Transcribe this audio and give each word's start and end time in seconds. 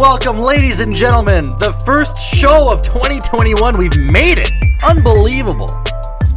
Welcome, 0.00 0.38
ladies 0.38 0.80
and 0.80 0.96
gentlemen. 0.96 1.44
The 1.58 1.78
first 1.84 2.16
show 2.16 2.72
of 2.72 2.80
2021. 2.82 3.76
We've 3.76 3.98
made 4.10 4.38
it. 4.38 4.50
Unbelievable. 4.82 5.68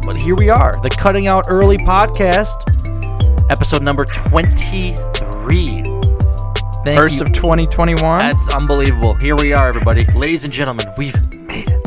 But 0.04 0.20
here 0.20 0.34
we 0.34 0.50
are, 0.50 0.72
the 0.82 0.90
Cutting 0.90 1.28
Out 1.28 1.46
Early 1.48 1.78
podcast, 1.78 2.60
episode 3.50 3.82
number 3.82 4.04
23. 4.04 4.96
Thank 6.84 6.94
First 6.94 7.20
you. 7.20 7.22
of 7.22 7.32
2021. 7.32 8.18
That's 8.18 8.54
unbelievable. 8.54 9.14
Here 9.14 9.34
we 9.34 9.54
are, 9.54 9.68
everybody. 9.68 10.04
Ladies 10.14 10.44
and 10.44 10.52
gentlemen, 10.52 10.84
we've 10.98 11.16
made 11.48 11.70
it. 11.70 11.86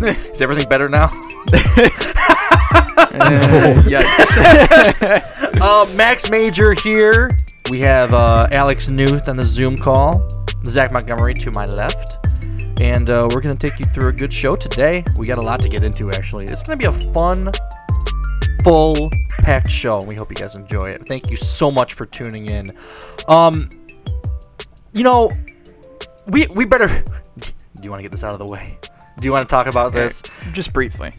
Is 0.30 0.40
everything 0.40 0.68
better 0.68 0.88
now? 0.88 1.06
Yikes. 3.90 4.38
Uh, 5.60 5.96
Max 5.96 6.30
Major 6.30 6.72
here. 6.84 7.30
We 7.68 7.80
have 7.80 8.14
uh, 8.14 8.46
Alex 8.52 8.90
Newth 8.90 9.28
on 9.28 9.36
the 9.36 9.42
Zoom 9.42 9.76
call. 9.76 10.31
Zach 10.64 10.92
Montgomery 10.92 11.34
to 11.34 11.50
my 11.52 11.66
left. 11.66 12.18
And 12.80 13.10
uh, 13.10 13.28
we're 13.32 13.40
going 13.40 13.56
to 13.56 13.70
take 13.70 13.78
you 13.78 13.86
through 13.86 14.08
a 14.08 14.12
good 14.12 14.32
show 14.32 14.54
today. 14.54 15.04
We 15.18 15.26
got 15.26 15.38
a 15.38 15.42
lot 15.42 15.60
to 15.60 15.68
get 15.68 15.84
into, 15.84 16.10
actually. 16.10 16.46
It's 16.46 16.62
going 16.62 16.78
to 16.78 16.82
be 16.82 16.88
a 16.88 17.12
fun, 17.12 17.50
full, 18.64 19.10
packed 19.38 19.70
show. 19.70 19.98
and 19.98 20.08
We 20.08 20.14
hope 20.14 20.30
you 20.30 20.36
guys 20.36 20.56
enjoy 20.56 20.86
it. 20.86 21.06
Thank 21.06 21.30
you 21.30 21.36
so 21.36 21.70
much 21.70 21.94
for 21.94 22.06
tuning 22.06 22.46
in. 22.46 22.76
Um, 23.28 23.62
you 24.92 25.04
know, 25.04 25.30
we 26.28 26.46
we 26.48 26.64
better. 26.64 26.88
Do 27.38 27.52
you 27.82 27.90
want 27.90 28.00
to 28.00 28.02
get 28.02 28.10
this 28.10 28.24
out 28.24 28.32
of 28.32 28.38
the 28.38 28.46
way? 28.46 28.78
Do 29.18 29.26
you 29.26 29.32
want 29.32 29.48
to 29.48 29.52
talk 29.52 29.66
about 29.66 29.92
this? 29.92 30.22
Just 30.52 30.72
briefly. 30.72 31.12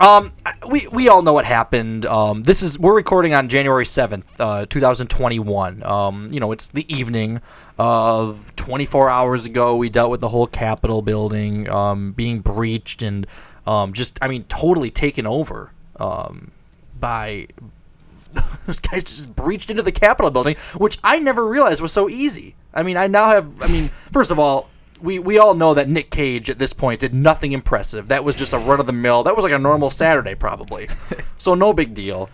Um, 0.00 0.32
we 0.68 0.88
we 0.88 1.08
all 1.08 1.22
know 1.22 1.32
what 1.32 1.44
happened. 1.44 2.06
Um, 2.06 2.42
this 2.42 2.62
is 2.62 2.78
we're 2.78 2.94
recording 2.94 3.34
on 3.34 3.48
January 3.48 3.84
seventh, 3.84 4.40
uh, 4.40 4.66
two 4.66 4.80
thousand 4.80 5.08
twenty 5.08 5.38
one. 5.38 5.82
Um, 5.84 6.28
you 6.32 6.40
know, 6.40 6.52
it's 6.52 6.68
the 6.68 6.92
evening 6.92 7.40
of 7.78 8.54
twenty 8.56 8.86
four 8.86 9.08
hours 9.08 9.46
ago. 9.46 9.76
We 9.76 9.90
dealt 9.90 10.10
with 10.10 10.20
the 10.20 10.28
whole 10.28 10.46
Capitol 10.46 11.02
building 11.02 11.68
um, 11.68 12.12
being 12.12 12.40
breached 12.40 13.02
and 13.02 13.26
um, 13.66 13.92
just 13.92 14.18
I 14.20 14.28
mean 14.28 14.44
totally 14.44 14.90
taken 14.90 15.26
over 15.26 15.70
um, 16.00 16.50
by 16.98 17.46
those 18.66 18.80
guys 18.80 19.04
just 19.04 19.34
breached 19.36 19.70
into 19.70 19.82
the 19.82 19.92
Capitol 19.92 20.30
building, 20.30 20.56
which 20.76 20.98
I 21.04 21.18
never 21.18 21.46
realized 21.46 21.80
was 21.80 21.92
so 21.92 22.08
easy. 22.08 22.54
I 22.74 22.82
mean, 22.82 22.96
I 22.96 23.06
now 23.06 23.28
have. 23.28 23.62
I 23.62 23.66
mean, 23.68 23.88
first 23.88 24.30
of 24.30 24.38
all, 24.38 24.68
we 25.02 25.18
we 25.18 25.38
all 25.38 25.54
know 25.54 25.74
that 25.74 25.88
Nick 25.88 26.10
Cage 26.10 26.48
at 26.48 26.58
this 26.58 26.72
point 26.72 27.00
did 27.00 27.14
nothing 27.14 27.52
impressive. 27.52 28.08
That 28.08 28.24
was 28.24 28.34
just 28.34 28.52
a 28.52 28.58
run 28.58 28.80
of 28.80 28.86
the 28.86 28.92
mill. 28.92 29.24
That 29.24 29.36
was 29.36 29.42
like 29.42 29.52
a 29.52 29.58
normal 29.58 29.90
Saturday, 29.90 30.34
probably. 30.34 30.88
so 31.36 31.54
no 31.54 31.72
big 31.72 31.94
deal. 31.94 32.30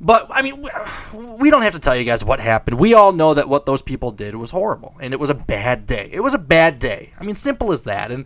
But 0.00 0.28
I 0.30 0.40
mean, 0.40 0.66
we, 1.12 1.50
don't 1.50 1.60
have 1.60 1.74
to 1.74 1.78
tell 1.78 1.94
you 1.94 2.04
guys 2.04 2.24
what 2.24 2.40
happened. 2.40 2.78
We 2.78 2.94
all 2.94 3.12
know 3.12 3.34
that 3.34 3.50
what 3.50 3.66
those 3.66 3.82
people 3.82 4.12
did 4.12 4.34
was 4.34 4.50
horrible, 4.50 4.96
and 4.98 5.12
it 5.12 5.20
was 5.20 5.28
a 5.28 5.34
bad 5.34 5.84
day. 5.84 6.08
It 6.10 6.20
was 6.20 6.32
a 6.32 6.38
bad 6.38 6.78
day. 6.78 7.12
I 7.20 7.24
mean, 7.24 7.34
simple 7.34 7.70
as 7.70 7.82
that. 7.82 8.10
And 8.10 8.24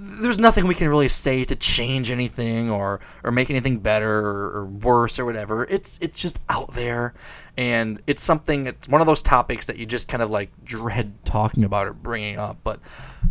there's 0.00 0.38
nothing 0.38 0.66
we 0.66 0.74
can 0.74 0.88
really 0.88 1.08
say 1.08 1.44
to 1.44 1.56
change 1.56 2.10
anything 2.10 2.70
or 2.70 3.00
or 3.24 3.30
make 3.30 3.50
anything 3.50 3.78
better 3.78 4.18
or, 4.18 4.58
or 4.58 4.66
worse 4.66 5.18
or 5.18 5.24
whatever. 5.24 5.64
It's 5.64 5.98
it's 6.00 6.20
just 6.20 6.40
out 6.48 6.72
there, 6.72 7.14
and 7.56 8.00
it's 8.06 8.22
something. 8.22 8.66
It's 8.66 8.88
one 8.88 9.00
of 9.00 9.06
those 9.06 9.22
topics 9.22 9.66
that 9.66 9.76
you 9.76 9.86
just 9.86 10.08
kind 10.08 10.22
of 10.22 10.30
like 10.30 10.50
dread 10.64 11.24
talking 11.24 11.64
about 11.64 11.86
or 11.88 11.92
bringing 11.92 12.38
up. 12.38 12.58
But 12.62 12.80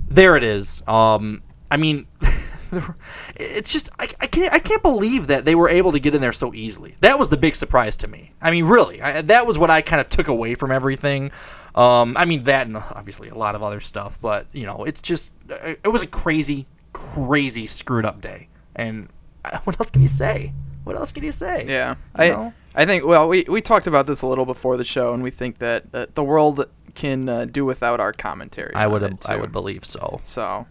there 0.07 0.35
it 0.35 0.43
is. 0.43 0.83
Um, 0.87 1.41
I 1.71 1.77
mean. 1.77 2.07
It's 3.35 3.71
just 3.71 3.89
I, 3.99 4.07
I 4.19 4.27
can't 4.27 4.53
I 4.53 4.59
can't 4.59 4.81
believe 4.81 5.27
that 5.27 5.45
they 5.45 5.55
were 5.55 5.69
able 5.69 5.91
to 5.91 5.99
get 5.99 6.15
in 6.15 6.21
there 6.21 6.31
so 6.31 6.53
easily. 6.53 6.95
That 7.01 7.19
was 7.19 7.29
the 7.29 7.37
big 7.37 7.55
surprise 7.55 7.95
to 7.97 8.07
me. 8.07 8.31
I 8.41 8.51
mean, 8.51 8.65
really, 8.65 9.01
I, 9.01 9.21
that 9.21 9.45
was 9.45 9.59
what 9.59 9.69
I 9.69 9.81
kind 9.81 9.99
of 9.99 10.09
took 10.09 10.27
away 10.27 10.55
from 10.55 10.71
everything. 10.71 11.31
Um, 11.75 12.15
I 12.17 12.25
mean 12.25 12.43
that 12.43 12.67
and 12.67 12.77
obviously 12.77 13.29
a 13.29 13.35
lot 13.35 13.55
of 13.55 13.61
other 13.61 13.79
stuff, 13.79 14.19
but 14.19 14.47
you 14.51 14.65
know, 14.65 14.83
it's 14.83 15.01
just 15.01 15.33
uh, 15.49 15.75
it 15.83 15.89
was 15.89 16.03
a 16.03 16.07
crazy, 16.07 16.65
crazy 16.93 17.67
screwed 17.67 18.05
up 18.05 18.21
day. 18.21 18.49
And 18.75 19.09
uh, 19.45 19.59
what 19.63 19.79
else 19.79 19.91
can 19.91 20.01
you 20.01 20.07
say? 20.07 20.53
What 20.83 20.95
else 20.95 21.11
can 21.11 21.23
you 21.23 21.31
say? 21.31 21.65
Yeah. 21.67 21.91
You 21.91 21.95
I 22.15 22.29
know? 22.29 22.53
I 22.75 22.85
think 22.85 23.05
well 23.05 23.27
we, 23.27 23.45
we 23.47 23.61
talked 23.61 23.87
about 23.87 24.07
this 24.07 24.21
a 24.21 24.27
little 24.27 24.45
before 24.45 24.77
the 24.77 24.85
show 24.85 25.13
and 25.13 25.21
we 25.21 25.31
think 25.31 25.59
that 25.59 25.85
uh, 25.93 26.05
the 26.13 26.23
world 26.23 26.65
can 26.95 27.29
uh, 27.29 27.45
do 27.45 27.63
without 27.63 27.99
our 27.99 28.11
commentary. 28.11 28.73
I 28.73 28.87
would 28.87 29.19
I 29.27 29.35
would 29.35 29.51
believe 29.51 29.85
so. 29.85 30.19
So 30.23 30.65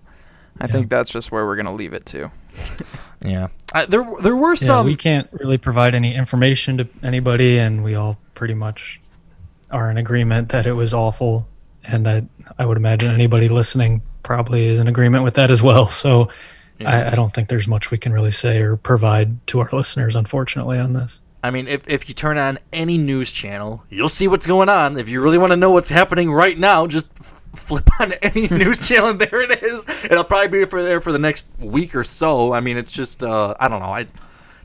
I 0.60 0.66
think 0.66 0.88
that's 0.90 1.10
just 1.10 1.30
where 1.32 1.44
we're 1.46 1.56
gonna 1.56 1.74
leave 1.74 1.92
it 1.92 2.06
to. 2.06 2.30
Yeah. 3.24 3.48
I, 3.74 3.86
there 3.86 4.06
there 4.22 4.36
were 4.36 4.50
Yeah, 4.50 4.54
some. 4.66 4.86
we 4.86 4.94
can't 4.94 5.26
really 5.32 5.56
provide 5.56 5.94
any 5.94 6.14
information 6.14 6.76
to 6.78 6.88
anybody, 7.02 7.58
and 7.58 7.82
we 7.82 7.94
all 7.94 8.18
pretty 8.34 8.52
much 8.54 9.00
are 9.70 9.90
in 9.90 9.96
agreement 9.96 10.50
that 10.50 10.66
it 10.66 10.74
was 10.74 10.92
awful. 10.92 11.48
And 11.82 12.06
I, 12.06 12.24
I 12.58 12.66
would 12.66 12.76
imagine 12.76 13.10
anybody 13.10 13.48
listening 13.48 14.02
probably 14.22 14.66
is 14.66 14.78
in 14.78 14.86
agreement 14.86 15.24
with 15.24 15.34
that 15.34 15.50
as 15.50 15.62
well. 15.62 15.88
So 15.88 16.28
I, 16.78 17.06
I 17.06 17.10
don't 17.14 17.32
think 17.32 17.48
there's 17.48 17.66
much 17.66 17.90
we 17.90 17.96
can 17.98 18.12
really 18.12 18.30
say 18.30 18.60
or 18.60 18.76
provide 18.76 19.44
to 19.48 19.60
our 19.60 19.70
listeners, 19.72 20.14
unfortunately, 20.14 20.78
on 20.78 20.92
this. 20.92 21.20
I 21.42 21.50
mean, 21.50 21.68
if, 21.68 21.88
if 21.88 22.08
you 22.08 22.14
turn 22.14 22.36
on 22.38 22.58
any 22.72 22.98
news 22.98 23.32
channel, 23.32 23.82
you'll 23.88 24.08
see 24.10 24.28
what's 24.28 24.46
going 24.46 24.68
on. 24.68 24.98
If 24.98 25.08
you 25.08 25.22
really 25.22 25.38
want 25.38 25.52
to 25.52 25.56
know 25.56 25.70
what's 25.70 25.88
happening 25.88 26.30
right 26.30 26.58
now, 26.58 26.86
just 26.86 27.06
f- 27.18 27.35
flip 27.56 27.88
on 28.00 28.12
any 28.22 28.48
news 28.48 28.86
channel, 28.88 29.08
and 29.10 29.18
there 29.20 29.42
it 29.42 29.62
is. 29.62 29.84
It'll 30.04 30.24
probably 30.24 30.48
be 30.60 30.64
for 30.66 30.82
there 30.82 31.00
for 31.00 31.12
the 31.12 31.18
next 31.18 31.48
week 31.60 31.94
or 31.96 32.04
so. 32.04 32.52
I 32.52 32.60
mean, 32.60 32.76
it's 32.76 32.92
just 32.92 33.22
uh, 33.24 33.54
I 33.58 33.68
don't 33.68 33.80
know. 33.80 33.86
I 33.86 34.04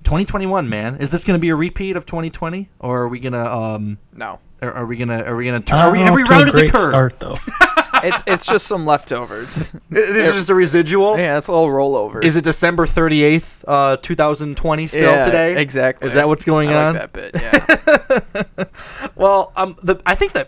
2021, 0.03 0.67
man. 0.69 0.95
Is 0.97 1.11
this 1.11 1.23
going 1.23 1.37
to 1.37 1.41
be 1.41 1.49
a 1.49 1.55
repeat 1.55 1.95
of 1.95 2.05
2020, 2.05 2.69
or 2.79 3.01
are 3.03 3.07
we 3.07 3.19
gonna 3.19 3.43
um, 3.45 3.97
No. 4.13 4.39
are, 4.61 4.71
are 4.73 4.85
we 4.85 4.97
gonna 4.97 5.23
are 5.23 5.35
we 5.35 5.45
gonna 5.45 5.61
turn? 5.61 5.79
Uh, 5.79 5.83
Are 5.87 5.91
we, 5.91 5.99
off 5.99 6.05
have 6.05 6.13
we 6.15 6.23
to 6.23 6.31
a 6.31 6.35
rounded 6.35 6.53
the 6.55 6.59
great 6.61 6.71
curve? 6.71 6.89
start, 6.91 7.19
though. 7.19 7.35
it's 8.03 8.23
it's 8.25 8.45
just 8.47 8.65
some 8.67 8.85
leftovers. 8.85 9.71
This 9.91 10.25
is 10.27 10.33
just 10.33 10.49
a 10.49 10.55
residual. 10.55 11.17
yeah, 11.19 11.37
it's 11.37 11.47
a 11.47 11.51
little 11.51 11.67
rollover. 11.67 12.23
Is 12.23 12.35
it 12.35 12.43
December 12.43 12.85
38th, 12.87 13.63
uh, 13.67 13.97
2020 13.97 14.87
still 14.87 15.01
Yeah, 15.03 15.25
today? 15.25 15.61
Exactly. 15.61 16.05
Is 16.07 16.13
that 16.15 16.27
what's 16.27 16.45
going 16.45 16.69
I 16.69 16.83
on? 16.85 16.95
like 16.95 17.11
that 17.13 17.31
bit. 17.31 18.65
Yeah. 18.97 19.07
Well, 19.15 19.51
um, 19.55 19.75
the 19.83 20.01
I 20.05 20.15
think 20.15 20.33
the 20.33 20.47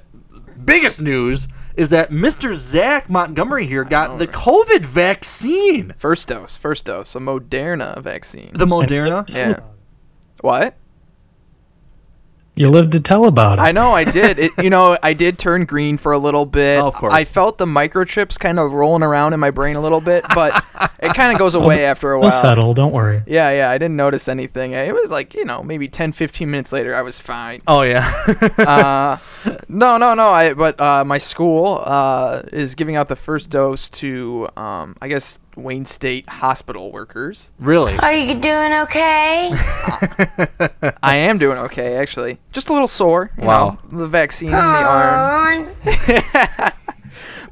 biggest 0.65 1.01
news 1.01 1.47
is 1.75 1.89
that 1.89 2.11
Mr. 2.11 2.53
Zach 2.53 3.09
Montgomery 3.09 3.65
here 3.65 3.83
got 3.83 4.19
the 4.19 4.27
COVID 4.27 4.85
vaccine, 4.85 5.93
first 5.97 6.27
dose. 6.27 6.55
First 6.55 6.85
dose. 6.85 7.15
A 7.15 7.19
Moderna 7.19 8.01
vaccine. 8.01 8.51
the 8.53 8.65
Moderna. 8.65 9.27
yeah. 9.33 9.59
What? 10.41 10.75
You 12.55 12.69
lived 12.69 12.91
to 12.91 12.99
tell 12.99 13.25
about 13.25 13.57
it. 13.57 13.61
I 13.61 13.71
know 13.71 13.91
I 13.91 14.03
did. 14.03 14.37
It, 14.37 14.51
you 14.61 14.69
know, 14.69 14.95
I 15.01 15.13
did 15.13 15.39
turn 15.39 15.65
green 15.65 15.97
for 15.97 16.11
a 16.11 16.19
little 16.19 16.45
bit. 16.45 16.81
Oh, 16.81 16.87
of 16.87 16.93
course. 16.93 17.11
I 17.11 17.23
felt 17.23 17.57
the 17.57 17.65
microchips 17.65 18.37
kind 18.37 18.59
of 18.59 18.73
rolling 18.73 19.01
around 19.01 19.33
in 19.33 19.39
my 19.39 19.49
brain 19.49 19.75
a 19.75 19.81
little 19.81 20.01
bit, 20.01 20.23
but 20.35 20.63
it 20.99 21.15
kind 21.15 21.31
of 21.33 21.39
goes 21.39 21.55
away 21.55 21.85
after 21.85 22.11
a 22.11 22.19
while. 22.19 22.25
We'll 22.25 22.31
settle. 22.31 22.75
Don't 22.75 22.91
worry. 22.91 23.23
Yeah, 23.25 23.49
yeah. 23.51 23.71
I 23.71 23.79
didn't 23.79 23.95
notice 23.95 24.27
anything. 24.27 24.73
It 24.73 24.93
was 24.93 25.09
like, 25.09 25.33
you 25.33 25.45
know, 25.45 25.63
maybe 25.63 25.87
10, 25.87 26.11
15 26.11 26.51
minutes 26.51 26.71
later, 26.71 26.93
I 26.93 27.01
was 27.01 27.19
fine. 27.19 27.63
Oh 27.67 27.81
yeah. 27.81 28.13
uh, 28.59 29.17
no, 29.67 29.97
no, 29.97 30.13
no. 30.13 30.29
I 30.29 30.53
but 30.53 30.79
uh, 30.79 31.03
my 31.03 31.17
school 31.17 31.81
uh, 31.83 32.43
is 32.51 32.75
giving 32.75 32.95
out 32.95 33.07
the 33.07 33.15
first 33.15 33.49
dose 33.49 33.89
to, 33.89 34.47
um, 34.55 34.95
I 35.01 35.07
guess, 35.07 35.39
Wayne 35.55 35.85
State 35.85 36.27
hospital 36.29 36.91
workers. 36.91 37.51
really? 37.59 37.97
Are 37.97 38.13
you 38.13 38.35
doing 38.35 38.73
okay? 38.73 39.51
I 41.03 41.15
am 41.15 41.37
doing 41.37 41.57
okay, 41.59 41.95
actually. 41.97 42.39
Just 42.51 42.69
a 42.69 42.73
little 42.73 42.87
sore. 42.87 43.31
You 43.37 43.45
Wow. 43.45 43.77
Know, 43.91 43.99
the 43.99 44.07
vaccine 44.07 44.49
in 44.49 44.55
the 44.55 44.59
arm. 44.59 45.67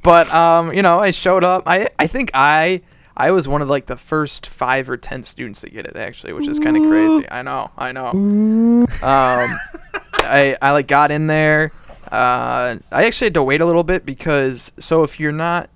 But 0.03 0.33
um, 0.33 0.74
you 0.74 0.81
know, 0.81 1.00
I 1.00 1.12
showed 1.12 1.44
up. 1.44 1.63
I 1.68 1.88
I 2.00 2.07
think 2.07 2.31
I 2.33 2.81
I 3.15 3.30
was 3.30 3.48
one 3.48 3.62
of 3.62 3.69
like 3.69 3.86
the 3.86 3.95
first 3.98 4.47
five 4.47 4.89
or 4.89 4.97
ten 4.97 5.21
students 5.21 5.62
to 5.62 5.69
get 5.69 5.86
it 5.86 5.95
actually, 5.95 6.33
which 6.33 6.47
is 6.47 6.59
kind 6.59 6.75
of 6.75 6.81
crazy. 6.89 7.27
I 7.30 7.44
know, 7.44 7.69
I 7.77 7.92
know. 7.92 8.07
Um, 8.09 8.88
I 10.13 10.56
I 10.59 10.71
like 10.71 10.88
got 10.88 11.12
in 11.12 11.27
there. 11.27 11.71
Uh, 12.12 12.77
I 12.92 13.04
actually 13.06 13.27
had 13.27 13.36
to 13.36 13.44
wait 13.44 13.62
a 13.62 13.65
little 13.65 13.83
bit 13.83 14.04
because 14.04 14.74
so 14.80 15.04
if 15.04 15.19
you're 15.19 15.31
not, 15.31 15.69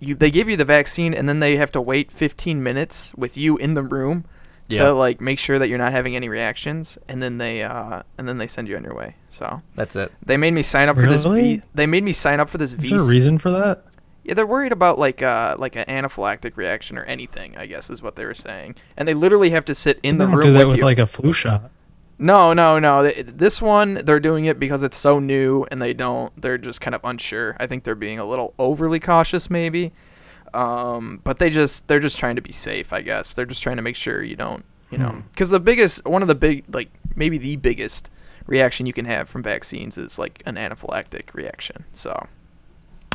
you 0.00 0.14
they 0.14 0.30
give 0.30 0.48
you 0.48 0.56
the 0.56 0.64
vaccine 0.64 1.12
and 1.14 1.28
then 1.28 1.40
they 1.40 1.56
have 1.56 1.70
to 1.72 1.80
wait 1.80 2.10
15 2.10 2.62
minutes 2.62 3.14
with 3.16 3.36
you 3.36 3.56
in 3.58 3.74
the 3.74 3.82
room 3.82 4.24
Yeah. 4.68 4.84
to 4.84 4.92
like 4.92 5.20
make 5.20 5.38
sure 5.38 5.58
that 5.58 5.68
you're 5.68 5.78
not 5.78 5.92
having 5.92 6.14
any 6.16 6.28
reactions, 6.28 6.96
and 7.08 7.22
then 7.22 7.38
they 7.38 7.62
uh 7.62 8.02
and 8.18 8.28
then 8.28 8.38
they 8.38 8.46
send 8.46 8.68
you 8.68 8.76
on 8.76 8.84
your 8.84 8.94
way. 8.94 9.16
So 9.28 9.60
That's 9.76 9.96
it. 9.96 10.10
they 10.24 10.36
made 10.36 10.52
me 10.54 10.62
sign 10.62 10.88
up 10.88 10.96
for 10.96 11.06
this. 11.06 11.26
Really? 11.26 11.56
V- 11.58 11.62
they 11.74 11.86
made 11.86 12.04
me 12.04 12.12
sign 12.12 12.40
up 12.40 12.48
for 12.48 12.58
this 12.58 12.72
Is 12.74 12.88
there 12.90 12.98
a 13.00 13.08
reason 13.08 13.38
for 13.38 13.50
that? 13.50 13.84
Yeah, 14.24 14.34
they're 14.34 14.46
worried 14.46 14.72
about 14.72 14.98
like 14.98 15.22
uh 15.22 15.56
like 15.58 15.76
an 15.76 15.84
anaphylactic 15.86 16.56
reaction 16.56 16.96
or 16.98 17.04
anything. 17.04 17.56
I 17.56 17.66
guess 17.66 17.90
is 17.90 18.00
what 18.02 18.16
they 18.16 18.24
were 18.24 18.34
saying, 18.34 18.76
and 18.96 19.08
they 19.08 19.14
literally 19.14 19.50
have 19.50 19.64
to 19.66 19.74
sit 19.74 19.98
in 20.02 20.18
the 20.18 20.24
They 20.26 20.30
don't 20.30 20.38
room 20.38 20.46
do 20.48 20.52
that 20.52 20.58
with 20.60 20.68
with 20.68 20.78
you. 20.78 20.84
like 20.84 20.98
a 20.98 21.06
flu 21.06 21.32
shot. 21.32 21.70
No, 22.20 22.52
no, 22.52 22.78
no. 22.78 23.10
This 23.10 23.62
one, 23.62 23.94
they're 23.94 24.20
doing 24.20 24.44
it 24.44 24.60
because 24.60 24.82
it's 24.82 24.96
so 24.96 25.18
new 25.18 25.66
and 25.70 25.80
they 25.80 25.94
don't, 25.94 26.30
they're 26.40 26.58
just 26.58 26.80
kind 26.80 26.94
of 26.94 27.00
unsure. 27.02 27.56
I 27.58 27.66
think 27.66 27.84
they're 27.84 27.94
being 27.94 28.18
a 28.18 28.26
little 28.26 28.52
overly 28.58 29.00
cautious, 29.00 29.48
maybe. 29.48 29.92
Um, 30.52 31.20
but 31.24 31.38
they 31.38 31.48
just, 31.48 31.88
they're 31.88 31.98
just 31.98 32.18
trying 32.18 32.36
to 32.36 32.42
be 32.42 32.52
safe, 32.52 32.92
I 32.92 33.00
guess. 33.00 33.32
They're 33.32 33.46
just 33.46 33.62
trying 33.62 33.76
to 33.76 33.82
make 33.82 33.96
sure 33.96 34.22
you 34.22 34.36
don't, 34.36 34.64
you 34.90 34.98
know, 34.98 35.22
because 35.30 35.48
the 35.48 35.60
biggest, 35.60 36.04
one 36.06 36.20
of 36.20 36.28
the 36.28 36.34
big, 36.34 36.64
like 36.74 36.90
maybe 37.16 37.38
the 37.38 37.56
biggest 37.56 38.10
reaction 38.46 38.84
you 38.84 38.92
can 38.92 39.06
have 39.06 39.28
from 39.28 39.42
vaccines 39.42 39.96
is 39.96 40.18
like 40.18 40.42
an 40.44 40.56
anaphylactic 40.56 41.32
reaction. 41.32 41.84
So, 41.94 42.26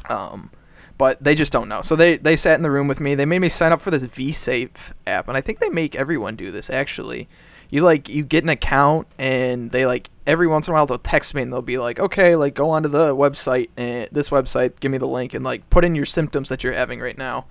um, 0.09 0.49
but 0.97 1.23
they 1.23 1.35
just 1.35 1.51
don't 1.51 1.67
know. 1.67 1.81
So 1.81 1.95
they 1.95 2.17
they 2.17 2.35
sat 2.37 2.55
in 2.55 2.63
the 2.63 2.71
room 2.71 2.87
with 2.87 3.01
me. 3.01 3.15
They 3.15 3.25
made 3.25 3.39
me 3.39 3.49
sign 3.49 3.73
up 3.73 3.81
for 3.81 3.91
this 3.91 4.05
V 4.05 4.31
Safe 4.31 4.93
app, 5.05 5.27
and 5.27 5.35
I 5.35 5.41
think 5.41 5.59
they 5.59 5.69
make 5.69 5.95
everyone 5.95 6.35
do 6.37 6.51
this 6.51 6.69
actually. 6.69 7.27
You 7.69 7.81
like 7.81 8.09
you 8.09 8.23
get 8.23 8.43
an 8.43 8.49
account, 8.49 9.07
and 9.17 9.71
they 9.71 9.85
like 9.85 10.09
every 10.27 10.47
once 10.47 10.67
in 10.67 10.73
a 10.73 10.75
while 10.75 10.85
they'll 10.85 10.97
text 10.97 11.33
me 11.35 11.41
and 11.41 11.51
they'll 11.53 11.61
be 11.61 11.77
like, 11.77 11.99
okay, 11.99 12.35
like 12.35 12.55
go 12.55 12.69
onto 12.71 12.89
the 12.89 13.15
website 13.15 13.69
and 13.77 14.09
this 14.11 14.29
website, 14.29 14.79
give 14.79 14.91
me 14.91 14.97
the 14.97 15.07
link, 15.07 15.33
and 15.33 15.43
like 15.43 15.69
put 15.69 15.85
in 15.85 15.95
your 15.95 16.05
symptoms 16.05 16.49
that 16.49 16.63
you're 16.63 16.73
having 16.73 16.99
right 16.99 17.17
now. 17.17 17.45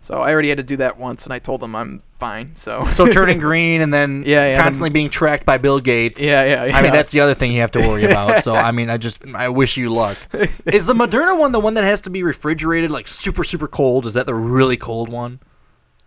So 0.00 0.20
I 0.20 0.32
already 0.32 0.48
had 0.48 0.58
to 0.58 0.64
do 0.64 0.76
that 0.78 0.98
once, 0.98 1.24
and 1.26 1.32
I 1.32 1.38
told 1.38 1.60
them 1.60 1.76
I'm 1.76 2.02
fine. 2.18 2.56
So 2.56 2.84
So 2.86 3.06
turning 3.06 3.38
green 3.48 3.80
and 3.80 3.94
then 3.94 4.24
Yeah, 4.26 4.48
yeah, 4.48 4.60
constantly 4.60 4.90
being 4.90 5.10
tracked 5.10 5.46
by 5.46 5.58
Bill 5.58 5.78
Gates. 5.78 6.20
Yeah, 6.20 6.66
yeah, 6.66 6.76
I 6.76 6.82
mean, 6.82 6.90
that's 6.90 7.12
the 7.12 7.20
other 7.20 7.34
thing 7.34 7.52
you 7.52 7.60
have 7.60 7.70
to 7.72 7.80
worry 7.80 8.04
about. 8.04 8.42
So 8.42 8.52
I 8.52 8.72
mean, 8.72 8.90
I 8.90 8.96
just 8.96 9.24
I 9.26 9.48
wish 9.48 9.76
you 9.76 9.90
luck. 9.90 10.18
Is 10.66 10.86
the 10.86 10.94
Moderna 10.94 11.38
one 11.38 11.52
the 11.52 11.60
one 11.60 11.74
that 11.74 11.84
has 11.84 12.00
to 12.02 12.10
be 12.10 12.24
refrigerated, 12.24 12.90
like 12.90 13.06
super 13.06 13.44
super 13.44 13.68
cold? 13.68 14.06
Is 14.06 14.14
that 14.14 14.26
the 14.26 14.34
really 14.34 14.76
cold 14.76 15.08
one? 15.08 15.38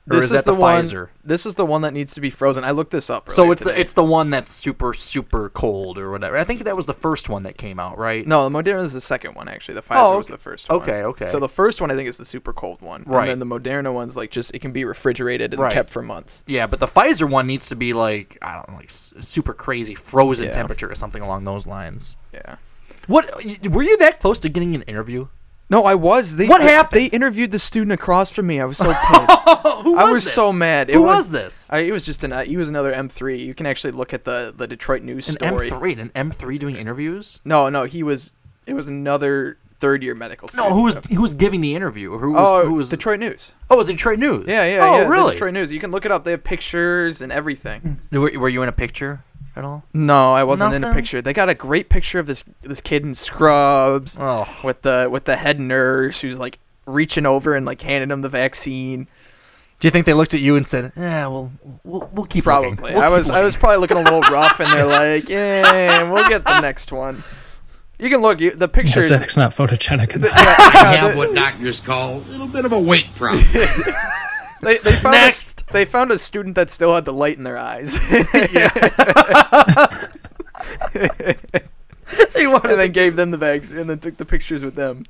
Or 0.08 0.18
this 0.18 0.26
is, 0.26 0.32
that 0.32 0.46
the, 0.46 0.54
one. 0.54 0.84
Pfizer? 0.84 1.10
This 1.24 1.48
is 1.48 1.56
the 1.56 1.66
one 1.66 1.82
that 1.82 1.92
needs 1.92 2.14
to 2.14 2.22
be 2.22 2.30
frozen. 2.30 2.64
I 2.64 2.70
looked 2.72 2.92
this 2.92 3.10
up. 3.10 3.32
So 3.32 3.52
it's 3.52 3.64
the 3.64 3.78
it's 3.80 3.94
the 3.94 4.04
one 4.04 4.30
that's 4.30 4.52
super 4.52 4.94
super 4.94 5.50
cold 5.50 5.98
or 5.98 6.12
whatever. 6.12 6.38
I 6.38 6.44
think 6.44 6.64
that 6.64 6.76
was 6.76 6.86
the 6.86 6.94
first 6.94 7.28
one 7.28 7.42
that 7.44 7.58
came 7.58 7.80
out, 7.80 7.98
right? 7.98 8.26
No, 8.28 8.48
the 8.48 8.56
Moderna 8.56 8.84
is 8.84 8.94
the 8.94 9.02
second 9.02 9.34
one 9.34 9.48
actually. 9.48 9.74
The 9.74 9.82
Pfizer 9.82 10.10
Oh, 10.12 10.18
was 10.18 10.28
the 10.28 10.38
first 10.38 10.70
one. 10.70 10.80
Okay, 10.82 11.02
okay. 11.04 11.26
So 11.26 11.40
the 11.40 11.50
first 11.50 11.82
one 11.82 11.90
I 11.90 11.96
think 11.96 12.08
is 12.08 12.18
the 12.18 12.26
super 12.26 12.54
cold 12.54 12.82
one. 12.82 13.04
Right. 13.08 13.28
And 13.28 13.42
then 13.42 13.50
the 13.50 13.60
Moderna 13.60 13.92
one's 13.92 14.16
like 14.16 14.30
just 14.30 14.54
it 14.54 14.60
can 14.60 14.72
be 14.72 14.86
refrigerated 14.86 15.54
and 15.54 15.62
Right. 15.64 15.72
kept 15.74 15.90
for 15.90 16.04
months. 16.04 16.44
Yeah, 16.46 16.68
but 16.68 16.80
the 16.80 16.88
Pfizer 16.88 17.28
one 17.28 17.48
needs 17.48 17.70
to 17.70 17.76
be 17.76 17.94
like 17.94 18.38
I 18.44 18.54
don't 18.54 18.70
know, 18.70 18.76
like 18.76 18.92
super 18.92 19.54
crazy 19.54 19.96
frozen 19.96 20.46
Yeah. 20.46 20.52
temperature 20.54 20.90
or 20.92 20.94
something 20.96 21.24
along 21.24 21.46
those 21.46 21.66
lines. 21.66 22.16
Yeah. 22.32 22.58
What 23.08 23.34
were 23.70 23.84
you 23.84 23.98
that 23.98 24.20
close 24.20 24.40
to 24.42 24.50
getting 24.50 24.76
an 24.76 24.82
interview? 24.84 25.28
No, 25.70 25.84
I 25.84 25.96
was. 25.96 26.36
They, 26.36 26.48
What 26.48 26.62
they- 26.62 26.68
happened? 26.68 27.02
They 27.02 27.06
interviewed 27.08 27.52
the 27.52 27.60
student 27.60 27.92
across 27.92 28.30
from 28.30 28.46
me. 28.48 28.60
I 28.62 28.66
was 28.66 28.78
so 28.78 28.86
pissed. 28.94 29.42
Who 29.84 29.94
was 29.94 30.00
I 30.00 30.12
was 30.12 30.24
this? 30.24 30.34
so 30.34 30.54
mad. 30.54 30.90
It 30.90 30.94
Who 30.94 31.04
was- 31.04 31.16
was 31.16 31.32
this? 31.32 31.68
I, 31.72 31.80
it 31.80 31.92
was 31.92 32.06
just 32.06 32.24
an. 32.24 32.32
Uh, 32.34 32.44
he 32.44 32.56
was 32.58 32.70
another 32.70 32.94
M3. 32.94 33.40
You 33.40 33.54
can 33.56 33.66
actually 33.66 33.92
look 33.92 34.14
at 34.14 34.26
the 34.26 34.54
the 34.56 34.68
Detroit 34.68 35.02
News 35.02 35.28
An 35.28 35.36
story. 35.36 35.70
M3, 35.70 36.00
an 36.16 36.30
M3 36.32 36.60
doing 36.60 36.76
interviews? 36.76 37.42
No, 37.46 37.70
no, 37.70 37.86
he 37.86 38.04
was. 38.04 38.36
It 38.68 38.74
was 38.74 38.88
another 38.88 39.58
third 39.80 40.02
year 40.04 40.16
medical. 40.16 40.50
No, 40.56 40.74
who 40.74 40.84
was 40.84 40.96
who 41.12 41.22
was 41.22 41.34
giving 41.34 41.62
the 41.62 41.76
interview? 41.76 42.18
Who 42.18 42.32
was 42.34 42.48
Oh, 42.48 42.66
who 42.68 42.76
was 42.76 42.90
Detroit 42.90 43.20
News. 43.20 43.54
Oh, 43.70 43.76
it 43.76 43.78
was 43.80 43.88
Detroit 43.88 44.20
News. 44.20 44.46
Yeah, 44.48 44.64
yeah, 44.66 44.88
oh, 44.88 45.02
yeah. 45.02 45.08
really? 45.08 45.34
Detroit 45.34 45.54
News. 45.54 45.72
You 45.72 45.80
can 45.80 45.92
look 45.92 46.06
it 46.06 46.12
up. 46.12 46.24
They 46.24 46.32
have 46.32 46.44
pictures 46.44 47.22
and 47.22 47.32
everything. 47.32 48.00
Were, 48.12 48.32
were 48.40 48.50
you 48.50 48.62
in 48.64 48.70
a 48.70 48.74
picture 48.74 49.24
at 49.56 49.64
all? 49.64 49.84
No, 49.94 50.34
I 50.34 50.44
wasn't 50.44 50.74
in 50.74 50.84
a 50.84 50.94
picture. 50.94 51.22
They 51.22 51.34
got 51.34 51.50
a 51.50 51.54
great 51.54 51.90
picture 51.90 52.20
of 52.20 52.28
this 52.28 52.44
this 52.62 52.82
kid 52.82 53.04
in 53.04 53.14
scrubs 53.16 54.18
Oh, 54.20 54.48
with 54.64 54.82
the 54.82 55.08
with 55.12 55.26
the 55.26 55.36
head 55.36 55.60
nurse 55.60 56.22
who's 56.22 56.40
like 56.40 56.60
reaching 56.86 57.26
over 57.26 57.54
and 57.56 57.66
like 57.66 57.82
handing 57.82 58.12
him 58.12 58.22
the 58.22 58.30
vaccine. 58.30 59.08
do 59.80 59.88
you 59.88 59.92
think 59.92 60.06
they 60.06 60.14
looked 60.14 60.34
at 60.34 60.40
you 60.42 60.56
and 60.56 60.66
said, 60.68 60.92
"Yeah, 60.96 61.28
well, 61.28 61.52
we'll, 61.84 62.10
we'll 62.14 62.26
keep 62.26 62.46
looking. 62.46 62.76
Probably. 62.76 62.94
We'll 62.94 63.04
I 63.04 63.08
keep 63.08 63.18
was 63.18 63.32
I 63.32 63.44
was 63.44 63.56
probably 63.56 63.78
looking 63.78 63.98
a 63.98 64.02
little 64.02 64.22
rough, 64.32 64.60
and 64.60 64.70
they're 64.70 64.86
like, 65.02 65.30
"Yeah, 65.30 66.10
we'll 66.12 66.28
get 66.30 66.46
the 66.46 66.60
next 66.62 66.92
one." 66.92 67.24
You 67.98 68.10
can 68.10 68.22
look. 68.22 68.42
You, 68.42 68.52
the 68.52 68.68
Yeah, 68.68 68.74
pictures. 68.74 69.08
Zach's 69.08 69.38
not 69.38 69.56
photogenic 69.56 70.14
enough. 70.18 70.32
I 70.34 70.98
have 71.00 71.16
what 71.16 71.34
doctors 71.34 71.80
call 71.80 72.18
a 72.18 72.24
little 72.28 72.48
bit 72.48 72.66
of 72.66 72.74
a 72.74 72.80
weight 72.80 73.14
problem. 73.16 73.42
They, 74.66 74.78
they 74.80 74.96
found 74.98 75.14
Next. 75.14 75.62
A, 75.70 75.74
they 75.74 75.86
found 75.86 76.12
a 76.12 76.18
student 76.18 76.56
that 76.56 76.70
still 76.70 76.94
had 76.96 77.06
the 77.06 77.14
light 77.14 77.38
in 77.38 77.44
their 77.44 77.58
eyes. 77.58 78.00
They 82.34 82.48
wanted 82.48 82.72
and 82.72 82.80
then 82.82 82.88
to- 82.88 82.90
gave 82.90 83.16
them 83.16 83.32
the 83.32 83.38
bags 83.38 83.72
and 83.72 83.90
then 83.90 84.00
took 84.00 84.18
the 84.18 84.26
pictures 84.26 84.64
with 84.64 84.76
them. 84.76 85.06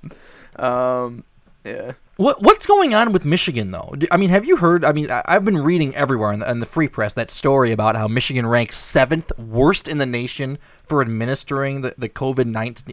Um, 0.56 1.24
yeah. 1.66 1.94
What 2.18 2.42
what's 2.42 2.66
going 2.66 2.94
on 2.96 3.12
with 3.12 3.26
Michigan 3.26 3.72
though? 3.72 3.94
I 4.10 4.16
mean, 4.16 4.30
have 4.30 4.46
you 4.46 4.56
heard? 4.56 4.86
I 4.86 4.94
mean, 4.94 5.12
I, 5.12 5.22
I've 5.26 5.44
been 5.44 5.58
reading 5.58 5.94
everywhere 5.96 6.32
in 6.32 6.40
the, 6.40 6.50
in 6.50 6.60
the 6.62 6.66
free 6.66 6.88
press 6.88 7.14
that 7.16 7.30
story 7.30 7.74
about 7.74 7.98
how 7.98 8.08
Michigan 8.08 8.46
ranks 8.48 8.78
seventh 8.78 9.38
worst 9.38 9.90
in 9.90 9.98
the 9.98 10.06
nation 10.06 10.58
for 10.88 11.02
administering 11.02 11.82
the, 11.82 11.94
the 11.98 12.08
COVID 12.08 12.46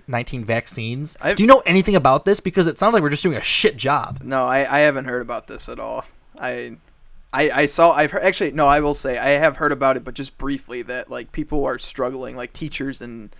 nineteen 0.08 0.44
vaccines. 0.44 1.16
I've- 1.20 1.36
Do 1.36 1.44
you 1.44 1.46
know 1.46 1.62
anything 1.64 1.94
about 1.94 2.24
this? 2.24 2.40
Because 2.40 2.66
it 2.66 2.80
sounds 2.80 2.94
like 2.94 3.02
we're 3.04 3.10
just 3.10 3.22
doing 3.22 3.36
a 3.36 3.42
shit 3.42 3.76
job. 3.76 4.20
No, 4.24 4.44
I, 4.46 4.78
I 4.78 4.80
haven't 4.80 5.04
heard 5.04 5.22
about 5.22 5.46
this 5.46 5.68
at 5.68 5.78
all. 5.78 6.04
I, 6.42 6.76
I, 7.32 7.50
I 7.50 7.66
saw. 7.66 7.92
I've 7.92 8.10
heard, 8.10 8.22
actually 8.22 8.52
no. 8.52 8.66
I 8.66 8.80
will 8.80 8.94
say 8.94 9.16
I 9.16 9.30
have 9.38 9.56
heard 9.56 9.72
about 9.72 9.96
it, 9.96 10.04
but 10.04 10.14
just 10.14 10.36
briefly 10.36 10.82
that 10.82 11.10
like 11.10 11.32
people 11.32 11.64
are 11.64 11.78
struggling, 11.78 12.36
like 12.36 12.52
teachers 12.52 13.00
and 13.00 13.34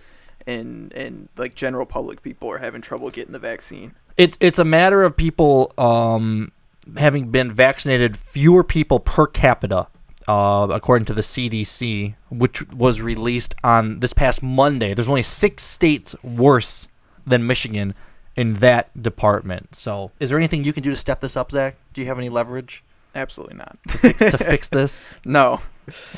and 0.47 0.91
and 0.93 1.29
like 1.37 1.53
general 1.53 1.85
public 1.85 2.23
people 2.23 2.49
are 2.49 2.57
having 2.57 2.81
trouble 2.81 3.09
getting 3.11 3.33
the 3.33 3.39
vaccine. 3.39 3.93
It, 4.17 4.37
it's 4.39 4.59
a 4.59 4.63
matter 4.63 5.03
of 5.03 5.17
people 5.17 5.73
um, 5.77 6.51
having 6.97 7.29
been 7.29 7.51
vaccinated, 7.51 8.15
fewer 8.15 8.63
people 8.63 8.99
per 8.99 9.25
capita, 9.25 9.87
uh, 10.27 10.67
according 10.71 11.05
to 11.05 11.13
the 11.13 11.21
CDC, 11.21 12.15
which 12.29 12.67
was 12.71 13.01
released 13.01 13.55
on 13.63 13.99
this 13.99 14.13
past 14.13 14.43
Monday. 14.43 14.93
There's 14.93 15.09
only 15.09 15.23
six 15.23 15.63
states 15.63 16.15
worse 16.23 16.87
than 17.25 17.47
Michigan 17.47 17.95
in 18.35 18.55
that 18.55 19.01
department. 19.01 19.75
So, 19.75 20.11
is 20.19 20.29
there 20.29 20.37
anything 20.37 20.63
you 20.63 20.73
can 20.73 20.83
do 20.83 20.89
to 20.89 20.95
step 20.95 21.19
this 21.19 21.37
up, 21.37 21.51
Zach? 21.51 21.75
Do 21.93 22.01
you 22.01 22.07
have 22.07 22.17
any 22.17 22.29
leverage 22.29 22.83
Absolutely 23.15 23.57
not. 23.57 23.77
to 23.87 24.37
fix 24.37 24.69
this? 24.69 25.17
no, 25.25 25.59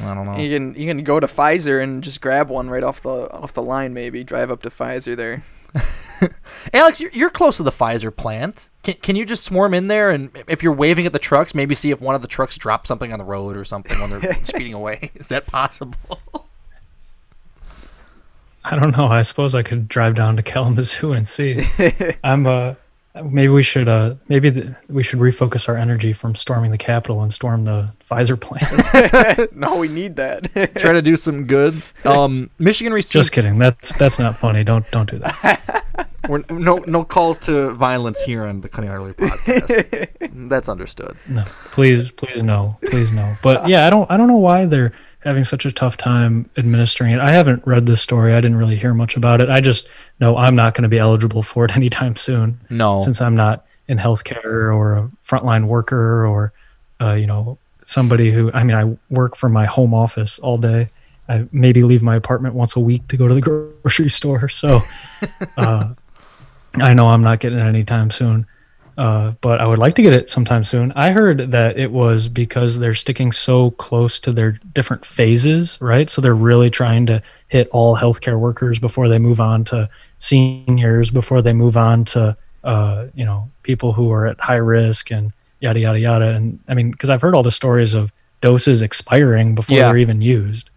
I 0.01 0.13
don't 0.13 0.25
know. 0.25 0.37
you 0.37 0.55
can 0.55 0.75
you 0.75 0.87
can 0.87 1.03
go 1.03 1.19
to 1.19 1.27
Pfizer 1.27 1.81
and 1.83 2.03
just 2.03 2.21
grab 2.21 2.49
one 2.49 2.69
right 2.69 2.83
off 2.83 3.01
the 3.01 3.29
off 3.31 3.53
the 3.53 3.61
line. 3.61 3.93
Maybe 3.93 4.23
drive 4.23 4.49
up 4.51 4.61
to 4.63 4.69
Pfizer 4.69 5.15
there. 5.15 5.43
Alex, 6.73 7.01
you're, 7.01 7.11
you're 7.11 7.29
close 7.29 7.57
to 7.57 7.63
the 7.63 7.71
Pfizer 7.71 8.15
plant. 8.15 8.69
Can, 8.83 8.93
can 8.95 9.15
you 9.17 9.25
just 9.25 9.43
swarm 9.43 9.73
in 9.73 9.87
there 9.87 10.09
and 10.09 10.29
if 10.47 10.63
you're 10.63 10.71
waving 10.71 11.05
at 11.05 11.11
the 11.11 11.19
trucks, 11.19 11.53
maybe 11.53 11.75
see 11.75 11.91
if 11.91 11.99
one 11.99 12.15
of 12.15 12.21
the 12.21 12.29
trucks 12.29 12.57
drops 12.57 12.87
something 12.87 13.11
on 13.11 13.19
the 13.19 13.25
road 13.25 13.57
or 13.57 13.65
something 13.65 13.99
when 13.99 14.09
they're 14.09 14.33
speeding 14.45 14.73
away? 14.73 15.11
Is 15.15 15.27
that 15.27 15.45
possible? 15.47 15.97
I 18.63 18.77
don't 18.79 18.97
know. 18.97 19.07
I 19.07 19.21
suppose 19.21 19.53
I 19.53 19.63
could 19.63 19.89
drive 19.89 20.15
down 20.15 20.37
to 20.37 20.43
Kalamazoo 20.43 21.11
and 21.11 21.27
see. 21.27 21.61
I'm 22.23 22.47
uh 22.47 22.75
maybe 23.23 23.47
we 23.47 23.63
should 23.63 23.87
uh 23.87 24.15
maybe 24.27 24.49
the, 24.49 24.75
we 24.89 25.03
should 25.03 25.19
refocus 25.19 25.69
our 25.69 25.77
energy 25.77 26.13
from 26.13 26.35
storming 26.35 26.71
the 26.71 26.77
Capitol 26.77 27.21
and 27.21 27.33
storm 27.33 27.65
the 27.65 27.91
Pfizer 28.09 28.39
plant. 28.39 29.55
no, 29.55 29.77
we 29.77 29.87
need 29.87 30.15
that. 30.17 30.51
Try 30.77 30.93
to 30.93 31.01
do 31.01 31.15
some 31.15 31.45
good. 31.45 31.75
Um, 32.03 32.49
Michigan 32.59 32.93
received 32.93 33.13
Just 33.13 33.31
kidding. 33.31 33.57
That's 33.57 33.93
that's 33.93 34.19
not 34.19 34.37
funny. 34.37 34.63
Don't 34.63 34.89
don't 34.91 35.09
do 35.09 35.19
that. 35.19 35.83
we're, 36.29 36.43
no 36.49 36.77
no 36.87 37.03
calls 37.03 37.39
to 37.39 37.71
violence 37.71 38.21
here 38.21 38.45
on 38.45 38.61
the 38.61 38.69
Cutting 38.69 38.91
Early 38.91 39.13
podcast. 39.13 40.49
That's 40.49 40.69
understood. 40.69 41.15
No. 41.27 41.43
Please 41.71 42.11
please 42.11 42.43
no. 42.43 42.77
Please 42.87 43.11
no. 43.11 43.35
But 43.41 43.67
yeah, 43.67 43.87
I 43.87 43.89
don't 43.89 44.09
I 44.11 44.17
don't 44.17 44.27
know 44.27 44.37
why 44.37 44.65
they're 44.65 44.93
having 45.25 45.43
such 45.43 45.65
a 45.65 45.71
tough 45.71 45.97
time 45.97 46.49
administering 46.55 47.11
it. 47.11 47.19
I 47.19 47.31
haven't 47.31 47.65
read 47.65 47.87
this 47.87 48.01
story. 48.01 48.33
I 48.33 48.37
didn't 48.37 48.57
really 48.57 48.75
hear 48.75 48.93
much 48.93 49.17
about 49.17 49.41
it. 49.41 49.49
I 49.49 49.59
just 49.59 49.89
know 50.19 50.37
I'm 50.37 50.55
not 50.55 50.75
going 50.75 50.83
to 50.83 50.89
be 50.89 50.99
eligible 50.99 51.41
for 51.41 51.65
it 51.65 51.75
anytime 51.75 52.15
soon. 52.15 52.59
No. 52.69 52.99
since 52.99 53.21
I'm 53.21 53.35
not 53.35 53.65
in 53.87 53.97
healthcare 53.97 54.73
or 54.73 54.95
a 54.95 55.11
frontline 55.25 55.65
worker 55.65 56.25
or, 56.25 56.53
uh, 57.01 57.13
you 57.13 57.27
know, 57.27 57.57
somebody 57.85 58.31
who, 58.31 58.51
I 58.53 58.63
mean, 58.63 58.75
I 58.75 58.97
work 59.13 59.35
from 59.35 59.51
my 59.51 59.65
home 59.65 59.93
office 59.93 60.39
all 60.39 60.57
day. 60.57 60.89
I 61.27 61.45
maybe 61.51 61.81
leave 61.81 62.03
my 62.03 62.15
apartment 62.15 62.53
once 62.53 62.75
a 62.75 62.79
week 62.79 63.07
to 63.07 63.17
go 63.17 63.27
to 63.27 63.33
the 63.33 63.41
grocery 63.81 64.09
store. 64.09 64.47
So 64.47 64.79
uh, 65.57 65.93
I 66.75 66.93
know 66.93 67.07
I'm 67.07 67.21
not 67.21 67.39
getting 67.39 67.59
it 67.59 67.63
anytime 67.63 68.11
soon. 68.11 68.45
Uh, 68.97 69.33
but 69.41 69.59
I 69.59 69.65
would 69.65 69.79
like 69.79 69.95
to 69.95 70.01
get 70.01 70.13
it 70.13 70.29
sometime 70.29 70.63
soon. 70.63 70.91
I 70.93 71.11
heard 71.11 71.51
that 71.51 71.77
it 71.77 71.91
was 71.91 72.27
because 72.27 72.79
they're 72.79 72.95
sticking 72.95 73.31
so 73.31 73.71
close 73.71 74.19
to 74.21 74.31
their 74.31 74.59
different 74.73 75.05
phases, 75.05 75.77
right? 75.81 76.09
So 76.09 76.21
they're 76.21 76.33
really 76.35 76.69
trying 76.69 77.05
to 77.07 77.21
hit 77.49 77.67
all 77.71 77.97
healthcare 77.97 78.39
workers 78.39 78.79
before 78.79 79.09
they 79.09 79.19
move 79.19 79.39
on 79.41 79.63
to 79.65 79.89
seniors, 80.17 81.11
before 81.11 81.41
they 81.41 81.53
move 81.53 81.77
on 81.77 82.05
to 82.05 82.37
uh, 82.63 83.07
you 83.13 83.25
know 83.25 83.49
people 83.63 83.93
who 83.93 84.11
are 84.11 84.25
at 84.27 84.39
high 84.39 84.55
risk 84.55 85.11
and 85.11 85.31
yada 85.59 85.79
yada 85.79 85.99
yada. 85.99 86.29
And 86.29 86.59
I 86.67 86.73
mean, 86.73 86.91
because 86.91 87.09
I've 87.09 87.21
heard 87.21 87.35
all 87.35 87.43
the 87.43 87.51
stories 87.51 87.93
of 87.93 88.11
doses 88.41 88.81
expiring 88.81 89.55
before 89.55 89.77
Yeah. 89.77 89.87
they're 89.87 89.97
even 89.97 90.21
used. 90.21 90.69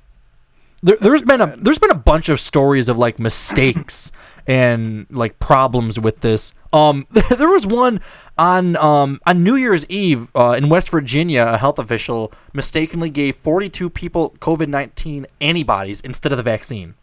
There, 0.82 0.96
there's 1.00 1.22
been 1.22 1.40
a 1.40 1.54
there's 1.56 1.78
been 1.78 1.90
a 1.90 1.94
bunch 2.12 2.28
of 2.28 2.40
stories 2.40 2.88
of 2.88 2.98
like 2.98 3.18
mistakes 3.18 4.12
and 4.48 5.06
like 5.10 5.38
problems 5.38 6.00
with 6.00 6.20
this. 6.20 6.54
Um, 6.72 7.06
there 7.36 7.50
was 7.50 7.66
one 7.66 8.00
on 8.36 8.76
um 8.76 9.20
on 9.26 9.44
New 9.44 9.54
Year's 9.54 9.86
Eve 9.86 10.34
uh, 10.34 10.54
in 10.58 10.68
West 10.68 10.90
Virginia. 10.90 11.46
A 11.46 11.58
health 11.58 11.78
official 11.78 12.32
mistakenly 12.52 13.10
gave 13.10 13.36
42 13.36 13.90
people 13.90 14.30
COVID 14.40 14.68
19 14.68 15.26
antibodies 15.40 16.00
instead 16.00 16.32
of 16.32 16.38
the 16.38 16.42
vaccine. 16.42 16.94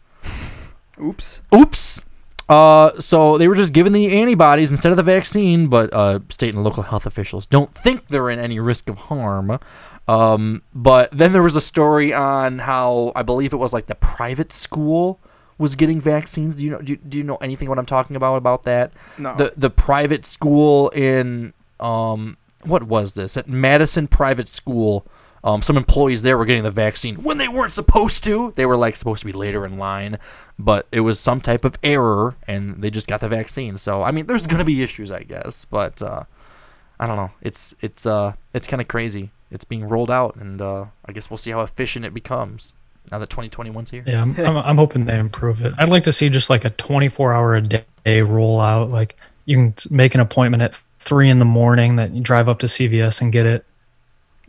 Oops. 1.02 1.42
Oops. 1.54 2.02
Uh, 2.48 2.98
so 3.00 3.38
they 3.38 3.48
were 3.48 3.56
just 3.56 3.72
given 3.72 3.92
the 3.92 4.20
antibodies 4.20 4.70
instead 4.70 4.92
of 4.92 4.96
the 4.96 5.02
vaccine, 5.02 5.66
but 5.66 5.92
uh, 5.92 6.20
state 6.28 6.54
and 6.54 6.62
local 6.62 6.84
health 6.84 7.04
officials 7.04 7.44
don't 7.44 7.74
think 7.74 8.06
they're 8.06 8.30
in 8.30 8.38
any 8.38 8.60
risk 8.60 8.88
of 8.88 8.96
harm. 8.96 9.58
Um, 10.06 10.62
but 10.72 11.10
then 11.10 11.32
there 11.32 11.42
was 11.42 11.56
a 11.56 11.60
story 11.60 12.14
on 12.14 12.60
how 12.60 13.12
I 13.16 13.22
believe 13.22 13.52
it 13.52 13.56
was 13.56 13.72
like 13.72 13.86
the 13.86 13.96
private 13.96 14.52
school 14.52 15.20
was 15.58 15.76
getting 15.76 16.00
vaccines. 16.00 16.56
Do 16.56 16.64
you 16.64 16.70
know? 16.70 16.78
Do 16.80 16.92
you, 16.92 16.96
do 16.96 17.18
you 17.18 17.24
know 17.24 17.36
anything 17.36 17.68
what 17.68 17.78
I'm 17.78 17.86
talking 17.86 18.16
about 18.16 18.36
about 18.36 18.64
that? 18.64 18.92
No. 19.18 19.36
The 19.36 19.52
the 19.56 19.70
private 19.70 20.26
school 20.26 20.90
in 20.90 21.52
um 21.80 22.36
what 22.64 22.84
was 22.84 23.12
this 23.12 23.36
at 23.36 23.48
Madison 23.48 24.08
Private 24.08 24.48
School? 24.48 25.06
Um, 25.44 25.62
some 25.62 25.76
employees 25.76 26.22
there 26.22 26.36
were 26.36 26.44
getting 26.44 26.64
the 26.64 26.72
vaccine 26.72 27.16
when 27.22 27.38
they 27.38 27.46
weren't 27.46 27.72
supposed 27.72 28.24
to. 28.24 28.52
They 28.56 28.66
were 28.66 28.76
like 28.76 28.96
supposed 28.96 29.20
to 29.20 29.26
be 29.26 29.32
later 29.32 29.64
in 29.64 29.78
line, 29.78 30.18
but 30.58 30.88
it 30.90 31.00
was 31.00 31.20
some 31.20 31.40
type 31.40 31.64
of 31.64 31.78
error, 31.84 32.34
and 32.48 32.82
they 32.82 32.90
just 32.90 33.06
got 33.06 33.20
the 33.20 33.28
vaccine. 33.28 33.78
So 33.78 34.02
I 34.02 34.10
mean, 34.10 34.26
there's 34.26 34.46
gonna 34.46 34.64
be 34.64 34.82
issues, 34.82 35.12
I 35.12 35.22
guess, 35.22 35.64
but 35.64 36.02
uh, 36.02 36.24
I 36.98 37.06
don't 37.06 37.16
know. 37.16 37.30
It's 37.40 37.74
it's 37.80 38.06
uh 38.06 38.32
it's 38.54 38.66
kind 38.66 38.80
of 38.80 38.88
crazy. 38.88 39.30
It's 39.50 39.64
being 39.64 39.88
rolled 39.88 40.10
out, 40.10 40.34
and 40.34 40.60
uh, 40.60 40.86
I 41.04 41.12
guess 41.12 41.30
we'll 41.30 41.38
see 41.38 41.52
how 41.52 41.60
efficient 41.60 42.04
it 42.04 42.12
becomes 42.12 42.74
now 43.10 43.18
that 43.18 43.28
2021's 43.28 43.90
here. 43.90 44.04
Yeah, 44.06 44.22
I'm, 44.22 44.38
I'm, 44.38 44.56
I'm 44.56 44.76
hoping 44.76 45.04
they 45.04 45.18
improve 45.18 45.64
it. 45.64 45.72
I'd 45.78 45.88
like 45.88 46.04
to 46.04 46.12
see 46.12 46.28
just 46.28 46.50
like 46.50 46.64
a 46.64 46.70
24 46.70 47.32
hour 47.32 47.54
a 47.54 47.62
day 47.62 47.84
rollout. 48.04 48.90
Like 48.90 49.16
you 49.44 49.56
can 49.56 49.74
make 49.90 50.14
an 50.14 50.20
appointment 50.20 50.62
at 50.62 50.74
three 50.98 51.28
in 51.30 51.38
the 51.38 51.44
morning 51.44 51.96
that 51.96 52.12
you 52.12 52.20
drive 52.20 52.48
up 52.48 52.58
to 52.60 52.66
CVS 52.66 53.20
and 53.20 53.32
get 53.32 53.46
it. 53.46 53.64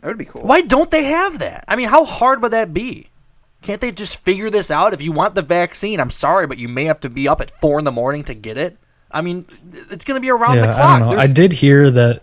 That 0.00 0.08
would 0.08 0.18
be 0.18 0.24
cool. 0.24 0.42
Why 0.42 0.60
don't 0.60 0.90
they 0.90 1.04
have 1.04 1.38
that? 1.40 1.64
I 1.68 1.76
mean, 1.76 1.88
how 1.88 2.04
hard 2.04 2.42
would 2.42 2.52
that 2.52 2.72
be? 2.72 3.08
Can't 3.62 3.80
they 3.80 3.90
just 3.90 4.24
figure 4.24 4.50
this 4.50 4.70
out? 4.70 4.94
If 4.94 5.02
you 5.02 5.10
want 5.10 5.34
the 5.34 5.42
vaccine, 5.42 6.00
I'm 6.00 6.10
sorry, 6.10 6.46
but 6.46 6.58
you 6.58 6.68
may 6.68 6.84
have 6.84 7.00
to 7.00 7.10
be 7.10 7.28
up 7.28 7.40
at 7.40 7.50
four 7.50 7.78
in 7.78 7.84
the 7.84 7.92
morning 7.92 8.22
to 8.24 8.34
get 8.34 8.56
it. 8.56 8.76
I 9.10 9.20
mean, 9.20 9.46
it's 9.90 10.04
going 10.04 10.16
to 10.16 10.20
be 10.20 10.30
around 10.30 10.56
yeah, 10.56 10.66
the 10.66 10.72
I 10.72 10.74
clock. 10.74 11.00
don't 11.00 11.10
know. 11.10 11.18
I 11.18 11.26
did 11.26 11.52
hear 11.52 11.90
that. 11.90 12.22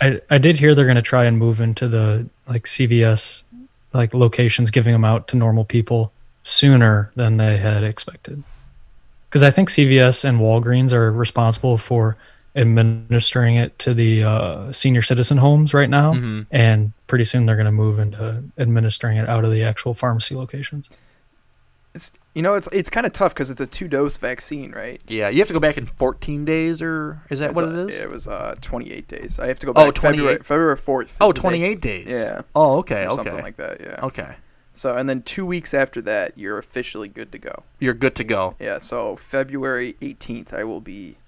I 0.00 0.20
I 0.28 0.38
did 0.38 0.58
hear 0.58 0.74
they're 0.74 0.86
going 0.86 0.96
to 0.96 1.02
try 1.02 1.24
and 1.26 1.38
move 1.38 1.60
into 1.60 1.86
the 1.86 2.28
like 2.48 2.64
CVS 2.64 3.44
like 3.94 4.12
locations, 4.12 4.70
giving 4.70 4.92
them 4.92 5.04
out 5.04 5.28
to 5.28 5.36
normal 5.36 5.64
people 5.64 6.12
sooner 6.42 7.10
than 7.14 7.36
they 7.38 7.56
had 7.56 7.82
expected. 7.84 8.42
Because 9.28 9.42
I 9.42 9.50
think 9.50 9.70
CVS 9.70 10.24
and 10.24 10.38
Walgreens 10.38 10.92
are 10.92 11.10
responsible 11.10 11.78
for 11.78 12.16
administering 12.56 13.56
it 13.56 13.76
to 13.80 13.94
the 13.94 14.22
uh, 14.22 14.72
senior 14.72 15.02
citizen 15.02 15.38
homes 15.38 15.74
right 15.74 15.90
now, 15.90 16.12
Mm-hmm. 16.14 16.42
and 16.50 16.92
pretty 17.06 17.24
soon 17.24 17.46
they're 17.46 17.56
going 17.56 17.66
to 17.66 17.72
move 17.72 17.98
into 17.98 18.42
administering 18.58 19.16
it 19.16 19.28
out 19.28 19.44
of 19.44 19.50
the 19.52 19.62
actual 19.64 19.94
pharmacy 19.94 20.34
locations. 20.34 20.88
It's 21.94 22.12
you 22.34 22.42
know 22.42 22.54
it's 22.54 22.68
it's 22.72 22.90
kind 22.90 23.06
of 23.06 23.12
tough 23.12 23.32
because 23.34 23.50
it's 23.50 23.60
a 23.60 23.66
two 23.68 23.86
dose 23.86 24.16
vaccine, 24.18 24.72
right? 24.72 25.00
yeah, 25.06 25.28
you 25.28 25.38
have 25.38 25.46
to 25.48 25.54
go 25.54 25.60
back 25.60 25.78
in 25.78 25.86
14 25.86 26.44
days, 26.44 26.82
or 26.82 27.22
is 27.30 27.38
that 27.38 27.54
what 27.54 27.64
a- 27.64 27.82
it 27.84 27.90
is? 27.90 28.00
It 28.00 28.10
was 28.10 28.26
uh 28.26 28.56
28 28.60 29.06
days. 29.06 29.38
I 29.38 29.46
have 29.46 29.60
to 29.60 29.66
go 29.66 29.72
Oh, 29.76 29.86
back 29.92 29.96
February 29.98 30.34
28? 30.38 30.46
February 30.46 30.76
4th. 30.76 31.16
oh, 31.20 31.28
is 31.28 31.34
the 31.34 31.40
28 31.40 31.80
days. 31.80 32.06
Yeah. 32.08 32.42
Oh, 32.54 32.78
okay, 32.78 33.04
Or 33.04 33.12
okay. 33.12 33.14
Something 33.16 33.42
like 33.42 33.56
that. 33.56 33.80
Yeah. 33.80 34.00
Okay. 34.02 34.34
So 34.72 34.96
and 34.96 35.08
then 35.08 35.22
two 35.22 35.46
weeks 35.46 35.72
after 35.72 36.02
that, 36.02 36.36
you're 36.36 36.58
officially 36.58 37.06
good 37.08 37.30
to 37.30 37.38
go. 37.38 37.62
You're 37.78 37.94
good 37.94 38.16
to 38.16 38.24
go. 38.24 38.56
Yeah. 38.58 38.78
So 38.78 39.14
February 39.14 39.94
18th, 40.00 40.52
I 40.52 40.64
will 40.64 40.80
be 40.80 41.18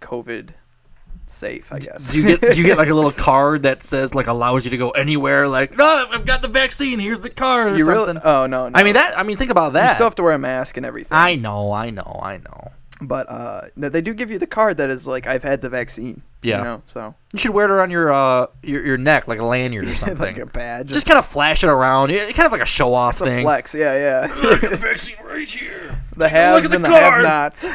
COVID 0.00 0.50
safe. 1.30 1.72
I 1.72 1.78
guess. 1.78 2.10
Do 2.10 2.20
you 2.20 2.36
get 2.36 2.52
do 2.52 2.60
you 2.60 2.66
get 2.66 2.78
like 2.78 2.88
a 2.88 2.94
little 2.94 3.12
card 3.26 3.62
that 3.62 3.82
says 3.82 4.14
like 4.14 4.26
allows 4.26 4.64
you 4.64 4.70
to 4.70 4.76
go 4.76 4.90
anywhere? 4.90 5.48
Like, 5.48 5.76
no, 5.76 6.06
I've 6.10 6.26
got 6.26 6.42
the 6.42 6.48
vaccine. 6.48 6.98
Here's 6.98 7.20
the 7.20 7.30
card 7.30 7.72
or 7.72 7.76
you 7.76 7.86
really? 7.86 8.06
something. 8.06 8.22
Oh 8.24 8.46
no, 8.46 8.68
no. 8.68 8.78
I 8.78 8.82
mean 8.82 8.94
that. 8.94 9.18
I 9.18 9.22
mean, 9.22 9.36
think 9.36 9.50
about 9.50 9.74
that. 9.74 9.88
You 9.88 9.94
still 9.94 10.06
have 10.06 10.14
to 10.16 10.22
wear 10.22 10.34
a 10.34 10.38
mask 10.38 10.76
and 10.76 10.86
everything. 10.86 11.16
I 11.16 11.36
know, 11.36 11.72
I 11.72 11.90
know, 11.90 12.20
I 12.22 12.38
know. 12.38 12.72
But 13.02 13.30
uh, 13.30 13.62
no, 13.76 13.88
they 13.88 14.02
do 14.02 14.12
give 14.12 14.30
you 14.30 14.38
the 14.38 14.46
card 14.46 14.76
that 14.76 14.90
is 14.90 15.08
like 15.08 15.26
I've 15.26 15.42
had 15.42 15.62
the 15.62 15.70
vaccine. 15.70 16.22
Yeah. 16.42 16.58
You 16.58 16.64
know, 16.64 16.82
so 16.86 17.14
You 17.32 17.38
should 17.38 17.52
wear 17.52 17.66
it 17.66 17.70
around 17.70 17.90
your 17.90 18.12
uh 18.12 18.46
your, 18.62 18.84
your 18.84 18.98
neck 18.98 19.26
like 19.26 19.38
a 19.38 19.44
lanyard 19.44 19.88
or 19.88 19.94
something. 19.94 20.18
like 20.18 20.38
a 20.38 20.46
badge. 20.46 20.88
Just 20.88 21.06
kind 21.06 21.18
of 21.18 21.24
flash 21.24 21.64
it 21.64 21.68
around. 21.68 22.10
It, 22.10 22.34
kind 22.34 22.46
of 22.46 22.52
like 22.52 22.60
a 22.60 22.66
show 22.66 22.92
off 22.92 23.14
it's 23.14 23.22
a 23.22 23.24
thing. 23.24 23.44
flex. 23.44 23.74
Yeah, 23.74 23.94
yeah. 23.94 24.26
the 24.26 24.76
vaccine 24.78 25.16
right 25.24 25.48
here. 25.48 25.98
the 26.16 26.24
look 26.24 26.30
haves 26.30 26.66
at 26.66 26.70
the 26.70 26.76
and 26.76 26.84
the 26.84 26.90
have-nots. 26.90 27.66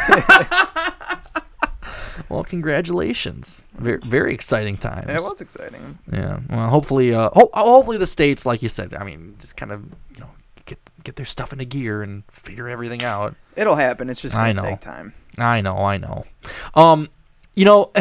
Well, 2.30 2.44
congratulations. 2.44 3.64
Very 3.78 4.00
very 4.00 4.34
exciting 4.34 4.78
times. 4.78 5.10
it 5.10 5.16
was 5.22 5.42
exciting. 5.42 6.00
Yeah. 6.12 6.40
Well, 6.50 6.70
hopefully, 6.70 7.14
uh, 7.14 7.30
ho- 7.34 7.50
hopefully 7.54 7.98
the 7.98 8.06
states, 8.06 8.46
like 8.46 8.62
you 8.62 8.70
said, 8.70 8.94
I 8.94 9.04
mean, 9.04 9.36
just 9.40 9.58
kind 9.58 9.72
of 9.72 9.84
you 10.14 10.20
know 10.20 10.30
get 10.66 10.80
get 11.04 11.16
their 11.16 11.26
stuff 11.26 11.52
into 11.54 11.66
gear 11.66 12.02
and 12.04 12.24
figure 12.32 12.68
everything 12.70 13.04
out. 13.04 13.36
It'll 13.56 13.76
happen. 13.76 14.10
It's 14.10 14.22
just 14.22 14.36
I 14.36 14.54
gonna 14.54 14.62
know. 14.64 14.70
take 14.76 14.82
time. 14.82 15.14
I 15.38 15.62
know, 15.62 15.78
I 15.78 15.98
know. 15.98 16.26
Um, 16.76 17.10
you 17.56 17.64
know, 17.64 17.92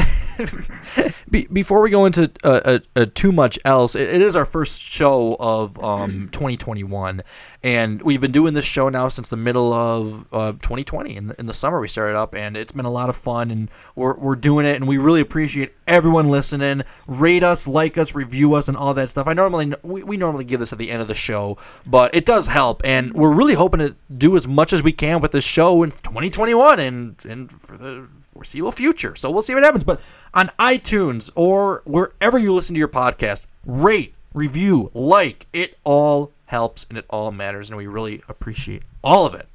be, 1.31 1.47
before 1.47 1.81
we 1.81 1.91
go 1.91 2.07
into 2.07 2.31
uh, 2.43 2.49
uh, 2.49 2.79
uh, 2.97 3.07
too 3.15 3.31
much 3.31 3.59
else, 3.65 3.95
it, 3.95 4.09
it 4.09 4.21
is 4.21 4.35
our 4.35 4.45
first 4.45 4.83
show 4.83 5.37
of 5.39 5.83
um 5.83 6.29
2021, 6.33 7.23
and 7.63 8.03
we've 8.03 8.21
been 8.21 8.33
doing 8.33 8.55
this 8.55 8.65
show 8.65 8.89
now 8.89 9.09
since 9.09 9.29
the 9.29 9.37
middle 9.37 9.73
of 9.73 10.27
uh, 10.33 10.53
2020. 10.53 11.17
In 11.17 11.27
the, 11.29 11.41
in 11.41 11.47
the 11.47 11.55
summer, 11.55 11.81
we 11.81 11.87
started 11.87 12.17
up, 12.17 12.35
and 12.35 12.57
it's 12.57 12.73
been 12.73 12.85
a 12.85 12.91
lot 12.91 13.09
of 13.09 13.17
fun, 13.17 13.51
and 13.51 13.71
we're 13.95 14.17
we're 14.17 14.35
doing 14.35 14.67
it, 14.67 14.75
and 14.75 14.89
we 14.89 14.99
really 14.99 15.21
appreciate 15.21 15.73
everyone 15.87 16.29
listening. 16.29 16.83
Rate 17.07 17.45
us, 17.45 17.69
like 17.69 17.97
us, 17.97 18.15
review 18.15 18.55
us, 18.55 18.69
and 18.69 18.77
all 18.77 18.93
that 18.95 19.11
stuff. 19.11 19.29
I 19.29 19.35
normally 19.35 19.73
we, 19.83 20.03
we 20.03 20.17
normally 20.17 20.45
give 20.45 20.59
this 20.59 20.73
at 20.73 20.79
the 20.79 20.91
end 20.91 21.01
of 21.01 21.07
the 21.07 21.15
show, 21.15 21.59
but 21.87 22.13
it 22.13 22.25
does 22.25 22.49
help, 22.49 22.83
and 22.85 23.13
we're 23.13 23.33
really 23.33 23.55
hoping 23.55 23.81
to 23.81 23.95
do 24.17 24.35
as 24.35 24.49
much 24.49 24.73
as 24.73 24.83
we 24.83 24.93
can 24.93 25.21
with 25.21 25.31
this 25.31 25.45
show 25.45 25.85
in 25.85 25.91
2021 25.93 26.81
and 26.81 27.17
and 27.25 27.53
for 27.63 27.77
the 27.77 28.09
foreseeable 28.35 28.73
future. 28.73 29.17
So 29.17 29.31
we'll 29.31 29.43
see 29.43 29.55
what 29.55 29.63
happens. 29.63 29.85
But 29.85 30.01
on 30.35 30.49
iTunes 30.59 31.31
or 31.35 31.83
wherever 31.87 32.39
you 32.39 32.53
listen 32.53 32.75
to 32.75 32.79
your 32.79 32.89
podcast, 32.89 33.47
rate, 33.65 34.15
review, 34.35 34.91
like. 34.93 35.47
It 35.53 35.79
all 35.85 36.33
helps 36.47 36.87
and 36.89 36.99
it 36.99 37.07
all 37.09 37.31
matters, 37.33 37.71
and 37.71 37.77
we 37.79 37.87
really 37.87 38.23
appreciate 38.29 38.83
all 39.03 39.25
of 39.25 39.35
it. 39.35 39.49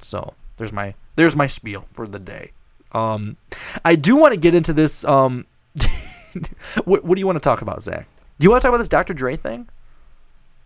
So 0.00 0.34
there's 0.56 0.72
my 0.72 0.94
there's 1.16 1.36
my 1.36 1.46
spiel 1.46 1.86
for 1.92 2.08
the 2.08 2.18
day. 2.18 2.52
Um, 2.92 3.36
I 3.84 3.94
do 3.94 4.16
want 4.16 4.32
to 4.32 4.40
get 4.40 4.54
into 4.54 4.72
this. 4.72 5.04
Um, 5.04 5.46
what, 6.84 7.04
what 7.04 7.14
do 7.14 7.20
you 7.20 7.26
want 7.26 7.36
to 7.36 7.40
talk 7.40 7.62
about, 7.62 7.82
Zach? 7.82 8.08
Do 8.38 8.44
you 8.44 8.50
want 8.50 8.62
to 8.62 8.66
talk 8.66 8.70
about 8.70 8.78
this 8.78 8.88
Dr. 8.88 9.14
Dre 9.14 9.36
thing? 9.36 9.68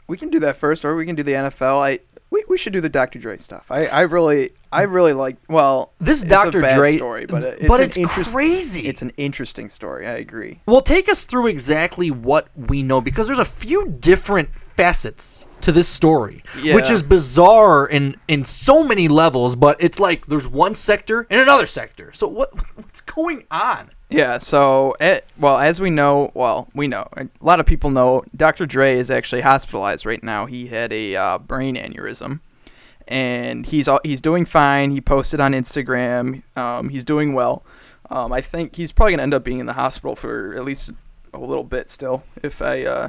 We 0.08 0.16
can 0.16 0.30
do 0.30 0.40
that 0.40 0.56
first, 0.56 0.84
or 0.84 0.94
we 0.94 1.04
can 1.04 1.16
do 1.16 1.22
the 1.22 1.32
NFL. 1.32 1.84
I 1.84 1.98
we, 2.30 2.44
we 2.48 2.58
should 2.58 2.72
do 2.72 2.80
the 2.80 2.88
Dr. 2.88 3.18
Dre 3.18 3.38
stuff. 3.38 3.66
I, 3.70 3.86
I 3.86 4.00
really 4.02 4.50
I 4.72 4.82
really 4.82 5.12
like. 5.12 5.36
Well, 5.48 5.92
This 6.00 6.22
Dr. 6.22 6.60
Dre 6.60 6.92
story, 6.92 7.26
but 7.26 7.42
it, 7.42 7.58
it's 7.60 7.68
but 7.68 7.80
it's 7.80 7.96
interest- 7.96 8.32
crazy. 8.32 8.88
It's 8.88 9.02
an 9.02 9.12
interesting 9.16 9.68
story. 9.68 10.06
I 10.06 10.14
agree. 10.16 10.60
Well, 10.66 10.82
take 10.82 11.08
us 11.08 11.24
through 11.24 11.46
exactly 11.46 12.10
what 12.10 12.48
we 12.56 12.82
know 12.82 13.00
because 13.00 13.26
there's 13.26 13.38
a 13.38 13.44
few 13.44 13.88
different 14.00 14.50
facets 14.76 15.46
to 15.62 15.72
this 15.72 15.88
story, 15.88 16.42
which 16.62 16.90
is 16.90 17.02
bizarre 17.02 17.86
in 17.86 18.16
in 18.28 18.44
so 18.44 18.84
many 18.84 19.08
levels. 19.08 19.56
But 19.56 19.76
it's 19.80 19.98
like 20.00 20.26
there's 20.26 20.46
one 20.48 20.74
sector 20.74 21.26
and 21.30 21.40
another 21.40 21.66
sector. 21.66 22.12
So 22.12 22.28
what 22.28 22.50
what's 22.76 23.00
going 23.00 23.44
on? 23.50 23.90
Yeah. 24.08 24.38
So, 24.38 24.94
eh, 25.00 25.20
well, 25.38 25.58
as 25.58 25.80
we 25.80 25.90
know, 25.90 26.30
well, 26.34 26.68
we 26.74 26.86
know 26.86 27.08
a 27.16 27.28
lot 27.40 27.58
of 27.60 27.66
people 27.66 27.90
know. 27.90 28.22
Dr. 28.36 28.64
Dre 28.66 28.94
is 28.94 29.10
actually 29.10 29.40
hospitalized 29.42 30.06
right 30.06 30.22
now. 30.22 30.46
He 30.46 30.66
had 30.68 30.92
a 30.92 31.16
uh, 31.16 31.38
brain 31.38 31.74
aneurysm, 31.76 32.40
and 33.08 33.66
he's 33.66 33.88
all, 33.88 34.00
he's 34.04 34.20
doing 34.20 34.44
fine. 34.44 34.90
He 34.92 35.00
posted 35.00 35.40
on 35.40 35.52
Instagram. 35.52 36.42
Um, 36.56 36.88
he's 36.88 37.04
doing 37.04 37.34
well. 37.34 37.64
Um, 38.10 38.32
I 38.32 38.40
think 38.40 38.76
he's 38.76 38.92
probably 38.92 39.14
gonna 39.14 39.24
end 39.24 39.34
up 39.34 39.42
being 39.42 39.58
in 39.58 39.66
the 39.66 39.72
hospital 39.72 40.14
for 40.14 40.54
at 40.54 40.64
least 40.64 40.90
a 41.34 41.38
little 41.38 41.64
bit 41.64 41.90
still. 41.90 42.22
If 42.44 42.62
I, 42.62 42.84
uh, 42.84 43.08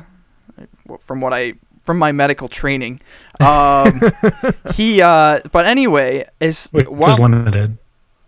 from 0.99 1.21
what 1.21 1.33
I 1.33 1.53
from 1.83 1.99
my 1.99 2.11
medical 2.11 2.47
training, 2.47 2.99
um, 3.39 4.01
he. 4.73 5.01
Uh, 5.03 5.39
but 5.51 5.65
anyway, 5.67 6.25
is 6.39 6.69
Which 6.71 6.87
while- 6.87 7.11
is 7.11 7.19
limited. 7.19 7.77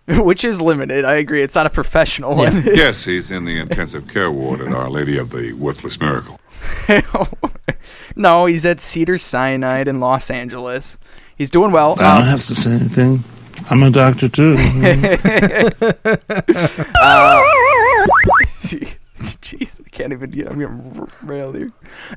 which 0.24 0.44
is 0.44 0.62
limited. 0.62 1.06
I 1.06 1.16
agree. 1.16 1.42
It's 1.42 1.56
not 1.56 1.66
a 1.66 1.70
professional 1.70 2.36
one. 2.36 2.64
Yes, 2.66 3.06
he's 3.06 3.30
in 3.32 3.46
the 3.46 3.60
intensive 3.60 4.08
care 4.08 4.32
ward 4.32 4.62
at 4.62 4.74
Our 4.74 4.90
Lady 4.90 5.18
of 5.18 5.30
the 5.32 5.54
Worthless 5.54 6.00
Miracle. 6.00 6.40
no, 8.16 8.46
he's 8.46 8.66
at 8.66 8.80
Cedar 8.80 9.18
Sinai 9.18 9.84
in 9.86 10.00
Los 10.00 10.30
Angeles. 10.32 10.98
He's 11.38 11.50
doing 11.50 11.72
well. 11.72 11.94
I 12.00 12.16
don't 12.16 12.22
Um, 12.24 12.28
have 12.28 12.40
to 12.46 12.56
say 12.56 12.72
anything. 12.72 13.24
I'm 13.70 13.84
a 13.84 13.92
doctor 13.92 14.30
too. 14.30 14.56
Jeez, 19.42 19.82
I 19.86 19.90
can't 19.90 20.14
even 20.14 20.30
get. 20.30 20.48
I'm 20.48 20.60
getting 20.60 20.98
r- 21.00 21.08
railed 21.24 21.58
here. 21.58 21.70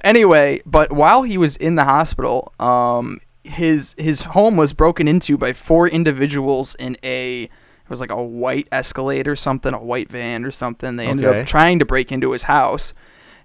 Anyway, 0.05 0.63
but 0.65 0.93
while 0.93 1.23
he 1.23 1.37
was 1.37 1.57
in 1.57 1.75
the 1.75 1.85
hospital, 1.85 2.53
um, 2.61 3.19
his 3.45 3.95
his 3.99 4.21
home 4.23 4.57
was 4.57 4.73
broken 4.73 5.09
into 5.09 5.37
by 5.37 5.53
four 5.53 5.89
individuals 5.89 6.75
in 6.77 6.97
a. 7.03 7.49
It 7.93 7.95
was 7.95 8.01
like 8.01 8.11
a 8.11 8.25
white 8.25 8.69
Escalade 8.73 9.29
or 9.29 9.37
something, 9.37 9.75
a 9.75 9.79
white 9.83 10.09
van 10.11 10.47
or 10.47 10.51
something. 10.51 10.97
They 10.97 11.07
ended 11.07 11.27
Okay. 11.27 11.41
up 11.41 11.47
trying 11.47 11.79
to 11.81 11.85
break 11.85 12.11
into 12.11 12.33
his 12.33 12.45
house, 12.45 12.95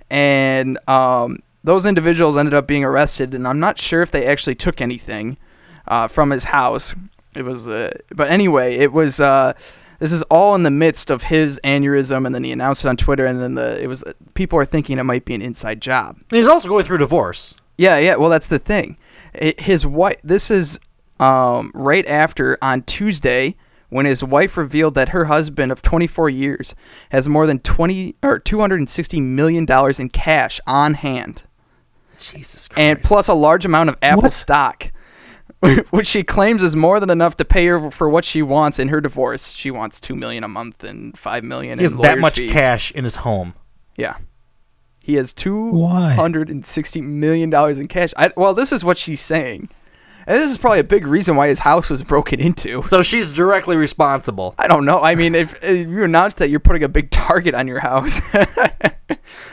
and 0.10 0.78
um, 0.90 1.38
those 1.66 1.86
individuals 1.86 2.38
ended 2.38 2.54
up 2.54 2.66
being 2.66 2.84
arrested. 2.86 3.36
And 3.36 3.48
I'm 3.48 3.60
not 3.60 3.78
sure 3.80 4.02
if 4.02 4.12
they 4.12 4.26
actually 4.26 4.56
took 4.56 4.80
anything 4.80 5.38
uh, 5.88 6.08
from 6.08 6.30
his 6.30 6.46
house. 6.46 6.96
It 7.36 7.44
was, 7.44 7.68
uh, 7.68 7.92
but 8.16 8.30
anyway, 8.30 8.76
it 8.78 8.94
was. 8.94 9.20
Uh, 9.20 9.54
this 10.00 10.12
is 10.14 10.22
all 10.24 10.54
in 10.56 10.64
the 10.64 10.72
midst 10.72 11.10
of 11.10 11.24
his 11.24 11.60
aneurysm, 11.64 12.26
and 12.26 12.34
then 12.34 12.44
he 12.44 12.52
announced 12.52 12.86
it 12.86 12.88
on 12.88 12.98
Twitter, 12.98 13.26
and 13.26 13.42
then 13.42 13.56
the 13.56 13.84
it 13.84 13.88
was 13.88 14.04
people 14.34 14.58
are 14.60 14.66
thinking 14.66 14.98
it 14.98 15.04
might 15.04 15.26
be 15.26 15.34
an 15.34 15.42
inside 15.42 15.82
job. 15.82 16.18
And 16.30 16.38
he's 16.38 16.48
also 16.48 16.70
going 16.70 16.86
through 16.86 17.00
divorce. 17.00 17.54
Yeah, 17.78 17.98
yeah. 17.98 18.16
Well, 18.16 18.30
that's 18.30 18.48
the 18.48 18.60
thing. 18.60 18.98
I 19.36 19.56
his 19.58 19.86
wife. 19.86 20.18
This 20.24 20.50
is 20.50 20.80
um, 21.20 21.72
right 21.76 22.08
after 22.08 22.58
on 22.62 22.84
Tuesday 22.84 23.56
when 23.90 24.06
his 24.06 24.24
wife 24.24 24.58
revealed 24.58 24.96
that 24.96 25.10
her 25.10 25.26
husband 25.26 25.72
of 25.72 25.82
24 25.82 26.30
years 26.30 26.76
has 27.12 27.28
more 27.28 27.48
than 27.48 27.60
20 27.60 28.16
or 28.24 28.40
260 28.40 29.22
million 29.22 29.66
dollars 29.66 30.00
in 30.00 30.10
cash 30.10 30.60
on 30.68 30.96
hand, 30.96 31.44
Jesus 32.20 32.68
Christ. 32.68 32.80
and 32.80 33.02
plus 33.04 33.28
a 33.28 33.34
large 33.34 33.66
amount 33.66 33.90
of 33.90 33.98
Apple 34.02 34.24
What? 34.24 34.32
stock. 34.34 34.92
Which 35.90 36.06
she 36.06 36.22
claims 36.24 36.62
is 36.62 36.76
more 36.76 37.00
than 37.00 37.10
enough 37.10 37.36
to 37.38 37.46
pay 37.46 37.66
her 37.66 37.90
for 37.90 38.08
what 38.08 38.24
she 38.26 38.44
wants 38.44 38.78
in 38.78 38.90
her 38.90 39.02
divorce. 39.02 39.54
She 39.54 39.72
wants 39.72 40.00
two 40.00 40.16
million 40.16 40.44
a 40.44 40.48
month 40.48 40.84
and 40.84 41.18
five 41.18 41.44
million. 41.44 41.80
he 41.80 41.84
has 41.84 41.94
in 41.94 42.02
that 42.02 42.20
much 42.20 42.36
fees. 42.36 42.52
cash 42.52 42.92
in 42.92 43.04
his 43.04 43.16
home. 43.16 43.56
Yeah. 43.98 44.18
He 45.02 45.16
has 45.16 45.34
two 45.34 45.72
Why? 45.72 46.14
hundred 46.14 46.50
and 46.52 46.64
sixty 46.64 47.02
million 47.02 47.50
dollars 47.50 47.80
in 47.80 47.88
cash. 47.88 48.14
I, 48.18 48.32
well, 48.38 48.54
this 48.54 48.72
is 48.72 48.84
what 48.86 49.00
she's 49.00 49.22
saying, 49.22 49.70
and 50.28 50.38
this 50.38 50.52
is 50.52 50.58
probably 50.58 50.80
a 50.80 50.84
big 50.84 51.08
reason 51.08 51.38
why 51.38 51.48
his 51.48 51.60
house 51.60 51.90
was 51.90 52.04
broken 52.04 52.40
into. 52.40 52.84
So 52.88 53.04
she's 53.04 53.32
directly 53.34 53.76
responsible. 53.76 54.56
I 54.58 54.68
don't 54.68 54.86
know. 54.86 55.02
I 55.02 55.16
mean, 55.16 55.36
if, 55.36 55.64
if 55.64 55.88
you 55.88 56.04
announce 56.04 56.36
that 56.36 56.50
you're 56.50 56.60
putting 56.60 56.84
a 56.84 56.90
big 56.90 57.12
target 57.12 57.54
on 57.54 57.68
your 57.68 57.80
house, 57.80 58.22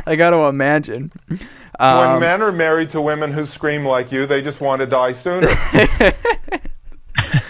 I 0.07 0.16
got 0.16 0.31
to 0.31 0.38
imagine. 0.45 1.11
when 1.28 1.40
Um, 1.78 2.21
men 2.21 2.43
are 2.43 2.52
married 2.52 2.90
to 2.90 3.00
women 3.00 3.33
who 3.33 3.45
scream 3.45 3.85
like 3.85 4.12
you, 4.12 4.26
they 4.26 4.40
just 4.43 4.61
want 4.61 4.81
to 4.81 4.87
die 4.87 5.12
sooner. 5.12 5.49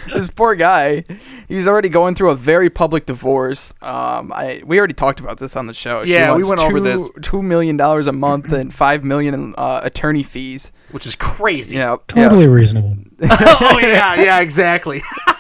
this 0.13 0.31
poor 0.31 0.55
guy, 0.55 1.05
he's 1.49 1.67
already 1.67 1.89
going 1.89 2.15
through 2.15 2.31
a 2.31 2.37
very 2.37 2.71
public 2.71 3.07
divorce. 3.07 3.73
Um, 3.83 4.33
I 4.33 4.63
we 4.65 4.79
already 4.79 4.95
talked 4.95 5.21
about 5.21 5.39
this 5.39 5.57
on 5.57 5.67
the 5.67 5.75
show. 5.75 6.03
Yeah, 6.03 6.35
we 6.35 6.43
wants 6.43 6.49
went 6.51 6.61
over 6.63 6.79
two- 6.79 6.85
this. 6.85 7.11
Two 7.23 7.43
million 7.43 7.77
dollars 7.77 8.07
a 8.07 8.13
month 8.13 8.53
and 8.53 8.73
five 8.73 9.05
million 9.05 9.35
in 9.35 9.55
uh, 9.57 9.81
attorney 9.83 10.23
fees. 10.23 10.73
Which 10.91 11.07
is 11.07 11.17
crazy. 11.17 11.77
Yeah, 11.77 11.97
Totally 12.09 12.47
reasonable. 12.47 12.97
oh 13.23 13.79
yeah, 13.83 14.15
yeah, 14.15 14.41
exactly. 14.41 15.03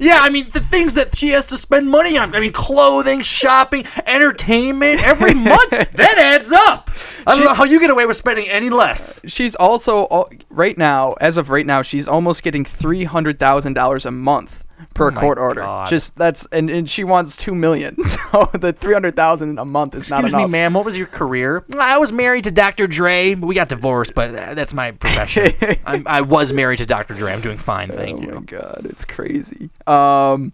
yeah, 0.00 0.18
I 0.22 0.30
mean 0.30 0.48
the 0.50 0.60
things 0.60 0.94
that 0.94 1.16
she 1.16 1.28
has 1.28 1.46
to 1.46 1.56
spend 1.56 1.88
money 1.90 2.16
on. 2.18 2.34
I 2.34 2.40
mean 2.40 2.50
clothing, 2.52 3.20
shopping, 3.20 3.84
entertainment 4.06 5.02
every 5.06 5.34
month. 5.52 5.70
That 5.70 6.18
adds 6.18 6.52
up. 6.52 6.90
I 7.26 7.32
don't 7.32 7.38
She- 7.38 7.44
know 7.44 7.54
how 7.54 7.64
you 7.64 7.80
get 7.80 7.90
away 7.90 8.06
with 8.06 8.16
spending 8.16 8.48
any 8.48 8.70
less. 8.70 9.20
She's 9.26 9.54
also 9.54 10.06
uh, 10.06 10.24
right 10.50 10.76
now, 10.76 11.14
as 11.20 11.36
of 11.36 11.50
right 11.50 11.66
now, 11.66 11.82
she's 11.82 12.08
almost 12.08 12.42
getting 12.42 12.64
three 12.64 13.04
hundred 13.04 13.38
thousand 13.38 13.74
dollars 13.74 14.06
a 14.06 14.10
month 14.10 14.64
per 14.94 15.08
Oh 15.08 15.14
court 15.14 15.38
order. 15.38 15.60
God. 15.62 15.88
Just 15.88 16.16
that's 16.16 16.46
and, 16.46 16.68
and 16.70 16.88
she 16.88 17.04
wants 17.04 17.36
two 17.36 17.54
million. 17.54 17.96
So 18.28 18.44
the 18.52 18.74
three 18.74 18.92
hundred 18.92 19.16
thousand 19.16 19.58
a 19.58 19.64
month 19.64 19.94
is 19.94 20.10
Excuse 20.10 20.32
not 20.32 20.38
me, 20.38 20.42
enough. 20.44 20.50
ma'am. 20.50 20.74
What 20.74 20.84
was 20.84 20.98
your 20.98 21.06
career? 21.06 21.64
I 21.80 21.96
was 21.98 22.12
married 22.12 22.44
to 22.44 22.50
Dr. 22.50 22.86
Dre. 22.86 23.34
We 23.34 23.54
got 23.54 23.70
divorced, 23.70 24.14
but 24.14 24.34
uh, 24.34 24.52
that's 24.52 24.74
my 24.74 24.90
profession. 24.90 25.52
I'm, 25.86 26.06
I 26.06 26.20
was 26.20 26.52
married 26.52 26.76
to 26.78 26.86
Dr. 26.86 27.14
Dre. 27.14 27.32
I'm 27.32 27.40
doing 27.40 27.56
fine, 27.56 27.88
thank 27.88 28.20
you. 28.20 28.30
oh 28.32 28.34
my 28.34 28.40
god, 28.42 28.82
it's 28.84 29.06
crazy. 29.06 29.70
Um, 29.86 30.52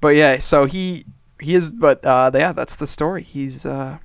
but 0.00 0.10
yeah, 0.10 0.38
so 0.38 0.66
he 0.66 1.04
he 1.40 1.54
is, 1.56 1.72
but 1.72 2.04
uh, 2.04 2.30
yeah, 2.32 2.52
that's 2.52 2.76
the 2.76 2.86
story. 2.86 3.24
He's 3.24 3.66
uh, 3.66 3.98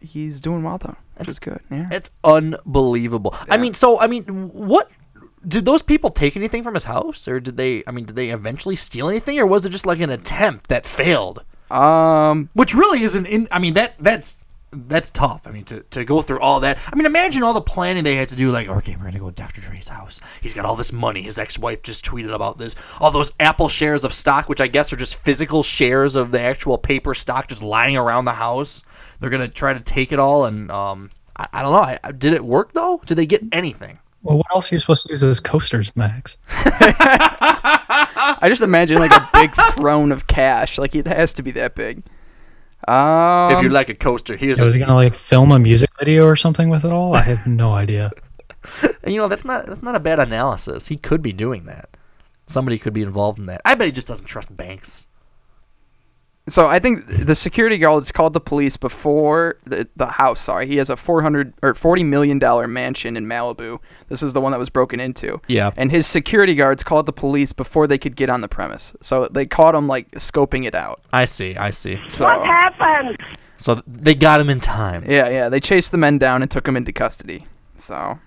he's 0.00 0.40
doing 0.40 0.64
well 0.64 0.78
though, 0.78 0.96
is 1.20 1.38
good. 1.38 1.60
Yeah. 1.70 1.88
It's 1.92 2.10
unbelievable. 2.24 3.34
I 3.48 3.56
mean, 3.58 3.74
so 3.74 4.00
I 4.00 4.08
mean, 4.08 4.24
what 4.24 4.90
did 5.46 5.64
those 5.64 5.82
people 5.82 6.10
take 6.10 6.36
anything 6.36 6.62
from 6.62 6.74
his 6.74 6.84
house, 6.84 7.26
or 7.26 7.40
did 7.40 7.56
they? 7.56 7.82
I 7.86 7.90
mean, 7.90 8.04
did 8.04 8.16
they 8.16 8.30
eventually 8.30 8.76
steal 8.76 9.08
anything, 9.08 9.38
or 9.38 9.46
was 9.46 9.64
it 9.64 9.70
just 9.70 9.86
like 9.86 10.00
an 10.00 10.10
attempt 10.10 10.68
that 10.68 10.84
failed? 10.84 11.44
Um, 11.70 12.50
Which 12.54 12.74
really 12.74 13.02
isn't 13.02 13.26
in. 13.26 13.48
I 13.50 13.58
mean, 13.58 13.74
that 13.74 13.94
that's 13.98 14.44
that's 14.72 15.10
tough. 15.10 15.46
I 15.46 15.50
mean, 15.50 15.64
to, 15.64 15.80
to 15.80 16.04
go 16.04 16.22
through 16.22 16.40
all 16.40 16.60
that. 16.60 16.78
I 16.92 16.94
mean, 16.94 17.06
imagine 17.06 17.42
all 17.42 17.54
the 17.54 17.60
planning 17.60 18.04
they 18.04 18.16
had 18.16 18.28
to 18.28 18.36
do. 18.36 18.50
Like, 18.50 18.68
okay, 18.68 18.96
we're 18.96 19.04
gonna 19.04 19.18
go 19.18 19.30
to 19.30 19.34
Dr. 19.34 19.60
Dre's 19.60 19.88
house. 19.88 20.20
He's 20.40 20.54
got 20.54 20.64
all 20.64 20.76
this 20.76 20.92
money. 20.92 21.22
His 21.22 21.38
ex-wife 21.38 21.82
just 21.82 22.04
tweeted 22.04 22.32
about 22.32 22.58
this. 22.58 22.74
All 23.00 23.10
those 23.10 23.32
Apple 23.40 23.68
shares 23.68 24.04
of 24.04 24.12
stock, 24.12 24.48
which 24.48 24.60
I 24.60 24.66
guess 24.66 24.92
are 24.92 24.96
just 24.96 25.16
physical 25.16 25.62
shares 25.62 26.16
of 26.16 26.30
the 26.30 26.40
actual 26.40 26.78
paper 26.78 27.14
stock, 27.14 27.48
just 27.48 27.62
lying 27.62 27.96
around 27.96 28.26
the 28.26 28.32
house. 28.32 28.84
They're 29.18 29.30
gonna 29.30 29.48
try 29.48 29.72
to 29.72 29.80
take 29.80 30.12
it 30.12 30.18
all, 30.18 30.44
and 30.44 30.70
um, 30.70 31.10
I, 31.36 31.48
I 31.52 31.62
don't 31.62 31.72
know. 31.72 31.98
I, 32.02 32.12
did 32.12 32.32
it 32.32 32.44
work 32.44 32.72
though? 32.72 33.00
Did 33.06 33.16
they 33.16 33.26
get 33.26 33.42
anything? 33.52 33.98
Well, 34.22 34.38
what 34.38 34.46
else 34.54 34.70
are 34.70 34.74
you 34.74 34.78
supposed 34.78 35.06
to 35.06 35.12
use 35.12 35.24
as 35.24 35.40
coasters, 35.40 35.94
Max? 35.96 36.36
I 36.48 38.46
just 38.48 38.62
imagine 38.62 38.98
like 38.98 39.12
a 39.12 39.28
big 39.32 39.50
throne 39.72 40.12
of 40.12 40.26
cash. 40.26 40.78
Like 40.78 40.94
it 40.94 41.06
has 41.06 41.32
to 41.34 41.42
be 41.42 41.50
that 41.52 41.74
big. 41.74 42.02
Um, 42.88 43.52
if 43.54 43.62
you 43.62 43.68
like 43.68 43.88
a 43.88 43.94
coaster, 43.94 44.36
here's 44.36 44.58
So 44.58 44.64
a 44.64 44.66
was 44.66 44.74
he 44.74 44.80
gonna 44.80 44.94
like 44.94 45.14
film 45.14 45.52
a 45.52 45.58
music 45.58 45.90
video 45.98 46.24
or 46.24 46.36
something 46.36 46.68
with 46.70 46.84
it 46.84 46.90
all? 46.90 47.14
I 47.14 47.22
have 47.22 47.46
no 47.46 47.72
idea. 47.74 48.10
And, 49.02 49.14
you 49.14 49.18
know, 49.18 49.28
that's 49.28 49.46
not 49.46 49.64
that's 49.64 49.82
not 49.82 49.94
a 49.94 50.00
bad 50.00 50.20
analysis. 50.20 50.88
He 50.88 50.98
could 50.98 51.22
be 51.22 51.32
doing 51.32 51.64
that. 51.64 51.96
Somebody 52.46 52.76
could 52.76 52.92
be 52.92 53.00
involved 53.00 53.38
in 53.38 53.46
that. 53.46 53.62
I 53.64 53.74
bet 53.74 53.86
he 53.86 53.92
just 53.92 54.06
doesn't 54.06 54.26
trust 54.26 54.54
banks. 54.54 55.08
So 56.48 56.66
I 56.66 56.80
think 56.80 57.06
the 57.06 57.36
security 57.36 57.78
guards 57.78 58.10
called 58.10 58.32
the 58.34 58.40
police 58.40 58.76
before 58.76 59.58
the 59.64 59.88
the 59.94 60.06
house. 60.06 60.40
Sorry, 60.40 60.66
he 60.66 60.76
has 60.76 60.90
a 60.90 60.96
four 60.96 61.22
hundred 61.22 61.54
or 61.62 61.74
forty 61.74 62.02
million 62.02 62.38
dollar 62.38 62.66
mansion 62.66 63.16
in 63.16 63.26
Malibu. 63.26 63.78
This 64.08 64.22
is 64.22 64.32
the 64.32 64.40
one 64.40 64.50
that 64.52 64.58
was 64.58 64.70
broken 64.70 64.98
into. 64.98 65.40
Yeah. 65.46 65.70
And 65.76 65.90
his 65.92 66.06
security 66.06 66.54
guards 66.56 66.82
called 66.82 67.06
the 67.06 67.12
police 67.12 67.52
before 67.52 67.86
they 67.86 67.98
could 67.98 68.16
get 68.16 68.30
on 68.30 68.40
the 68.40 68.48
premise. 68.48 68.96
So 69.00 69.28
they 69.28 69.46
caught 69.46 69.74
him 69.74 69.86
like 69.86 70.10
scoping 70.12 70.64
it 70.66 70.74
out. 70.74 71.02
I 71.12 71.24
see. 71.26 71.56
I 71.56 71.70
see. 71.70 71.96
So 72.08 72.24
what 72.24 72.44
happened? 72.44 73.18
So 73.56 73.82
they 73.86 74.14
got 74.14 74.40
him 74.40 74.48
in 74.50 74.58
time. 74.58 75.04
yeah, 75.06 75.28
yeah, 75.28 75.48
they 75.50 75.60
chased 75.60 75.92
the 75.92 75.98
men 75.98 76.18
down 76.18 76.42
and 76.42 76.50
took 76.50 76.64
them 76.64 76.76
into 76.76 76.92
custody. 76.92 77.46
So 77.76 78.18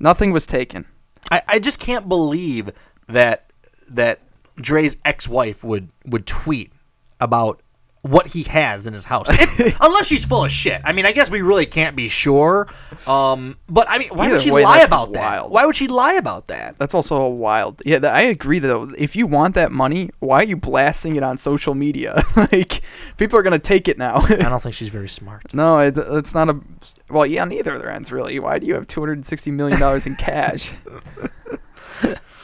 nothing 0.00 0.32
was 0.32 0.46
taken. 0.46 0.86
I, 1.30 1.42
I 1.46 1.58
just 1.58 1.78
can't 1.78 2.08
believe 2.08 2.70
that 3.08 3.52
that 3.88 4.20
Dre's 4.56 4.96
ex-wife 5.04 5.62
would 5.62 5.90
would 6.06 6.26
tweet 6.26 6.72
about 7.20 7.62
what 8.02 8.28
he 8.28 8.44
has 8.44 8.86
in 8.86 8.92
his 8.94 9.04
house. 9.04 9.26
If, 9.28 9.76
unless 9.80 10.06
she's 10.06 10.24
full 10.24 10.44
of 10.44 10.52
shit. 10.52 10.80
I 10.84 10.92
mean, 10.92 11.04
I 11.04 11.10
guess 11.12 11.30
we 11.30 11.42
really 11.42 11.66
can't 11.66 11.96
be 11.96 12.08
sure. 12.08 12.68
Um, 13.08 13.58
but 13.68 13.90
I 13.90 13.98
mean, 13.98 14.08
why 14.10 14.26
Either 14.26 14.34
would 14.36 14.42
she 14.42 14.50
way, 14.52 14.62
lie 14.62 14.78
that's 14.78 14.86
about 14.86 15.10
wild. 15.10 15.14
that? 15.46 15.50
Why 15.50 15.66
would 15.66 15.74
she 15.74 15.88
lie 15.88 16.12
about 16.14 16.46
that? 16.46 16.78
That's 16.78 16.94
also 16.94 17.20
a 17.20 17.28
wild. 17.28 17.82
Yeah, 17.84 17.98
th- 17.98 18.12
I 18.12 18.22
agree 18.22 18.60
though. 18.60 18.88
If 18.96 19.16
you 19.16 19.26
want 19.26 19.56
that 19.56 19.72
money, 19.72 20.10
why 20.20 20.40
are 20.40 20.44
you 20.44 20.56
blasting 20.56 21.16
it 21.16 21.24
on 21.24 21.38
social 21.38 21.74
media? 21.74 22.22
like 22.36 22.82
people 23.16 23.36
are 23.38 23.42
gonna 23.42 23.58
take 23.58 23.88
it 23.88 23.98
now. 23.98 24.18
I 24.18 24.36
don't 24.36 24.62
think 24.62 24.76
she's 24.76 24.90
very 24.90 25.08
smart. 25.08 25.52
No, 25.52 25.80
it, 25.80 25.98
it's 25.98 26.34
not 26.34 26.48
a. 26.48 26.60
Well, 27.10 27.26
yeah, 27.26 27.42
on 27.42 27.50
either 27.52 27.74
of 27.74 27.82
their 27.82 27.90
ends, 27.90 28.12
really. 28.12 28.38
Why 28.38 28.60
do 28.60 28.66
you 28.66 28.74
have 28.74 28.86
two 28.86 29.00
hundred 29.00 29.18
and 29.18 29.26
sixty 29.26 29.50
million 29.50 29.80
dollars 29.80 30.06
in 30.06 30.14
cash? 30.14 30.70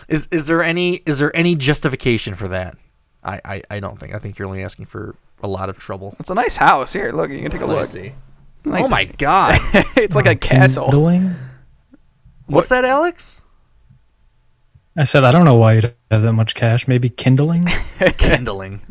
Is 0.09 0.29
is 0.31 0.47
there 0.49 0.63
any 0.63 0.97
is 1.07 1.19
there 1.21 1.35
any 1.35 1.55
justification 1.55 2.35
for 2.35 2.49
that? 2.49 2.77
I, 3.25 3.41
I, 3.45 3.63
I 3.71 3.81
don't 3.81 3.99
think. 3.99 4.15
I 4.15 4.19
think 4.19 4.39
you're 4.39 4.49
only 4.49 4.63
asking 4.63 4.87
for 4.87 5.17
a 5.43 5.49
lot 5.49 5.69
of 5.69 5.79
trouble. 5.79 6.15
It's 6.21 6.31
a 6.31 6.35
nice 6.35 6.57
house. 6.57 6.93
Here, 6.93 7.11
look, 7.13 7.31
you 7.31 7.41
can 7.41 7.51
take 7.51 7.61
a 7.61 7.67
look. 7.67 7.87
see. 7.87 8.13
Like- 8.65 8.85
oh 8.85 8.89
my 8.89 9.05
god. 9.05 9.59
it's 9.97 10.15
like 10.17 10.27
a 10.27 10.37
castle. 10.37 10.87
Kindling? 10.91 11.35
What's 12.47 12.69
that, 12.69 12.85
Alex? 12.85 13.41
I 14.97 15.05
said 15.05 15.25
I 15.25 15.33
don't 15.33 15.45
know 15.45 15.57
why 15.57 15.73
you'd 15.75 15.95
have 16.11 16.23
that 16.23 16.33
much 16.35 16.55
cash. 16.55 16.87
Maybe 16.87 17.09
kindling. 17.09 17.67
Kindling. 18.19 18.81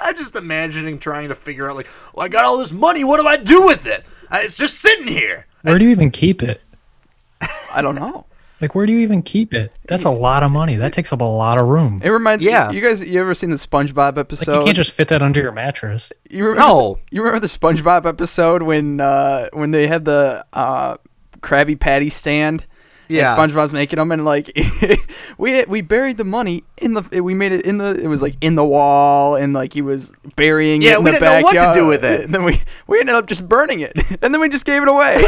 I'm 0.00 0.14
just 0.16 0.36
imagining 0.36 0.98
trying 0.98 1.28
to 1.30 1.34
figure 1.34 1.68
out 1.68 1.76
like, 1.76 1.88
well, 2.14 2.24
I 2.24 2.28
got 2.28 2.44
all 2.44 2.58
this 2.58 2.72
money. 2.72 3.04
What 3.04 3.20
do 3.20 3.26
I 3.26 3.36
do 3.36 3.66
with 3.66 3.86
it? 3.86 4.04
It's 4.30 4.56
just 4.56 4.80
sitting 4.80 5.08
here. 5.08 5.46
Where 5.62 5.78
do 5.78 5.84
you 5.84 5.90
even 5.90 6.10
keep 6.10 6.42
it? 6.42 6.60
I 7.72 7.82
don't 7.82 7.94
know. 7.94 8.26
Like, 8.64 8.74
where 8.74 8.86
do 8.86 8.92
you 8.92 9.00
even 9.00 9.20
keep 9.20 9.52
it? 9.52 9.72
That's 9.88 10.04
a 10.06 10.10
lot 10.10 10.42
of 10.42 10.50
money. 10.50 10.76
That 10.76 10.94
takes 10.94 11.12
up 11.12 11.20
a 11.20 11.24
lot 11.24 11.58
of 11.58 11.68
room. 11.68 12.00
It 12.02 12.08
reminds 12.08 12.42
Yeah. 12.42 12.70
you 12.70 12.80
guys. 12.80 13.04
You 13.06 13.20
ever 13.20 13.34
seen 13.34 13.50
the 13.50 13.56
SpongeBob 13.56 14.16
Like, 14.16 14.18
episode? 14.18 14.60
you 14.60 14.64
can't 14.64 14.76
just 14.76 14.92
fit 14.92 15.08
that 15.08 15.22
under 15.22 15.42
your 15.42 15.52
mattress. 15.52 16.10
You 16.30 16.44
remember, 16.46 16.60
No. 16.66 16.98
You 17.10 17.20
remember 17.20 17.40
the 17.40 17.46
SpongeBob 17.46 18.06
episode 18.06 18.62
when 18.62 19.00
uh, 19.02 19.48
when 19.52 19.70
they 19.72 19.86
had 19.86 20.06
the 20.06 20.46
uh, 20.54 20.96
Krabby 21.40 21.78
Patty 21.78 22.08
stand? 22.08 22.64
Yeah. 23.06 23.38
And 23.38 23.52
SpongeBob's 23.52 23.74
making 23.74 23.98
them, 23.98 24.10
and 24.10 24.24
like 24.24 24.50
we 25.38 25.62
we 25.66 25.82
buried 25.82 26.16
the 26.16 26.24
money 26.24 26.64
in 26.78 26.94
the 26.94 27.22
we 27.22 27.34
made 27.34 27.52
it 27.52 27.66
in 27.66 27.76
the 27.76 28.00
it 28.02 28.06
was 28.06 28.22
like 28.22 28.34
in 28.40 28.54
the 28.54 28.64
wall, 28.64 29.36
and 29.36 29.52
like 29.52 29.74
he 29.74 29.82
was 29.82 30.10
burying 30.36 30.80
Yeah, 30.80 30.94
it 30.94 30.98
in 31.00 31.04
we 31.04 31.10
the 31.10 31.18
didn't 31.18 31.28
know 31.34 31.42
what 31.42 31.74
to 31.74 31.78
do 31.78 31.86
with 31.86 32.02
it. 32.02 32.20
And 32.24 32.34
then 32.34 32.44
we 32.44 32.58
we 32.86 33.00
ended 33.00 33.14
up 33.14 33.26
just 33.26 33.46
burning 33.46 33.80
it, 33.80 33.92
and 34.22 34.32
then 34.32 34.40
we 34.40 34.48
just 34.48 34.64
gave 34.64 34.80
it 34.82 34.88
away. 34.88 35.20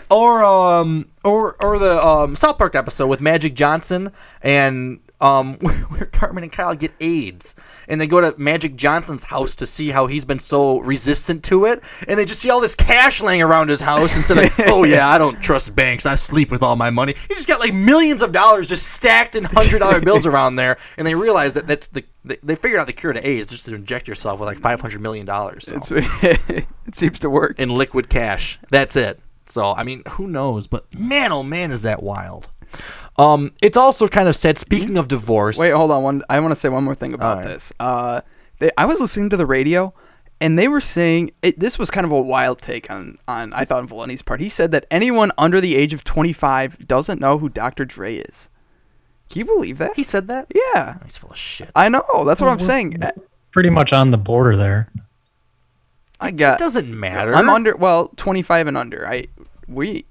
or 0.10 0.44
um 0.44 1.08
or 1.24 1.56
or 1.62 1.78
the 1.78 2.04
um 2.04 2.36
South 2.36 2.58
Park 2.58 2.74
episode 2.74 3.06
with 3.06 3.20
Magic 3.20 3.54
Johnson 3.54 4.12
and 4.42 5.00
um 5.20 5.56
where 5.88 6.06
Cartman 6.06 6.42
and 6.42 6.52
Kyle 6.52 6.74
get 6.74 6.92
AIDS. 7.00 7.54
And 7.88 8.00
they 8.00 8.06
go 8.06 8.20
to 8.20 8.38
Magic 8.38 8.76
Johnson's 8.76 9.24
house 9.24 9.54
to 9.56 9.66
see 9.66 9.90
how 9.90 10.06
he's 10.06 10.24
been 10.24 10.38
so 10.38 10.78
resistant 10.80 11.42
to 11.44 11.64
it. 11.66 11.82
And 12.08 12.18
they 12.18 12.24
just 12.24 12.40
see 12.40 12.50
all 12.50 12.60
this 12.60 12.74
cash 12.74 13.20
laying 13.20 13.42
around 13.42 13.68
his 13.68 13.80
house. 13.80 14.16
And 14.16 14.24
say 14.24 14.34
like 14.34 14.52
oh 14.66 14.84
yeah 14.84 15.08
I 15.08 15.18
don't 15.18 15.40
trust 15.42 15.74
banks. 15.74 16.06
I 16.06 16.14
sleep 16.14 16.50
with 16.50 16.62
all 16.62 16.76
my 16.76 16.90
money. 16.90 17.14
He 17.28 17.34
just 17.34 17.48
got 17.48 17.60
like 17.60 17.74
millions 17.74 18.22
of 18.22 18.32
dollars 18.32 18.66
just 18.66 18.86
stacked 18.92 19.34
in 19.34 19.44
hundred 19.44 19.78
dollar 19.78 20.00
bills 20.04 20.26
around 20.26 20.56
there. 20.56 20.76
And 20.96 21.06
they 21.06 21.14
realize 21.14 21.52
that 21.54 21.66
that's 21.66 21.86
the 21.88 22.04
they, 22.24 22.36
they 22.42 22.54
figured 22.54 22.80
out 22.80 22.86
the 22.86 22.92
cure 22.92 23.12
to 23.12 23.26
AIDS 23.26 23.50
just 23.50 23.66
to 23.66 23.74
inject 23.74 24.06
yourself 24.06 24.38
with 24.40 24.46
like 24.48 24.60
five 24.60 24.80
hundred 24.80 25.00
million 25.00 25.26
dollars. 25.26 25.66
So 25.66 25.96
it 25.96 26.66
seems 26.92 27.18
to 27.20 27.30
work. 27.30 27.58
in 27.58 27.68
liquid 27.68 28.08
cash. 28.08 28.58
That's 28.70 28.96
it. 28.96 29.20
So 29.46 29.74
I 29.74 29.82
mean, 29.82 30.02
who 30.12 30.26
knows? 30.28 30.66
But 30.66 30.84
man, 30.98 31.32
oh 31.32 31.42
man, 31.42 31.70
is 31.70 31.82
that 31.82 32.02
wild. 32.02 32.48
Um, 33.18 33.52
it's 33.60 33.76
also 33.76 34.08
kind 34.08 34.28
of 34.28 34.36
said. 34.36 34.56
Speaking 34.58 34.96
of 34.96 35.08
divorce, 35.08 35.58
Wait, 35.58 35.70
hold 35.70 35.90
on. 35.90 36.02
One, 36.02 36.22
I 36.30 36.40
want 36.40 36.52
to 36.52 36.56
say 36.56 36.68
one 36.68 36.84
more 36.84 36.94
thing 36.94 37.12
about 37.14 37.38
Alright. 37.38 37.46
this. 37.46 37.72
Uh, 37.78 38.22
they, 38.58 38.70
I 38.78 38.86
was 38.86 39.00
listening 39.00 39.28
to 39.30 39.36
the 39.36 39.44
radio, 39.44 39.92
and 40.40 40.58
they 40.58 40.68
were 40.68 40.80
saying 40.80 41.32
it, 41.42 41.60
this 41.60 41.78
was 41.78 41.90
kind 41.90 42.06
of 42.06 42.12
a 42.12 42.20
wild 42.20 42.62
take 42.62 42.90
on 42.90 43.18
on 43.28 43.52
I 43.52 43.64
thought 43.64 43.78
on 43.80 43.88
Valenti's 43.88 44.22
part. 44.22 44.40
He 44.40 44.48
said 44.48 44.70
that 44.72 44.86
anyone 44.90 45.30
under 45.36 45.60
the 45.60 45.76
age 45.76 45.92
of 45.92 46.04
25 46.04 46.86
doesn't 46.86 47.20
know 47.20 47.38
who 47.38 47.48
Dr. 47.48 47.84
Dre 47.84 48.16
is. 48.16 48.48
Can 49.28 49.40
you 49.40 49.44
believe 49.46 49.78
that? 49.78 49.96
he 49.96 50.02
said 50.02 50.28
that. 50.28 50.46
yeah, 50.54 50.98
He's 51.04 51.16
full 51.16 51.30
of 51.30 51.36
shit. 51.38 51.70
I 51.74 51.88
know. 51.88 52.02
That's 52.24 52.40
what 52.40 52.50
I'm 52.50 52.58
saying. 52.58 53.02
Pretty 53.50 53.70
much 53.70 53.92
on 53.92 54.10
the 54.10 54.18
border 54.18 54.56
there. 54.56 54.90
I 56.22 56.30
got. 56.30 56.60
It 56.60 56.64
doesn't 56.64 56.88
matter. 56.88 57.34
I'm 57.34 57.48
under. 57.48 57.76
Well, 57.76 58.08
25 58.16 58.66
and 58.68 58.76
under. 58.78 59.06
I 59.08 59.26
we 59.68 60.04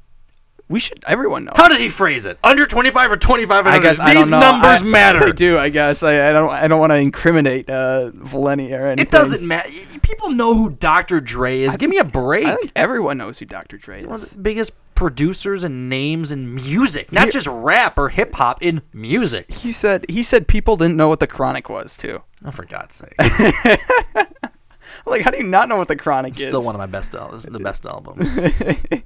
we 0.67 0.79
should. 0.79 1.03
Everyone 1.07 1.45
knows. 1.45 1.55
How 1.57 1.67
did 1.67 1.79
he 1.81 1.89
phrase 1.89 2.25
it? 2.25 2.37
Under 2.43 2.65
twenty 2.65 2.91
five 2.91 3.11
or 3.11 3.17
twenty 3.17 3.45
five? 3.45 3.67
I 3.67 3.79
guess 3.79 3.97
These 3.97 4.07
I 4.07 4.13
don't 4.13 4.29
know. 4.29 4.39
numbers 4.39 4.81
I- 4.81 4.85
matter. 4.85 5.19
They 5.25 5.31
do, 5.33 5.57
I 5.57 5.69
guess. 5.69 6.01
I, 6.03 6.29
I 6.29 6.33
don't. 6.33 6.49
I 6.49 6.67
don't 6.67 6.79
want 6.79 6.91
to 6.91 6.97
incriminate 6.97 7.69
uh, 7.69 8.11
Valenti 8.13 8.73
or 8.73 8.87
anything. 8.87 9.05
It 9.07 9.11
doesn't 9.11 9.41
matter. 9.45 9.69
People 10.01 10.31
know 10.31 10.53
who 10.55 10.69
Dr. 10.71 11.19
Dre 11.21 11.59
is. 11.61 11.77
Give 11.77 11.89
me 11.89 11.97
a 11.97 12.03
break. 12.03 12.45
I 12.45 12.55
think 12.55 12.71
everyone 12.75 13.17
knows 13.17 13.39
who 13.39 13.45
Dr. 13.45 13.77
Dre 13.77 13.99
is. 13.99 14.05
One 14.05 14.15
of 14.15 14.29
the 14.29 14.37
biggest 14.39 14.71
producers 14.95 15.63
and 15.63 15.89
names 15.89 16.31
in 16.31 16.53
music, 16.53 17.11
not 17.11 17.25
He- 17.25 17.31
just 17.31 17.47
rap 17.47 17.97
or 17.97 18.09
hip 18.09 18.33
hop 18.35 18.61
in 18.61 18.81
music. 18.93 19.51
He 19.51 19.71
said. 19.71 20.05
He 20.09 20.23
said 20.23 20.47
people 20.47 20.77
didn't 20.77 20.95
know 20.97 21.07
what 21.09 21.19
the 21.19 21.27
Chronic 21.27 21.69
was 21.69 21.97
too. 21.97 22.21
Oh, 22.45 22.51
for 22.51 22.65
God's 22.65 22.95
sake! 22.95 23.13
Like, 25.05 25.21
how 25.21 25.31
do 25.31 25.37
you 25.37 25.43
not 25.43 25.69
know 25.69 25.77
what 25.77 25.87
the 25.87 25.95
Chronic 25.95 26.33
is? 26.39 26.47
Still 26.47 26.63
one 26.63 26.75
of 26.75 26.79
my 26.79 26.85
best 26.85 27.13
albums. 27.15 27.43
The 27.43 27.59
best 27.69 27.85
albums. 27.85 28.39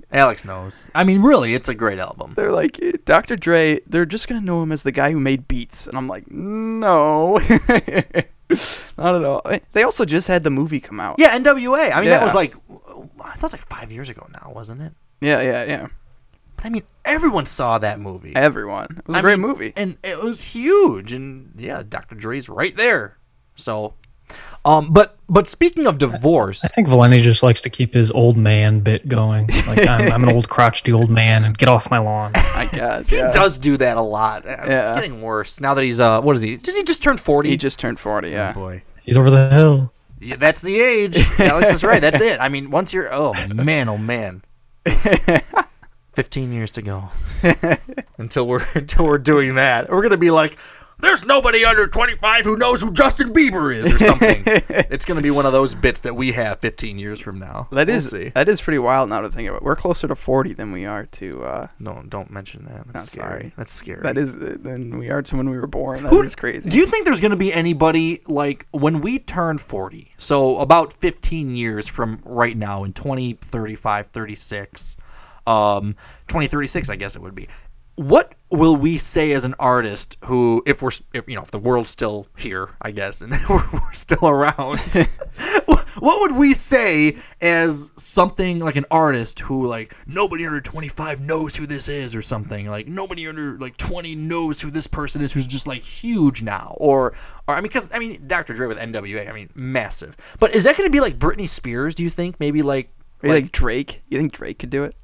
Alex 0.11 0.45
knows. 0.45 0.89
I 0.95 1.03
mean, 1.03 1.21
really, 1.21 1.53
it's 1.53 1.67
a 1.67 1.75
great 1.75 1.99
album. 1.99 2.33
They're 2.35 2.51
like 2.51 2.81
eh, 2.81 2.93
Dr. 3.05 3.35
Dre. 3.35 3.79
They're 3.87 4.05
just 4.05 4.27
gonna 4.27 4.41
know 4.41 4.61
him 4.63 4.71
as 4.71 4.83
the 4.83 4.91
guy 4.91 5.11
who 5.11 5.19
made 5.19 5.47
beats, 5.47 5.87
and 5.87 5.97
I'm 5.97 6.07
like, 6.07 6.29
no, 6.31 7.39
not 8.97 9.15
at 9.15 9.23
all. 9.25 9.41
Eh, 9.45 9.59
they 9.73 9.83
also 9.83 10.05
just 10.05 10.27
had 10.27 10.43
the 10.43 10.49
movie 10.49 10.79
come 10.79 10.99
out. 10.99 11.15
Yeah, 11.17 11.37
NWA. 11.37 11.91
I 11.93 12.01
mean, 12.01 12.09
that 12.09 12.23
was 12.23 12.35
like, 12.35 12.55
I 12.55 13.31
thought 13.31 13.37
it 13.37 13.41
was 13.43 13.53
like 13.53 13.67
five 13.67 13.91
years 13.91 14.09
ago 14.09 14.27
now, 14.41 14.51
wasn't 14.53 14.81
it? 14.81 14.93
yeah, 15.21 15.41
yeah, 15.41 15.63
yeah. 15.65 15.87
But 16.55 16.65
I 16.65 16.69
mean, 16.69 16.83
everyone 17.03 17.45
saw 17.45 17.77
that 17.79 17.99
movie. 17.99 18.35
Everyone. 18.35 18.87
It 18.99 19.07
was 19.07 19.15
a 19.17 19.19
I 19.19 19.21
great 19.21 19.39
mean, 19.39 19.47
movie. 19.49 19.73
and 19.75 19.97
it 20.03 20.21
was 20.21 20.41
huge. 20.43 21.11
And 21.11 21.53
yeah, 21.57 21.83
Dr. 21.87 22.15
Dre's 22.15 22.47
right 22.47 22.75
there. 22.75 23.17
So, 23.55 23.95
um, 24.65 24.91
but 24.91 25.17
but 25.29 25.47
speaking 25.47 25.87
of 25.87 25.97
divorce, 25.97 26.65
I 26.65 26.67
think 26.67 26.87
Valenti 26.87 27.21
just 27.21 27.43
likes 27.43 27.61
to 27.61 27.69
keep 27.69 27.93
his 27.93 28.11
old 28.11 28.35
man 28.37 28.79
bit 28.81 29.07
going. 29.07 29.47
Like 29.67 29.87
I'm, 29.87 30.11
I'm 30.11 30.23
an 30.23 30.29
old 30.29 30.49
crotchety 30.49 30.91
old 30.91 31.09
man, 31.09 31.43
and 31.43 31.57
get 31.57 31.69
off 31.69 31.89
my 31.89 31.99
lawn. 31.99 32.31
I 32.35 32.67
guess. 32.71 33.09
he 33.09 33.17
yeah. 33.17 33.31
does 33.31 33.57
do 33.57 33.77
that 33.77 33.97
a 33.97 34.01
lot. 34.01 34.45
Uh, 34.45 34.55
It's 34.59 34.91
getting 34.91 35.21
worse 35.21 35.59
now 35.61 35.73
that 35.73 35.83
he's 35.83 35.99
uh, 35.99 36.21
what 36.21 36.35
is 36.35 36.41
he? 36.41 36.57
Did 36.57 36.75
he 36.75 36.83
just 36.83 37.01
turn 37.01 37.17
forty? 37.17 37.49
He 37.49 37.57
just 37.57 37.79
turned 37.79 37.99
40. 37.99 38.29
Yeah. 38.29 38.53
boy. 38.53 38.83
He's 39.03 39.17
over 39.17 39.29
the 39.29 39.49
hill. 39.49 39.91
Yeah, 40.19 40.37
that's 40.37 40.61
the 40.61 40.81
age. 40.81 41.17
Alex 41.39 41.69
is 41.69 41.83
right. 41.83 42.01
That's 42.01 42.21
it. 42.21 42.39
I 42.39 42.49
mean, 42.49 42.71
once 42.71 42.93
you're, 42.93 43.13
oh 43.13 43.33
man, 43.53 43.89
oh 43.89 43.97
man, 43.97 44.41
fifteen 46.13 46.51
years 46.51 46.71
to 46.71 46.81
go 46.81 47.09
until 48.17 48.47
we're 48.47 48.65
until 48.73 49.05
we're 49.05 49.19
doing 49.19 49.55
that. 49.55 49.89
We're 49.89 50.01
gonna 50.01 50.17
be 50.17 50.31
like, 50.31 50.57
there's 50.99 51.25
nobody 51.25 51.65
under 51.65 51.87
twenty 51.87 52.15
five 52.15 52.45
who 52.45 52.55
knows 52.57 52.81
who 52.81 52.91
Justin 52.91 53.33
Bieber 53.33 53.75
is 53.75 53.93
or 53.93 53.99
something. 53.99 54.43
it's 54.89 55.05
gonna 55.05 55.21
be 55.21 55.31
one 55.31 55.45
of 55.45 55.51
those 55.51 55.75
bits 55.75 56.01
that 56.01 56.13
we 56.15 56.31
have 56.31 56.59
fifteen 56.59 56.97
years 56.97 57.19
from 57.19 57.37
now. 57.39 57.67
That 57.71 57.87
We'll 57.87 57.97
is 57.97 58.09
see. 58.09 58.29
that 58.29 58.47
is 58.47 58.61
pretty 58.61 58.79
wild 58.79 59.09
now 59.09 59.21
to 59.21 59.29
think 59.29 59.49
about. 59.49 59.63
We're 59.63 59.75
closer 59.75 60.07
to 60.07 60.15
40 60.15 60.53
than 60.53 60.71
we 60.71 60.85
are 60.85 61.05
to. 61.05 61.43
Uh, 61.43 61.67
No, 61.79 62.03
don't 62.07 62.31
mention 62.31 62.65
that. 62.65 62.85
That's 62.93 63.15
No, 63.17 63.21
scary. 63.23 63.39
sorry. 63.41 63.53
That's 63.57 63.71
scary. 63.73 64.01
that 64.03 64.17
is 64.17 64.37
uh, 64.37 64.57
than 64.59 64.97
we 64.97 65.09
are 65.09 65.21
to 65.21 65.35
when 65.37 65.49
we 65.49 65.57
were 65.59 65.67
born. 65.67 66.03
That 66.03 66.09
Who- 66.09 66.21
is 66.23 66.35
crazy. 66.35 66.69
Do 66.69 66.77
you 66.77 66.85
think 66.85 67.05
there's 67.05 67.21
going 67.21 67.31
to 67.31 67.37
be 67.37 67.53
anybody 67.53 68.21
like 68.27 68.65
when 68.71 69.01
we 69.01 69.19
turn 69.19 69.57
40, 69.57 70.11
so 70.17 70.57
about 70.59 70.93
15 70.93 71.55
years 71.55 71.87
from 71.87 72.19
right 72.25 72.55
now 72.57 72.83
in 72.83 72.93
2035, 72.93 74.07
36, 74.07 74.95
um, 75.47 75.95
2036, 76.27 76.89
I 76.89 76.95
guess 76.95 77.15
it 77.15 77.21
would 77.21 77.35
be. 77.35 77.47
What 77.95 78.33
will 78.51 78.75
we 78.75 78.97
say 78.97 79.31
as 79.31 79.45
an 79.45 79.55
artist 79.57 80.17
who, 80.25 80.61
if 80.65 80.81
we're, 80.81 80.91
if, 81.13 81.27
you 81.27 81.35
know, 81.35 81.41
if 81.41 81.51
the 81.51 81.59
world's 81.59 81.89
still 81.89 82.27
here, 82.37 82.69
I 82.81 82.91
guess, 82.91 83.21
and 83.21 83.31
we're, 83.49 83.63
we're 83.71 83.93
still 83.93 84.27
around, 84.27 84.79
what 85.65 86.21
would 86.21 86.35
we 86.35 86.53
say 86.53 87.15
as 87.41 87.91
something 87.97 88.59
like 88.59 88.75
an 88.75 88.85
artist 88.91 89.39
who, 89.39 89.65
like, 89.65 89.95
nobody 90.05 90.45
under 90.45 90.59
25 90.61 91.21
knows 91.21 91.55
who 91.55 91.65
this 91.65 91.87
is 91.87 92.13
or 92.15 92.21
something? 92.21 92.67
Like, 92.67 92.87
nobody 92.87 93.27
under, 93.27 93.57
like, 93.57 93.77
20 93.77 94.13
knows 94.15 94.59
who 94.61 94.69
this 94.71 94.87
person 94.87 95.21
is 95.21 95.31
who's 95.31 95.47
just, 95.47 95.65
like, 95.67 95.81
huge 95.81 96.41
now? 96.43 96.75
Or, 96.77 97.13
or 97.47 97.55
I 97.55 97.57
mean, 97.57 97.63
because, 97.63 97.89
I 97.93 97.99
mean, 97.99 98.27
Dr. 98.27 98.53
Dre 98.53 98.67
with 98.67 98.77
NWA, 98.77 99.29
I 99.29 99.33
mean, 99.33 99.49
massive. 99.55 100.17
But 100.39 100.53
is 100.53 100.65
that 100.65 100.77
going 100.77 100.87
to 100.87 100.91
be 100.91 100.99
like 100.99 101.17
Britney 101.17 101.47
Spears, 101.47 101.95
do 101.95 102.03
you 102.03 102.09
think? 102.09 102.39
Maybe 102.39 102.61
like. 102.61 102.91
Maybe 103.21 103.43
like 103.43 103.51
Drake? 103.53 104.03
You 104.09 104.17
think 104.19 104.33
Drake 104.33 104.59
could 104.59 104.69
do 104.69 104.83
it? 104.83 104.95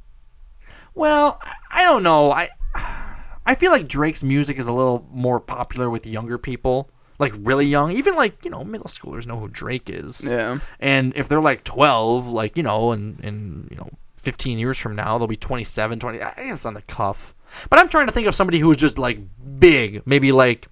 Well, 0.93 1.39
I- 1.41 1.55
I 1.73 1.83
don't 1.85 2.03
know. 2.03 2.31
I 2.31 2.49
I 2.75 3.55
feel 3.55 3.71
like 3.71 3.87
Drake's 3.87 4.23
music 4.23 4.57
is 4.59 4.67
a 4.67 4.73
little 4.73 5.07
more 5.11 5.39
popular 5.39 5.89
with 5.89 6.05
younger 6.05 6.37
people, 6.37 6.89
like 7.19 7.33
really 7.39 7.65
young. 7.65 7.91
Even 7.91 8.15
like 8.15 8.43
you 8.45 8.51
know 8.51 8.63
middle 8.63 8.87
schoolers 8.87 9.25
know 9.25 9.39
who 9.39 9.47
Drake 9.47 9.89
is. 9.89 10.27
Yeah. 10.29 10.59
And 10.79 11.13
if 11.15 11.27
they're 11.27 11.41
like 11.41 11.63
twelve, 11.63 12.27
like 12.27 12.57
you 12.57 12.63
know, 12.63 12.91
and 12.91 13.19
and 13.23 13.67
you 13.71 13.77
know, 13.77 13.89
fifteen 14.17 14.59
years 14.59 14.77
from 14.77 14.95
now 14.95 15.17
they'll 15.17 15.27
be 15.27 15.35
27, 15.35 15.99
20. 15.99 16.21
I 16.21 16.33
guess 16.35 16.65
on 16.65 16.73
the 16.73 16.81
cuff. 16.83 17.33
But 17.69 17.79
I'm 17.79 17.89
trying 17.89 18.07
to 18.07 18.13
think 18.13 18.27
of 18.27 18.35
somebody 18.35 18.59
who 18.59 18.67
was 18.67 18.77
just 18.77 18.97
like 18.97 19.19
big, 19.59 20.03
maybe 20.05 20.31
like 20.31 20.67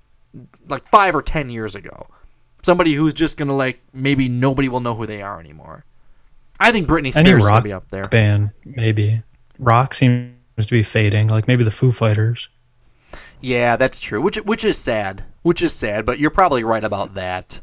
like 0.68 0.88
five 0.88 1.16
or 1.16 1.22
ten 1.22 1.50
years 1.50 1.76
ago. 1.76 2.08
Somebody 2.62 2.94
who's 2.94 3.14
just 3.14 3.38
gonna 3.38 3.56
like 3.56 3.82
maybe 3.94 4.30
nobody 4.30 4.70
will 4.70 4.80
know 4.80 4.96
who 4.96 5.06
they 5.06 5.22
are 5.22 5.40
anymore. 5.40 5.86
I 6.60 6.72
think 6.72 6.88
Britney 6.88 7.16
Any 7.16 7.26
Spears 7.26 7.44
is 7.44 7.48
rock 7.48 7.64
be 7.64 7.74
up 7.74 7.90
there. 7.90 8.06
band, 8.08 8.52
maybe. 8.66 9.24
Rock 9.58 9.94
seems 9.94 10.34
to 10.68 10.72
be 10.72 10.84
fading. 10.84 11.28
Like 11.28 11.48
maybe 11.48 11.64
the 11.64 11.72
Foo 11.72 11.92
Fighters. 11.92 12.48
Yeah, 13.42 13.76
that's 13.78 14.00
true. 14.00 14.22
Which 14.22 14.38
which 14.38 14.64
is 14.66 14.78
sad. 14.78 15.24
Which 15.42 15.62
is 15.62 15.74
sad, 15.74 16.06
but 16.06 16.20
you're 16.20 16.30
probably 16.32 16.64
right 16.64 16.84
about 16.84 17.14
that. 17.16 17.62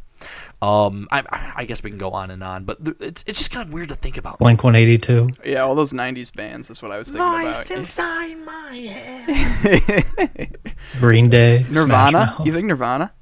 Um, 0.62 1.06
I 1.12 1.52
I 1.54 1.64
guess 1.66 1.82
we 1.82 1.90
can 1.90 1.98
go 1.98 2.10
on 2.12 2.30
and 2.30 2.42
on, 2.42 2.64
but 2.64 2.78
it's 3.00 3.22
it's 3.26 3.38
just 3.38 3.50
kind 3.50 3.68
of 3.68 3.74
weird 3.74 3.90
to 3.90 3.94
think 3.94 4.16
about. 4.16 4.38
Blink 4.38 4.64
182. 4.64 5.28
Yeah, 5.44 5.60
all 5.60 5.74
those 5.74 5.92
'90s 5.92 6.34
bands. 6.34 6.68
That's 6.68 6.80
what 6.82 6.90
I 6.92 6.98
was 6.98 7.08
thinking 7.10 7.30
Voice 7.30 7.66
about. 7.70 7.78
inside 7.78 8.38
my 8.38 8.74
head. 8.74 10.56
Green 10.98 11.28
Day. 11.28 11.66
Nirvana? 11.70 12.36
You 12.42 12.52
think 12.54 12.66
Nirvana? 12.68 13.12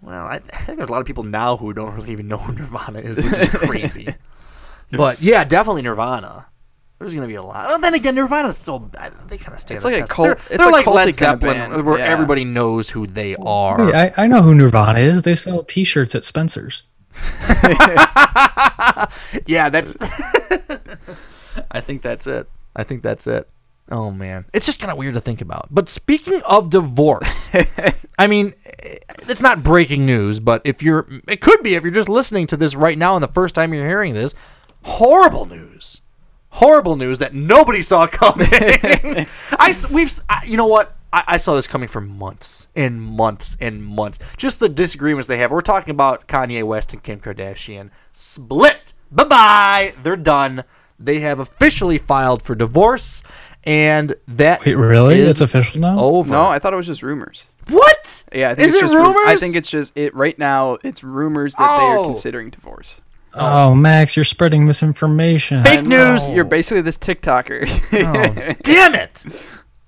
Well, 0.00 0.26
I, 0.26 0.34
I 0.34 0.38
think 0.40 0.78
there's 0.78 0.88
a 0.88 0.92
lot 0.92 1.00
of 1.00 1.06
people 1.06 1.22
now 1.22 1.56
who 1.56 1.72
don't 1.72 1.94
really 1.94 2.10
even 2.10 2.26
know 2.26 2.38
who 2.38 2.52
Nirvana 2.52 2.98
is, 2.98 3.16
which 3.18 3.26
is 3.26 3.48
crazy. 3.54 4.08
but 4.90 5.22
yeah, 5.22 5.44
definitely 5.44 5.82
Nirvana. 5.82 6.46
There's 7.02 7.14
gonna 7.14 7.26
be 7.26 7.34
a 7.34 7.42
lot. 7.42 7.68
Well, 7.68 7.78
then 7.80 7.94
again, 7.94 8.14
Nirvana's 8.14 8.56
so 8.56 8.88
I- 8.98 9.10
they 9.26 9.36
kind 9.36 9.54
of 9.54 9.60
stay. 9.60 9.74
It's 9.74 9.84
the 9.84 9.90
like 9.90 10.04
a 10.04 10.06
cult- 10.06 10.26
They're, 10.26 10.32
it's 10.36 10.48
they're 10.56 10.68
a 10.68 10.70
like 10.70 10.86
culty 10.86 10.94
Led 10.94 11.04
kinda 11.06 11.12
Zeppelin, 11.14 11.56
band, 11.56 11.84
where 11.84 11.98
yeah. 11.98 12.04
everybody 12.04 12.44
knows 12.44 12.90
who 12.90 13.06
they 13.06 13.34
are. 13.36 13.90
Hey, 13.92 14.12
I, 14.16 14.24
I 14.24 14.26
know 14.28 14.42
who 14.42 14.54
Nirvana 14.54 15.00
is. 15.00 15.22
They 15.22 15.34
sell 15.34 15.64
T-shirts 15.64 16.14
at 16.14 16.22
Spencer's. 16.24 16.84
yeah, 19.46 19.68
that's. 19.68 19.96
I 21.70 21.80
think 21.80 22.02
that's 22.02 22.26
it. 22.26 22.48
I 22.76 22.84
think 22.84 23.02
that's 23.02 23.26
it. 23.26 23.48
Oh 23.90 24.10
man, 24.10 24.46
it's 24.52 24.64
just 24.64 24.80
kind 24.80 24.90
of 24.90 24.96
weird 24.96 25.14
to 25.14 25.20
think 25.20 25.40
about. 25.40 25.66
But 25.70 25.88
speaking 25.88 26.40
of 26.46 26.70
divorce, 26.70 27.50
I 28.18 28.26
mean, 28.26 28.54
eh, 28.64 28.96
it's 29.28 29.42
not 29.42 29.62
breaking 29.62 30.06
news, 30.06 30.40
but 30.40 30.62
if 30.64 30.82
you're, 30.82 31.06
it 31.28 31.40
could 31.40 31.62
be 31.62 31.74
if 31.74 31.82
you're 31.82 31.92
just 31.92 32.08
listening 32.08 32.46
to 32.48 32.56
this 32.56 32.74
right 32.74 32.96
now 32.96 33.16
and 33.16 33.22
the 33.22 33.28
first 33.28 33.54
time 33.54 33.74
you're 33.74 33.86
hearing 33.86 34.14
this, 34.14 34.34
horrible 34.84 35.46
news, 35.46 36.00
horrible 36.52 36.96
news 36.96 37.18
that 37.18 37.34
nobody 37.34 37.82
saw 37.82 38.06
coming. 38.10 38.46
I 38.52 39.74
we've, 39.90 40.06
s- 40.06 40.22
I- 40.28 40.44
you 40.46 40.56
know 40.56 40.66
what? 40.66 40.96
I, 41.12 41.24
I 41.28 41.36
saw 41.36 41.54
this 41.56 41.66
coming 41.66 41.88
for 41.88 42.00
months 42.00 42.68
and 42.74 43.00
months 43.02 43.56
and 43.60 43.84
months. 43.84 44.18
Just 44.36 44.60
the 44.60 44.68
disagreements 44.68 45.28
they 45.28 45.38
have. 45.38 45.50
We're 45.50 45.60
talking 45.60 45.90
about 45.90 46.26
Kanye 46.28 46.64
West 46.64 46.92
and 46.94 47.02
Kim 47.02 47.20
Kardashian 47.20 47.90
split. 48.12 48.92
Bye 49.10 49.24
bye. 49.24 49.94
They're 50.02 50.16
done. 50.16 50.64
They 50.98 51.20
have 51.20 51.38
officially 51.40 51.98
filed 51.98 52.42
for 52.42 52.54
divorce, 52.54 53.24
and 53.64 54.14
that 54.28 54.64
Wait, 54.64 54.76
really? 54.76 55.20
is 55.20 55.30
It's 55.32 55.40
official 55.40 55.80
now? 55.80 55.98
over. 55.98 56.30
No, 56.30 56.44
I 56.44 56.58
thought 56.60 56.72
it 56.72 56.76
was 56.76 56.86
just 56.86 57.02
rumors. 57.02 57.50
What? 57.68 58.22
Yeah, 58.32 58.50
I 58.50 58.54
think 58.54 58.68
Is 58.68 58.74
it's 58.74 58.82
it 58.82 58.84
just 58.84 58.94
ru- 58.94 59.26
I 59.26 59.36
think 59.36 59.56
it's 59.56 59.70
just 59.70 59.96
it 59.98 60.14
right 60.14 60.38
now. 60.38 60.78
It's 60.84 61.02
rumors 61.04 61.54
that 61.56 61.78
they 61.78 61.96
Oh. 61.96 62.02
are 62.02 62.04
considering 62.06 62.50
divorce. 62.50 63.02
Oh, 63.34 63.74
Max, 63.74 64.16
you're 64.16 64.24
spreading 64.24 64.66
misinformation. 64.66 65.62
Fake 65.62 65.84
news. 65.84 66.34
You're 66.34 66.44
basically 66.44 66.82
this 66.82 66.98
TikToker. 66.98 67.62
Oh, 68.04 68.54
damn 68.62 68.94
it! 68.94 69.24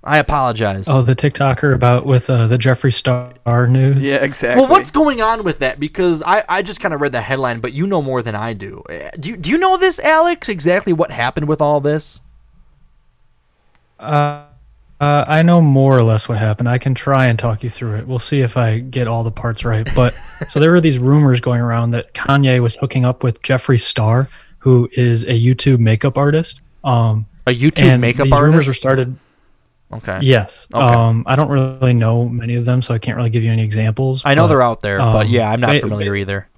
I 0.03 0.19
apologize. 0.19 0.87
Oh, 0.89 1.03
the 1.03 1.15
TikToker 1.15 1.75
about 1.75 2.05
with 2.07 2.29
uh, 2.29 2.47
the 2.47 2.57
Jeffree 2.59 2.93
Star 2.93 3.67
news. 3.67 3.99
yeah, 4.03 4.17
exactly. 4.17 4.61
Well, 4.63 4.71
what's 4.71 4.91
going 4.91 5.21
on 5.23 5.45
with 5.45 5.61
that? 5.61 5.81
Because 5.81 6.23
I, 6.23 6.45
I 6.49 6.63
just 6.63 6.81
kind 6.81 6.93
of 6.95 7.01
read 7.01 7.13
the 7.13 7.21
headline, 7.23 7.61
but 7.61 7.73
you 7.73 7.87
know 7.87 8.03
more 8.03 8.21
than 8.23 8.35
I 8.35 8.53
do. 8.53 8.83
Uh, 8.89 9.11
Do 9.19 9.31
you, 9.31 9.37
do 9.37 9.51
you 9.51 9.59
know 9.59 9.77
this, 9.79 9.99
Alex? 10.01 10.49
Exactly 10.51 10.93
what 10.93 11.11
happened 11.11 11.49
with 11.49 11.61
all 11.63 11.81
this? 11.81 12.21
Uh, 13.99 14.45
uh, 15.01 15.25
I 15.27 15.43
know 15.43 15.61
more 15.61 15.99
or 15.99 16.03
less 16.03 16.29
what 16.29 16.39
happened. 16.39 16.69
I 16.69 16.79
can 16.79 16.95
try 16.95 17.27
and 17.27 17.39
talk 17.39 17.63
you 17.63 17.71
through 17.71 17.97
it. 17.97 18.07
We'll 18.07 18.19
see 18.19 18.41
if 18.41 18.57
I 18.57 18.79
get 18.79 19.07
all 19.09 19.23
the 19.23 19.31
parts 19.31 19.65
right. 19.65 19.87
But 19.95 20.15
so 20.49 20.61
there 20.61 20.71
were 20.71 20.81
these 20.81 20.99
rumors 20.99 21.41
going 21.41 21.61
around 21.61 21.91
that 21.91 22.15
Kanye 22.15 22.61
was 22.63 22.77
hooking 22.77 23.05
up 23.05 23.23
with 23.25 23.43
Jeffree 23.43 23.81
Star, 23.81 24.29
who 24.59 24.89
is 24.93 25.25
a 25.25 25.39
YouTube 25.39 25.79
makeup 25.79 26.17
artist. 26.17 26.61
Um, 26.85 27.27
A 27.47 27.51
YouTube 27.55 27.83
and 27.83 28.01
makeup 28.01 28.25
these 28.27 28.33
artist. 28.33 28.47
rumors 28.47 28.67
were 28.67 28.75
started. 28.75 29.17
Okay. 29.93 30.19
Yes. 30.23 30.67
Okay. 30.73 30.83
Um, 30.85 31.23
I 31.27 31.37
don't 31.37 31.49
really 31.51 31.93
know 31.93 32.29
many 32.29 32.55
of 32.57 32.65
them, 32.65 32.81
so 32.83 32.95
I 32.95 32.99
can't 32.99 33.17
really 33.17 33.31
give 33.31 33.43
you 33.45 33.53
any 33.53 33.63
examples. 33.63 34.23
I 34.25 34.35
know 34.35 34.45
but, 34.45 34.49
they're 34.49 34.63
out 34.63 34.81
there, 34.81 34.99
but 34.99 35.27
um, 35.27 35.33
yeah, 35.33 35.51
I'm 35.51 35.61
not 35.61 35.73
ba- 35.73 35.81
familiar 35.81 36.17
either. 36.17 36.49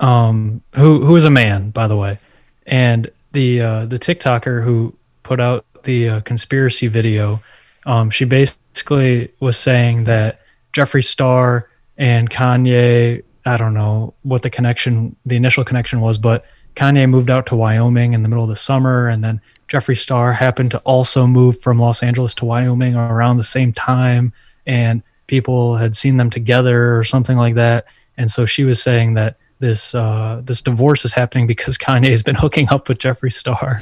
um, 0.00 0.62
who 0.74 1.04
who 1.04 1.16
is 1.16 1.24
a 1.24 1.30
man, 1.30 1.70
by 1.70 1.86
the 1.88 1.96
way, 1.96 2.18
and 2.66 3.10
the 3.32 3.60
uh, 3.60 3.86
the 3.86 3.98
TikToker 3.98 4.64
who 4.64 4.94
put 5.22 5.40
out 5.40 5.64
the 5.88 6.08
uh, 6.08 6.20
conspiracy 6.20 6.86
video, 6.86 7.40
um, 7.86 8.10
she 8.10 8.26
basically 8.26 9.32
was 9.40 9.56
saying 9.56 10.04
that 10.04 10.40
Jeffree 10.74 11.02
Star 11.04 11.70
and 11.96 12.28
Kanye, 12.28 13.24
I 13.46 13.56
don't 13.56 13.72
know 13.72 14.12
what 14.22 14.42
the 14.42 14.50
connection, 14.50 15.16
the 15.24 15.36
initial 15.36 15.64
connection 15.64 16.02
was, 16.02 16.18
but 16.18 16.44
Kanye 16.76 17.08
moved 17.08 17.30
out 17.30 17.46
to 17.46 17.56
Wyoming 17.56 18.12
in 18.12 18.22
the 18.22 18.28
middle 18.28 18.44
of 18.44 18.50
the 18.50 18.56
summer, 18.56 19.08
and 19.08 19.24
then 19.24 19.40
Jeffree 19.68 19.96
Star 19.96 20.34
happened 20.34 20.70
to 20.72 20.78
also 20.80 21.26
move 21.26 21.58
from 21.58 21.78
Los 21.78 22.02
Angeles 22.02 22.34
to 22.34 22.44
Wyoming 22.44 22.94
around 22.94 23.38
the 23.38 23.42
same 23.42 23.72
time, 23.72 24.34
and 24.66 25.02
people 25.26 25.76
had 25.76 25.96
seen 25.96 26.18
them 26.18 26.28
together 26.28 26.98
or 26.98 27.02
something 27.02 27.38
like 27.38 27.54
that. 27.54 27.86
And 28.18 28.30
so 28.30 28.44
she 28.44 28.64
was 28.64 28.82
saying 28.82 29.14
that 29.14 29.38
this 29.60 29.94
uh, 29.94 30.40
this 30.44 30.62
divorce 30.62 31.04
is 31.04 31.12
happening 31.12 31.46
because 31.46 31.76
Kanye 31.86 32.10
has 32.10 32.22
been 32.22 32.36
hooking 32.36 32.68
up 32.70 32.88
with 32.88 32.98
Jeffree 32.98 33.32
Star. 33.32 33.80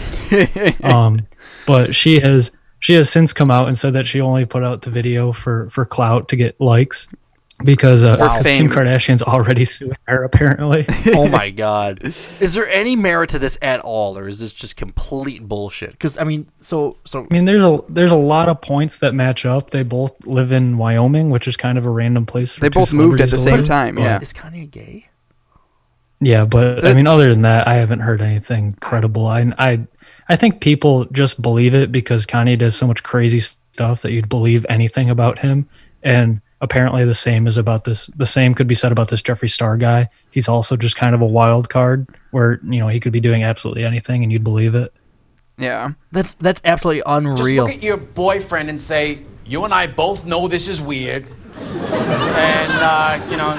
um, 0.83 1.27
but 1.67 1.95
she 1.95 2.21
has 2.21 2.51
she 2.79 2.95
has 2.95 3.11
since 3.11 3.33
come 3.33 3.51
out 3.51 3.69
and 3.69 3.77
said 3.79 3.93
that 3.95 4.07
she 4.07 4.21
only 4.21 4.45
put 4.45 4.63
out 4.65 4.83
the 4.83 4.91
video 4.91 5.33
for 5.33 5.69
for 5.71 5.85
clout 5.85 6.29
to 6.29 6.37
get 6.37 6.61
likes 6.61 7.09
because 7.65 8.05
uh, 8.05 8.17
For 8.17 8.25
because 8.25 8.43
fame. 8.43 8.69
Kim 8.69 8.77
Kardashian's 8.77 9.23
already 9.23 9.65
suing 9.65 9.97
her 10.07 10.25
apparently. 10.25 10.85
oh 11.15 11.29
my 11.29 11.51
god. 11.51 12.03
Is 12.05 12.53
there 12.55 12.69
any 12.69 12.97
merit 12.97 13.31
to 13.31 13.39
this 13.39 13.57
at 13.63 13.81
all, 13.81 14.19
or 14.19 14.29
is 14.29 14.41
this 14.41 14.53
just 14.53 14.77
complete 14.77 15.47
bullshit? 15.49 15.93
Because 15.93 16.19
I 16.19 16.25
mean, 16.25 16.51
so 16.61 16.99
so 17.05 17.27
I 17.31 17.35
mean, 17.35 17.47
there's 17.47 17.63
a 17.63 17.81
there's 17.89 18.13
a 18.13 18.17
lot 18.17 18.49
of 18.51 18.61
points 18.61 18.99
that 18.99 19.15
match 19.15 19.47
up. 19.47 19.71
They 19.71 19.83
both 19.83 20.27
live 20.27 20.53
in 20.53 20.77
Wyoming, 20.77 21.31
which 21.31 21.49
is 21.49 21.57
kind 21.57 21.79
of 21.79 21.87
a 21.87 21.91
random 21.91 22.27
place. 22.27 22.55
For 22.55 22.61
They 22.61 22.69
two 22.69 22.81
both 22.81 22.93
moved 22.93 23.21
at 23.21 23.31
the 23.31 23.39
same 23.39 23.59
live. 23.59 23.67
time. 23.67 23.95
But- 23.95 24.05
Yeah. 24.05 24.21
is 24.21 24.33
Kanye 24.35 24.71
gay? 24.71 25.09
Yeah, 26.21 26.45
but 26.45 26.85
I 26.85 26.95
mean, 26.95 27.07
other 27.07 27.29
than 27.31 27.43
that, 27.43 27.69
I 27.69 27.75
haven't 27.75 28.01
heard 28.01 28.23
anything 28.23 28.75
credible. 28.81 29.27
I, 29.27 29.53
I, 29.59 29.87
I 30.29 30.37
think 30.37 30.61
people 30.61 31.05
just 31.07 31.43
believe 31.43 31.75
it 31.75 31.93
because 31.93 32.27
Kanye 32.27 32.59
does 32.59 32.75
so 32.75 32.87
much 32.87 33.03
crazy 33.03 33.41
stuff 33.41 34.03
that 34.03 34.13
you'd 34.13 34.29
believe 34.29 34.65
anything 34.69 35.11
about 35.11 35.41
him. 35.41 35.69
And 36.03 36.41
apparently, 36.61 37.05
the 37.05 37.15
same 37.15 37.47
is 37.47 37.59
about 37.59 37.85
this. 37.85 38.07
The 38.07 38.27
same 38.27 38.55
could 38.55 38.67
be 38.67 38.75
said 38.75 38.93
about 38.93 39.09
this 39.09 39.21
Jeffree 39.21 39.51
Star 39.51 39.77
guy. 39.77 40.09
He's 40.31 40.49
also 40.49 40.77
just 40.77 40.97
kind 40.97 41.15
of 41.15 41.21
a 41.21 41.27
wild 41.27 41.69
card, 41.69 42.07
where 42.31 42.61
you 42.65 42.81
know 42.81 42.89
he 42.89 42.99
could 42.99 43.13
be 43.13 43.21
doing 43.21 43.43
absolutely 43.43 43.85
anything, 43.85 44.23
and 44.23 44.33
you'd 44.33 44.45
believe 44.45 44.75
it. 44.75 44.95
Yeah. 45.59 45.93
That's 46.13 46.35
that's 46.35 46.61
absolutely 46.65 47.03
unreal. 47.07 47.37
Just 47.37 47.55
look 47.55 47.71
at 47.71 47.83
your 47.83 47.97
boyfriend 47.97 48.69
and 48.69 48.81
say, 48.81 49.21
You 49.45 49.65
and 49.65 49.73
I 49.73 49.87
both 49.87 50.27
know 50.27 50.49
this 50.49 50.69
is 50.69 50.81
weird. 50.81 51.27
and, 51.57 52.73
uh, 52.73 53.27
you 53.31 53.37
know, 53.39 53.55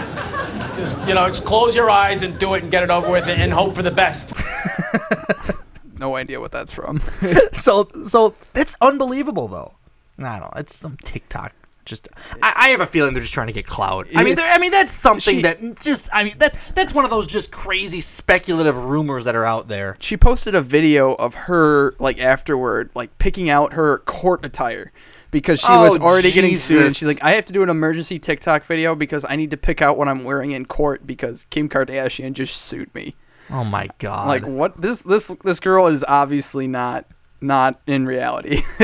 just, 0.77 0.97
you 1.07 1.13
know, 1.13 1.27
just 1.27 1.45
close 1.45 1.75
your 1.75 1.89
eyes 1.89 2.23
and 2.23 2.37
do 2.39 2.53
it 2.53 2.63
and 2.63 2.71
get 2.71 2.83
it 2.83 2.89
over 2.89 3.11
with 3.11 3.27
and, 3.27 3.41
and 3.41 3.51
hope 3.51 3.73
for 3.73 3.81
the 3.83 3.91
best. 3.91 4.33
No 5.99 6.15
idea 6.15 6.39
what 6.39 6.51
that's 6.51 6.71
from. 6.71 7.01
so 7.51 7.87
so 8.05 8.35
that's 8.53 8.75
unbelievable 8.81 9.47
though. 9.47 9.73
I 10.19 10.39
don't 10.39 10.53
know. 10.53 10.59
It's 10.59 10.75
some 10.75 10.95
TikTok. 11.03 11.53
Just 11.85 12.09
I, 12.43 12.53
I 12.55 12.67
have 12.69 12.81
a 12.81 12.85
feeling 12.85 13.13
they're 13.13 13.21
just 13.21 13.33
trying 13.33 13.47
to 13.47 13.53
get 13.53 13.65
clout. 13.65 14.07
I 14.13 14.23
mean, 14.23 14.37
I 14.39 14.57
mean 14.57 14.71
that's 14.71 14.91
something 14.91 15.37
She- 15.37 15.41
that 15.41 15.79
just 15.81 16.09
I 16.13 16.25
mean 16.25 16.35
that 16.37 16.53
that's 16.75 16.93
one 16.93 17.03
of 17.05 17.11
those 17.11 17.25
just 17.27 17.51
crazy 17.51 18.01
speculative 18.01 18.77
rumors 18.77 19.25
that 19.25 19.35
are 19.35 19.45
out 19.45 19.69
there. 19.69 19.95
She 19.99 20.17
posted 20.17 20.53
a 20.53 20.61
video 20.61 21.13
of 21.13 21.33
her 21.33 21.95
like 21.97 22.19
afterward, 22.19 22.91
like 22.93 23.17
picking 23.17 23.49
out 23.49 23.73
her 23.73 23.99
court 23.99 24.45
attire 24.45 24.91
because 25.31 25.59
she 25.59 25.71
was 25.71 25.97
Oh, 25.97 26.01
already 26.01 26.31
getting 26.31 26.55
sued. 26.55 26.77
Jesus. 26.79 26.97
She's 26.97 27.07
like, 27.07 27.23
I 27.23 27.31
have 27.31 27.45
to 27.45 27.53
do 27.53 27.63
an 27.63 27.69
emergency 27.69 28.19
TikTok 28.19 28.63
video 28.63 28.95
because 28.95 29.25
I 29.27 29.35
need 29.35 29.51
to 29.51 29.57
pick 29.57 29.81
out 29.81 29.97
what 29.97 30.07
I'm 30.07 30.23
wearing 30.23 30.51
in 30.51 30.65
court 30.65 31.05
because 31.05 31.45
Kim 31.45 31.67
Kardashian 31.69 32.33
just 32.33 32.61
sued 32.61 32.93
me. 32.95 33.13
Oh 33.49 33.63
my 33.63 33.87
god! 33.99 34.27
Like 34.27 34.45
what? 34.45 34.79
This 34.81 35.01
this 35.03 35.27
this 35.43 35.59
girl 35.61 35.87
is 35.87 36.03
obviously 36.07 36.67
not 36.67 37.05
not 37.39 37.79
in 37.87 38.05
reality. 38.05 38.61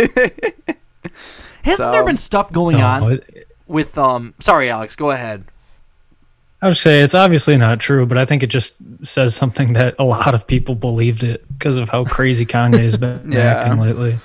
hasn't 1.63 1.91
there 1.91 2.05
been 2.05 2.17
stuff 2.17 2.51
going 2.51 2.77
No, 2.77 2.85
on 2.85 3.11
it- 3.13 3.47
with 3.67 3.97
um? 3.97 4.33
Sorry, 4.39 4.69
Alex. 4.69 4.95
Go 4.95 5.11
ahead. 5.11 5.45
I 6.61 6.67
would 6.67 6.77
say 6.77 7.01
it's 7.01 7.13
obviously 7.15 7.57
not 7.57 7.79
true, 7.81 8.05
but 8.05 8.17
I 8.17 8.23
think 8.23 8.41
it 8.41 8.47
just 8.47 8.75
says 9.05 9.35
something 9.35 9.73
that 9.73 9.95
a 9.99 10.05
lot 10.05 10.33
of 10.33 10.47
people 10.47 10.75
believed 10.75 11.21
it 11.23 11.45
because 11.57 11.75
of 11.75 11.89
how 11.89 12.05
crazy 12.05 12.45
Kanye 12.45 12.79
has 12.85 12.95
been 12.97 13.31
Yeah. 13.33 13.39
acting 13.65 13.81
lately. 13.81 14.17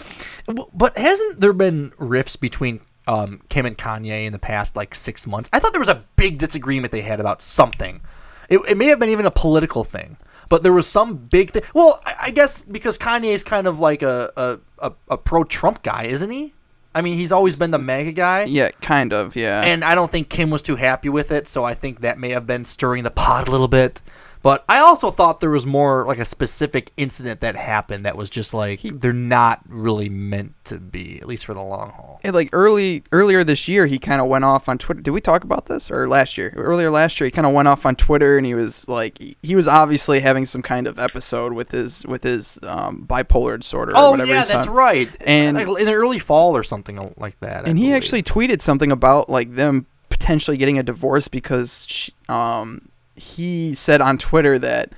But 0.74 0.96
hasn't 0.96 1.40
there 1.40 1.52
been 1.52 1.92
rifts 1.98 2.37
between 2.37 2.80
um, 3.06 3.42
Kim 3.48 3.66
and 3.66 3.76
Kanye 3.76 4.26
in 4.26 4.32
the 4.32 4.38
past 4.38 4.76
like 4.76 4.94
six 4.94 5.26
months? 5.26 5.48
I 5.52 5.58
thought 5.58 5.72
there 5.72 5.80
was 5.80 5.88
a 5.88 6.04
big 6.16 6.38
disagreement 6.38 6.92
they 6.92 7.02
had 7.02 7.20
about 7.20 7.42
something. 7.42 8.00
It, 8.48 8.61
it 8.68 8.76
may 8.76 8.87
have 8.87 8.98
been 8.98 9.11
even 9.11 9.26
a 9.26 9.30
political 9.30 9.84
thing, 9.84 10.16
but 10.48 10.62
there 10.62 10.72
was 10.72 10.87
some 10.87 11.16
big 11.16 11.50
thing. 11.50 11.62
Well, 11.74 12.00
I, 12.06 12.14
I 12.22 12.30
guess 12.30 12.64
because 12.64 12.96
Kanye 12.96 13.32
is 13.32 13.42
kind 13.42 13.66
of 13.66 13.78
like 13.78 14.02
a 14.02 14.32
a, 14.37 14.58
a, 14.78 14.92
a 15.11 15.18
pro 15.18 15.44
Trump 15.44 15.82
guy, 15.82 16.04
isn't 16.04 16.30
he? 16.30 16.54
I 16.94 17.02
mean, 17.02 17.16
he's 17.16 17.32
always 17.32 17.54
been 17.56 17.70
the 17.70 17.78
MAGA 17.78 18.12
guy. 18.12 18.44
yeah, 18.44 18.70
kind 18.80 19.12
of. 19.12 19.37
Yeah. 19.37 19.61
And 19.61 19.84
I 19.84 19.94
don't 19.94 20.11
think 20.11 20.30
Kim 20.30 20.50
was 20.50 20.62
too 20.62 20.76
happy 20.76 21.08
with 21.08 21.30
it, 21.30 21.46
so 21.46 21.62
I 21.62 21.74
think 21.74 22.00
that 22.00 22.18
may 22.18 22.30
have 22.30 22.46
been 22.46 22.64
stirring 22.64 23.04
the 23.04 23.11
pot 23.11 23.46
a 23.46 23.50
little 23.50 23.68
bit. 23.68 24.00
But 24.42 24.64
I 24.68 24.79
also 24.79 25.11
thought 25.11 25.40
there 25.40 25.51
was 25.51 25.66
more 25.66 26.05
like 26.07 26.18
a 26.18 26.24
specific 26.24 26.92
incident 26.96 27.40
that 27.40 27.57
happened 27.57 28.07
that 28.07 28.16
was 28.16 28.31
just 28.31 28.55
like 28.55 28.81
they're 28.83 29.12
not 29.12 29.61
really 29.68 30.09
meant 30.09 30.55
to 30.64 30.79
be, 30.79 31.18
at 31.20 31.27
least 31.27 31.44
for 31.44 31.55
the 31.55 31.61
long 31.62 31.90
haul. 31.90 32.20
And 32.22 32.35
like 32.35 32.51
early 32.53 33.03
earlier 33.12 33.42
this 33.44 33.68
year, 33.68 33.87
he 33.87 33.98
kind 33.98 34.20
of 34.20 34.29
went 34.29 34.44
off 34.44 34.68
on 34.68 34.79
Twitter. 34.79 35.01
Did 35.01 35.11
we 35.11 35.20
talk 35.20 35.44
about 35.44 35.66
this 35.66 35.90
or 35.90 36.09
last 36.09 36.38
year? 36.38 36.53
Earlier 36.57 36.90
last 36.90 37.20
year, 37.20 37.27
he 37.27 37.31
kind 37.33 37.46
of 37.46 37.53
went 37.53 37.68
off 37.68 37.85
on 37.85 37.96
Twitter, 37.96 38.37
and 38.37 38.46
he 38.46 38.55
was 38.55 38.88
like, 38.88 39.18
he 39.42 39.57
was 39.57 39.66
obviously 39.68 40.20
having 40.20 40.46
some 40.46 40.62
kind 40.62 40.87
of 40.87 40.98
episode 40.98 41.53
with 41.53 41.70
his 41.72 42.07
with 42.07 42.22
his 42.22 42.59
um, 42.62 43.05
bipolar 43.09 43.59
disorder. 43.59 43.92
or 43.92 43.98
Oh 43.98 44.11
whatever 44.12 44.31
yeah, 44.33 44.44
that's 44.44 44.66
on. 44.66 44.74
right. 44.74 45.09
And 45.20 45.57
like 45.57 45.66
in 45.81 45.87
the 45.87 45.92
early 45.94 46.18
fall 46.18 46.57
or 46.57 46.62
something 46.62 47.12
like 47.16 47.38
that. 47.40 47.66
I 47.66 47.68
and 47.70 47.79
he 47.79 47.87
believe. 47.87 47.96
actually 47.96 48.22
tweeted 48.22 48.61
something 48.61 48.92
about 48.92 49.29
like 49.29 49.55
them 49.55 49.87
potentially 50.11 50.57
getting 50.57 50.79
a 50.79 50.83
divorce 50.83 51.29
because 51.29 51.87
she, 51.88 52.12
um 52.29 52.88
he 53.18 53.74
said 53.74 54.00
on 54.00 54.18
Twitter 54.18 54.59
that. 54.59 54.92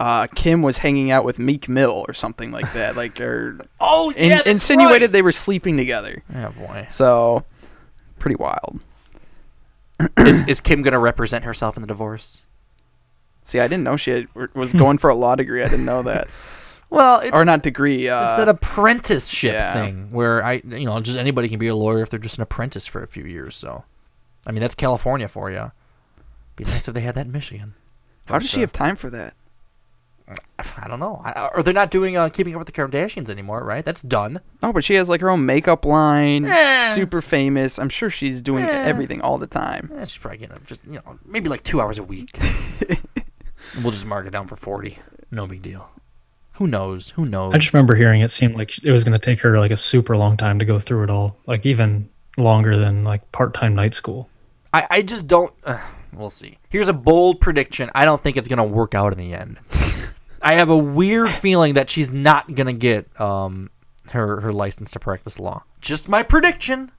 Uh, 0.00 0.26
Kim 0.34 0.62
was 0.62 0.78
hanging 0.78 1.10
out 1.10 1.22
with 1.22 1.38
Meek 1.38 1.68
Mill 1.68 2.06
or 2.08 2.14
something 2.14 2.50
like 2.50 2.72
that, 2.72 2.96
like 3.02 3.20
or 3.20 3.60
Oh 3.78 4.10
yeah, 4.16 4.36
that's 4.36 4.48
insinuated 4.48 5.02
right. 5.02 5.12
they 5.12 5.20
were 5.20 5.32
sleeping 5.32 5.76
together. 5.76 6.22
Yeah, 6.32 6.48
boy. 6.48 6.86
So, 6.88 7.44
pretty 8.18 8.36
wild. 8.36 8.80
is 10.18 10.40
is 10.48 10.60
Kim 10.62 10.80
gonna 10.80 10.98
represent 10.98 11.44
herself 11.44 11.76
in 11.76 11.82
the 11.82 11.86
divorce? 11.86 12.42
See, 13.44 13.60
I 13.60 13.66
didn't 13.68 13.84
know 13.84 13.96
she 13.96 14.10
had, 14.12 14.28
was 14.54 14.72
going 14.72 14.98
for 14.98 15.10
a 15.10 15.14
law 15.14 15.34
degree. 15.34 15.62
I 15.62 15.68
didn't 15.68 15.84
know 15.84 16.02
that. 16.04 16.28
Well, 16.90 17.20
it's, 17.20 17.38
or 17.38 17.44
not 17.44 17.62
degree. 17.62 18.08
Uh, 18.08 18.24
it's 18.24 18.36
that 18.36 18.48
apprenticeship 18.48 19.54
yeah. 19.54 19.72
thing 19.72 20.10
where 20.10 20.44
I, 20.44 20.62
you 20.64 20.84
know, 20.84 21.00
just 21.00 21.18
anybody 21.18 21.48
can 21.48 21.58
be 21.58 21.68
a 21.68 21.74
lawyer 21.74 22.02
if 22.02 22.10
they're 22.10 22.18
just 22.18 22.36
an 22.36 22.42
apprentice 22.42 22.86
for 22.86 23.02
a 23.02 23.06
few 23.06 23.24
years. 23.24 23.56
So, 23.56 23.84
I 24.46 24.52
mean, 24.52 24.60
that's 24.60 24.74
California 24.74 25.26
for 25.26 25.50
you. 25.50 25.72
Be 26.56 26.64
nice 26.64 26.86
if 26.88 26.94
they 26.94 27.00
had 27.00 27.14
that 27.14 27.26
in 27.26 27.32
Michigan. 27.32 27.74
how 28.26 28.38
does 28.38 28.48
she 28.50 28.60
have 28.60 28.72
time 28.72 28.96
for 28.96 29.10
that? 29.10 29.34
I 30.78 30.88
don't 30.88 31.00
know. 31.00 31.20
I, 31.24 31.48
or 31.54 31.62
they're 31.62 31.74
not 31.74 31.90
doing 31.90 32.16
uh, 32.16 32.28
Keeping 32.28 32.54
Up 32.54 32.58
with 32.60 32.66
the 32.66 32.72
Kardashians 32.72 33.28
anymore, 33.28 33.62
right? 33.64 33.84
That's 33.84 34.00
done. 34.00 34.40
No, 34.62 34.72
but 34.72 34.82
she 34.84 34.94
has 34.94 35.08
like 35.08 35.20
her 35.20 35.28
own 35.28 35.44
makeup 35.44 35.84
line. 35.84 36.46
Eh. 36.46 36.84
Super 36.92 37.20
famous. 37.20 37.78
I'm 37.78 37.88
sure 37.90 38.08
she's 38.08 38.40
doing 38.40 38.64
Eh. 38.64 38.68
everything 38.84 39.20
all 39.20 39.36
the 39.36 39.46
time. 39.48 39.90
Eh, 39.94 40.04
she's 40.04 40.18
probably 40.18 40.38
getting 40.38 40.56
just 40.64 40.86
you 40.86 40.94
know 41.04 41.18
maybe 41.26 41.48
like 41.50 41.62
two 41.64 41.80
hours 41.80 41.98
a 41.98 42.02
week. 42.02 42.30
we'll 43.82 43.90
just 43.90 44.06
mark 44.06 44.26
it 44.26 44.30
down 44.30 44.46
for 44.46 44.56
forty. 44.56 44.98
No 45.30 45.46
big 45.46 45.60
deal. 45.60 45.90
Who 46.54 46.66
knows? 46.66 47.10
Who 47.10 47.24
knows? 47.26 47.54
I 47.54 47.58
just 47.58 47.72
remember 47.74 47.94
hearing 47.94 48.20
it 48.20 48.30
seemed 48.30 48.56
like 48.56 48.82
it 48.84 48.92
was 48.92 49.04
going 49.04 49.18
to 49.18 49.18
take 49.18 49.40
her 49.40 49.58
like 49.58 49.70
a 49.70 49.76
super 49.76 50.16
long 50.16 50.36
time 50.36 50.58
to 50.60 50.64
go 50.64 50.78
through 50.78 51.04
it 51.04 51.10
all, 51.10 51.36
like 51.46 51.66
even 51.66 52.08
longer 52.36 52.78
than 52.78 53.04
like 53.04 53.30
part-time 53.32 53.72
night 53.74 53.94
school. 53.94 54.28
I, 54.72 54.86
I 54.90 55.02
just 55.02 55.26
don't. 55.26 55.52
Uh, 55.64 55.78
we'll 56.12 56.30
see. 56.30 56.58
Here's 56.68 56.88
a 56.88 56.92
bold 56.92 57.40
prediction. 57.40 57.90
I 57.94 58.04
don't 58.04 58.20
think 58.20 58.36
it's 58.36 58.48
gonna 58.48 58.64
work 58.64 58.94
out 58.94 59.12
in 59.12 59.18
the 59.18 59.34
end. 59.34 59.58
I 60.42 60.54
have 60.54 60.70
a 60.70 60.76
weird 60.76 61.30
feeling 61.30 61.74
that 61.74 61.88
she's 61.90 62.10
not 62.10 62.54
gonna 62.54 62.72
get 62.72 63.20
um 63.20 63.70
her 64.10 64.40
her 64.40 64.52
license 64.52 64.90
to 64.92 65.00
practice 65.00 65.38
law. 65.38 65.62
Just 65.80 66.08
my 66.08 66.22
prediction. 66.22 66.90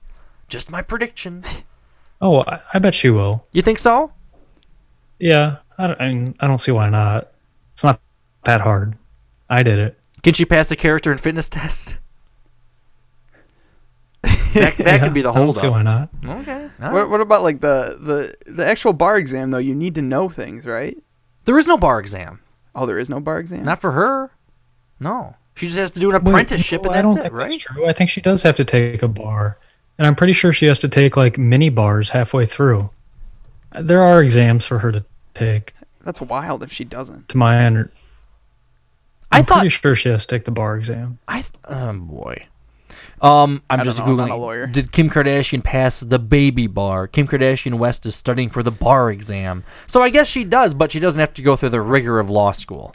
Just 0.48 0.70
my 0.70 0.82
prediction. 0.82 1.44
Oh, 2.20 2.40
I, 2.42 2.60
I 2.72 2.78
bet 2.78 2.94
she 2.94 3.10
will. 3.10 3.44
You 3.52 3.60
think 3.60 3.78
so? 3.78 4.12
Yeah, 5.18 5.56
I 5.76 5.86
don't, 5.88 6.00
I, 6.00 6.08
mean, 6.08 6.34
I 6.40 6.46
don't 6.46 6.58
see 6.58 6.72
why 6.72 6.88
not. 6.88 7.30
It's 7.72 7.84
not 7.84 8.00
that 8.44 8.62
hard. 8.62 8.96
I 9.50 9.62
did 9.62 9.78
it. 9.78 9.98
Can 10.22 10.32
she 10.32 10.46
pass 10.46 10.70
the 10.70 10.76
character 10.76 11.10
and 11.10 11.20
fitness 11.20 11.50
test? 11.50 11.98
That 14.54 14.76
that 14.76 14.86
Yeah, 14.86 14.98
could 14.98 15.14
be 15.14 15.22
the 15.22 15.30
I 15.32 15.34
don't 15.38 15.54
see 15.54 15.68
why 15.68 15.82
not. 15.82 16.08
Okay. 16.24 16.68
all 16.82 16.92
What, 16.92 17.10
what 17.10 17.20
about 17.20 17.42
like 17.42 17.60
the, 17.60 17.96
the 18.46 18.52
the 18.52 18.66
actual 18.66 18.92
bar 18.92 19.16
exam 19.16 19.50
though? 19.50 19.58
You 19.58 19.74
need 19.74 19.94
to 19.96 20.02
know 20.02 20.28
things, 20.28 20.64
right? 20.66 20.96
There 21.44 21.58
is 21.58 21.66
no 21.68 21.76
bar 21.76 22.00
exam. 22.00 22.40
Oh, 22.74 22.86
there 22.86 22.98
is 22.98 23.08
no 23.10 23.20
bar 23.20 23.38
exam. 23.38 23.64
Not 23.64 23.80
for 23.80 23.92
her. 23.92 24.30
No. 24.98 25.36
She 25.54 25.66
just 25.66 25.78
has 25.78 25.90
to 25.92 26.00
do 26.00 26.08
an 26.10 26.14
Wait, 26.16 26.28
apprenticeship 26.28 26.82
no, 26.84 26.90
and 26.90 26.98
I 26.98 27.02
that's 27.02 27.14
don't 27.14 27.20
it, 27.20 27.22
think 27.28 27.34
right? 27.34 27.50
that's 27.50 27.62
true. 27.62 27.86
I 27.86 27.92
think 27.92 28.10
she 28.10 28.20
does 28.20 28.42
have 28.42 28.56
to 28.56 28.64
take 28.64 29.02
a 29.02 29.08
bar, 29.08 29.56
and 29.98 30.06
I'm 30.06 30.16
pretty 30.16 30.32
sure 30.32 30.52
she 30.52 30.66
has 30.66 30.78
to 30.80 30.88
take 30.88 31.16
like 31.16 31.38
mini 31.38 31.68
bars 31.68 32.08
halfway 32.08 32.44
through. 32.46 32.90
There 33.78 34.02
are 34.02 34.20
exams 34.22 34.66
for 34.66 34.80
her 34.80 34.90
to 34.90 35.04
take. 35.34 35.74
That's 36.02 36.20
wild 36.20 36.62
if 36.64 36.72
she 36.72 36.84
doesn't. 36.84 37.28
To 37.28 37.36
my 37.36 37.64
under, 37.64 37.90
I 39.30 39.38
I'm 39.38 39.44
thought- 39.44 39.58
pretty 39.58 39.68
sure 39.70 39.94
she 39.94 40.08
has 40.08 40.26
to 40.26 40.34
take 40.36 40.44
the 40.44 40.50
bar 40.50 40.76
exam. 40.76 41.18
I 41.28 41.42
th- 41.42 41.52
oh 41.66 41.92
boy. 41.92 42.46
Um, 43.24 43.62
I'm 43.70 43.82
just 43.84 43.98
know, 43.98 44.04
I'm 44.04 44.10
googling. 44.12 44.28
not 44.28 44.30
a 44.30 44.36
lawyer. 44.36 44.66
Did 44.66 44.92
Kim 44.92 45.08
Kardashian 45.08 45.64
pass 45.64 46.00
the 46.00 46.18
baby 46.18 46.66
bar? 46.66 47.06
Kim 47.08 47.26
Kardashian 47.26 47.78
West 47.78 48.04
is 48.06 48.14
studying 48.14 48.50
for 48.50 48.62
the 48.62 48.70
bar 48.70 49.10
exam, 49.10 49.64
so 49.86 50.02
I 50.02 50.10
guess 50.10 50.28
she 50.28 50.44
does, 50.44 50.74
but 50.74 50.92
she 50.92 51.00
doesn't 51.00 51.18
have 51.20 51.32
to 51.34 51.42
go 51.42 51.56
through 51.56 51.70
the 51.70 51.80
rigor 51.80 52.18
of 52.20 52.28
law 52.28 52.52
school. 52.52 52.94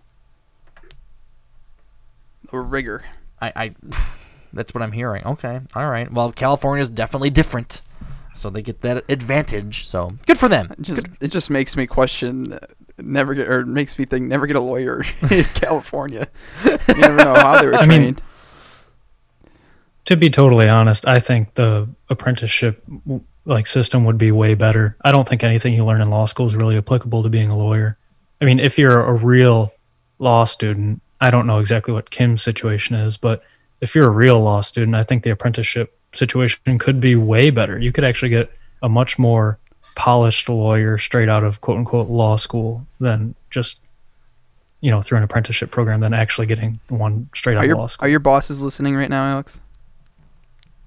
A 2.51 2.59
rigor. 2.59 3.03
I, 3.41 3.53
I 3.55 3.75
that's 4.53 4.73
what 4.73 4.81
I'm 4.81 4.91
hearing. 4.91 5.25
Okay, 5.25 5.59
all 5.75 5.89
right. 5.89 6.11
Well, 6.11 6.31
California 6.31 6.81
is 6.81 6.89
definitely 6.89 7.29
different, 7.29 7.81
so 8.35 8.49
they 8.49 8.61
get 8.61 8.81
that 8.81 9.05
advantage. 9.09 9.87
So 9.87 10.13
good 10.25 10.37
for 10.37 10.47
them. 10.49 10.71
It 10.77 10.81
just 10.81 11.07
it 11.21 11.27
just 11.29 11.49
makes 11.49 11.75
me 11.77 11.87
question. 11.87 12.53
uh, 12.53 12.59
Never 13.01 13.33
get 13.33 13.47
or 13.47 13.65
makes 13.65 13.97
me 13.97 14.03
think 14.03 14.25
never 14.25 14.45
get 14.45 14.57
a 14.57 14.59
lawyer 14.59 15.01
in 15.31 15.43
California. 15.55 16.27
You 16.65 16.95
never 16.97 17.15
know 17.15 17.33
how 17.33 17.61
they 17.61 17.67
were 17.67 17.73
I 17.75 17.85
mean, 17.85 18.01
trained. 18.01 18.21
To 20.09 20.17
be 20.17 20.31
totally 20.31 20.67
honest, 20.67 21.07
I 21.07 21.19
think 21.19 21.53
the 21.53 21.87
apprenticeship 22.09 22.83
like 23.45 23.67
system 23.67 24.05
would 24.05 24.17
be 24.17 24.31
way 24.31 24.55
better. 24.55 24.97
I 25.03 25.11
don't 25.11 25.27
think 25.27 25.43
anything 25.43 25.75
you 25.75 25.85
learn 25.85 26.01
in 26.01 26.09
law 26.09 26.25
school 26.25 26.47
is 26.47 26.55
really 26.55 26.77
applicable 26.77 27.21
to 27.21 27.29
being 27.29 27.51
a 27.51 27.55
lawyer. 27.55 27.95
I 28.41 28.45
mean, 28.45 28.59
if 28.59 28.79
you're 28.79 29.03
a 29.03 29.13
real 29.13 29.71
law 30.17 30.45
student, 30.45 31.03
I 31.21 31.29
don't 31.29 31.45
know 31.45 31.59
exactly 31.59 31.93
what 31.93 32.09
Kim's 32.09 32.41
situation 32.41 32.95
is, 32.95 33.17
but 33.17 33.43
if 33.81 33.93
you're 33.93 34.07
a 34.07 34.09
real 34.09 34.41
law 34.41 34.61
student, 34.61 34.95
I 34.95 35.03
think 35.03 35.21
the 35.21 35.29
apprenticeship 35.29 35.95
situation 36.15 36.79
could 36.79 36.99
be 36.99 37.15
way 37.15 37.51
better. 37.51 37.77
You 37.77 37.91
could 37.91 38.03
actually 38.03 38.29
get 38.29 38.51
a 38.81 38.89
much 38.89 39.19
more 39.19 39.59
polished 39.93 40.49
lawyer 40.49 40.97
straight 40.97 41.29
out 41.29 41.43
of 41.43 41.61
quote 41.61 41.77
unquote 41.77 42.09
law 42.09 42.35
school 42.35 42.83
than 42.99 43.35
just 43.51 43.77
you 44.81 44.89
know 44.89 45.03
through 45.03 45.19
an 45.19 45.23
apprenticeship 45.23 45.69
program 45.69 45.99
than 45.99 46.15
actually 46.15 46.47
getting 46.47 46.79
one 46.87 47.29
straight 47.35 47.57
out 47.57 47.65
of 47.69 47.77
law 47.77 47.85
school. 47.85 48.07
are 48.07 48.09
your 48.09 48.19
bosses 48.19 48.63
listening 48.63 48.95
right 48.95 49.11
now, 49.11 49.23
Alex? 49.25 49.59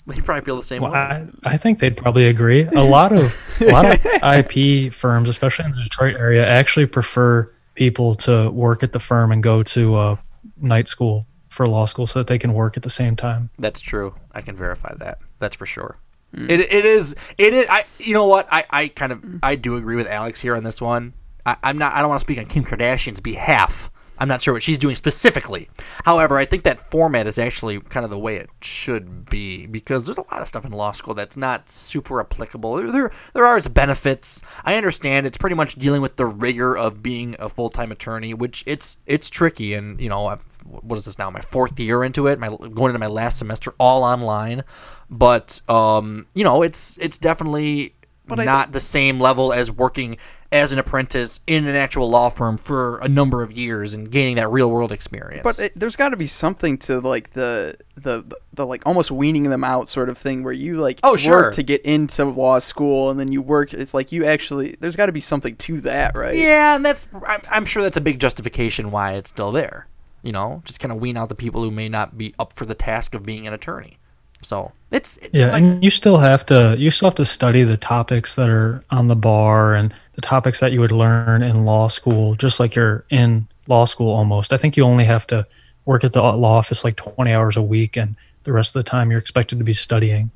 They 0.07 0.21
probably 0.21 0.45
feel 0.45 0.57
the 0.57 0.63
same 0.63 0.83
Well, 0.83 0.93
way. 0.93 0.99
I, 0.99 1.27
I 1.45 1.57
think 1.57 1.79
they'd 1.79 1.97
probably 1.97 2.27
agree. 2.27 2.65
A 2.65 2.83
lot 2.83 3.13
of 3.13 3.35
a 3.61 3.67
lot 3.67 3.87
of 3.87 4.05
IP 4.51 4.93
firms, 4.93 5.29
especially 5.29 5.67
in 5.67 5.73
the 5.73 5.83
Detroit 5.83 6.17
area, 6.17 6.47
actually 6.47 6.87
prefer 6.87 7.53
people 7.75 8.15
to 8.17 8.51
work 8.51 8.83
at 8.83 8.93
the 8.93 8.99
firm 8.99 9.31
and 9.33 9.43
go 9.43 9.63
to 9.63 9.95
uh, 9.95 10.17
night 10.57 10.89
school 10.89 11.27
for 11.49 11.67
law 11.67 11.85
school 11.85 12.07
so 12.07 12.19
that 12.19 12.27
they 12.27 12.39
can 12.39 12.53
work 12.53 12.77
at 12.77 12.83
the 12.83 12.91
same 12.91 13.15
time. 13.15 13.51
That's 13.59 13.81
true. 13.81 14.15
I 14.33 14.41
can 14.41 14.57
verify 14.57 14.95
that. 14.97 15.19
That's 15.39 15.55
for 15.55 15.67
sure. 15.67 15.99
It, 16.35 16.61
it 16.61 16.87
is 16.87 17.15
it 17.37 17.53
is 17.53 17.67
I 17.69 17.85
you 17.99 18.15
know 18.15 18.27
what 18.27 18.49
I, 18.51 18.65
I 18.71 18.89
kind 18.89 19.13
of 19.13 19.23
I 19.43 19.55
do 19.55 19.77
agree 19.77 19.97
with 19.97 20.07
Alex 20.07 20.41
here 20.41 20.57
on 20.57 20.65
this 20.65 20.81
one. 20.81 21.13
I, 21.45 21.57
I'm 21.63 21.77
not 21.77 21.93
I 21.93 22.01
don't 22.01 22.09
want 22.09 22.21
to 22.21 22.25
speak 22.25 22.39
on 22.39 22.47
Kim 22.47 22.65
Kardashian's 22.65 23.21
behalf. 23.21 23.91
I'm 24.23 24.29
not 24.29 24.41
sure 24.41 24.55
what 24.55 24.63
she's 24.63 24.79
doing 24.79 24.95
specifically. 24.95 25.69
However, 26.05 26.39
I 26.39 26.45
think 26.45 26.63
that 26.63 26.91
format 26.93 27.27
is 27.27 27.39
actually 27.39 27.81
kind 27.81 28.05
of 28.05 28.11
the 28.11 28.19
way 28.19 28.37
it 28.37 28.51
should 28.61 29.29
be 29.29 29.67
because 29.67 30.07
there's 30.07 30.17
a 30.17 30.25
lot 30.31 30.41
of 30.41 30.47
stuff 30.47 30.65
in 30.65 30.71
law 30.71 30.93
school 30.93 31.13
that's 31.13 31.37
not 31.37 31.69
super 31.69 32.21
applicable. 32.21 32.77
There 32.77 33.11
there, 33.35 33.45
are 33.45 33.57
its 33.57 33.67
benefits. 33.67 34.41
I 34.65 34.77
understand 34.77 35.27
it's 35.27 35.39
pretty 35.39 35.57
much 35.57 35.75
dealing 35.75 36.03
with 36.03 36.17
the 36.17 36.27
rigor 36.27 36.77
of 36.77 37.03
being 37.03 37.35
a 37.41 37.49
full-time 37.49 37.91
attorney, 37.91 38.33
which 38.33 38.63
it's 38.65 38.99
it's 39.07 39.29
tricky 39.29 39.75
and 39.75 40.01
you 40.01 40.09
know 40.09 40.27
I've, 40.29 40.45
what 40.65 40.97
is 40.97 41.05
this 41.07 41.19
now 41.19 41.29
my 41.29 41.41
fourth 41.41 41.81
year 41.81 42.05
into 42.05 42.29
it, 42.29 42.39
my 42.39 42.49
going 42.49 42.91
into 42.91 43.01
my 43.01 43.09
last 43.09 43.41
semester 43.41 43.75
all 43.79 44.05
online 44.05 44.63
but 45.11 45.61
um, 45.69 46.27
you 46.33 46.43
know, 46.43 46.63
it's 46.63 46.97
it's 46.99 47.19
definitely 47.19 47.95
I 48.31 48.45
not 48.45 48.73
the 48.73 48.81
same 48.81 49.21
level 49.21 49.53
as 49.53 49.71
working 49.71 50.17
as 50.53 50.71
an 50.71 50.79
apprentice 50.79 51.41
in 51.47 51.67
an 51.67 51.75
actual 51.75 52.09
law 52.11 52.29
firm 52.29 52.59
for 52.59 52.99
a 52.99 53.09
number 53.09 53.43
of 53.43 53.51
years 53.57 53.95
and 53.95 54.11
gaining 54.11 54.37
that 54.37 54.49
real 54.51 54.71
world 54.71 54.93
experience. 54.93 55.43
But 55.43 55.59
it, 55.59 55.73
there's 55.75 55.97
got 55.97 56.11
to 56.11 56.17
be 56.17 56.27
something 56.27 56.77
to 56.79 57.01
like 57.01 57.31
the, 57.33 57.77
the 57.97 58.21
the 58.21 58.37
the 58.53 58.67
like 58.67 58.83
almost 58.85 59.11
weaning 59.11 59.45
them 59.45 59.65
out 59.65 59.89
sort 59.89 60.11
of 60.11 60.19
thing 60.19 60.43
where 60.45 60.53
you 60.53 60.75
like 60.77 61.01
Oh, 61.03 61.13
work 61.13 61.19
sure. 61.21 61.51
to 61.53 61.63
get 61.63 61.81
into 61.83 62.25
law 62.27 62.59
school 62.59 63.09
and 63.11 63.19
then 63.19 63.33
you 63.33 63.41
work. 63.41 63.73
It's 63.73 63.95
like 63.95 64.13
you 64.13 64.27
actually 64.27 64.77
there's 64.79 64.95
got 64.97 65.07
to 65.07 65.13
be 65.13 65.21
something 65.21 65.57
to 65.57 65.81
that, 65.81 66.15
right? 66.15 66.37
yeah, 66.37 66.77
and 66.77 66.85
that's 66.85 67.09
I'm, 67.27 67.41
I'm 67.51 67.65
sure 67.65 67.83
that's 67.83 67.97
a 67.97 68.01
big 68.03 68.21
justification 68.21 68.91
why 68.91 69.13
it's 69.15 69.31
still 69.31 69.53
there. 69.53 69.87
You 70.23 70.33
know, 70.33 70.63
just 70.67 70.79
kind 70.81 70.93
of 70.93 70.99
wean 71.01 71.17
out 71.17 71.31
the 71.31 71.35
people 71.35 71.63
who 71.63 71.71
may 71.71 71.89
not 71.89 72.17
be 72.19 72.35
up 72.39 72.53
for 72.53 72.65
the 72.67 72.75
task 72.77 73.15
of 73.15 73.25
being 73.25 73.47
an 73.49 73.55
attorney. 73.55 73.99
So 74.43 74.73
it's 74.91 75.17
it- 75.19 75.31
Yeah, 75.33 75.53
like- 75.53 75.63
and 75.63 75.83
you 75.85 75.91
still 75.91 76.19
have 76.19 76.45
to 76.47 76.75
you 76.79 76.91
still 76.91 77.09
have 77.09 77.15
to 77.17 77.25
study 77.25 77.63
the 77.63 77.77
topics 77.77 78.35
that 78.35 78.49
are 78.49 78.83
on 78.91 79.09
the 79.09 79.17
bar 79.17 79.75
and 79.75 79.95
the 80.15 80.21
topics 80.21 80.61
that 80.61 80.73
you 80.73 80.81
would 80.81 80.93
learn 80.93 81.43
in 81.43 81.65
law 81.65 81.89
school, 81.89 82.35
just 82.35 82.61
like 82.61 82.75
you're 82.75 83.05
in 83.11 83.47
law 83.69 83.85
school 83.85 84.13
almost. 84.13 84.53
I 84.53 84.57
think 84.57 84.77
you 84.77 84.85
only 84.85 85.05
have 85.05 85.27
to 85.29 85.47
work 85.87 86.05
at 86.05 86.13
the 86.13 86.21
law 86.23 86.59
office 86.59 86.85
like 86.85 86.97
20 86.97 87.33
hours 87.33 87.57
a 87.57 87.63
week, 87.63 87.97
and 87.97 88.15
the 88.43 88.53
rest 88.53 88.77
of 88.77 88.85
the 88.85 88.91
time 88.91 89.11
you're 89.11 89.21
expected 89.21 89.59
to 89.59 89.65
be 89.65 89.75
studying. 89.75 90.31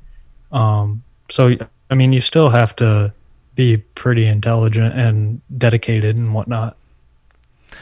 Um, 0.53 1.03
so 1.31 1.57
I 1.91 1.95
mean, 1.95 2.13
you 2.13 2.21
still 2.21 2.51
have 2.51 2.75
to 2.77 3.13
be 3.55 3.79
pretty 3.79 4.27
intelligent 4.27 4.99
and 4.99 5.41
dedicated 5.57 6.17
and 6.17 6.35
whatnot. 6.35 6.77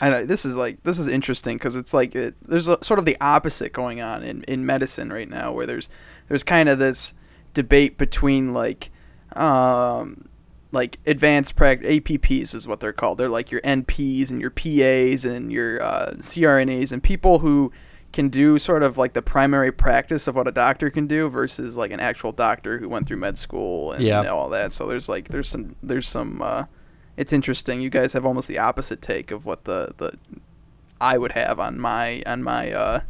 I 0.00 0.10
know 0.10 0.24
this 0.24 0.44
is 0.44 0.56
like 0.56 0.82
this 0.82 0.98
is 0.98 1.08
interesting 1.08 1.56
because 1.56 1.76
it's 1.76 1.94
like 1.94 2.14
it, 2.14 2.34
there's 2.42 2.68
a, 2.68 2.82
sort 2.82 2.98
of 2.98 3.04
the 3.04 3.16
opposite 3.20 3.72
going 3.72 4.00
on 4.00 4.22
in, 4.24 4.42
in 4.44 4.66
medicine 4.66 5.12
right 5.12 5.28
now, 5.28 5.52
where 5.52 5.66
there's 5.66 5.88
there's 6.28 6.44
kind 6.44 6.68
of 6.68 6.78
this 6.78 7.14
debate 7.52 7.98
between 7.98 8.52
like 8.52 8.90
um, 9.36 10.24
like 10.72 10.98
advanced 11.06 11.56
practice 11.56 11.88
APPs 11.88 12.54
is 12.54 12.66
what 12.66 12.80
they're 12.80 12.92
called. 12.92 13.18
They're 13.18 13.28
like 13.28 13.50
your 13.50 13.60
NPs 13.62 14.30
and 14.30 14.40
your 14.40 14.50
PAs 14.50 15.24
and 15.24 15.52
your 15.52 15.82
uh, 15.82 16.12
CRNAs 16.16 16.92
and 16.92 17.02
people 17.02 17.40
who 17.40 17.72
can 18.12 18.28
do 18.28 18.58
sort 18.60 18.82
of 18.84 18.96
like 18.96 19.12
the 19.12 19.22
primary 19.22 19.72
practice 19.72 20.28
of 20.28 20.36
what 20.36 20.46
a 20.46 20.52
doctor 20.52 20.88
can 20.88 21.06
do 21.08 21.28
versus 21.28 21.76
like 21.76 21.90
an 21.90 21.98
actual 22.00 22.30
doctor 22.32 22.78
who 22.78 22.88
went 22.88 23.06
through 23.08 23.16
med 23.16 23.36
school 23.36 23.92
and 23.92 24.04
Yeah. 24.04 24.22
all 24.26 24.48
that. 24.50 24.72
So 24.72 24.86
there's 24.86 25.08
like 25.08 25.28
there's 25.28 25.48
some 25.48 25.74
there's 25.82 26.06
some 26.08 26.40
uh, 26.40 26.64
it's 27.16 27.32
interesting. 27.32 27.80
You 27.80 27.90
guys 27.90 28.12
have 28.12 28.24
almost 28.24 28.48
the 28.48 28.58
opposite 28.58 29.02
take 29.02 29.30
of 29.30 29.46
what 29.46 29.64
the, 29.64 29.92
the 29.96 30.12
I 31.00 31.18
would 31.18 31.32
have 31.32 31.58
on 31.60 31.78
my 31.80 32.22
on 32.26 32.42
my 32.44 32.70
uh, 32.72 33.00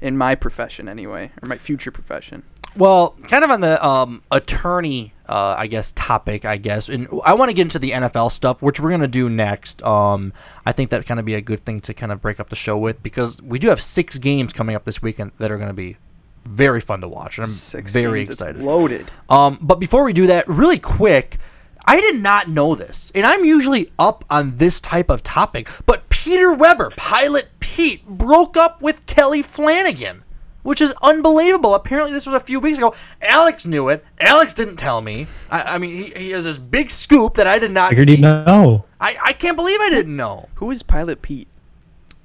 in 0.00 0.16
my 0.16 0.34
profession 0.34 0.88
anyway, 0.88 1.30
or 1.42 1.48
my 1.48 1.58
future 1.58 1.90
profession. 1.90 2.42
Well, 2.76 3.16
kind 3.26 3.42
of 3.42 3.50
on 3.50 3.60
the 3.60 3.84
um, 3.84 4.22
attorney 4.30 5.12
uh, 5.30 5.54
I 5.56 5.68
guess 5.68 5.92
topic, 5.92 6.44
I 6.44 6.56
guess, 6.56 6.88
and 6.88 7.06
I 7.24 7.34
want 7.34 7.50
to 7.50 7.52
get 7.52 7.62
into 7.62 7.78
the 7.78 7.92
NFL 7.92 8.32
stuff, 8.32 8.62
which 8.62 8.80
we're 8.80 8.90
gonna 8.90 9.06
do 9.06 9.28
next. 9.28 9.80
Um, 9.84 10.32
I 10.66 10.72
think 10.72 10.90
that 10.90 11.06
kind 11.06 11.20
of 11.20 11.26
be 11.26 11.34
a 11.34 11.40
good 11.40 11.64
thing 11.64 11.80
to 11.82 11.94
kind 11.94 12.10
of 12.10 12.20
break 12.20 12.40
up 12.40 12.50
the 12.50 12.56
show 12.56 12.76
with 12.76 13.00
because 13.00 13.40
we 13.40 13.60
do 13.60 13.68
have 13.68 13.80
six 13.80 14.18
games 14.18 14.52
coming 14.52 14.74
up 14.74 14.84
this 14.84 15.00
weekend 15.00 15.30
that 15.38 15.52
are 15.52 15.56
gonna 15.56 15.72
be 15.72 15.96
very 16.44 16.80
fun 16.80 17.00
to 17.02 17.08
watch. 17.08 17.38
And 17.38 17.44
I'm 17.44 17.50
Six 17.50 17.92
very 17.92 18.20
games, 18.20 18.30
excited. 18.30 18.60
loaded. 18.60 19.08
Um, 19.28 19.58
but 19.60 19.78
before 19.78 20.02
we 20.02 20.12
do 20.12 20.26
that, 20.26 20.48
really 20.48 20.80
quick, 20.80 21.38
I 21.84 22.00
did 22.00 22.16
not 22.20 22.48
know 22.48 22.74
this, 22.74 23.12
and 23.14 23.24
I'm 23.24 23.44
usually 23.44 23.88
up 24.00 24.24
on 24.28 24.56
this 24.56 24.80
type 24.80 25.10
of 25.10 25.22
topic. 25.22 25.68
But 25.86 26.09
Peter 26.24 26.52
Weber, 26.52 26.90
Pilot 26.96 27.48
Pete, 27.60 28.06
broke 28.06 28.56
up 28.56 28.82
with 28.82 29.04
Kelly 29.06 29.42
Flanagan, 29.42 30.22
which 30.62 30.80
is 30.80 30.92
unbelievable. 31.02 31.74
Apparently, 31.74 32.12
this 32.12 32.26
was 32.26 32.34
a 32.34 32.40
few 32.44 32.60
weeks 32.60 32.78
ago. 32.78 32.94
Alex 33.22 33.64
knew 33.66 33.88
it. 33.88 34.04
Alex 34.20 34.52
didn't 34.52 34.76
tell 34.76 35.00
me. 35.00 35.26
I, 35.50 35.62
I 35.74 35.78
mean, 35.78 35.94
he, 35.94 36.10
he 36.10 36.30
has 36.32 36.44
this 36.44 36.58
big 36.58 36.90
scoop 36.90 37.34
that 37.34 37.46
I 37.46 37.58
did 37.58 37.72
not 37.72 37.90
Figured 37.90 38.06
see. 38.08 38.16
he'd 38.16 38.22
know. 38.22 38.84
I, 39.00 39.16
I 39.22 39.32
can't 39.32 39.56
believe 39.56 39.78
I 39.80 39.88
didn't 39.90 40.14
know. 40.14 40.48
Who 40.56 40.70
is 40.70 40.82
Pilot 40.82 41.22
Pete? 41.22 41.48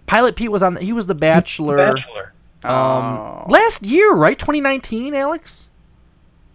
Pilot 0.07 0.35
Pete 0.35 0.51
was 0.51 0.61
on. 0.61 0.73
The, 0.75 0.81
He 0.81 0.91
was 0.93 1.07
the 1.07 1.15
Bachelor. 1.15 1.77
Bachelor. 1.77 2.33
Um, 2.63 2.71
Oh. 2.73 3.45
last 3.47 3.85
year, 3.85 4.13
right? 4.13 4.37
2019, 4.37 5.13
Alex. 5.15 5.69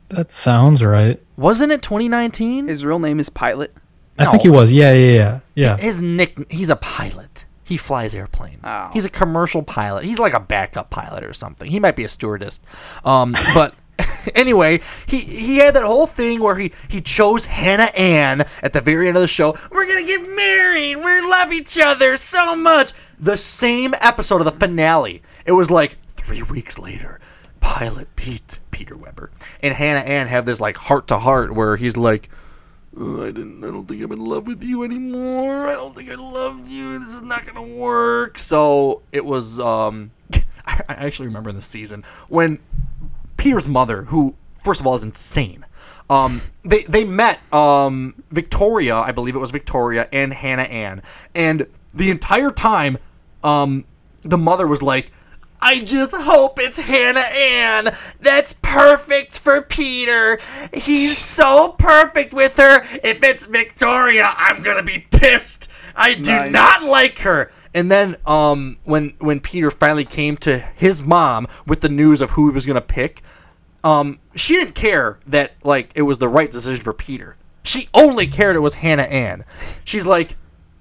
That 0.09 0.31
sounds 0.33 0.83
right. 0.85 1.23
Wasn't 1.37 1.71
it 1.73 1.83
2019? 1.83 2.67
His 2.69 2.85
real 2.85 2.99
name 2.99 3.19
is 3.21 3.31
Pilot. 3.31 3.73
I 4.21 4.31
think 4.31 4.43
he 4.43 4.51
was. 4.51 4.73
Yeah, 4.73 4.93
yeah, 4.93 5.13
yeah, 5.13 5.41
yeah. 5.55 5.77
His 5.77 6.03
nick 6.03 6.51
he's 6.51 6.71
a 6.71 6.77
pilot. 6.77 7.47
He 7.65 7.77
flies 7.77 8.15
airplanes. 8.15 8.65
Oh. 8.65 8.91
He's 8.93 9.05
a 9.05 9.11
commercial 9.11 9.63
pilot. 9.63 10.05
He's 10.05 10.19
like 10.19 10.35
a 10.35 10.41
backup 10.41 10.91
pilot 10.91 11.23
or 11.23 11.33
something. 11.33 11.71
He 11.71 11.79
might 11.79 11.95
be 11.95 12.03
a 12.03 12.09
stewardess. 12.09 12.59
Um, 13.05 13.37
but 13.55 13.75
anyway, 14.35 14.81
he 15.07 15.21
he 15.21 15.59
had 15.59 15.75
that 15.75 15.85
whole 15.85 16.07
thing 16.07 16.41
where 16.41 16.57
he 16.57 16.73
he 16.89 17.01
chose 17.01 17.47
Hannah 17.47 17.93
Ann 17.95 18.45
at 18.63 18.73
the 18.73 18.81
very 18.81 19.09
end 19.09 19.17
of 19.17 19.21
the 19.21 19.29
show. 19.29 19.57
We're 19.71 19.87
gonna 19.87 20.07
get 20.07 20.21
married. 20.21 20.97
We 20.97 21.31
love 21.31 21.53
each 21.53 21.79
other 21.81 22.17
so 22.17 22.57
much. 22.57 22.93
The 23.19 23.37
same 23.37 23.95
episode 24.01 24.41
of 24.41 24.47
the 24.47 24.53
finale. 24.53 25.23
It 25.45 25.53
was 25.53 25.71
like 25.71 25.99
three 26.09 26.43
weeks 26.43 26.79
later. 26.79 27.21
Pilot 27.61 28.17
Pete 28.17 28.59
Peter 28.71 28.97
Weber 28.97 29.31
and 29.63 29.75
Hannah 29.75 30.01
Ann 30.01 30.29
have 30.29 30.47
this 30.47 30.61
like 30.61 30.77
heart 30.77 31.07
to 31.09 31.19
heart 31.19 31.55
where 31.55 31.77
he's 31.77 31.97
like. 31.97 32.31
"Oh, 32.97 33.23
I 33.23 33.31
didn't. 33.31 33.63
I 33.65 33.69
don't 33.69 33.87
think 33.87 34.03
I'm 34.03 34.13
in 34.13 34.25
love 34.25 34.47
with 34.47 34.63
you 34.65 34.83
anymore. 34.83 35.69
I 35.69 35.73
don't 35.73 35.95
think 35.95 36.11
I 36.11 36.17
love 36.17 36.69
you. 36.69 36.99
This 36.99 37.15
is 37.15 37.23
not 37.23 37.47
gonna 37.47 37.63
work. 37.77 38.39
So 38.39 39.03
it 39.13 39.25
was. 39.25 39.61
Um, 39.61 40.11
I, 40.67 40.83
I 40.89 40.95
actually 40.95 41.29
remember 41.29 41.51
in 41.51 41.57
the 41.57 41.63
season 41.63 42.05
when 42.29 42.59
Peter's 43.37 43.69
mother, 43.69 44.05
who 44.05 44.35
first 44.63 44.81
of 44.81 44.87
all 44.87 44.95
is 44.95 45.05
insane, 45.05 45.65
um, 46.11 46.41
they 46.65 46.83
they 46.83 47.05
met 47.05 47.41
um 47.53 48.23
Victoria, 48.31 48.97
I 48.97 49.13
believe 49.13 49.35
it 49.35 49.39
was 49.39 49.51
Victoria 49.51 50.09
and 50.13 50.33
Hannah 50.33 50.63
Ann, 50.63 51.03
and 51.35 51.67
the 51.95 52.11
entire 52.11 52.51
time, 52.51 52.99
um, 53.45 53.85
the 54.23 54.39
mother 54.39 54.67
was 54.67 54.83
like. 54.83 55.13
I 55.63 55.81
just 55.83 56.15
hope 56.17 56.59
it's 56.59 56.79
Hannah 56.79 57.21
Ann. 57.21 57.97
That's 58.21 58.55
perfect 58.63 59.41
for 59.41 59.63
Peter. 59.63 60.39
He's 60.73 61.19
so 61.37 61.75
perfect 61.79 62.33
with 62.33 62.57
her. 62.57 62.83
If 63.05 63.23
it's 63.23 63.47
Victoria, 63.47 64.33
I'm 64.37 64.63
gonna 64.63 64.83
be 64.83 65.07
pissed. 65.11 65.71
I 65.97 66.15
do 66.15 66.31
Nice. 66.31 66.51
not 66.53 66.91
like 66.91 67.19
her. 67.21 67.51
And 67.75 67.91
then, 67.91 68.17
um, 68.27 68.79
when 68.85 69.15
when 69.19 69.41
Peter 69.41 69.71
finally 69.71 70.05
came 70.05 70.37
to 70.39 70.59
his 70.59 71.03
mom 71.03 71.47
with 71.67 71.83
the 71.83 71.89
news 71.89 72.21
of 72.21 72.31
who 72.31 72.49
he 72.49 72.55
was 72.55 72.67
gonna 72.67 72.81
pick, 72.81 73.23
um, 73.85 74.19
she 74.35 74.55
didn't 74.57 74.75
care 74.75 75.19
that 75.27 75.53
like 75.63 75.93
it 75.95 76.03
was 76.03 76.19
the 76.19 76.29
right 76.29 76.51
decision 76.51 76.83
for 76.83 76.93
Peter. 76.93 77.37
She 77.63 77.89
only 77.95 78.27
cared 78.27 78.57
it 78.57 78.61
was 78.61 78.75
Hannah 78.75 79.03
Ann. 79.03 79.45
She's 79.85 80.07
like, 80.07 80.37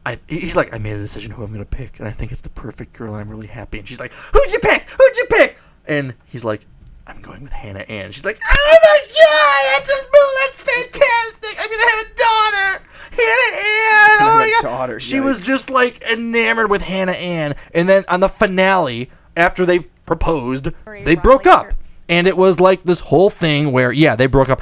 I, 0.09 0.19
he's 0.27 0.55
like, 0.55 0.73
I 0.73 0.79
made 0.79 0.93
a 0.93 0.99
decision 0.99 1.31
who 1.31 1.43
I'm 1.43 1.51
gonna 1.51 1.65
pick, 1.65 1.99
and 1.99 2.07
I 2.07 2.11
think 2.11 2.31
it's 2.31 2.41
the 2.41 2.49
perfect 2.49 2.93
girl, 2.93 3.13
and 3.13 3.21
I'm 3.21 3.29
really 3.29 3.47
happy. 3.47 3.77
And 3.77 3.87
she's 3.87 3.99
like, 3.99 4.11
Who'd 4.11 4.51
you 4.51 4.59
pick? 4.59 4.89
Who'd 4.89 5.17
you 5.17 5.25
pick? 5.29 5.57
And 5.87 6.15
he's 6.25 6.43
like, 6.43 6.65
I'm 7.05 7.21
going 7.21 7.43
with 7.43 7.51
Hannah 7.51 7.85
Ann. 7.87 8.11
She's 8.11 8.25
like, 8.25 8.39
Oh 8.43 8.77
my 8.81 8.99
god, 9.05 9.77
that's 9.77 9.91
a, 9.91 10.09
that's 10.41 10.63
fantastic! 10.63 11.59
I'm 11.59 11.69
gonna 11.69 11.91
have 11.91 12.05
a 12.05 12.15
daughter, 12.15 12.85
Hannah 13.11 13.55
Ann. 13.55 14.17
Oh 14.19 14.29
have 14.29 14.39
my 14.39 14.51
god, 14.61 14.67
daughter, 14.67 14.99
she 14.99 15.19
was 15.19 15.41
just 15.41 15.69
like 15.69 16.01
enamored 16.03 16.71
with 16.71 16.81
Hannah 16.81 17.11
Ann. 17.11 17.55
And 17.75 17.87
then 17.87 18.03
on 18.07 18.19
the 18.19 18.29
finale, 18.29 19.11
after 19.37 19.63
they 19.63 19.79
proposed, 20.07 20.69
they 21.03 21.15
broke 21.15 21.45
up, 21.45 21.67
and 22.07 22.25
it 22.25 22.35
was 22.35 22.59
like 22.59 22.83
this 22.83 23.01
whole 23.01 23.29
thing 23.29 23.71
where 23.71 23.91
yeah, 23.91 24.15
they 24.15 24.25
broke 24.25 24.49
up. 24.49 24.61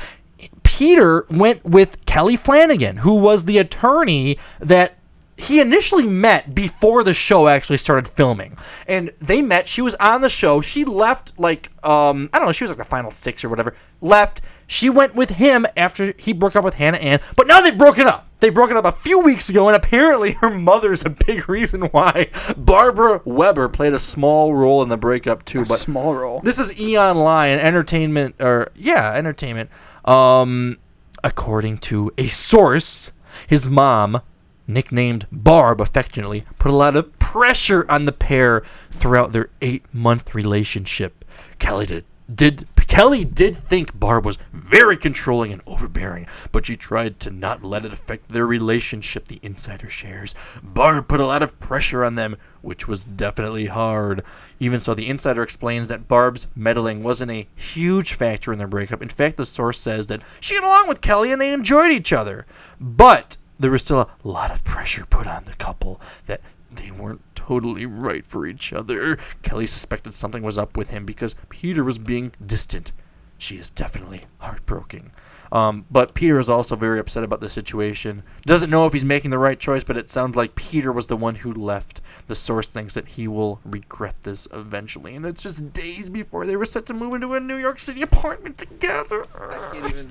Peter 0.63 1.25
went 1.31 1.63
with 1.63 2.05
Kelly 2.05 2.35
Flanagan, 2.35 2.97
who 2.97 3.15
was 3.15 3.45
the 3.45 3.57
attorney 3.57 4.37
that 4.59 4.96
he 5.37 5.61
initially 5.61 6.07
met 6.07 6.55
before 6.55 7.03
the 7.03 7.13
show 7.13 7.47
actually 7.47 7.77
started 7.77 8.07
filming. 8.07 8.57
And 8.87 9.13
they 9.19 9.41
met, 9.41 9.67
she 9.67 9.81
was 9.81 9.95
on 9.95 10.21
the 10.21 10.29
show. 10.29 10.61
She 10.61 10.83
left 10.83 11.37
like 11.39 11.69
um 11.85 12.29
I 12.33 12.39
don't 12.39 12.47
know, 12.47 12.51
she 12.51 12.63
was 12.63 12.71
like 12.71 12.79
the 12.79 12.85
final 12.85 13.11
6 13.11 13.43
or 13.43 13.49
whatever. 13.49 13.75
Left. 14.01 14.41
She 14.69 14.89
went 14.89 15.15
with 15.15 15.29
him 15.29 15.65
after 15.77 16.13
he 16.17 16.33
broke 16.33 16.55
up 16.55 16.65
with 16.65 16.73
Hannah 16.73 16.97
Ann. 16.97 17.21
But 17.37 17.47
now 17.47 17.61
they've 17.61 17.77
broken 17.77 18.05
up. 18.07 18.27
They 18.39 18.49
broke 18.49 18.69
it 18.69 18.77
up 18.77 18.85
a 18.85 18.91
few 18.91 19.19
weeks 19.19 19.49
ago, 19.49 19.67
and 19.67 19.75
apparently 19.75 20.33
her 20.33 20.49
mother's 20.51 21.03
a 21.05 21.09
big 21.09 21.47
reason 21.49 21.83
why 21.83 22.29
Barbara 22.55 23.21
Weber 23.25 23.67
played 23.69 23.93
a 23.93 23.99
small 23.99 24.53
role 24.53 24.83
in 24.83 24.89
the 24.89 24.97
breakup 24.97 25.43
too. 25.45 25.59
but 25.59 25.79
small 25.79 26.13
role. 26.13 26.41
this 26.43 26.59
is 26.59 26.77
Eon 26.77 27.17
Lion 27.17 27.59
Entertainment, 27.59 28.35
or 28.39 28.71
yeah, 28.75 29.13
entertainment. 29.13 29.69
Um, 30.05 30.77
according 31.23 31.79
to 31.79 32.11
a 32.17 32.27
source, 32.27 33.11
his 33.47 33.67
mom, 33.67 34.21
nicknamed 34.67 35.27
Barb 35.31 35.81
affectionately, 35.81 36.43
put 36.59 36.71
a 36.71 36.75
lot 36.75 36.95
of 36.95 37.17
pressure 37.19 37.89
on 37.89 38.05
the 38.05 38.11
pair 38.11 38.63
throughout 38.91 39.31
their 39.31 39.49
eight-month 39.61 40.35
relationship. 40.35 41.25
Kelly 41.59 41.85
did. 41.85 42.05
Did 42.33 42.67
Kelly 42.87 43.23
did 43.23 43.55
think 43.55 43.97
Barb 43.97 44.25
was 44.25 44.37
very 44.51 44.97
controlling 44.97 45.53
and 45.53 45.61
overbearing, 45.65 46.25
but 46.51 46.65
she 46.65 46.75
tried 46.75 47.19
to 47.21 47.29
not 47.29 47.63
let 47.63 47.85
it 47.85 47.93
affect 47.93 48.29
their 48.29 48.45
relationship, 48.45 49.27
the 49.27 49.39
insider 49.41 49.89
shares. 49.89 50.33
Barb 50.63 51.07
put 51.07 51.19
a 51.19 51.25
lot 51.25 51.43
of 51.43 51.57
pressure 51.59 52.03
on 52.03 52.15
them, 52.15 52.37
which 52.61 52.87
was 52.87 53.05
definitely 53.05 53.67
hard. 53.67 54.23
Even 54.59 54.79
so, 54.79 54.93
the 54.93 55.07
insider 55.07 55.43
explains 55.43 55.89
that 55.89 56.07
Barb's 56.07 56.47
meddling 56.55 57.03
wasn't 57.03 57.31
a 57.31 57.47
huge 57.55 58.13
factor 58.13 58.51
in 58.51 58.57
their 58.57 58.67
breakup. 58.67 59.01
In 59.01 59.09
fact, 59.09 59.37
the 59.37 59.45
source 59.45 59.79
says 59.79 60.07
that 60.07 60.21
she 60.39 60.55
got 60.55 60.65
along 60.65 60.87
with 60.87 61.01
Kelly 61.01 61.31
and 61.31 61.41
they 61.41 61.53
enjoyed 61.53 61.91
each 61.91 62.11
other. 62.11 62.45
But 62.79 63.37
there 63.59 63.71
was 63.71 63.81
still 63.81 64.01
a 64.01 64.09
lot 64.23 64.51
of 64.51 64.63
pressure 64.63 65.05
put 65.05 65.27
on 65.27 65.45
the 65.45 65.53
couple 65.53 66.01
that 66.25 66.41
they 66.71 66.91
weren't 66.91 67.21
totally 67.35 67.85
right 67.85 68.25
for 68.25 68.45
each 68.45 68.73
other. 68.73 69.17
Kelly 69.41 69.67
suspected 69.67 70.13
something 70.13 70.43
was 70.43 70.57
up 70.57 70.75
with 70.75 70.89
him 70.89 71.05
because 71.05 71.35
Peter 71.49 71.83
was 71.83 71.97
being 71.97 72.33
distant. 72.45 72.91
She 73.37 73.57
is 73.57 73.69
definitely 73.69 74.23
heartbroken. 74.39 75.11
Um, 75.51 75.85
but 75.89 76.13
Peter 76.13 76.39
is 76.39 76.49
also 76.49 76.75
very 76.75 76.99
upset 76.99 77.23
about 77.23 77.39
the 77.39 77.49
situation. 77.49 78.23
Doesn't 78.41 78.69
know 78.69 78.85
if 78.85 78.93
he's 78.93 79.05
making 79.05 79.31
the 79.31 79.37
right 79.37 79.57
choice, 79.57 79.83
but 79.83 79.95
it 79.95 80.09
sounds 80.09 80.35
like 80.35 80.55
Peter 80.55 80.91
was 80.91 81.07
the 81.07 81.15
one 81.15 81.35
who 81.35 81.51
left. 81.51 82.01
The 82.27 82.35
source 82.35 82.69
thinks 82.69 82.95
that 82.95 83.09
he 83.09 83.27
will 83.27 83.61
regret 83.63 84.23
this 84.23 84.47
eventually. 84.51 85.15
And 85.15 85.25
it's 85.25 85.43
just 85.43 85.71
days 85.71 86.09
before 86.09 86.45
they 86.45 86.57
were 86.57 86.65
set 86.65 86.85
to 86.87 86.93
move 86.93 87.13
into 87.13 87.33
a 87.33 87.39
New 87.39 87.55
York 87.55 87.79
City 87.79 88.01
apartment 88.01 88.57
together. 88.57 89.25
I 89.35 89.69
can't 89.73 89.89
even 89.89 90.09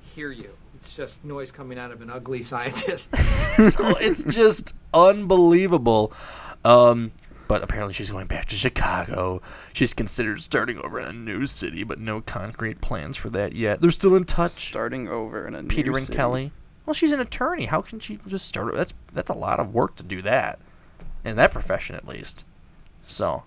hear 0.00 0.32
you. 0.32 0.56
It's 0.80 0.96
just 0.96 1.24
noise 1.24 1.50
coming 1.52 1.78
out 1.78 1.90
of 1.90 2.02
an 2.02 2.10
ugly 2.10 2.42
scientist. 2.50 3.14
so 3.16 3.96
it's 3.96 4.24
just 4.24 4.74
unbelievable. 4.92 6.12
Um, 6.64 7.12
but 7.48 7.62
apparently 7.64 7.92
she's 7.92 8.10
going 8.10 8.26
back 8.26 8.46
to 8.46 8.54
Chicago. 8.54 9.42
She's 9.72 9.92
considered 9.92 10.40
starting 10.42 10.78
over 10.78 11.00
in 11.00 11.08
a 11.08 11.12
new 11.12 11.46
city, 11.46 11.82
but 11.82 11.98
no 11.98 12.20
concrete 12.20 12.80
plans 12.80 13.16
for 13.16 13.28
that 13.30 13.54
yet. 13.54 13.80
They're 13.80 13.90
still 13.90 14.14
in 14.14 14.24
touch. 14.24 14.52
Starting 14.52 15.08
over 15.08 15.46
in 15.46 15.54
a 15.54 15.62
new 15.62 15.68
city. 15.68 15.82
Peter 15.82 15.90
and 15.90 16.00
city. 16.00 16.16
Kelly. 16.16 16.52
Well, 16.86 16.94
she's 16.94 17.12
an 17.12 17.20
attorney. 17.20 17.66
How 17.66 17.82
can 17.82 18.00
she 18.00 18.18
just 18.26 18.46
start? 18.46 18.74
That's 18.74 18.94
that's 19.12 19.30
a 19.30 19.34
lot 19.34 19.60
of 19.60 19.74
work 19.74 19.96
to 19.96 20.02
do 20.02 20.22
that, 20.22 20.60
in 21.24 21.36
that 21.36 21.52
profession 21.52 21.96
at 21.96 22.06
least. 22.06 22.44
So, 23.00 23.44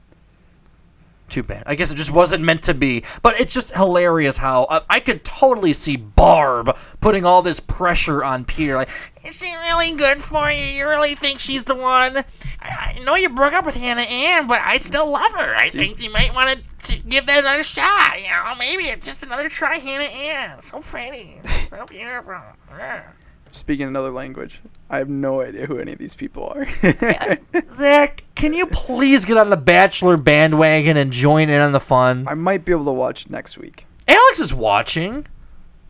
too 1.34 1.44
bad. 1.44 1.64
I 1.66 1.74
guess 1.74 1.92
it 1.92 1.96
just 1.96 2.12
wasn't 2.12 2.44
meant 2.44 2.62
to 2.64 2.76
be. 2.76 3.04
But 3.24 3.40
it's 3.40 3.54
just 3.54 3.76
hilarious 3.76 4.38
how 4.38 4.66
uh, 4.66 4.82
I 4.90 5.00
could 5.00 5.24
totally 5.24 5.74
see 5.74 5.96
Barb 5.96 6.78
putting 7.02 7.26
all 7.26 7.42
this 7.42 7.60
pressure 7.60 8.24
on 8.24 8.46
Peter. 8.46 8.76
Like, 8.76 8.90
is 9.26 9.40
she 9.40 9.52
really 9.68 9.98
good 9.98 10.18
for 10.20 10.52
you? 10.52 10.64
You 10.64 10.88
really 10.88 11.16
think 11.16 11.40
she's 11.40 11.64
the 11.64 11.76
one? 11.76 12.18
I, 12.62 12.96
I 12.96 13.04
know 13.04 13.16
you 13.16 13.30
broke 13.30 13.54
up 13.54 13.66
with 13.66 13.76
Hannah 13.76 14.02
Ann, 14.02 14.48
but 14.48 14.62
I 14.62 14.78
still 14.78 15.12
love 15.12 15.32
her. 15.34 15.56
I 15.56 15.70
think 15.70 16.04
you 16.04 16.14
might 16.14 16.36
want 16.36 16.62
to 16.84 17.00
give 17.00 17.26
that 17.26 17.40
another 17.40 17.64
shot. 17.64 18.22
You 18.22 18.30
know, 18.30 18.54
maybe 18.60 18.84
it's 18.84 19.06
just 19.06 19.24
another 19.24 19.50
try, 19.50 19.78
Hannah 19.78 20.04
Ann. 20.04 20.62
So 20.62 20.82
pretty, 20.82 21.40
so 21.70 21.86
beautiful. 21.88 22.42
Yeah. 22.78 23.04
Speaking 23.52 23.88
another 23.88 24.12
language. 24.12 24.62
I 24.94 24.98
have 25.00 25.10
no 25.10 25.42
idea 25.42 25.66
who 25.66 25.80
any 25.80 25.92
of 25.94 25.98
these 25.98 26.14
people 26.14 26.54
are. 26.56 26.68
Zach, 27.66 28.24
can 28.36 28.54
you 28.54 28.68
please 28.68 29.26
get 29.26 29.38
on 29.38 29.50
the 29.50 29.58
Bachelor 29.58 30.18
bandwagon 30.18 30.98
and 30.98 31.12
join 31.12 31.50
in 31.50 31.60
on 31.60 31.72
the 31.72 31.80
fun? 31.80 32.28
I 32.30 32.36
might 32.36 32.64
be 32.64 32.72
able 32.74 32.86
to 32.86 32.92
watch 32.92 33.28
next 33.28 33.58
week. 33.58 33.88
Alex 34.08 34.40
is 34.40 34.54
watching. 34.54 35.26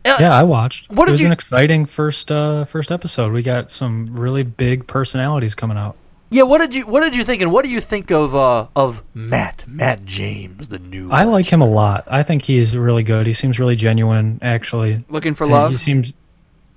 Yeah, 0.06 0.34
I 0.34 0.42
watched. 0.42 0.90
what 0.90 1.06
it 1.08 1.10
was 1.12 1.20
you- 1.20 1.26
an 1.26 1.32
exciting 1.32 1.84
first 1.84 2.32
uh, 2.32 2.64
first 2.64 2.90
episode. 2.90 3.30
We 3.34 3.42
got 3.42 3.70
some 3.70 4.08
really 4.16 4.42
big 4.42 4.86
personalities 4.86 5.54
coming 5.54 5.76
out. 5.76 5.96
Yeah, 6.30 6.44
what 6.44 6.62
did 6.62 6.74
you 6.74 6.86
what 6.86 7.02
did 7.02 7.14
you 7.14 7.24
think 7.24 7.42
and 7.42 7.52
what 7.52 7.62
do 7.66 7.70
you 7.70 7.80
think 7.82 8.10
of 8.10 8.34
uh 8.34 8.68
of 8.74 9.02
Matt 9.12 9.64
Matt 9.68 10.06
James 10.06 10.68
the 10.68 10.78
new 10.78 11.10
I 11.10 11.24
like 11.24 11.44
him 11.52 11.60
a 11.60 11.66
lot. 11.68 12.04
I 12.06 12.22
think 12.22 12.44
he's 12.44 12.74
really 12.74 13.02
good. 13.02 13.26
He 13.26 13.34
seems 13.34 13.58
really 13.60 13.76
genuine, 13.76 14.38
actually. 14.40 15.04
Looking 15.10 15.34
for 15.34 15.44
And 15.44 15.52
love? 15.52 15.70
He 15.72 15.76
seems 15.76 16.08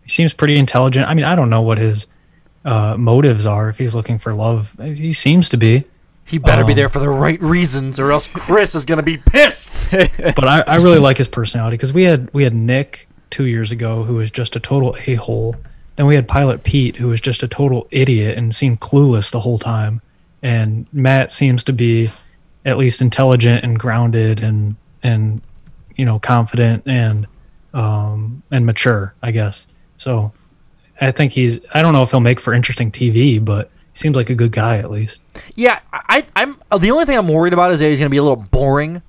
he 0.03 0.09
seems 0.09 0.33
pretty 0.33 0.57
intelligent. 0.57 1.07
I 1.07 1.13
mean, 1.13 1.23
I 1.25 1.33
don't 1.35 1.49
know 1.49 1.61
what 1.61 1.77
his 1.77 2.05
uh, 2.67 2.97
motives 2.97 3.45
are. 3.45 3.69
If 3.69 3.77
he's 3.77 3.95
looking 3.95 4.19
for 4.19 4.33
love, 4.33 4.75
he 4.79 5.13
seems 5.13 5.47
to 5.49 5.57
be. 5.57 5.85
He 6.25 6.37
better 6.37 6.65
be 6.65 6.73
Um, 6.73 6.75
there 6.75 6.89
for 6.89 6.99
the 6.99 7.09
right 7.09 7.41
reasons 7.41 7.97
or 7.97 8.11
else 8.11 8.27
Chris 8.27 8.75
is 8.75 8.83
going 8.83 8.97
to 8.97 9.03
be 9.03 9.15
pissed. 9.17 9.73
but 9.91 10.45
I, 10.45 10.59
I 10.67 10.75
really 10.75 10.99
like 10.99 11.17
his 11.17 11.29
personality 11.29 11.77
because 11.77 11.93
we 11.93 12.03
had 12.03 12.29
we 12.33 12.43
had 12.43 12.53
Nick 12.53 13.07
two 13.29 13.45
years 13.45 13.71
ago 13.71 14.03
who 14.03 14.15
was 14.15 14.29
just 14.29 14.57
a 14.57 14.59
total 14.59 14.97
a 15.07 15.15
hole. 15.15 15.55
Then 15.95 16.05
we 16.05 16.15
had 16.15 16.27
Pilot 16.27 16.63
Pete 16.65 16.97
who 16.97 17.07
was 17.07 17.21
just 17.21 17.41
a 17.41 17.47
total 17.47 17.87
idiot 17.89 18.37
and 18.37 18.53
seemed 18.53 18.81
clueless 18.81 19.31
the 19.31 19.39
whole 19.39 19.57
time. 19.57 20.01
And 20.43 20.85
Matt 20.91 21.31
seems 21.31 21.63
to 21.63 21.73
be 21.73 22.11
at 22.65 22.77
least 22.77 23.01
intelligent 23.01 23.63
and 23.63 23.79
grounded 23.79 24.43
and 24.43 24.75
and 25.01 25.41
you 25.95 26.03
know 26.03 26.19
confident 26.19 26.83
and 26.85 27.27
um 27.73 28.43
and 28.51 28.65
mature, 28.65 29.15
I 29.23 29.31
guess. 29.31 29.65
So 29.95 30.33
I 30.99 31.11
think 31.11 31.33
he's 31.33 31.59
I 31.73 31.81
don't 31.81 31.93
know 31.93 32.03
if 32.03 32.11
he'll 32.11 32.19
make 32.19 32.39
for 32.39 32.53
interesting 32.53 32.91
TV, 32.91 33.43
but 33.43 33.69
he 33.93 33.99
seems 33.99 34.15
like 34.15 34.29
a 34.29 34.35
good 34.35 34.51
guy 34.51 34.77
at 34.77 34.89
least. 34.91 35.21
Yeah, 35.55 35.79
I, 35.93 36.25
I'm 36.35 36.57
uh, 36.71 36.77
the 36.77 36.91
only 36.91 37.05
thing 37.05 37.17
I'm 37.17 37.27
worried 37.27 37.53
about 37.53 37.71
is 37.71 37.79
that 37.79 37.87
he's 37.89 37.99
going 37.99 38.09
to 38.09 38.13
be 38.13 38.17
a 38.17 38.23
little 38.23 38.35
boring. 38.35 39.01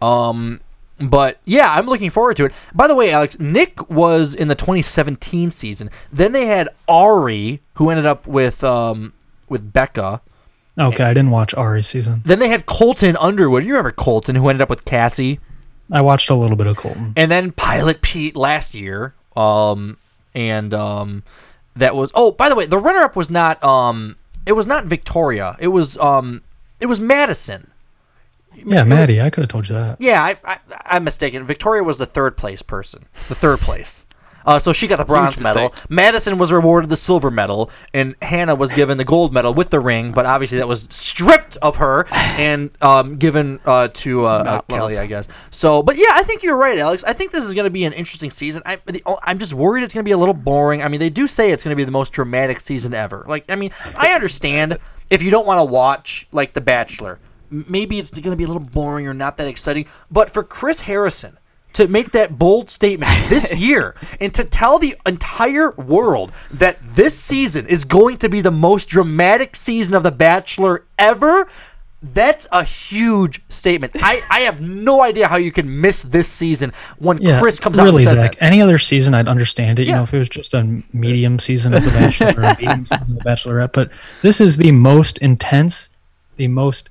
Um, 0.00 0.60
but 1.00 1.40
yeah, 1.44 1.72
I'm 1.72 1.86
looking 1.86 2.10
forward 2.10 2.36
to 2.36 2.46
it. 2.46 2.52
By 2.74 2.86
the 2.86 2.94
way, 2.94 3.10
Alex, 3.10 3.38
Nick 3.38 3.90
was 3.90 4.34
in 4.34 4.48
the 4.48 4.54
2017 4.54 5.50
season. 5.50 5.90
Then 6.12 6.32
they 6.32 6.46
had 6.46 6.68
Ari, 6.88 7.60
who 7.74 7.90
ended 7.90 8.06
up 8.06 8.26
with 8.26 8.62
um 8.62 9.12
with 9.48 9.72
Becca. 9.72 10.20
Okay, 10.76 11.04
I 11.04 11.14
didn't 11.14 11.30
watch 11.30 11.54
Ari's 11.54 11.86
season. 11.86 12.22
Then 12.24 12.40
they 12.40 12.48
had 12.48 12.66
Colton 12.66 13.16
Underwood. 13.18 13.62
You 13.64 13.70
remember 13.74 13.92
Colton, 13.92 14.34
who 14.34 14.48
ended 14.48 14.62
up 14.62 14.70
with 14.70 14.84
Cassie. 14.84 15.38
I 15.92 16.00
watched 16.00 16.30
a 16.30 16.34
little 16.34 16.56
bit 16.56 16.66
of 16.66 16.76
Colton. 16.76 17.12
And 17.16 17.30
then 17.30 17.52
Pilot 17.52 18.02
Pete 18.02 18.34
last 18.34 18.74
year. 18.74 19.14
Um, 19.36 19.98
and 20.34 20.74
um, 20.74 21.22
that 21.76 21.94
was 21.94 22.10
oh, 22.14 22.30
by 22.30 22.48
the 22.48 22.54
way, 22.54 22.66
the 22.66 22.78
runner-up 22.78 23.16
was 23.16 23.30
not 23.30 23.62
um, 23.62 24.16
it 24.46 24.52
was 24.52 24.66
not 24.66 24.86
Victoria. 24.86 25.56
It 25.58 25.68
was 25.68 25.98
um, 25.98 26.42
it 26.80 26.86
was 26.86 27.00
Madison. 27.00 27.70
Yeah, 28.54 28.84
Maddie, 28.84 29.20
I 29.20 29.30
could 29.30 29.42
have 29.42 29.48
told 29.48 29.68
you 29.68 29.74
that. 29.74 30.00
Yeah, 30.00 30.22
I, 30.22 30.36
I 30.44 30.58
I'm 30.84 31.04
mistaken. 31.04 31.44
Victoria 31.44 31.82
was 31.82 31.98
the 31.98 32.06
third 32.06 32.36
place 32.36 32.62
person, 32.62 33.06
the 33.28 33.34
third 33.34 33.58
place. 33.60 34.06
Uh, 34.44 34.58
so 34.58 34.72
she 34.72 34.86
got 34.86 34.96
the 34.96 35.04
bronze 35.04 35.40
medal. 35.40 35.70
mistake. 35.70 35.90
Madison 35.90 36.38
was 36.38 36.52
rewarded 36.52 36.90
the 36.90 36.96
silver 36.96 37.30
medal, 37.30 37.70
and 37.92 38.14
Hannah 38.22 38.54
was 38.54 38.72
given 38.72 38.98
the 38.98 39.04
gold 39.04 39.32
medal 39.32 39.54
with 39.54 39.70
the 39.70 39.80
ring. 39.80 40.12
But 40.12 40.26
obviously, 40.26 40.58
that 40.58 40.68
was 40.68 40.86
stripped 40.90 41.56
of 41.58 41.76
her 41.76 42.06
and 42.12 42.70
um, 42.80 43.16
given 43.16 43.60
uh, 43.64 43.88
to 43.94 44.26
uh, 44.26 44.30
uh, 44.30 44.42
Not 44.42 44.68
Kelly. 44.68 44.98
I 44.98 45.06
guess. 45.06 45.28
So, 45.50 45.82
but 45.82 45.96
yeah, 45.96 46.10
I 46.12 46.22
think 46.22 46.42
you're 46.42 46.56
right, 46.56 46.78
Alex. 46.78 47.04
I 47.04 47.12
think 47.12 47.30
this 47.30 47.44
is 47.44 47.54
going 47.54 47.64
to 47.64 47.70
be 47.70 47.84
an 47.84 47.92
interesting 47.92 48.30
season. 48.30 48.62
I, 48.66 48.78
the, 48.86 49.02
oh, 49.06 49.18
I'm 49.22 49.38
just 49.38 49.54
worried 49.54 49.82
it's 49.82 49.94
going 49.94 50.04
to 50.04 50.08
be 50.08 50.12
a 50.12 50.18
little 50.18 50.34
boring. 50.34 50.82
I 50.82 50.88
mean, 50.88 51.00
they 51.00 51.10
do 51.10 51.26
say 51.26 51.50
it's 51.50 51.64
going 51.64 51.72
to 51.74 51.76
be 51.76 51.84
the 51.84 51.90
most 51.92 52.12
dramatic 52.12 52.60
season 52.60 52.94
ever. 52.94 53.24
Like, 53.26 53.44
I 53.50 53.56
mean, 53.56 53.70
I 53.96 54.08
understand 54.12 54.78
if 55.10 55.22
you 55.22 55.30
don't 55.30 55.46
want 55.46 55.58
to 55.58 55.64
watch 55.64 56.26
like 56.32 56.54
The 56.54 56.60
Bachelor, 56.60 57.20
maybe 57.50 57.98
it's 57.98 58.10
going 58.10 58.32
to 58.32 58.36
be 58.36 58.44
a 58.44 58.46
little 58.46 58.62
boring 58.62 59.06
or 59.06 59.14
not 59.14 59.36
that 59.36 59.48
exciting. 59.48 59.86
But 60.10 60.30
for 60.30 60.42
Chris 60.42 60.80
Harrison 60.80 61.38
to 61.74 61.88
make 61.88 62.12
that 62.12 62.38
bold 62.38 62.70
statement 62.70 63.10
this 63.28 63.54
year 63.56 63.94
and 64.20 64.32
to 64.34 64.44
tell 64.44 64.78
the 64.78 64.96
entire 65.06 65.70
world 65.72 66.32
that 66.50 66.78
this 66.82 67.18
season 67.18 67.66
is 67.66 67.84
going 67.84 68.16
to 68.18 68.28
be 68.28 68.40
the 68.40 68.50
most 68.50 68.88
dramatic 68.88 69.54
season 69.54 69.94
of 69.94 70.02
The 70.02 70.10
Bachelor 70.12 70.84
ever. 70.98 71.46
That's 72.02 72.46
a 72.52 72.62
huge 72.64 73.40
statement. 73.48 73.92
I, 73.96 74.20
I 74.30 74.40
have 74.40 74.60
no 74.60 75.00
idea 75.00 75.26
how 75.26 75.38
you 75.38 75.50
can 75.50 75.80
miss 75.80 76.02
this 76.02 76.28
season 76.28 76.74
when 76.98 77.16
Yeah, 77.22 77.40
Chris 77.40 77.58
comes 77.58 77.78
out 77.78 77.84
really, 77.84 78.02
and 78.02 78.10
says 78.10 78.18
Zach. 78.18 78.32
that. 78.38 78.42
Any 78.44 78.60
other 78.60 78.76
season, 78.76 79.14
I'd 79.14 79.26
understand 79.26 79.78
it. 79.78 79.86
You 79.86 79.94
know, 79.94 80.02
if 80.02 80.12
it 80.12 80.18
was 80.18 80.28
just 80.28 80.52
a 80.52 80.82
medium 80.92 81.38
season 81.38 81.72
of 81.72 81.82
The 81.82 81.90
Bachelor 81.92 82.34
or 82.36 82.44
a 82.44 82.56
medium 82.58 82.84
season 82.84 83.02
of 83.10 83.18
The 83.18 83.24
Bachelorette. 83.24 83.72
But 83.72 83.90
this 84.20 84.38
is 84.42 84.58
the 84.58 84.70
most 84.72 85.16
intense, 85.18 85.88
the 86.36 86.48
most 86.48 86.90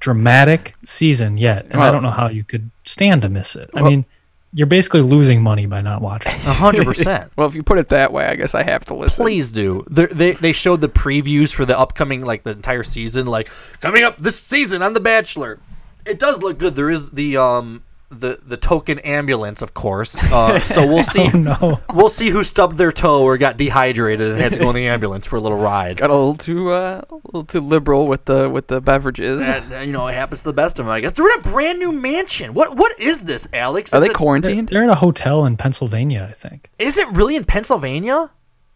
dramatic 0.00 0.74
season 0.84 1.38
yet, 1.38 1.66
and 1.70 1.80
I 1.82 1.90
don't 1.90 2.02
know 2.02 2.10
how 2.10 2.28
you 2.28 2.44
could 2.44 2.70
stand 2.84 3.22
to 3.22 3.28
miss 3.28 3.56
it. 3.56 3.68
I 3.74 3.82
mean, 3.82 4.04
you're 4.52 4.66
basically 4.66 5.02
losing 5.02 5.42
money 5.42 5.66
by 5.66 5.80
not 5.82 6.00
watching. 6.00 6.32
Hundred 6.32 6.84
percent. 6.86 7.30
Well, 7.36 7.46
if 7.46 7.54
you 7.54 7.62
put 7.62 7.78
it 7.78 7.90
that 7.90 8.12
way, 8.12 8.26
I 8.26 8.34
guess 8.34 8.54
I 8.54 8.62
have 8.62 8.84
to 8.86 8.94
listen. 8.94 9.24
Please 9.24 9.52
do. 9.52 9.84
They're- 9.90 10.06
They 10.08 10.32
they 10.32 10.52
showed 10.52 10.80
the 10.80 10.88
previews 10.88 11.52
for 11.52 11.64
the 11.64 11.78
upcoming 11.78 12.22
like 12.22 12.44
the 12.44 12.52
entire 12.52 12.82
season, 12.82 13.26
like 13.26 13.48
coming 13.80 14.02
up 14.04 14.18
this 14.18 14.40
season 14.40 14.82
on 14.82 14.94
The 14.94 15.00
Bachelor. 15.00 15.58
It 16.06 16.18
does 16.18 16.42
look 16.42 16.58
good. 16.58 16.74
There 16.76 16.88
is 16.90 17.10
the 17.10 17.36
um 17.36 17.82
the 18.10 18.38
the 18.44 18.56
token 18.56 18.98
ambulance, 19.00 19.60
of 19.60 19.74
course. 19.74 20.16
Uh, 20.32 20.60
so 20.60 20.86
we'll 20.86 21.04
see. 21.16 21.28
Oh, 21.32 21.38
no. 21.38 21.80
We'll 21.92 22.08
see 22.08 22.30
who 22.30 22.42
stubbed 22.42 22.78
their 22.78 22.90
toe 22.90 23.22
or 23.22 23.36
got 23.36 23.56
dehydrated 23.58 24.30
and 24.30 24.40
had 24.40 24.52
to 24.54 24.58
go 24.58 24.70
in 24.70 24.74
the 24.76 24.86
ambulance 24.86 25.26
for 25.26 25.36
a 25.36 25.40
little 25.40 25.58
ride. 25.58 25.98
Got 25.98 26.10
a 26.10 26.14
little 26.14 26.34
too 26.34 26.70
uh, 26.70 27.02
a 27.10 27.14
little 27.26 27.44
too 27.44 27.60
liberal 27.60 28.06
with 28.06 28.24
the 28.24 28.48
with 28.48 28.68
the 28.68 28.80
beverages. 28.80 29.48
And, 29.48 29.86
you 29.86 29.92
know, 29.92 30.06
it 30.06 30.14
happens 30.14 30.40
to 30.40 30.44
the 30.48 30.52
best 30.54 30.78
of 30.78 30.86
them, 30.86 30.92
I 30.92 31.00
guess. 31.00 31.12
They're 31.12 31.30
in 31.32 31.40
a 31.40 31.42
brand 31.42 31.78
new 31.78 31.92
mansion. 31.92 32.54
What 32.54 32.76
what 32.78 32.98
is 32.98 33.20
this, 33.24 33.46
Alex? 33.52 33.92
Are 33.92 33.98
It's 33.98 34.06
they 34.06 34.12
a- 34.12 34.16
quarantined? 34.16 34.68
They're 34.68 34.82
in 34.84 34.90
a 34.90 34.94
hotel 34.94 35.44
in 35.44 35.56
Pennsylvania, 35.58 36.26
I 36.30 36.34
think. 36.34 36.70
Is 36.78 36.96
it 36.98 37.08
really 37.08 37.36
in 37.36 37.44
Pennsylvania? 37.44 38.30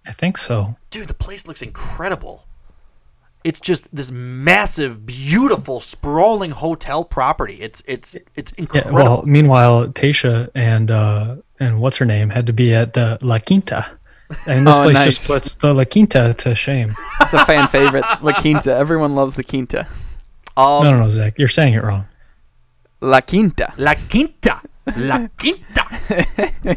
I 0.06 0.12
think 0.12 0.36
so. 0.36 0.76
Dude, 0.90 1.08
the 1.08 1.14
place 1.14 1.46
looks 1.46 1.62
incredible. 1.62 2.44
It's 3.44 3.60
just 3.60 3.88
this 3.94 4.10
massive, 4.12 5.04
beautiful, 5.04 5.80
sprawling 5.80 6.52
hotel 6.52 7.04
property. 7.04 7.54
It's 7.60 7.82
it's 7.86 8.14
it's 8.36 8.52
Yeah. 8.56 8.62
incredible. 8.62 8.94
Well, 8.94 9.22
meanwhile, 9.26 9.88
Tasha 9.88 10.48
and 10.54 10.90
uh, 10.90 11.36
and 11.58 11.80
what's 11.80 11.96
her 11.96 12.06
name 12.06 12.30
had 12.30 12.46
to 12.46 12.52
be 12.52 12.74
at 12.74 12.92
the 12.94 13.18
La 13.20 13.38
Quinta, 13.40 13.86
and 14.46 14.66
this 14.66 14.76
Oh, 14.76 14.82
place 14.84 14.94
nice. 14.94 15.06
just 15.06 15.28
puts 15.28 15.54
the 15.56 15.74
La 15.74 15.84
Quinta 15.84 16.34
to 16.38 16.54
shame. 16.54 16.94
It's 17.20 17.34
a 17.34 17.44
fan 17.44 17.66
favorite. 17.68 18.04
La 18.22 18.32
Quinta. 18.32 18.72
Everyone 18.74 19.14
loves 19.16 19.36
La 19.36 19.42
Quinta. 19.42 19.86
um, 20.56 20.84
no, 20.84 20.90
no, 20.92 20.98
no, 21.00 21.10
Zach, 21.10 21.34
you're 21.38 21.48
saying 21.48 21.74
it 21.74 21.82
wrong. 21.82 22.06
La 23.00 23.20
Quinta. 23.20 23.72
La 23.76 23.94
Quinta. 24.08 24.60
La 24.96 25.26
Quinta. 25.38 25.82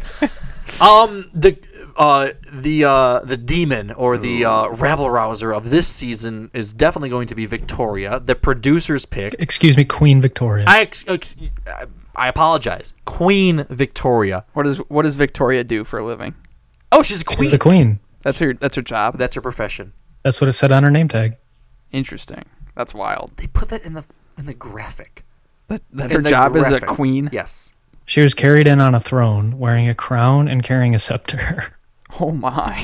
um 0.80 1.30
the 1.32 1.56
uh 1.96 2.30
the 2.52 2.84
uh 2.84 3.20
the 3.20 3.36
demon 3.36 3.90
or 3.92 4.18
the 4.18 4.44
uh 4.44 4.68
rabble 4.68 5.08
rouser 5.10 5.52
of 5.52 5.70
this 5.70 5.88
season 5.88 6.50
is 6.52 6.72
definitely 6.72 7.08
going 7.08 7.26
to 7.28 7.34
be 7.34 7.46
Victoria, 7.46 8.20
the 8.20 8.34
producer's 8.34 9.06
pick. 9.06 9.34
Excuse 9.38 9.76
me, 9.76 9.84
Queen 9.84 10.20
Victoria. 10.20 10.64
I 10.66 10.80
ex- 10.80 11.04
ex- 11.08 11.36
I 12.14 12.28
apologize. 12.28 12.92
Queen 13.04 13.66
Victoria. 13.70 14.44
What 14.54 14.64
does 14.64 14.78
what 14.88 15.02
does 15.02 15.14
Victoria 15.14 15.64
do 15.64 15.84
for 15.84 15.98
a 15.98 16.04
living? 16.04 16.34
Oh, 16.92 17.02
she's 17.02 17.22
a 17.22 17.24
She's 17.28 17.36
queen. 17.36 17.50
the 17.50 17.58
queen. 17.58 18.00
That's 18.22 18.38
her 18.38 18.54
that's 18.54 18.76
her 18.76 18.82
job. 18.82 19.18
That's 19.18 19.34
her 19.34 19.40
profession. 19.40 19.92
That's 20.22 20.40
what 20.40 20.48
it 20.48 20.54
said 20.54 20.72
on 20.72 20.82
her 20.82 20.90
name 20.90 21.08
tag. 21.08 21.36
Interesting. 21.92 22.44
That's 22.74 22.92
wild. 22.94 23.32
They 23.36 23.46
put 23.46 23.68
that 23.70 23.82
in 23.82 23.94
the 23.94 24.04
in 24.38 24.46
the 24.46 24.54
graphic. 24.54 25.24
That, 25.68 25.82
that 25.92 26.10
her 26.10 26.20
the 26.22 26.30
job 26.30 26.56
is 26.56 26.70
a 26.70 26.80
queen. 26.80 27.28
Yes. 27.32 27.72
She 28.04 28.20
was 28.20 28.34
carried 28.34 28.68
in 28.68 28.80
on 28.80 28.94
a 28.94 29.00
throne, 29.00 29.58
wearing 29.58 29.88
a 29.88 29.94
crown 29.94 30.46
and 30.46 30.62
carrying 30.62 30.94
a 30.94 30.98
scepter. 30.98 31.74
Oh 32.20 32.32
my. 32.32 32.80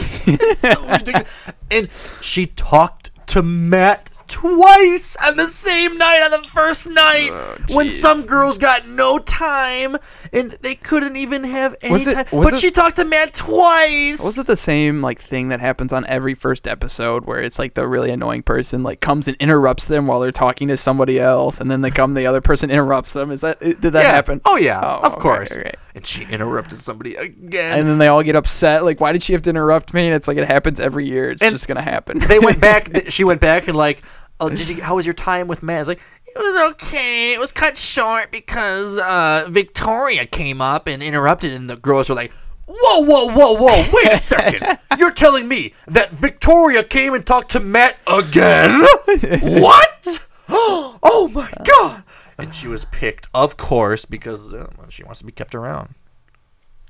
so 0.57 0.83
ridiculous. 0.87 1.29
And 1.71 1.89
she 2.21 2.47
talked 2.47 3.11
to 3.29 3.43
Matt 3.43 4.11
twice 4.29 5.17
on 5.27 5.37
the 5.37 5.47
same 5.49 5.97
night 5.99 6.23
on 6.25 6.31
the 6.43 6.49
first 6.49 6.89
night 6.91 7.29
oh, 7.33 7.57
when 7.71 7.89
some 7.91 8.25
girls 8.25 8.57
got 8.59 8.87
no 8.89 9.19
time 9.19 9.97
and 10.33 10.53
they 10.63 10.75
couldn't 10.75 11.17
even 11.17 11.45
have 11.45 11.75
any 11.83 11.93
Was 11.93 12.07
it- 12.07 12.15
time. 12.15 12.27
but 12.31 12.55
it- 12.55 12.61
she 12.61 12.71
talked 12.71 12.97
to 12.97 13.05
Matt 13.05 13.35
twice. 13.35 14.21
Was 14.23 14.39
it 14.39 14.47
the 14.47 14.57
same 14.57 15.03
like 15.03 15.21
thing 15.21 15.49
that 15.49 15.61
happens 15.61 15.93
on 15.93 16.07
every 16.07 16.35
first 16.35 16.67
episode 16.69 17.25
where 17.27 17.41
it's 17.41 17.59
like 17.59 17.75
the 17.75 17.87
really 17.87 18.11
annoying 18.11 18.43
person 18.43 18.83
like 18.83 19.01
comes 19.01 19.29
and 19.29 19.37
interrupts 19.39 19.87
them 19.87 20.07
while 20.07 20.21
they're 20.21 20.31
talking 20.33 20.69
to 20.69 20.77
somebody 20.77 21.19
else 21.19 21.61
and 21.61 21.71
then 21.71 21.81
they 21.83 21.91
come 21.91 22.15
the 22.15 22.27
other 22.27 22.41
person 22.41 22.71
interrupts 22.71 23.13
them? 23.13 23.31
Is 23.31 23.43
that 23.43 23.61
did 23.61 23.81
that 23.81 23.95
Yeah. 23.95 24.13
happen? 24.13 24.41
Oh 24.45 24.57
yeah, 24.57 24.81
Oh, 24.83 25.07
of 25.07 25.13
okay, 25.15 25.21
course. 25.21 25.53
okay. 25.57 25.73
And 25.95 26.07
she 26.07 26.25
interrupted 26.25 26.81
somebody 26.81 27.17
again. 27.17 27.79
And 27.79 27.89
then 27.89 27.99
they 27.99 28.09
all 28.09 28.23
get 28.23 28.35
upset 28.37 28.85
like 28.85 29.01
why 29.01 29.13
did 29.13 29.23
she 29.23 29.33
have 29.35 29.43
to 29.43 29.51
interrupt 29.51 29.93
me? 29.93 30.07
And 30.07 30.15
it's 30.15 30.27
like 30.27 30.39
it 30.39 30.47
happens 30.47 30.81
every 30.81 31.05
year. 31.07 31.31
It's 31.31 31.43
And 31.43 31.53
just 31.53 31.67
going 31.69 31.77
to 31.77 31.83
happen. 31.83 32.19
they 32.19 32.39
went 32.39 32.61
back. 32.69 33.11
She 33.11 33.25
went 33.25 33.41
back 33.41 33.69
and 33.69 33.77
like, 33.77 34.03
oh, 34.41 34.49
did 34.49 34.69
you? 34.69 34.83
How 34.83 34.97
was 34.97 35.05
your 35.07 35.13
time 35.15 35.49
with 35.49 35.63
Matt? 35.63 35.81
It's 35.81 35.89
like 35.89 36.01
it 36.27 36.39
was 36.39 36.71
okay. 36.73 37.35
It 37.35 37.39
was 37.39 37.53
cut 37.53 37.77
short 37.77 38.31
because 38.33 38.99
uh, 38.99 39.47
Victoria 39.51 40.25
came 40.25 40.63
up 40.63 40.87
and 40.87 41.03
interrupted, 41.03 41.53
and 41.53 41.69
the 41.69 41.77
girls 41.77 42.09
were 42.09 42.15
like. 42.15 42.33
Whoa, 42.75 43.01
whoa, 43.01 43.27
whoa, 43.27 43.55
whoa! 43.55 43.85
Wait 43.93 44.13
a 44.13 44.17
second! 44.17 44.79
You're 44.99 45.11
telling 45.11 45.47
me 45.47 45.75
that 45.89 46.13
Victoria 46.13 46.83
came 46.85 47.13
and 47.13 47.27
talked 47.27 47.51
to 47.51 47.61
Matt 47.61 47.99
again? 48.07 48.81
what? 49.43 50.27
Oh 50.49 51.29
my 51.35 51.51
god! 51.65 52.05
And 52.39 52.55
she 52.55 52.69
was 52.69 52.85
picked, 52.87 53.29
of 53.35 53.57
course, 53.57 54.05
because 54.05 54.53
uh, 54.55 54.71
she 54.89 55.05
wants 55.05 55.21
to 55.21 55.27
be 55.27 55.33
kept 55.33 55.55
around. 55.55 55.95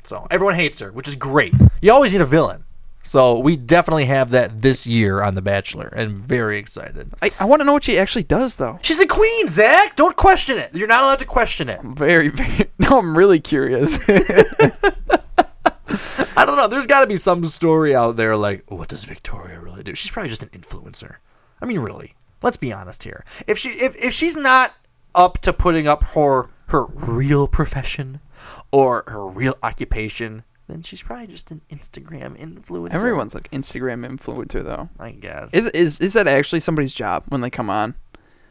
So 0.05 0.27
everyone 0.31 0.55
hates 0.55 0.79
her, 0.81 0.91
which 0.91 1.09
is 1.09 1.17
great. 1.17 1.55
You 1.81 1.93
always 1.93 2.13
need 2.13 2.21
a 2.21 2.27
villain. 2.27 2.65
So 3.05 3.39
we 3.39 3.57
definitely 3.57 4.05
have 4.05 4.31
that 4.31 4.63
this 4.63 4.87
year 4.87 5.23
on 5.23 5.35
The 5.35 5.43
Bachelor, 5.43 5.89
and 5.89 6.17
very 6.17 6.57
excited. 6.59 7.13
I, 7.21 7.31
I 7.41 7.45
want 7.47 7.61
to 7.61 7.67
know 7.67 7.73
what 7.73 7.83
she 7.83 7.99
actually 7.99 8.23
does, 8.23 8.57
though. 8.57 8.79
She's 8.83 9.01
a 9.01 9.07
queen, 9.07 9.49
Zach. 9.49 9.97
Don't 9.97 10.15
question 10.15 10.57
it. 10.57 10.73
You're 10.73 10.87
not 10.87 11.03
allowed 11.03 11.19
to 11.19 11.25
question 11.25 11.69
it. 11.69 11.81
Very, 11.83 12.29
very. 12.29 12.71
No, 12.79 12.99
I'm 12.99 13.17
really 13.17 13.41
curious. 13.41 13.99
I 16.37 16.45
don't 16.45 16.57
know. 16.57 16.69
There's 16.69 16.87
got 16.87 17.01
to 17.01 17.07
be 17.07 17.17
some 17.17 17.45
story 17.45 17.95
out 17.95 18.17
there 18.17 18.37
like, 18.37 18.71
what 18.71 18.89
does 18.89 19.05
Victoria 19.05 19.61
really 19.61 19.83
do? 19.83 19.95
She's 19.95 20.11
probably 20.11 20.31
just 20.31 20.43
an 20.43 20.49
influencer. 20.51 21.17
I 21.61 21.67
mean, 21.67 21.81
really. 21.81 22.15
Let's 22.43 22.57
be 22.57 22.73
honest 22.73 23.05
here. 23.05 23.25
If 23.47 23.57
she 23.59 23.71
if, 23.71 23.95
if 23.97 24.13
she's 24.13 24.37
not 24.37 24.75
up 25.15 25.39
to 25.43 25.53
putting 25.53 25.87
up 25.87 26.03
her 26.03 26.49
her 26.69 26.87
real 26.87 27.47
profession 27.49 28.21
or 28.71 29.05
her 29.07 29.27
real 29.27 29.55
occupation, 29.63 30.43
then 30.69 30.83
she's 30.83 31.03
probably 31.03 31.27
just 31.27 31.51
an 31.51 31.61
Instagram 31.71 32.37
influencer. 32.39 32.95
Everyone's 32.95 33.35
like 33.35 33.51
Instagram 33.51 34.07
influencer, 34.07 34.65
though. 34.65 34.89
I 34.99 35.11
guess. 35.11 35.53
Is 35.55 35.67
is 35.71 36.01
is 36.01 36.15
that 36.15 36.27
actually 36.27 36.61
somebody's 36.61 36.95
job 36.95 37.25
when 37.29 37.41
they 37.43 37.51
come 37.51 37.69
on? 37.69 37.95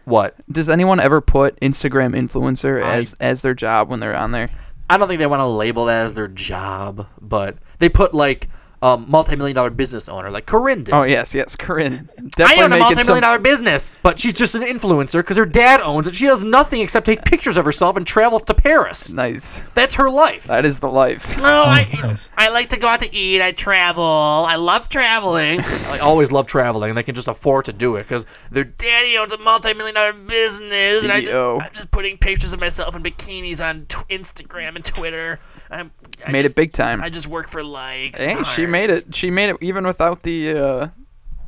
What? 0.06 0.36
Does 0.52 0.70
anyone 0.70 1.00
ever 1.00 1.22
put 1.22 1.60
Instagram 1.60 2.16
influencer 2.16 2.84
I- 2.84 2.98
as 2.98 3.14
as 3.16 3.42
their 3.42 3.54
job 3.54 3.90
when 3.90 4.00
they're 4.00 4.16
on 4.16 4.32
there? 4.32 4.50
I 4.90 4.98
don't 4.98 5.08
think 5.08 5.20
they 5.20 5.28
want 5.28 5.40
to 5.40 5.46
label 5.46 5.86
that 5.86 6.06
as 6.06 6.16
their 6.16 6.28
job, 6.28 7.08
but 7.22 7.58
they 7.80 7.88
put 7.88 8.14
like 8.14 8.50
um, 8.84 9.06
multi-million 9.08 9.56
dollar 9.56 9.70
business 9.70 10.10
owner, 10.10 10.32
like 10.32 10.46
Corinne 10.48 10.84
did. 10.84 10.94
Oh 10.94 11.04
yes, 11.04 11.36
yes, 11.36 11.56
Corinne. 11.56 12.10
I 12.18 12.22
Definitely 12.36 12.64
own 12.64 12.66
a 12.66 12.70
making 12.70 12.80
multi-million 12.80 13.06
some- 13.06 13.22
dollar 13.22 13.40
business, 13.40 13.98
but 14.02 14.20
she's 14.20 14.34
just 14.34 14.56
an 14.56 14.64
influencer 14.64 15.20
because 15.20 15.38
her 15.38 15.46
dad 15.46 15.82
owns 15.82 16.08
it. 16.08 16.16
She 16.16 16.26
does 16.26 16.44
nothing 16.44 16.82
except 16.82 17.06
take 17.06 17.24
pictures 17.24 17.58
of 17.58 17.66
herself 17.66 17.96
and 17.96 18.08
travels 18.08 18.44
to 18.44 18.54
Paris. 18.54 19.12
Nice. 19.14 19.68
That's 19.76 19.94
her 19.96 20.10
life. 20.10 20.46
That 20.46 20.66
is 20.66 20.80
the 20.80 20.90
life. 20.90 21.38
No, 21.40 21.44
I, 21.68 22.16
I 22.38 22.50
like 22.50 22.70
to 22.70 22.80
go 22.80 22.88
out 22.88 23.02
to 23.02 23.16
eat. 23.16 23.42
I 23.42 23.52
travel. 23.52 24.04
I 24.04 24.56
love 24.56 24.90
traveling. 24.90 25.60
I 25.62 26.00
always 26.00 26.32
love 26.32 26.48
traveling, 26.48 26.90
and 26.90 26.98
they 26.98 27.04
can 27.04 27.14
just 27.16 27.28
afford 27.28 27.66
to 27.66 27.74
do 27.74 27.98
it 27.98 28.04
because 28.04 28.26
their 28.52 28.64
daddy 28.64 29.18
owns 29.18 29.32
a 29.32 29.38
multi-million 29.38 29.94
dollar 29.96 30.14
business, 30.14 31.04
and 31.04 31.12
I 31.12 31.22
just, 31.22 31.32
CEO. 31.32 31.62
I'm 31.62 31.72
just 31.72 31.92
putting 31.92 32.18
pictures 32.18 32.52
of 32.54 32.60
myself 32.60 32.96
in 32.96 33.04
bikinis 33.04 33.64
on 33.64 33.86
tw- 33.86 34.08
Instagram 34.10 34.76
and 34.76 34.84
Twitter. 34.84 35.40
I'm, 35.72 35.92
I 36.28 36.32
made 36.32 36.42
just- 36.44 36.52
it 36.52 36.56
big 36.56 36.74
time. 36.74 37.02
I 37.02 37.10
just 37.10 37.28
work 37.28 37.48
for 37.48 37.64
likes. 37.64 38.22
Hey, 38.22 38.34
and 38.34 38.46
she 38.46 38.66
made 38.66 38.90
it. 38.90 39.16
She 39.16 39.30
made 39.32 39.50
it 39.50 39.58
even 39.62 39.86
without 39.88 40.24
the, 40.24 40.52
uh, 40.54 40.88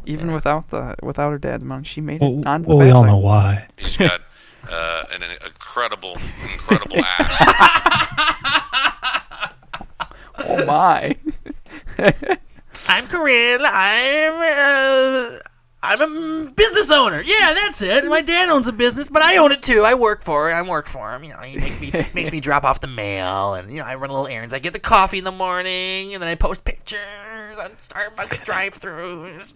even 0.05 0.32
without 0.34 0.69
the, 0.69 0.95
without 1.03 1.32
her 1.32 1.38
dad's 1.38 1.63
money. 1.63 1.84
She 1.84 2.01
made 2.01 2.21
it 2.21 2.26
Well, 2.32 2.47
on. 2.47 2.63
well 2.63 2.78
we 2.78 2.89
all 2.89 3.03
know 3.05 3.17
why. 3.17 3.67
He's 3.78 3.97
got 3.97 4.21
uh, 4.69 5.03
an, 5.13 5.24
an 5.24 5.32
incredible, 5.45 6.17
incredible 6.53 6.97
ass. 7.19 7.43
Oh 10.39 10.65
my! 10.65 11.15
I'm 12.88 13.07
Corinne. 13.07 13.59
I'm 13.63 14.34
uh, 15.36 15.39
I'm 15.86 16.01
a 16.01 16.49
business 16.51 16.89
owner. 16.91 17.21
Yeah, 17.21 17.53
that's 17.53 17.81
it. 17.81 18.05
My 18.05 18.21
dad 18.21 18.47
owns 18.49 18.69
a 18.69 18.73
business, 18.73 19.09
but 19.09 19.21
I 19.21 19.38
own 19.38 19.51
it 19.51 19.61
too. 19.61 19.81
I 19.81 19.95
work 19.95 20.23
for 20.23 20.49
it. 20.49 20.53
I 20.53 20.61
work 20.61 20.88
for 20.88 21.13
him. 21.13 21.25
You 21.25 21.34
know, 21.34 21.39
he 21.39 21.59
make 21.59 21.81
me, 21.81 21.91
makes 22.13 22.31
me 22.31 22.39
drop 22.39 22.63
off 22.63 22.79
the 22.79 22.88
mail, 22.88 23.55
and 23.55 23.69
you 23.69 23.79
know, 23.79 23.86
I 23.86 23.95
run 23.95 24.09
little 24.09 24.27
errands. 24.27 24.53
I 24.53 24.59
get 24.59 24.71
the 24.71 24.79
coffee 24.79 25.17
in 25.17 25.25
the 25.25 25.31
morning, 25.31 26.13
and 26.13 26.23
then 26.23 26.29
I 26.29 26.36
post 26.36 26.63
pictures 26.63 26.99
on 27.59 27.71
Starbucks 27.71 28.45
drive-throughs. 28.45 29.53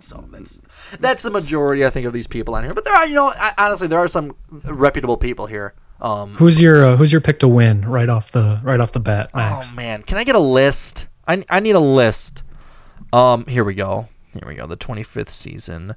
So 0.00 0.24
that's 0.32 0.60
that's 0.98 1.22
the 1.22 1.30
majority, 1.30 1.86
I 1.86 1.90
think, 1.90 2.06
of 2.06 2.12
these 2.12 2.26
people 2.26 2.56
on 2.56 2.64
here. 2.64 2.74
But 2.74 2.84
there 2.84 2.94
are, 2.94 3.06
you 3.06 3.14
know, 3.14 3.28
I, 3.28 3.54
honestly, 3.56 3.86
there 3.86 4.00
are 4.00 4.08
some 4.08 4.34
reputable 4.64 5.16
people 5.16 5.46
here. 5.46 5.74
Um, 6.00 6.34
Who's 6.34 6.60
your 6.60 6.84
uh, 6.84 6.96
Who's 6.96 7.12
your 7.12 7.20
pick 7.20 7.38
to 7.38 7.48
win 7.48 7.82
right 7.82 8.08
off 8.08 8.32
the 8.32 8.58
right 8.64 8.80
off 8.80 8.90
the 8.90 9.00
bat, 9.00 9.32
Max? 9.32 9.68
Oh 9.70 9.74
man, 9.74 10.02
can 10.02 10.18
I 10.18 10.24
get 10.24 10.34
a 10.34 10.40
list? 10.40 11.06
I, 11.28 11.44
I 11.48 11.60
need 11.60 11.76
a 11.76 11.80
list. 11.80 12.42
Um, 13.12 13.46
here 13.46 13.62
we 13.62 13.74
go. 13.74 14.08
Here 14.32 14.48
we 14.48 14.54
go. 14.54 14.66
The 14.66 14.76
25th 14.76 15.28
season. 15.28 15.94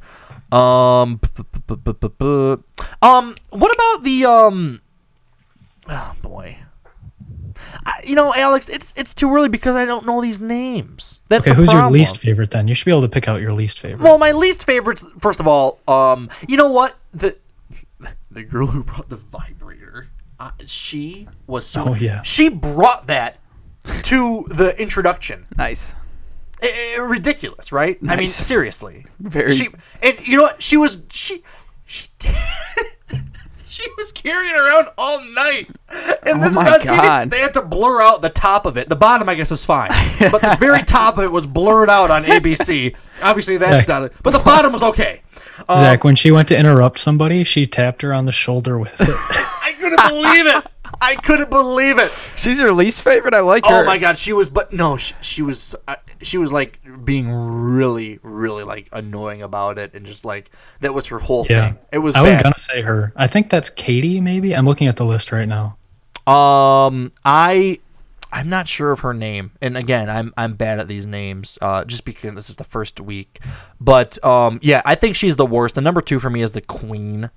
Um, 0.51 1.19
um, 3.01 3.35
what 3.49 3.73
about 3.73 4.03
the 4.03 4.25
um? 4.25 4.81
Oh 5.87 6.13
boy. 6.21 6.57
I, 7.85 8.01
you 8.05 8.15
know, 8.15 8.33
Alex, 8.33 8.67
it's 8.69 8.93
it's 8.97 9.13
too 9.13 9.33
early 9.33 9.49
because 9.49 9.75
I 9.75 9.85
don't 9.85 10.05
know 10.05 10.21
these 10.21 10.41
names. 10.41 11.21
That's 11.29 11.45
okay, 11.45 11.51
the 11.51 11.55
who's 11.55 11.71
your 11.71 11.89
least 11.89 12.17
favorite 12.17 12.51
then? 12.51 12.67
You 12.67 12.75
should 12.75 12.85
be 12.85 12.91
able 12.91 13.01
to 13.03 13.09
pick 13.09 13.27
out 13.27 13.39
your 13.41 13.53
least 13.53 13.79
favorite. 13.79 14.03
Well, 14.03 14.17
my 14.17 14.31
least 14.31 14.65
favorites. 14.65 15.07
First 15.19 15.39
of 15.39 15.47
all, 15.47 15.79
um, 15.87 16.29
you 16.47 16.57
know 16.57 16.69
what 16.69 16.95
the 17.13 17.37
the 18.31 18.43
girl 18.43 18.67
who 18.67 18.83
brought 18.83 19.09
the 19.09 19.15
vibrator, 19.15 20.09
uh, 20.39 20.51
she 20.65 21.27
was 21.47 21.65
so. 21.65 21.89
Oh, 21.89 21.95
yeah. 21.95 22.21
She 22.23 22.49
brought 22.49 23.07
that 23.07 23.37
to 24.03 24.45
the 24.49 24.79
introduction. 24.79 25.45
Nice. 25.57 25.95
Eh, 26.65 26.95
eh, 26.95 26.97
ridiculous, 26.99 27.71
right? 27.71 27.97
I 28.07 28.15
mean, 28.15 28.27
seriously. 28.27 29.05
Very- 29.19 29.51
She 29.51 29.69
and 30.01 30.27
you 30.27 30.37
know 30.37 30.43
what? 30.43 30.61
She 30.61 30.77
was 30.77 30.99
she 31.09 31.43
she 31.85 32.07
she 33.69 33.83
was 33.97 34.11
carrying 34.11 34.53
around 34.53 34.87
all 34.97 35.21
night. 35.33 35.69
And 36.25 36.41
this 36.41 36.47
Oh 36.47 36.49
is 36.49 36.55
my 36.55 36.71
on 36.71 36.79
TV. 36.79 36.85
God. 36.97 37.29
They 37.29 37.39
had 37.39 37.53
to 37.55 37.61
blur 37.61 38.01
out 38.01 38.21
the 38.21 38.29
top 38.29 38.65
of 38.65 38.77
it. 38.77 38.89
The 38.89 38.95
bottom, 38.95 39.27
I 39.29 39.35
guess, 39.35 39.51
is 39.51 39.65
fine, 39.65 39.89
but 40.31 40.41
the 40.41 40.57
very 40.59 40.81
top 40.83 41.17
of 41.17 41.23
it 41.23 41.31
was 41.31 41.45
blurred 41.45 41.89
out 41.89 42.09
on 42.11 42.23
ABC. 42.23 42.95
Obviously, 43.21 43.57
that's 43.57 43.85
Zach. 43.85 43.87
not 43.87 44.03
it. 44.03 44.13
But 44.23 44.31
the 44.31 44.39
bottom 44.39 44.71
was 44.73 44.83
okay. 44.83 45.21
Um, 45.69 45.79
Zach, 45.79 46.03
when 46.03 46.15
she 46.15 46.31
went 46.31 46.47
to 46.49 46.57
interrupt 46.57 46.99
somebody, 46.99 47.43
she 47.43 47.67
tapped 47.67 48.01
her 48.01 48.13
on 48.13 48.25
the 48.25 48.31
shoulder 48.31 48.77
with 48.77 48.99
it. 48.99 49.07
I 49.09 49.73
couldn't 49.79 50.09
believe 50.09 50.47
it. 50.47 50.65
I 51.01 51.15
couldn't 51.15 51.49
believe 51.49 51.97
it. 51.99 52.11
She's 52.37 52.57
your 52.59 52.71
least 52.71 53.01
favorite. 53.03 53.33
I 53.33 53.39
like 53.41 53.65
her. 53.65 53.83
Oh 53.83 53.85
my 53.85 53.97
god, 53.97 54.17
she 54.17 54.33
was, 54.33 54.49
but 54.49 54.73
no, 54.73 54.97
she, 54.97 55.13
she 55.21 55.41
was, 55.41 55.75
uh, 55.87 55.95
she 56.25 56.37
was 56.37 56.51
like 56.51 56.79
being 57.03 57.31
really, 57.31 58.19
really 58.23 58.63
like 58.63 58.89
annoying 58.91 59.41
about 59.41 59.77
it, 59.77 59.93
and 59.93 60.05
just 60.05 60.25
like 60.25 60.51
that 60.81 60.93
was 60.93 61.07
her 61.07 61.19
whole 61.19 61.45
yeah, 61.49 61.69
thing. 61.69 61.79
It 61.91 61.97
was. 61.99 62.15
I 62.15 62.21
was 62.21 62.35
gonna 62.35 62.59
say 62.59 62.81
her. 62.81 63.13
I 63.15 63.27
think 63.27 63.49
that's 63.49 63.69
Katie. 63.69 64.19
Maybe 64.19 64.55
I'm 64.55 64.65
looking 64.65 64.87
at 64.87 64.97
the 64.97 65.05
list 65.05 65.31
right 65.31 65.47
now. 65.47 65.77
Um, 66.27 67.11
I, 67.23 67.79
I'm 68.31 68.49
not 68.49 68.67
sure 68.67 68.91
of 68.91 69.01
her 69.01 69.13
name, 69.13 69.51
and 69.61 69.77
again, 69.77 70.09
I'm 70.09 70.33
I'm 70.37 70.53
bad 70.53 70.79
at 70.79 70.87
these 70.87 71.05
names, 71.05 71.57
uh, 71.61 71.85
just 71.85 72.05
because 72.05 72.35
this 72.35 72.49
is 72.49 72.55
the 72.55 72.63
first 72.63 72.99
week. 72.99 73.39
But 73.79 74.23
um, 74.25 74.59
yeah, 74.61 74.81
I 74.85 74.95
think 74.95 75.15
she's 75.15 75.37
the 75.37 75.45
worst. 75.45 75.75
The 75.75 75.81
number 75.81 76.01
two 76.01 76.19
for 76.19 76.29
me 76.29 76.41
is 76.41 76.53
the 76.53 76.61
Queen. 76.61 77.29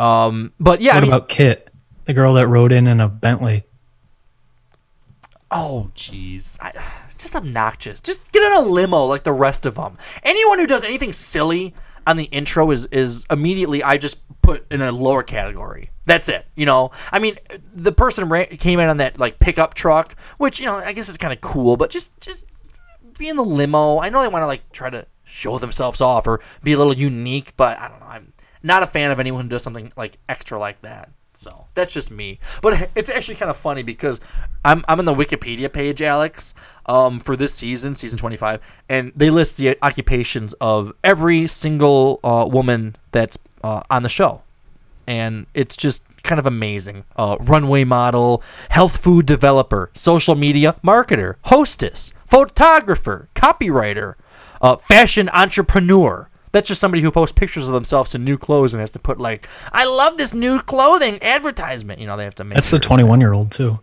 Um, 0.00 0.52
but 0.58 0.80
yeah, 0.80 0.94
what 0.94 0.98
I 0.98 1.00
mean, 1.02 1.12
about 1.12 1.28
Kit, 1.28 1.68
the 2.06 2.12
girl 2.12 2.34
that 2.34 2.46
rode 2.46 2.72
in 2.72 2.86
in 2.86 3.00
a 3.00 3.08
Bentley? 3.08 3.64
Oh, 5.52 5.90
jeez. 5.94 6.58
Just 7.22 7.36
obnoxious. 7.36 8.00
Just 8.00 8.32
get 8.32 8.42
in 8.42 8.64
a 8.64 8.68
limo 8.68 9.04
like 9.04 9.22
the 9.22 9.32
rest 9.32 9.64
of 9.64 9.76
them. 9.76 9.96
Anyone 10.24 10.58
who 10.58 10.66
does 10.66 10.84
anything 10.84 11.12
silly 11.12 11.74
on 12.06 12.16
the 12.16 12.24
intro 12.24 12.70
is 12.70 12.86
is 12.86 13.24
immediately 13.30 13.82
I 13.82 13.96
just 13.96 14.18
put 14.42 14.70
in 14.72 14.82
a 14.82 14.90
lower 14.90 15.22
category. 15.22 15.90
That's 16.04 16.28
it. 16.28 16.46
You 16.56 16.66
know, 16.66 16.90
I 17.12 17.20
mean, 17.20 17.36
the 17.72 17.92
person 17.92 18.28
ra- 18.28 18.46
came 18.58 18.80
in 18.80 18.88
on 18.88 18.96
that 18.96 19.18
like 19.18 19.38
pickup 19.38 19.74
truck, 19.74 20.16
which 20.38 20.58
you 20.58 20.66
know 20.66 20.76
I 20.78 20.92
guess 20.92 21.08
is 21.08 21.16
kind 21.16 21.32
of 21.32 21.40
cool, 21.40 21.76
but 21.76 21.90
just 21.90 22.18
just 22.20 22.44
be 23.18 23.28
in 23.28 23.36
the 23.36 23.44
limo. 23.44 23.98
I 23.98 24.08
know 24.08 24.20
they 24.20 24.28
want 24.28 24.42
to 24.42 24.48
like 24.48 24.70
try 24.72 24.90
to 24.90 25.06
show 25.22 25.58
themselves 25.58 26.00
off 26.00 26.26
or 26.26 26.40
be 26.64 26.72
a 26.72 26.76
little 26.76 26.96
unique, 26.96 27.54
but 27.56 27.78
I 27.78 27.88
don't 27.88 28.00
know. 28.00 28.06
I'm 28.06 28.32
not 28.62 28.82
a 28.82 28.86
fan 28.86 29.12
of 29.12 29.20
anyone 29.20 29.44
who 29.44 29.48
does 29.48 29.62
something 29.62 29.92
like 29.96 30.18
extra 30.28 30.58
like 30.58 30.82
that. 30.82 31.10
So 31.34 31.66
that's 31.74 31.92
just 31.92 32.10
me. 32.10 32.38
But 32.60 32.90
it's 32.94 33.10
actually 33.10 33.36
kind 33.36 33.50
of 33.50 33.56
funny 33.56 33.82
because 33.82 34.20
I'm 34.64 34.82
I'm 34.88 34.98
in 34.98 35.06
the 35.06 35.14
Wikipedia 35.14 35.72
page, 35.72 36.02
Alex, 36.02 36.54
um, 36.86 37.20
for 37.20 37.36
this 37.36 37.54
season, 37.54 37.94
season 37.94 38.18
25, 38.18 38.60
and 38.88 39.12
they 39.16 39.30
list 39.30 39.56
the 39.56 39.76
occupations 39.82 40.52
of 40.54 40.92
every 41.02 41.46
single 41.46 42.20
uh, 42.22 42.46
woman 42.50 42.96
that's 43.12 43.38
uh, 43.64 43.82
on 43.90 44.02
the 44.02 44.08
show, 44.08 44.42
and 45.06 45.46
it's 45.54 45.76
just 45.76 46.02
kind 46.22 46.38
of 46.38 46.46
amazing. 46.46 47.04
Uh, 47.16 47.36
runway 47.40 47.84
model, 47.84 48.42
health 48.68 48.98
food 48.98 49.26
developer, 49.26 49.90
social 49.94 50.34
media 50.34 50.76
marketer, 50.84 51.36
hostess, 51.46 52.12
photographer, 52.26 53.28
copywriter, 53.34 54.14
uh, 54.60 54.76
fashion 54.76 55.28
entrepreneur. 55.32 56.28
That's 56.52 56.68
just 56.68 56.80
somebody 56.80 57.02
who 57.02 57.10
posts 57.10 57.32
pictures 57.32 57.66
of 57.66 57.74
themselves 57.74 58.14
in 58.14 58.24
new 58.24 58.38
clothes 58.38 58.74
and 58.74 58.80
has 58.80 58.92
to 58.92 58.98
put 58.98 59.18
like, 59.18 59.48
"I 59.72 59.84
love 59.84 60.16
this 60.16 60.32
new 60.34 60.60
clothing 60.60 61.22
advertisement." 61.22 62.00
You 62.00 62.06
know, 62.06 62.16
they 62.16 62.24
have 62.24 62.34
to 62.36 62.44
make. 62.44 62.54
That's 62.54 62.70
the 62.70 62.78
21 62.78 63.20
year 63.20 63.32
old 63.32 63.50
too. 63.50 63.78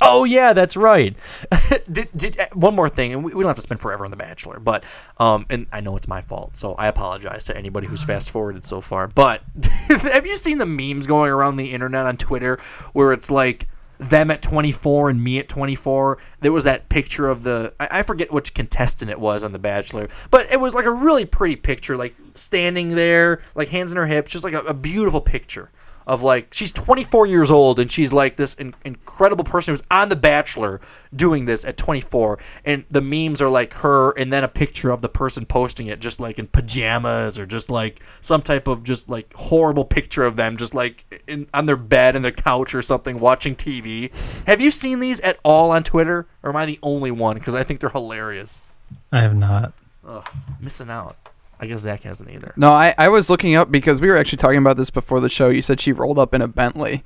Oh 0.00 0.24
yeah, 0.24 0.52
that's 0.52 0.76
right. 0.76 1.16
did, 1.90 2.08
did, 2.16 2.38
uh, 2.38 2.46
one 2.52 2.76
more 2.76 2.88
thing, 2.88 3.12
and 3.12 3.24
we, 3.24 3.34
we 3.34 3.42
don't 3.42 3.48
have 3.48 3.56
to 3.56 3.62
spend 3.62 3.80
forever 3.80 4.04
on 4.04 4.12
The 4.12 4.16
Bachelor, 4.16 4.60
but 4.60 4.84
um, 5.18 5.46
and 5.50 5.66
I 5.72 5.80
know 5.80 5.96
it's 5.96 6.06
my 6.06 6.20
fault, 6.20 6.56
so 6.56 6.74
I 6.74 6.86
apologize 6.86 7.44
to 7.44 7.56
anybody 7.56 7.88
who's 7.88 8.02
fast 8.02 8.30
forwarded 8.30 8.64
so 8.64 8.80
far. 8.80 9.08
But 9.08 9.42
have 9.88 10.26
you 10.26 10.36
seen 10.36 10.58
the 10.58 10.66
memes 10.66 11.06
going 11.06 11.30
around 11.30 11.56
the 11.56 11.72
internet 11.72 12.06
on 12.06 12.16
Twitter 12.16 12.58
where 12.92 13.12
it's 13.12 13.30
like 13.30 13.66
them 14.00 14.30
at 14.30 14.42
24 14.42 15.10
and 15.10 15.22
me 15.22 15.38
at 15.38 15.48
24? 15.48 16.18
There 16.40 16.52
was 16.52 16.64
that 16.64 16.88
picture 16.88 17.28
of 17.28 17.42
the 17.42 17.72
I, 17.78 17.88
I 17.90 18.02
forget 18.02 18.32
which 18.32 18.54
contestant 18.54 19.10
it 19.10 19.20
was 19.20 19.44
on 19.44 19.52
The 19.52 19.58
Bachelor, 19.58 20.08
but 20.30 20.50
it 20.50 20.60
was 20.60 20.74
like 20.74 20.86
a 20.86 20.92
really 20.92 21.26
pretty 21.26 21.56
picture, 21.56 21.96
like 21.96 22.14
standing 22.34 22.90
there, 22.90 23.42
like 23.54 23.68
hands 23.68 23.90
in 23.90 23.96
her 23.96 24.06
hips, 24.06 24.32
just 24.32 24.44
like 24.44 24.54
a, 24.54 24.60
a 24.60 24.74
beautiful 24.74 25.20
picture 25.20 25.70
of 26.10 26.24
like 26.24 26.52
she's 26.52 26.72
24 26.72 27.26
years 27.26 27.52
old 27.52 27.78
and 27.78 27.90
she's 27.90 28.12
like 28.12 28.34
this 28.34 28.54
in- 28.54 28.74
incredible 28.84 29.44
person 29.44 29.70
who's 29.70 29.82
on 29.92 30.08
The 30.08 30.16
Bachelor 30.16 30.80
doing 31.14 31.44
this 31.44 31.64
at 31.64 31.76
24, 31.76 32.36
and 32.64 32.84
the 32.90 33.00
memes 33.00 33.40
are 33.40 33.48
like 33.48 33.72
her 33.74 34.10
and 34.18 34.32
then 34.32 34.42
a 34.42 34.48
picture 34.48 34.90
of 34.90 35.02
the 35.02 35.08
person 35.08 35.46
posting 35.46 35.86
it 35.86 36.00
just 36.00 36.18
like 36.18 36.40
in 36.40 36.48
pajamas 36.48 37.38
or 37.38 37.46
just 37.46 37.70
like 37.70 38.00
some 38.20 38.42
type 38.42 38.66
of 38.66 38.82
just 38.82 39.08
like 39.08 39.32
horrible 39.34 39.84
picture 39.84 40.24
of 40.24 40.34
them 40.34 40.56
just 40.56 40.74
like 40.74 41.22
in, 41.28 41.46
on 41.54 41.66
their 41.66 41.76
bed 41.76 42.16
in 42.16 42.22
their 42.22 42.32
couch 42.32 42.74
or 42.74 42.82
something 42.82 43.20
watching 43.20 43.54
TV. 43.54 44.12
Have 44.48 44.60
you 44.60 44.72
seen 44.72 44.98
these 44.98 45.20
at 45.20 45.38
all 45.44 45.70
on 45.70 45.84
Twitter, 45.84 46.26
or 46.42 46.50
am 46.50 46.56
I 46.56 46.66
the 46.66 46.80
only 46.82 47.12
one? 47.12 47.36
Because 47.36 47.54
I 47.54 47.62
think 47.62 47.78
they're 47.78 47.88
hilarious. 47.88 48.64
I 49.12 49.20
have 49.20 49.36
not. 49.36 49.74
Ugh, 50.04 50.28
missing 50.58 50.90
out. 50.90 51.16
I 51.60 51.66
guess 51.66 51.80
Zach 51.80 52.02
hasn't 52.04 52.30
either. 52.30 52.54
No, 52.56 52.72
I, 52.72 52.94
I 52.96 53.08
was 53.10 53.28
looking 53.28 53.54
up 53.54 53.70
because 53.70 54.00
we 54.00 54.08
were 54.08 54.16
actually 54.16 54.38
talking 54.38 54.58
about 54.58 54.78
this 54.78 54.90
before 54.90 55.20
the 55.20 55.28
show. 55.28 55.50
You 55.50 55.60
said 55.60 55.78
she 55.80 55.92
rolled 55.92 56.18
up 56.18 56.32
in 56.34 56.40
a 56.40 56.48
Bentley. 56.48 57.04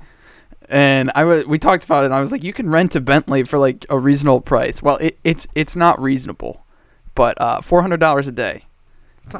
And 0.69 1.11
I 1.13 1.25
was 1.25 1.45
we 1.45 1.59
talked 1.59 1.83
about 1.83 2.03
it 2.03 2.07
and 2.07 2.15
I 2.15 2.21
was 2.21 2.31
like, 2.31 2.43
you 2.43 2.53
can 2.53 2.69
rent 2.69 2.95
a 2.95 3.01
Bentley 3.01 3.43
for 3.43 3.59
like 3.59 3.85
a 3.89 3.99
reasonable 3.99 4.41
price. 4.41 4.81
Well, 4.81 4.97
it, 4.97 5.19
it's 5.23 5.47
it's 5.55 5.75
not 5.75 6.01
reasonable. 6.01 6.65
But 7.13 7.39
uh, 7.39 7.61
four 7.61 7.81
hundred 7.81 7.99
dollars 7.99 8.27
a 8.27 8.31
day. 8.31 8.63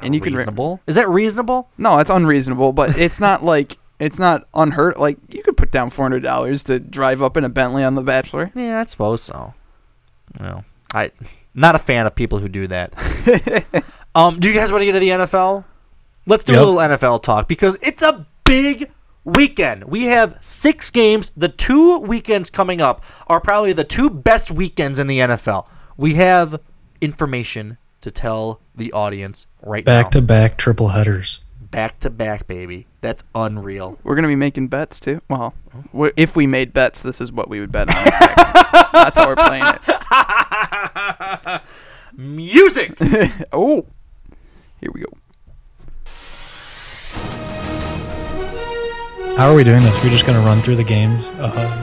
and 0.01 0.13
you 0.13 0.21
reasonable. 0.21 0.81
Is 0.85 0.95
that 0.95 1.09
reasonable? 1.09 1.69
No, 1.77 1.97
it's 1.99 2.11
unreasonable, 2.11 2.73
but 2.73 2.97
it's 2.97 3.19
not 3.19 3.43
like 3.43 3.77
it's 3.99 4.19
not 4.19 4.47
unheard 4.53 4.97
like 4.97 5.17
you 5.33 5.41
could 5.41 5.57
put 5.57 5.71
down 5.71 5.89
four 5.89 6.05
hundred 6.05 6.21
dollars 6.21 6.63
to 6.63 6.79
drive 6.79 7.21
up 7.21 7.37
in 7.37 7.43
a 7.43 7.49
Bentley 7.49 7.83
on 7.83 7.95
the 7.95 8.03
Bachelor. 8.03 8.51
Yeah, 8.53 8.79
I 8.79 8.83
suppose 8.83 9.23
so. 9.23 9.53
Well, 10.39 10.63
I 10.93 11.11
not 11.55 11.75
a 11.75 11.79
fan 11.79 12.05
of 12.05 12.13
people 12.13 12.39
who 12.39 12.49
do 12.49 12.67
that. 12.67 12.93
um, 14.15 14.39
do 14.39 14.47
you 14.47 14.53
guys 14.53 14.71
want 14.71 14.81
to 14.81 14.85
get 14.85 14.93
to 14.93 14.99
the 14.99 15.09
NFL? 15.09 15.63
Let's 16.25 16.43
do 16.43 16.53
Yep. 16.53 16.61
a 16.61 16.65
little 16.65 16.79
NFL 16.81 17.21
talk 17.21 17.47
because 17.47 17.77
it's 17.81 18.01
a 18.01 18.25
big 18.45 18.89
weekend. 19.23 19.83
We 19.83 20.05
have 20.05 20.37
six 20.41 20.89
games. 20.89 21.31
The 21.37 21.49
two 21.49 21.99
weekends 21.99 22.49
coming 22.49 22.81
up 22.81 23.03
are 23.27 23.39
probably 23.39 23.73
the 23.73 23.83
two 23.83 24.09
best 24.09 24.49
weekends 24.51 24.97
in 24.97 25.05
the 25.07 25.19
NFL. 25.19 25.67
We 25.97 26.15
have 26.15 26.59
information 27.01 27.77
to 28.01 28.09
tell 28.11 28.59
the 28.75 28.91
audience 28.93 29.45
right 29.61 29.83
Back 29.85 29.93
now. 29.93 30.01
Back 30.03 30.11
to 30.11 30.21
back 30.21 30.57
triple 30.57 30.89
headers. 30.89 31.39
back 31.71 31.99
to 32.01 32.09
back, 32.09 32.47
baby. 32.47 32.87
That's 33.01 33.23
unreal. 33.35 33.97
We're 34.03 34.15
gonna 34.15 34.27
be 34.27 34.35
making 34.35 34.67
bets 34.69 34.99
too. 34.99 35.21
Well, 35.29 35.53
if 36.15 36.35
we 36.35 36.47
made 36.47 36.73
bets, 36.73 37.01
this 37.03 37.19
is 37.21 37.31
what 37.31 37.49
we 37.49 37.59
would 37.59 37.71
bet 37.71 37.89
on. 37.89 37.95
That's 38.93 39.15
how 39.15 39.27
we're 39.27 39.35
playing 39.35 39.63
it. 39.65 41.61
Music. 42.17 42.97
oh, 43.53 43.85
here 44.81 44.91
we 44.93 45.01
go. 45.01 45.07
How 49.37 49.49
are 49.51 49.55
we 49.55 49.63
doing 49.65 49.83
this? 49.83 50.01
We're 50.03 50.09
just 50.11 50.25
gonna 50.25 50.39
run 50.39 50.61
through 50.61 50.77
the 50.77 50.83
games. 50.83 51.25
Uh, 51.39 51.81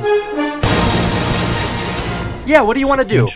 Yeah, 2.46 2.60
what 2.62 2.74
do 2.74 2.80
you 2.80 2.88
want 2.88 3.00
to 3.00 3.06
do? 3.06 3.26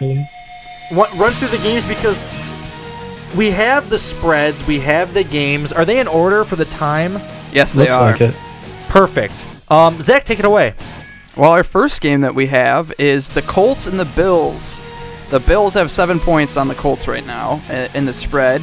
What, 0.90 1.12
run 1.14 1.32
through 1.32 1.48
the 1.48 1.62
games 1.62 1.84
because 1.84 2.26
we 3.36 3.50
have 3.50 3.88
the 3.88 3.98
spreads, 3.98 4.66
we 4.66 4.80
have 4.80 5.14
the 5.14 5.22
games. 5.24 5.72
Are 5.72 5.84
they 5.84 6.00
in 6.00 6.08
order 6.08 6.44
for 6.44 6.56
the 6.56 6.64
time? 6.66 7.14
Yes, 7.52 7.74
they 7.74 7.82
Looks 7.82 7.94
are. 7.94 8.10
like 8.12 8.20
it. 8.20 8.34
Perfect. 8.88 9.34
Um, 9.70 10.00
Zach, 10.02 10.24
take 10.24 10.38
it 10.38 10.44
away. 10.44 10.74
Well, 11.36 11.50
our 11.52 11.62
first 11.64 12.00
game 12.00 12.22
that 12.22 12.34
we 12.34 12.46
have 12.46 12.92
is 12.98 13.28
the 13.30 13.42
Colts 13.42 13.86
and 13.86 13.98
the 13.98 14.04
Bills. 14.06 14.82
The 15.30 15.40
Bills 15.40 15.74
have 15.74 15.90
seven 15.90 16.18
points 16.18 16.56
on 16.56 16.68
the 16.68 16.74
Colts 16.74 17.06
right 17.08 17.26
now 17.26 17.60
uh, 17.68 17.88
in 17.94 18.06
the 18.06 18.12
spread. 18.12 18.62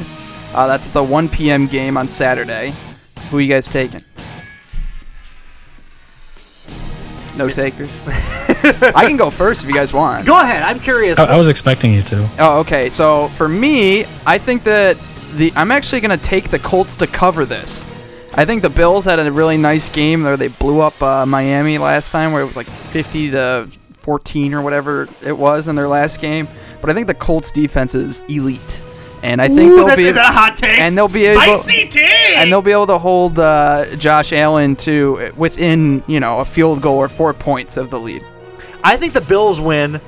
Uh, 0.54 0.66
that's 0.66 0.86
the 0.86 1.02
1 1.02 1.28
p.m. 1.28 1.66
game 1.66 1.96
on 1.96 2.08
Saturday. 2.08 2.72
Who 3.30 3.38
are 3.38 3.40
you 3.40 3.48
guys 3.48 3.66
taking? 3.66 4.02
No 7.36 7.48
takers. 7.48 8.00
I 8.06 9.06
can 9.06 9.16
go 9.16 9.28
first 9.28 9.64
if 9.64 9.68
you 9.68 9.74
guys 9.74 9.92
want. 9.92 10.24
Go 10.24 10.40
ahead. 10.40 10.62
I'm 10.62 10.78
curious. 10.78 11.18
I, 11.18 11.24
I 11.24 11.36
was 11.36 11.48
expecting 11.48 11.92
you 11.92 12.02
to. 12.02 12.28
Oh, 12.38 12.60
okay. 12.60 12.90
So 12.90 13.28
for 13.28 13.48
me, 13.48 14.04
I 14.24 14.38
think 14.38 14.62
that 14.64 14.96
the 15.34 15.52
I'm 15.56 15.72
actually 15.72 16.00
gonna 16.00 16.16
take 16.16 16.50
the 16.50 16.60
Colts 16.60 16.96
to 16.96 17.08
cover 17.08 17.44
this. 17.44 17.84
I 18.34 18.44
think 18.44 18.62
the 18.62 18.70
Bills 18.70 19.04
had 19.04 19.18
a 19.18 19.30
really 19.30 19.56
nice 19.56 19.88
game 19.88 20.22
where 20.22 20.36
they 20.36 20.48
blew 20.48 20.80
up 20.80 21.00
uh, 21.02 21.26
Miami 21.26 21.78
last 21.78 22.10
time, 22.10 22.32
where 22.32 22.42
it 22.42 22.46
was 22.46 22.56
like 22.56 22.66
50 22.66 23.32
to 23.32 23.68
14 24.00 24.54
or 24.54 24.62
whatever 24.62 25.08
it 25.24 25.36
was 25.36 25.68
in 25.68 25.76
their 25.76 25.88
last 25.88 26.20
game. 26.20 26.48
But 26.80 26.90
I 26.90 26.94
think 26.94 27.06
the 27.06 27.14
Colts 27.14 27.50
defense 27.50 27.94
is 27.94 28.20
elite, 28.22 28.82
and 29.24 29.40
I 29.42 29.48
think 29.48 29.60
Ooh, 29.72 29.76
they'll 29.76 29.86
that's- 29.86 29.98
be 30.04 30.08
is 30.08 30.14
that 30.14 30.28
a 30.28 30.32
hot 30.32 30.54
take? 30.56 30.78
and 30.78 30.96
they'll 30.96 31.08
be 31.08 31.22
Spicy 31.34 31.74
able 31.80 31.90
take! 31.92 32.36
and 32.36 32.50
they'll 32.52 32.62
be 32.62 32.72
able 32.72 32.86
to 32.88 32.98
hold 32.98 33.38
uh, 33.38 33.96
Josh 33.96 34.32
Allen 34.32 34.76
to 34.76 35.32
within 35.36 36.02
you 36.06 36.20
know 36.20 36.38
a 36.40 36.44
field 36.44 36.82
goal 36.82 36.98
or 36.98 37.08
four 37.08 37.32
points 37.34 37.76
of 37.76 37.90
the 37.90 37.98
lead. 37.98 38.24
I 38.84 38.96
think 38.96 39.12
the 39.14 39.20
Bills 39.22 39.60
win. 39.60 40.00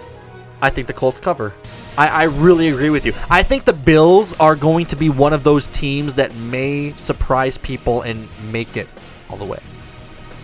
I 0.60 0.70
think 0.70 0.86
the 0.86 0.92
Colts 0.92 1.18
cover. 1.18 1.52
I, 1.98 2.08
I 2.08 2.22
really 2.24 2.68
agree 2.68 2.90
with 2.90 3.06
you. 3.06 3.14
I 3.30 3.42
think 3.42 3.64
the 3.64 3.72
Bills 3.72 4.38
are 4.38 4.54
going 4.54 4.84
to 4.86 4.96
be 4.96 5.08
one 5.08 5.32
of 5.32 5.44
those 5.44 5.66
teams 5.68 6.14
that 6.14 6.34
may 6.34 6.92
surprise 6.92 7.56
people 7.56 8.02
and 8.02 8.28
make 8.52 8.76
it 8.76 8.86
all 9.30 9.38
the 9.38 9.44
way. 9.46 9.58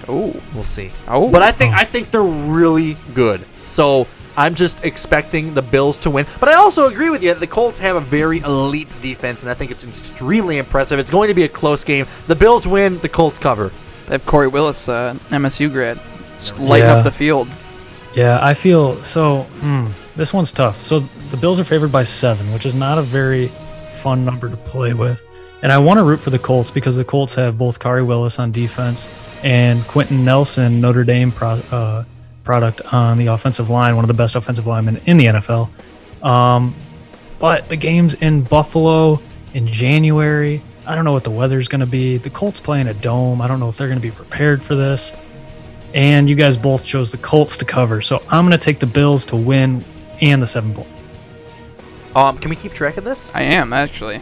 Oh, 0.09 0.35
we'll 0.55 0.65
see. 0.65 0.91
Oh, 1.07 1.31
but 1.31 1.43
I 1.43 1.53
think 1.53 1.75
I 1.75 1.85
think 1.85 2.11
they're 2.11 2.23
really 2.23 2.97
good. 3.15 3.45
So 3.67 4.07
I'm 4.37 4.55
just 4.55 4.85
expecting 4.85 5.55
the 5.55 5.63
Bills 5.63 5.99
to 6.01 6.11
win. 6.11 6.27
But 6.41 6.49
I 6.49 6.55
also 6.55 6.87
agree 6.89 7.11
with 7.11 7.23
you. 7.23 7.35
The 7.35 7.47
Colts 7.47 7.79
have 7.81 7.97
a 7.97 8.01
very 8.01 8.39
elite 8.41 8.97
defense, 9.01 9.43
and 9.43 9.51
I 9.51 9.55
think 9.55 9.71
it's 9.71 9.85
extremely 9.85 10.59
impressive. 10.59 10.99
It's 10.99 11.11
going 11.11 11.29
to 11.29 11.35
be 11.35 11.45
a 11.45 11.49
close 11.49 11.85
game. 11.85 12.07
The 12.27 12.37
Bills 12.37 12.67
win. 12.67 12.99
The 12.99 13.09
Colts 13.09 13.39
cover. 13.39 13.71
They 14.07 14.13
have 14.15 14.25
Khari 14.25 14.51
Willis, 14.51 14.89
uh, 14.89 15.15
MSU 15.31 15.71
grad, 15.71 16.01
just 16.39 16.59
lighting 16.59 16.89
Yeah. 16.89 16.97
up 16.97 17.05
the 17.05 17.13
field. 17.13 17.49
Yeah, 18.15 18.39
I 18.43 18.55
feel 18.55 19.03
so. 19.03 19.43
Hmm, 19.61 19.87
this 20.17 20.33
one's 20.35 20.53
tough. 20.53 20.83
So 20.83 21.01
the 21.31 21.37
Bills 21.37 21.59
are 21.61 21.65
favored 21.65 21.93
by 21.93 22.05
seven, 22.05 22.53
which 22.53 22.67
is 22.67 22.75
not 22.75 22.99
a 22.99 23.03
very 23.03 23.49
fun 23.93 24.25
number 24.25 24.49
to 24.51 24.57
play 24.57 24.93
with. 24.93 25.25
And 25.63 25.71
I 25.71 25.79
want 25.79 25.99
to 25.99 26.03
root 26.03 26.19
for 26.21 26.31
the 26.31 26.39
Colts 26.39 26.71
because 26.73 26.97
the 26.97 27.05
Colts 27.05 27.35
have 27.37 27.57
both 27.57 27.79
Khari 27.79 28.05
Willis 28.05 28.39
on 28.41 28.51
defense 28.51 29.09
and 29.45 29.87
Quenton 29.87 30.25
Nelson, 30.25 30.81
Notre 30.81 31.05
Dame 31.05 31.31
pro, 31.31 31.51
uh, 31.71 32.05
product 32.45 32.81
on 32.93 33.19
the 33.19 33.29
offensive 33.29 33.71
line, 33.71 33.95
one 33.95 34.05
of 34.05 34.09
the 34.09 34.15
best 34.15 34.37
offensive 34.37 34.67
linemen 34.67 35.01
in 35.07 35.17
the 35.17 35.27
NFL. 35.27 35.71
Um, 36.25 36.75
but 37.39 37.69
the 37.69 37.77
game's 37.77 38.15
in 38.15 38.43
Buffalo 38.43 39.21
in 39.55 39.67
January. 39.67 40.63
I 40.87 40.95
don't 40.95 41.05
know 41.05 41.13
what 41.13 41.25
the 41.25 41.31
weather's 41.31 41.69
going 41.69 41.81
to 41.81 41.87
be. 41.87 42.17
The 42.17 42.31
Colts 42.31 42.61
play 42.61 42.81
in 42.81 42.87
a 42.87 42.95
dome. 42.95 43.41
I 43.41 43.49
don't 43.49 43.61
know 43.61 43.69
if 43.69 43.77
they're 43.77 43.89
going 43.89 44.01
to 44.01 44.03
be 44.03 44.11
prepared 44.11 44.63
for 44.63 44.75
this 44.75 45.13
and 45.95 46.29
you 46.29 46.35
guys 46.35 46.57
both 46.57 46.85
chose 46.85 47.13
the 47.13 47.19
Colts 47.19 47.57
to 47.59 47.65
cover. 47.65 48.01
So 48.01 48.23
I'm 48.29 48.47
going 48.47 48.59
to 48.59 48.65
take 48.65 48.79
the 48.79 48.87
Bills 48.87 49.25
to 49.27 49.37
win 49.37 49.85
and 50.21 50.43
the 50.43 50.47
seven 50.47 50.75
points. 50.75 50.91
Um, 52.15 52.39
can 52.39 52.51
we 52.51 52.57
keep 52.57 52.73
track 52.73 52.97
of 52.97 53.05
this? 53.05 53.31
I 53.35 53.43
am 53.43 53.73
actually. 53.73 54.21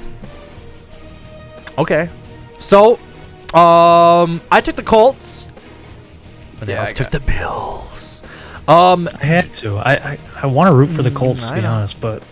Okay. 1.78 2.08
So, 2.58 2.94
um, 3.54 4.40
I 4.50 4.60
took 4.62 4.76
the 4.76 4.82
Colts. 4.82 5.46
But 6.60 6.68
Yeah, 6.68 6.76
yeah, 6.76 6.82
I 6.82 6.86
I 6.86 6.90
took 6.92 7.10
the 7.10 7.18
Bills. 7.20 8.22
Um, 8.68 9.08
I 9.20 9.24
had 9.24 9.52
to. 9.54 9.78
I 9.78 9.92
I, 10.12 10.18
I 10.42 10.46
want 10.46 10.68
to 10.68 10.74
root 10.74 10.90
for 10.90 11.02
the 11.02 11.10
Colts 11.10 11.46
to 11.46 11.54
be 11.54 11.64
honest, 11.64 12.00
but 12.00 12.22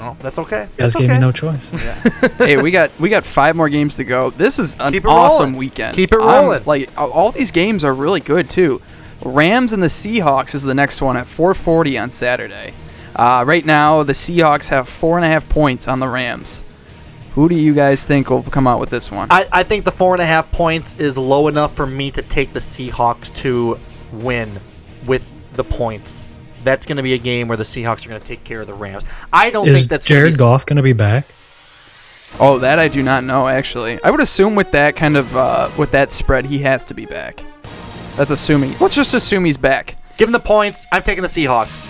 oh, 0.00 0.16
that's 0.20 0.38
okay. 0.38 0.62
you 0.62 0.66
guys 0.66 0.76
That's 0.76 0.94
gave 0.96 1.04
okay. 1.10 1.14
me 1.14 1.20
no 1.20 1.32
choice. 1.32 1.68
hey, 2.38 2.56
we 2.62 2.70
got 2.70 2.98
we 2.98 3.08
got 3.10 3.24
five 3.26 3.54
more 3.56 3.68
games 3.68 3.96
to 3.96 4.04
go. 4.04 4.30
This 4.30 4.58
is 4.58 4.74
an 4.80 4.94
awesome 5.06 5.44
rolling. 5.46 5.56
weekend. 5.58 5.94
Keep 5.96 6.12
it 6.12 6.20
I'm- 6.20 6.44
rolling. 6.44 6.64
like 6.64 6.90
all- 6.96 7.10
all 7.10 7.32
these 7.32 7.50
games 7.50 7.84
are 7.84 7.92
really 7.92 8.20
good 8.20 8.48
too. 8.48 8.80
Rams 9.24 9.72
and 9.72 9.82
the 9.82 9.88
Seahawks 9.88 10.54
is 10.54 10.62
the 10.62 10.74
next 10.74 11.02
one 11.02 11.16
at 11.16 11.26
4:40 11.26 12.00
on 12.02 12.10
Saturday. 12.10 12.72
Uh, 13.14 13.42
right 13.46 13.64
now, 13.64 14.02
the 14.02 14.12
Seahawks 14.12 14.68
have 14.68 14.88
four 14.88 15.16
and 15.16 15.24
a 15.24 15.28
half 15.28 15.48
points 15.48 15.88
on 15.88 16.00
the 16.00 16.08
Rams. 16.08 16.62
Who 17.36 17.48
do 17.50 17.54
you 17.54 17.74
guys 17.74 18.02
think 18.02 18.30
will 18.30 18.42
come 18.42 18.66
out 18.66 18.80
with 18.80 18.88
this 18.88 19.10
one? 19.12 19.28
I, 19.30 19.46
I 19.52 19.62
think 19.62 19.84
the 19.84 19.92
four 19.92 20.14
and 20.14 20.22
a 20.22 20.26
half 20.26 20.50
points 20.50 20.98
is 20.98 21.16
low 21.18 21.48
enough 21.48 21.76
for 21.76 21.86
me 21.86 22.10
to 22.12 22.22
take 22.22 22.54
the 22.54 22.60
Seahawks 22.60 23.32
to 23.36 23.78
win 24.10 24.58
with 25.06 25.22
the 25.52 25.62
points. 25.62 26.22
That's 26.64 26.86
going 26.86 26.96
to 26.96 27.02
be 27.02 27.12
a 27.12 27.18
game 27.18 27.46
where 27.46 27.58
the 27.58 27.62
Seahawks 27.62 28.06
are 28.06 28.08
going 28.08 28.20
to 28.20 28.26
take 28.26 28.42
care 28.42 28.62
of 28.62 28.66
the 28.66 28.72
Rams. 28.74 29.04
I 29.32 29.50
don't 29.50 29.68
Is 29.68 29.76
think 29.76 29.88
that's 29.90 30.08
gonna 30.08 30.20
Jared 30.20 30.34
be, 30.34 30.38
Goff 30.38 30.64
going 30.64 30.78
to 30.78 30.82
be 30.82 30.94
back? 30.94 31.26
oh, 32.40 32.58
that 32.58 32.78
I 32.78 32.88
do 32.88 33.02
not 33.02 33.22
know 33.22 33.46
actually. 33.46 34.02
I 34.02 34.10
would 34.10 34.20
assume 34.22 34.54
with 34.54 34.70
that 34.72 34.96
kind 34.96 35.16
of 35.16 35.36
uh, 35.36 35.70
with 35.76 35.90
that 35.92 36.12
spread, 36.12 36.46
he 36.46 36.58
has 36.58 36.84
to 36.86 36.94
be 36.94 37.04
back. 37.06 37.44
That's 38.16 38.30
assuming. 38.30 38.74
Let's 38.80 38.96
just 38.96 39.12
assume 39.14 39.44
he's 39.44 39.58
back. 39.58 39.96
Give 40.16 40.26
him 40.28 40.32
the 40.32 40.40
points. 40.40 40.86
I'm 40.90 41.02
taking 41.02 41.20
the 41.22 41.28
Seahawks. 41.28 41.86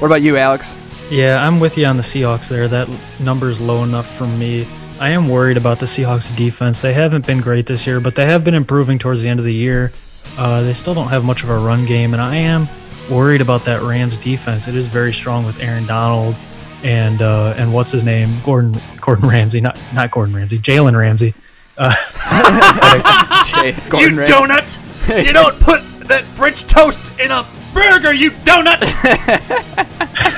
What 0.00 0.08
about 0.08 0.22
you, 0.22 0.36
Alex? 0.36 0.76
Yeah, 1.10 1.46
I'm 1.46 1.60
with 1.60 1.76
you 1.76 1.86
on 1.86 1.96
the 1.96 2.02
Seahawks 2.02 2.48
there. 2.48 2.66
That 2.66 2.88
number 3.20 3.50
is 3.50 3.60
low 3.60 3.84
enough 3.84 4.16
for 4.16 4.26
me. 4.26 4.66
I 4.98 5.10
am 5.10 5.28
worried 5.28 5.56
about 5.56 5.78
the 5.78 5.86
Seahawks 5.86 6.34
defense. 6.36 6.80
They 6.80 6.92
haven't 6.92 7.26
been 7.26 7.40
great 7.40 7.66
this 7.66 7.86
year, 7.86 8.00
but 8.00 8.14
they 8.14 8.26
have 8.26 8.42
been 8.42 8.54
improving 8.54 8.98
towards 8.98 9.22
the 9.22 9.28
end 9.28 9.38
of 9.38 9.44
the 9.44 9.54
year. 9.54 9.92
Uh, 10.38 10.62
they 10.62 10.72
still 10.72 10.94
don't 10.94 11.08
have 11.08 11.24
much 11.24 11.42
of 11.42 11.50
a 11.50 11.58
run 11.58 11.84
game, 11.84 12.14
and 12.14 12.22
I 12.22 12.36
am 12.36 12.68
worried 13.10 13.40
about 13.40 13.64
that 13.66 13.82
Rams 13.82 14.16
defense. 14.16 14.66
It 14.66 14.74
is 14.74 14.86
very 14.86 15.12
strong 15.12 15.44
with 15.44 15.60
Aaron 15.60 15.86
Donald 15.86 16.36
and 16.82 17.22
uh, 17.22 17.54
and 17.56 17.72
what's 17.72 17.90
his 17.90 18.04
name, 18.04 18.30
Gordon 18.44 18.76
Gordon 19.00 19.28
Ramsay, 19.28 19.60
not 19.60 19.78
not 19.94 20.10
Gordon 20.10 20.34
Ramsay, 20.34 20.58
Jalen 20.58 20.96
Ramsey. 20.96 21.34
Uh, 21.76 21.92
Jay, 23.44 23.68
you 23.68 23.90
Gordon 23.90 24.18
donut! 24.18 25.26
you 25.26 25.32
don't 25.32 25.58
put 25.60 25.82
that 26.08 26.24
French 26.34 26.64
toast 26.64 27.10
in 27.18 27.30
a 27.30 27.44
burger, 27.72 28.12
you 28.12 28.30
donut! 28.30 28.80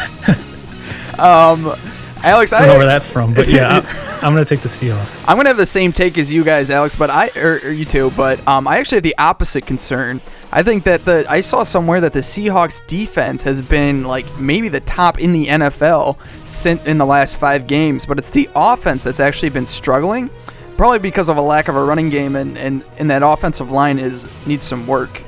Um, 1.18 1.74
Alex, 2.22 2.52
I 2.52 2.58
I 2.58 2.60
don't 2.60 2.68
know 2.70 2.78
where 2.78 2.86
that's 2.86 3.08
from, 3.08 3.34
but 3.34 3.46
yeah, 3.46 3.80
I, 3.84 4.16
I'm 4.26 4.32
gonna 4.32 4.44
take 4.44 4.60
the 4.60 4.68
Seahawks. 4.68 5.24
I'm 5.28 5.36
gonna 5.36 5.50
have 5.50 5.56
the 5.56 5.66
same 5.66 5.92
take 5.92 6.18
as 6.18 6.32
you 6.32 6.44
guys, 6.44 6.70
Alex, 6.70 6.96
but 6.96 7.10
I 7.10 7.30
or, 7.36 7.60
or 7.62 7.70
you 7.70 7.84
too, 7.84 8.10
but 8.16 8.46
um, 8.48 8.66
I 8.66 8.78
actually 8.78 8.96
have 8.96 9.04
the 9.04 9.14
opposite 9.18 9.66
concern. 9.66 10.20
I 10.50 10.62
think 10.62 10.84
that 10.84 11.04
the 11.04 11.26
I 11.28 11.40
saw 11.40 11.62
somewhere 11.62 12.00
that 12.00 12.12
the 12.12 12.20
Seahawks 12.20 12.84
defense 12.86 13.42
has 13.42 13.60
been 13.60 14.04
like 14.04 14.26
maybe 14.38 14.68
the 14.68 14.80
top 14.80 15.20
in 15.20 15.32
the 15.32 15.46
NFL 15.46 16.18
since 16.46 16.84
in 16.84 16.98
the 16.98 17.06
last 17.06 17.36
five 17.36 17.66
games, 17.66 18.06
but 18.06 18.18
it's 18.18 18.30
the 18.30 18.48
offense 18.54 19.04
that's 19.04 19.20
actually 19.20 19.50
been 19.50 19.66
struggling, 19.66 20.30
probably 20.76 20.98
because 20.98 21.28
of 21.28 21.36
a 21.36 21.42
lack 21.42 21.68
of 21.68 21.76
a 21.76 21.84
running 21.84 22.08
game 22.08 22.34
and 22.34 22.56
and, 22.56 22.84
and 22.98 23.10
that 23.10 23.22
offensive 23.22 23.70
line 23.70 23.98
is 23.98 24.26
needs 24.46 24.64
some 24.64 24.86
work. 24.86 25.22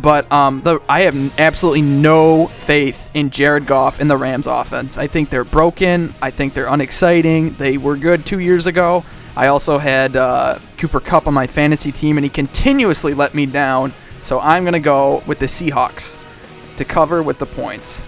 But 0.00 0.30
um, 0.30 0.60
the 0.62 0.80
I 0.88 1.02
have 1.02 1.38
absolutely 1.38 1.82
no 1.82 2.46
faith 2.46 3.08
in 3.14 3.30
Jared 3.30 3.66
Goff 3.66 4.00
and 4.00 4.10
the 4.10 4.16
Rams 4.16 4.46
offense. 4.46 4.98
I 4.98 5.06
think 5.06 5.30
they're 5.30 5.44
broken. 5.44 6.14
I 6.20 6.30
think 6.30 6.54
they're 6.54 6.66
unexciting. 6.66 7.54
They 7.54 7.78
were 7.78 7.96
good 7.96 8.26
two 8.26 8.38
years 8.38 8.66
ago. 8.66 9.04
I 9.34 9.48
also 9.48 9.78
had 9.78 10.16
uh, 10.16 10.58
Cooper 10.76 11.00
Kupp 11.00 11.26
on 11.26 11.34
my 11.34 11.46
fantasy 11.46 11.92
team, 11.92 12.16
and 12.18 12.24
he 12.24 12.30
continuously 12.30 13.14
let 13.14 13.34
me 13.34 13.46
down. 13.46 13.92
So 14.22 14.40
I'm 14.40 14.64
gonna 14.64 14.80
go 14.80 15.22
with 15.26 15.38
the 15.38 15.46
Seahawks 15.46 16.18
to 16.76 16.84
cover 16.84 17.22
with 17.22 17.38
the 17.38 17.46
points. 17.46 18.02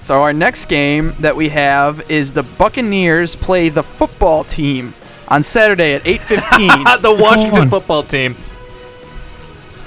So 0.00 0.22
our 0.22 0.32
next 0.32 0.66
game 0.66 1.14
that 1.20 1.34
we 1.34 1.48
have 1.48 2.10
is 2.10 2.32
the 2.32 2.42
Buccaneers 2.42 3.36
play 3.36 3.70
the 3.70 3.82
football 3.82 4.44
team 4.44 4.94
on 5.28 5.42
Saturday 5.42 5.94
at 5.94 6.02
8:15. 6.04 7.00
the 7.00 7.12
Washington 7.12 7.70
football 7.70 8.02
team. 8.02 8.36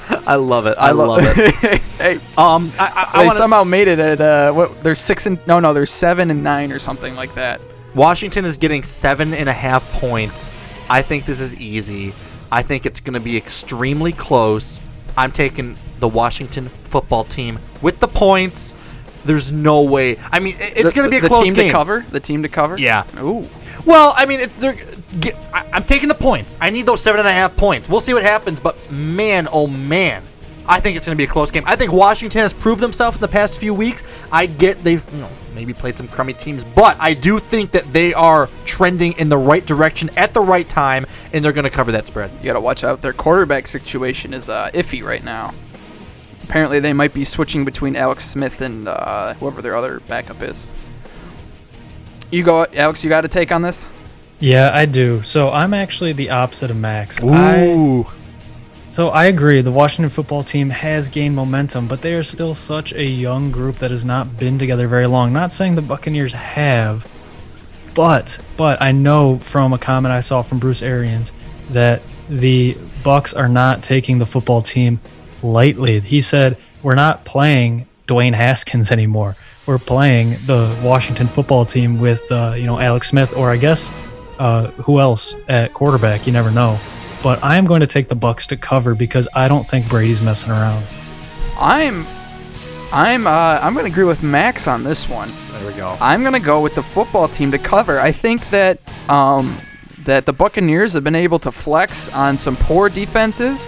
I 0.28 0.36
love 0.36 0.68
it. 0.68 0.78
I, 0.78 0.92
love 0.92 1.20
it. 1.22 1.82
hey, 2.00 2.16
Um, 2.38 2.72
I, 2.80 2.88
I, 2.88 3.10
I 3.10 3.12
they 3.12 3.18
wanna, 3.28 3.32
somehow 3.32 3.64
made 3.64 3.88
it 3.88 4.00
at 4.00 4.22
uh, 4.22 4.52
what? 4.54 4.84
They're 4.84 4.96
six 4.96 5.26
and 5.26 5.46
no, 5.48 5.60
no, 5.60 5.74
they're 5.74 5.86
seven 5.86 6.32
and 6.32 6.44
nine 6.44 6.72
or 6.72 6.80
something 6.80 7.16
like 7.16 7.36
that. 7.36 7.62
Washington 7.96 8.46
is 8.46 8.58
getting 8.58 8.84
seven 8.84 9.34
and 9.34 9.50
a 9.50 9.54
half 9.54 9.90
points. 9.94 10.52
I 10.90 11.02
think 11.02 11.26
this 11.26 11.40
is 11.40 11.56
easy. 11.56 12.14
I 12.52 12.62
think 12.62 12.86
it's 12.86 13.00
going 13.02 13.16
to 13.16 13.20
be 13.20 13.36
extremely 13.36 14.14
close. 14.14 14.80
I'm 15.18 15.32
taking 15.32 15.78
the 16.00 16.08
Washington 16.08 16.70
football 16.70 17.24
team 17.24 17.60
with 17.82 18.00
the 18.00 18.08
points. 18.08 18.74
There's 19.26 19.52
no 19.52 19.82
way. 19.82 20.18
I 20.32 20.40
mean, 20.40 20.56
it's 20.60 20.94
going 20.94 21.06
to 21.06 21.12
be 21.12 21.18
a 21.18 21.22
the 21.22 21.28
close 21.28 21.44
team 21.44 21.54
game. 21.54 21.68
to 21.68 21.72
cover. 21.72 22.06
The 22.10 22.20
team 22.20 22.44
to 22.44 22.50
cover. 22.50 22.78
Yeah. 22.78 23.06
Ooh. 23.20 23.50
Well, 23.86 24.14
I 24.16 24.26
mean, 24.26 24.42
it, 24.42 24.58
they're, 24.60 24.76
get, 25.20 25.36
I, 25.54 25.70
I'm 25.74 25.84
taking 25.84 26.10
the 26.10 26.16
points. 26.16 26.58
I 26.62 26.70
need 26.70 26.86
those 26.86 27.02
seven 27.02 27.20
and 27.20 27.28
a 27.28 27.34
half 27.34 27.56
points. 27.56 27.90
We'll 27.90 28.02
see 28.02 28.14
what 28.14 28.24
happens, 28.24 28.60
but 28.60 28.92
man, 28.92 29.48
oh 29.52 29.68
man, 29.68 30.24
I 30.68 30.80
think 30.80 30.98
it's 30.98 31.06
going 31.06 31.16
to 31.16 31.18
be 31.18 31.24
a 31.24 31.32
close 31.32 31.50
game. 31.50 31.64
I 31.66 31.76
think 31.76 31.94
Washington 31.94 32.42
has 32.42 32.54
proved 32.54 32.82
themselves 32.82 33.18
in 33.18 33.22
the 33.22 33.28
past 33.28 33.58
few 33.58 33.74
weeks. 33.74 34.04
I 34.32 34.48
get 34.48 34.84
they've 34.84 35.04
you 35.14 35.20
know 35.20 35.30
maybe 35.56 35.74
played 35.74 35.98
some 35.98 36.08
crummy 36.08 36.34
teams, 36.34 36.64
but 36.64 36.98
I 37.00 37.14
do 37.14 37.40
think 37.40 37.72
that 37.72 37.92
they 37.94 38.14
are 38.14 38.50
trending 38.66 39.14
in 39.14 39.30
the 39.30 39.38
right 39.38 39.66
direction 39.66 40.10
at 40.18 40.34
the 40.34 40.42
right 40.42 40.68
time, 40.68 41.06
and 41.32 41.44
they're 41.44 41.54
going 41.54 41.64
to 41.64 41.70
cover 41.70 41.94
that 41.94 42.06
spread. 42.06 42.32
You 42.40 42.44
got 42.44 42.54
to 42.54 42.60
watch 42.60 42.84
out. 42.84 43.02
Their 43.02 43.14
quarterback 43.14 43.68
situation 43.68 44.34
is 44.34 44.50
uh, 44.50 44.70
iffy 44.74 45.04
right 45.04 45.24
now. 45.24 45.54
Apparently, 46.44 46.80
they 46.80 46.94
might 46.94 47.14
be 47.14 47.24
switching 47.24 47.66
between 47.66 47.96
Alex 47.96 48.26
Smith 48.26 48.62
and 48.62 48.88
uh, 48.88 49.34
whoever 49.36 49.62
their 49.62 49.76
other 49.76 50.00
backup 50.02 50.42
is. 50.42 50.66
You 52.30 52.44
go, 52.44 52.66
Alex. 52.74 53.04
You 53.04 53.10
got 53.10 53.24
a 53.24 53.30
take 53.30 53.52
on 53.54 53.62
this? 53.62 53.86
Yeah, 54.40 54.70
I 54.74 54.86
do. 54.86 55.24
So 55.24 55.52
I'm 55.52 55.74
actually 55.74 56.14
the 56.14 56.30
opposite 56.30 56.70
of 56.70 56.78
Max. 56.78 57.20
I, 57.24 58.06
so 58.92 59.10
I 59.10 59.26
agree. 59.26 59.62
The 59.62 59.72
Washington 59.72 60.10
football 60.10 60.44
team 60.44 60.70
has 60.70 61.10
gained 61.10 61.36
momentum, 61.36 61.88
but 61.88 62.02
they 62.02 62.14
are 62.14 62.24
still 62.24 62.54
such 62.54 62.94
a 62.94 63.04
young 63.04 63.52
group 63.52 63.78
that 63.78 63.92
has 63.92 64.06
not 64.06 64.38
been 64.38 64.60
together 64.60 64.88
very 64.88 65.08
long. 65.08 65.34
Not 65.34 65.54
saying 65.54 65.76
the 65.76 65.82
Buccaneers 65.82 66.34
have, 66.34 67.08
but 67.96 68.40
but 68.58 68.82
I 68.82 68.92
know 68.92 69.40
from 69.40 69.74
a 69.74 69.78
comment 69.78 70.12
I 70.12 70.22
saw 70.22 70.44
from 70.44 70.60
Bruce 70.60 70.82
Arians 70.82 71.32
that 71.72 72.02
the 72.30 72.78
Bucks 73.04 73.34
are 73.34 73.50
not 73.50 73.82
taking 73.82 74.20
the 74.20 74.26
football 74.26 74.62
team 74.62 75.00
lightly. 75.42 76.00
He 76.00 76.22
said, 76.22 76.58
"We're 76.84 76.96
not 76.96 77.26
playing 77.26 77.88
Dwayne 78.08 78.34
Haskins 78.34 78.92
anymore. 78.92 79.36
We're 79.66 79.80
playing 79.80 80.32
the 80.46 80.78
Washington 80.84 81.28
football 81.28 81.66
team 81.66 82.00
with 82.00 82.32
uh, 82.32 82.54
you 82.56 82.66
know 82.66 82.80
Alex 82.80 83.10
Smith 83.10 83.36
or 83.36 83.52
I 83.52 83.58
guess 83.58 83.92
uh, 84.40 84.72
who 84.72 85.00
else 85.00 85.36
at 85.48 85.74
quarterback? 85.74 86.28
You 86.28 86.34
never 86.34 86.52
know." 86.52 86.80
But 87.24 87.44
I 87.44 87.58
am 87.58 87.66
going 87.66 87.82
to 87.82 87.88
take 87.88 88.08
the 88.08 88.16
Bucks 88.16 88.48
to 88.48 88.58
cover 88.58 88.94
because 88.94 89.28
I 89.34 89.48
don't 89.48 89.66
think 89.66 89.90
Brady's 89.90 90.22
messing 90.22 90.52
around. 90.52 90.86
I'm, 91.60 92.06
I'm, 92.94 93.26
uh, 93.26 93.60
I'm 93.62 93.74
going 93.74 93.86
to 93.86 93.92
agree 93.92 94.04
with 94.04 94.22
Max 94.22 94.68
on 94.68 94.84
this 94.84 95.10
one. 95.10 95.30
There 95.58 95.68
we 95.68 95.74
go. 95.74 95.98
I'm 96.00 96.24
gonna 96.24 96.40
go 96.40 96.62
with 96.62 96.76
the 96.76 96.84
football 96.84 97.28
team 97.28 97.50
to 97.52 97.58
cover. 97.58 98.00
I 98.00 98.12
think 98.12 98.48
that 98.52 98.80
um, 99.10 99.58
that 100.00 100.28
the 100.28 100.34
Buccaneers 100.34 100.94
have 100.94 101.04
been 101.04 101.16
able 101.16 101.40
to 101.40 101.52
flex 101.52 102.14
on 102.14 102.38
some 102.38 102.56
poor 102.56 102.90
defenses. 102.90 103.68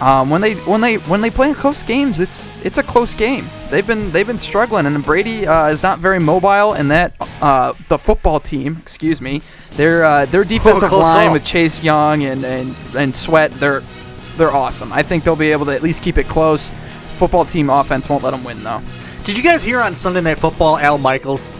Um, 0.00 0.30
when 0.30 0.40
they 0.40 0.54
when 0.54 0.80
they 0.80 0.96
when 0.96 1.20
they 1.20 1.30
play 1.30 1.52
close 1.52 1.82
games, 1.82 2.20
it's 2.20 2.64
it's 2.64 2.78
a 2.78 2.82
close 2.82 3.12
game. 3.12 3.44
They've 3.68 3.86
been 3.86 4.10
they've 4.12 4.26
been 4.26 4.38
struggling, 4.38 4.86
and 4.86 5.04
Brady 5.04 5.46
uh, 5.46 5.68
is 5.68 5.82
not 5.82 5.98
very 5.98 6.18
mobile. 6.18 6.72
And 6.72 6.90
that 6.90 7.14
uh, 7.42 7.74
the 7.88 7.98
football 7.98 8.40
team, 8.40 8.78
excuse 8.80 9.20
me, 9.20 9.42
their 9.72 10.04
uh, 10.04 10.24
their 10.26 10.44
defensive 10.44 10.88
close 10.88 11.06
line 11.06 11.26
call. 11.26 11.32
with 11.34 11.44
Chase 11.44 11.82
Young 11.82 12.22
and, 12.22 12.44
and 12.44 12.74
and 12.96 13.14
Sweat, 13.14 13.52
they're 13.52 13.82
they're 14.36 14.50
awesome. 14.50 14.90
I 14.90 15.02
think 15.02 15.22
they'll 15.22 15.36
be 15.36 15.52
able 15.52 15.66
to 15.66 15.74
at 15.74 15.82
least 15.82 16.02
keep 16.02 16.16
it 16.16 16.26
close. 16.26 16.70
Football 17.16 17.44
team 17.44 17.68
offense 17.68 18.08
won't 18.08 18.24
let 18.24 18.30
them 18.30 18.42
win 18.42 18.62
though. 18.62 18.80
Did 19.24 19.36
you 19.36 19.42
guys 19.42 19.62
hear 19.62 19.80
on 19.80 19.94
Sunday 19.94 20.22
Night 20.22 20.38
Football, 20.38 20.78
Al 20.78 20.96
Michaels? 20.96 21.54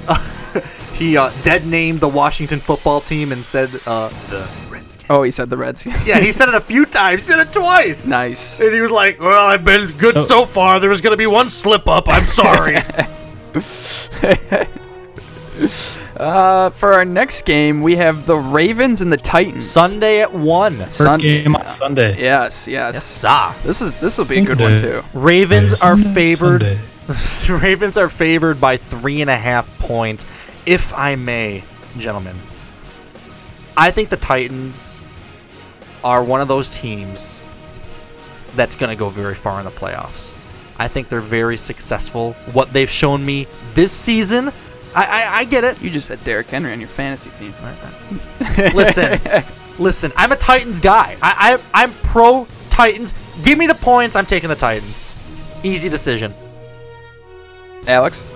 he 0.94 1.18
uh, 1.18 1.30
dead 1.42 1.66
named 1.66 2.00
the 2.00 2.08
Washington 2.08 2.58
football 2.58 3.02
team 3.02 3.32
and 3.32 3.44
said 3.44 3.68
uh, 3.86 4.08
the 4.30 4.48
Redskins. 4.96 5.06
Oh, 5.10 5.22
he 5.22 5.30
said 5.30 5.50
the 5.50 5.56
Redskins. 5.56 6.06
Yeah, 6.06 6.18
he 6.20 6.32
said 6.32 6.48
it 6.48 6.54
a 6.54 6.60
few 6.60 6.84
times. 6.86 7.26
He 7.26 7.32
said 7.32 7.40
it 7.46 7.52
twice. 7.52 8.08
Nice. 8.08 8.60
And 8.60 8.74
he 8.74 8.80
was 8.80 8.90
like, 8.90 9.20
"Well, 9.20 9.46
I've 9.46 9.64
been 9.64 9.88
good 9.98 10.14
So- 10.14 10.22
so, 10.22 10.44
far. 10.44 10.80
There 10.80 10.90
was 10.90 11.00
going 11.00 11.12
to 11.12 11.16
be 11.18 11.26
one 11.26 11.48
slip 11.50 11.86
up. 11.88 12.08
I'm 12.08 12.24
sorry." 12.24 12.76
Uh, 16.16 16.68
for 16.70 16.92
our 16.92 17.04
next 17.04 17.44
game, 17.46 17.80
we 17.82 17.96
have 17.96 18.26
the 18.26 18.36
Ravens 18.36 19.00
and 19.00 19.10
the 19.12 19.16
Titans. 19.16 19.70
Sunday 19.70 20.20
at 20.20 20.32
one. 20.32 20.76
First 20.76 20.98
Sun- 20.98 21.20
game 21.20 21.56
on 21.56 21.66
Sunday. 21.68 22.10
Yes, 22.20 22.68
yes. 22.68 22.94
Yes, 22.94 23.04
sir. 23.04 23.54
This 23.62 23.80
is 23.80 23.96
this 23.96 24.18
will 24.18 24.26
be 24.26 24.38
a 24.38 24.44
good 24.44 24.60
one 24.60 24.76
too. 24.76 25.02
Ravens 25.14 25.80
are 25.80 25.96
favored. 25.96 26.62
Ravens 27.48 27.96
are 27.96 28.08
favored 28.10 28.60
by 28.60 28.76
three 28.76 29.20
and 29.22 29.30
a 29.30 29.36
half 29.36 29.66
points. 29.78 30.24
If 30.66 30.92
I 30.94 31.14
may, 31.16 31.64
gentlemen, 31.96 32.36
I 33.80 33.90
think 33.90 34.10
the 34.10 34.18
Titans 34.18 35.00
are 36.04 36.22
one 36.22 36.42
of 36.42 36.48
those 36.48 36.68
teams 36.68 37.42
that's 38.54 38.76
going 38.76 38.90
to 38.90 38.96
go 38.96 39.08
very 39.08 39.34
far 39.34 39.58
in 39.58 39.64
the 39.64 39.70
playoffs. 39.70 40.34
I 40.76 40.86
think 40.86 41.08
they're 41.08 41.22
very 41.22 41.56
successful. 41.56 42.34
What 42.52 42.74
they've 42.74 42.90
shown 42.90 43.24
me 43.24 43.46
this 43.72 43.90
season, 43.90 44.48
I, 44.94 45.04
I, 45.22 45.36
I 45.38 45.44
get 45.44 45.64
it. 45.64 45.80
You 45.80 45.88
just 45.88 46.08
had 46.08 46.22
Derrick 46.24 46.48
Henry 46.48 46.72
on 46.72 46.78
your 46.78 46.90
fantasy 46.90 47.30
team. 47.30 47.54
Listen, 48.74 49.18
listen. 49.78 50.12
I'm 50.14 50.32
a 50.32 50.36
Titans 50.36 50.78
guy. 50.78 51.16
I, 51.22 51.54
I 51.54 51.82
I'm 51.82 51.94
pro 52.02 52.46
Titans. 52.68 53.14
Give 53.44 53.56
me 53.56 53.66
the 53.66 53.74
points. 53.74 54.14
I'm 54.14 54.26
taking 54.26 54.50
the 54.50 54.56
Titans. 54.56 55.10
Easy 55.62 55.88
decision. 55.88 56.34
Alex. 57.86 58.26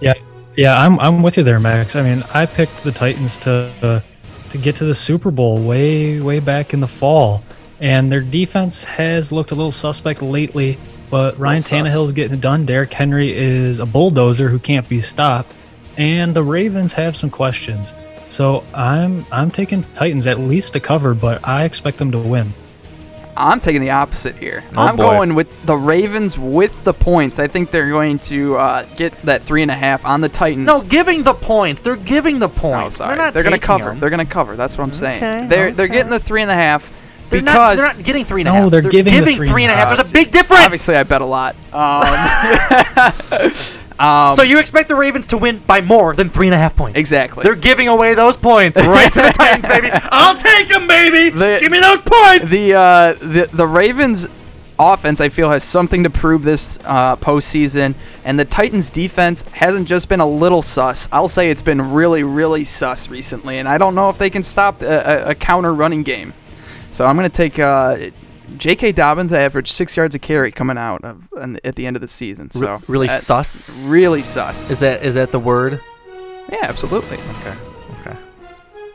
Yeah, 0.00 0.14
yeah, 0.56 0.80
I'm 0.80 0.98
I'm 0.98 1.22
with 1.22 1.36
you 1.36 1.42
there, 1.42 1.60
Max. 1.60 1.94
I 1.94 2.02
mean, 2.02 2.24
I 2.32 2.46
picked 2.46 2.84
the 2.84 2.92
Titans 2.92 3.36
to 3.38 3.72
uh, 3.82 4.00
to 4.50 4.58
get 4.58 4.76
to 4.76 4.84
the 4.84 4.94
Super 4.94 5.30
Bowl 5.30 5.58
way 5.58 6.20
way 6.20 6.40
back 6.40 6.72
in 6.74 6.80
the 6.80 6.88
fall, 6.88 7.42
and 7.80 8.10
their 8.10 8.20
defense 8.20 8.84
has 8.84 9.32
looked 9.32 9.50
a 9.50 9.54
little 9.54 9.72
suspect 9.72 10.22
lately. 10.22 10.78
But 11.10 11.38
Ryan. 11.38 11.60
Tannehill's 11.60 12.12
getting 12.12 12.34
it 12.34 12.40
done. 12.40 12.66
Derrick 12.66 12.92
Henry 12.92 13.32
is 13.32 13.80
a 13.80 13.86
bulldozer 13.86 14.48
who 14.48 14.58
can't 14.58 14.88
be 14.88 15.00
stopped, 15.00 15.52
and 15.96 16.34
the 16.34 16.42
Ravens 16.42 16.92
have 16.94 17.16
some 17.16 17.30
questions. 17.30 17.94
So 18.28 18.62
I'm 18.74 19.24
I'm 19.32 19.50
taking 19.50 19.84
Titans 19.94 20.26
at 20.26 20.38
least 20.38 20.74
to 20.74 20.80
cover, 20.80 21.14
but 21.14 21.46
I 21.46 21.64
expect 21.64 21.98
them 21.98 22.12
to 22.12 22.18
win. 22.18 22.52
I'm 23.38 23.60
taking 23.60 23.80
the 23.80 23.90
opposite 23.90 24.36
here. 24.36 24.64
Oh, 24.76 24.82
I'm 24.82 24.96
boy. 24.96 25.02
going 25.04 25.34
with 25.34 25.64
the 25.64 25.76
Ravens 25.76 26.36
with 26.38 26.82
the 26.84 26.92
points. 26.92 27.38
I 27.38 27.46
think 27.46 27.70
they're 27.70 27.88
going 27.88 28.18
to 28.20 28.56
uh, 28.56 28.82
get 28.96 29.12
that 29.22 29.42
three 29.42 29.62
and 29.62 29.70
a 29.70 29.74
half 29.74 30.04
on 30.04 30.20
the 30.20 30.28
Titans. 30.28 30.66
No, 30.66 30.82
giving 30.82 31.22
the 31.22 31.34
points. 31.34 31.80
They're 31.82 31.96
giving 31.96 32.38
the 32.40 32.48
Oh, 32.48 32.52
points. 32.52 32.96
sorry. 32.96 33.16
They're 33.16 33.24
not. 33.26 33.34
going 33.34 33.52
to 33.52 33.58
cover. 33.58 33.84
them. 33.90 34.00
They're 34.00 34.10
going 34.10 34.26
to 34.26 34.32
cover. 34.32 34.56
That's 34.56 34.76
what 34.76 34.84
I'm 34.84 34.92
saying. 34.92 35.22
Okay, 35.22 35.46
they're 35.46 35.70
they're 35.72 35.88
getting 35.88 36.10
the 36.10 36.18
three 36.18 36.42
and 36.42 36.50
a 36.50 36.54
half 36.54 36.92
They're 37.30 37.40
not, 37.40 37.52
because 37.52 37.76
they're 37.82 37.94
not 37.94 38.02
getting 38.04 38.24
three 38.24 38.40
and 38.42 38.48
a 38.48 38.52
No, 38.52 38.60
half. 38.62 38.70
they're 38.70 38.82
giving 38.82 39.12
the 39.14 39.18
giving 39.20 39.36
three 39.36 39.48
three 39.48 39.62
and 39.64 39.70
a 39.70 39.74
and 39.74 39.80
a 39.80 39.84
half. 39.86 39.88
half. 39.88 39.98
There's 39.98 40.10
a 40.10 40.12
big 40.14 40.30
difference. 40.32 40.64
obviously 40.64 40.96
I 40.96 41.02
bet 41.04 41.20
a 41.20 41.24
lot. 41.24 41.54
Um, 41.72 42.02
Um, 43.98 44.34
so 44.34 44.42
you 44.42 44.58
expect 44.58 44.88
the 44.88 44.94
Ravens 44.94 45.26
to 45.28 45.38
win 45.38 45.58
by 45.66 45.80
more 45.80 46.14
than 46.14 46.28
three 46.28 46.46
and 46.46 46.54
a 46.54 46.58
half 46.58 46.76
points? 46.76 46.98
Exactly. 46.98 47.42
They're 47.42 47.54
giving 47.56 47.88
away 47.88 48.14
those 48.14 48.36
points 48.36 48.78
right 48.80 49.12
to 49.12 49.20
the 49.22 49.30
Titans, 49.36 49.66
baby. 49.66 49.88
I'll 49.92 50.36
take 50.36 50.68
them, 50.68 50.86
baby. 50.86 51.30
The- 51.30 51.58
Give 51.60 51.72
me 51.72 51.80
those 51.80 51.98
points. 52.00 52.50
the 52.50 52.74
uh, 52.74 53.12
the 53.14 53.48
the 53.52 53.66
Ravens 53.66 54.28
offense 54.80 55.20
I 55.20 55.28
feel 55.28 55.50
has 55.50 55.64
something 55.64 56.04
to 56.04 56.10
prove 56.10 56.44
this 56.44 56.78
uh, 56.84 57.16
postseason, 57.16 57.96
and 58.24 58.38
the 58.38 58.44
Titans 58.44 58.90
defense 58.90 59.42
hasn't 59.52 59.88
just 59.88 60.08
been 60.08 60.20
a 60.20 60.26
little 60.26 60.62
sus. 60.62 61.08
I'll 61.10 61.26
say 61.26 61.50
it's 61.50 61.62
been 61.62 61.90
really 61.92 62.22
really 62.22 62.64
sus 62.64 63.08
recently, 63.08 63.58
and 63.58 63.68
I 63.68 63.78
don't 63.78 63.96
know 63.96 64.08
if 64.10 64.18
they 64.18 64.30
can 64.30 64.44
stop 64.44 64.80
a, 64.82 65.26
a, 65.26 65.30
a 65.30 65.34
counter 65.34 65.74
running 65.74 66.04
game. 66.04 66.32
So 66.92 67.04
I'm 67.04 67.16
gonna 67.16 67.28
take. 67.28 67.58
Uh, 67.58 68.10
J.K. 68.56 68.92
Dobbins 68.92 69.32
averaged 69.32 69.68
six 69.68 69.96
yards 69.96 70.14
a 70.14 70.18
carry 70.18 70.50
coming 70.50 70.78
out 70.78 71.04
of, 71.04 71.28
and 71.32 71.60
at 71.64 71.76
the 71.76 71.86
end 71.86 71.96
of 71.96 72.02
the 72.02 72.08
season. 72.08 72.50
So 72.50 72.76
Re- 72.76 72.82
really 72.88 73.06
that- 73.08 73.22
sus. 73.22 73.70
Really 73.84 74.22
sus. 74.22 74.70
Is 74.70 74.80
that 74.80 75.04
is 75.04 75.14
that 75.14 75.30
the 75.30 75.40
word? 75.40 75.80
Yeah, 76.50 76.60
absolutely. 76.62 77.18
Okay. 77.18 77.54
Okay. 78.00 78.16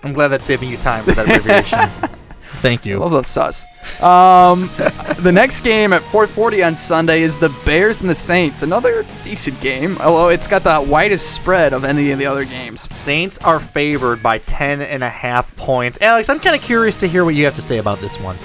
I'm 0.03 0.13
glad 0.13 0.29
that's 0.29 0.47
saving 0.47 0.69
you 0.69 0.77
time 0.77 1.03
for 1.03 1.11
that 1.11 1.25
abbreviation. 1.25 2.09
Thank 2.63 2.85
you. 2.85 2.99
Love 2.99 3.11
those 3.11 3.27
sus. 3.27 3.65
Um, 4.01 4.69
the 5.19 5.31
next 5.33 5.61
game 5.61 5.91
at 5.91 6.01
4:40 6.01 6.65
on 6.65 6.75
Sunday 6.75 7.21
is 7.21 7.37
the 7.37 7.49
Bears 7.65 7.99
and 8.01 8.09
the 8.09 8.15
Saints. 8.15 8.63
Another 8.63 9.05
decent 9.23 9.59
game, 9.59 9.97
although 9.99 10.29
it's 10.29 10.47
got 10.47 10.63
the 10.63 10.81
widest 10.81 11.33
spread 11.33 11.73
of 11.73 11.83
any 11.83 12.11
of 12.11 12.19
the 12.19 12.25
other 12.25 12.45
games. 12.45 12.81
Saints 12.81 13.37
are 13.39 13.59
favored 13.59 14.23
by 14.23 14.37
10 14.39 14.81
and 14.81 15.03
a 15.03 15.09
half 15.09 15.55
points. 15.55 15.97
Alex, 16.01 16.29
I'm 16.29 16.39
kind 16.39 16.55
of 16.55 16.61
curious 16.61 16.95
to 16.97 17.07
hear 17.07 17.25
what 17.25 17.35
you 17.35 17.45
have 17.45 17.55
to 17.55 17.61
say 17.61 17.77
about 17.79 17.99
this 17.99 18.19
one. 18.19 18.37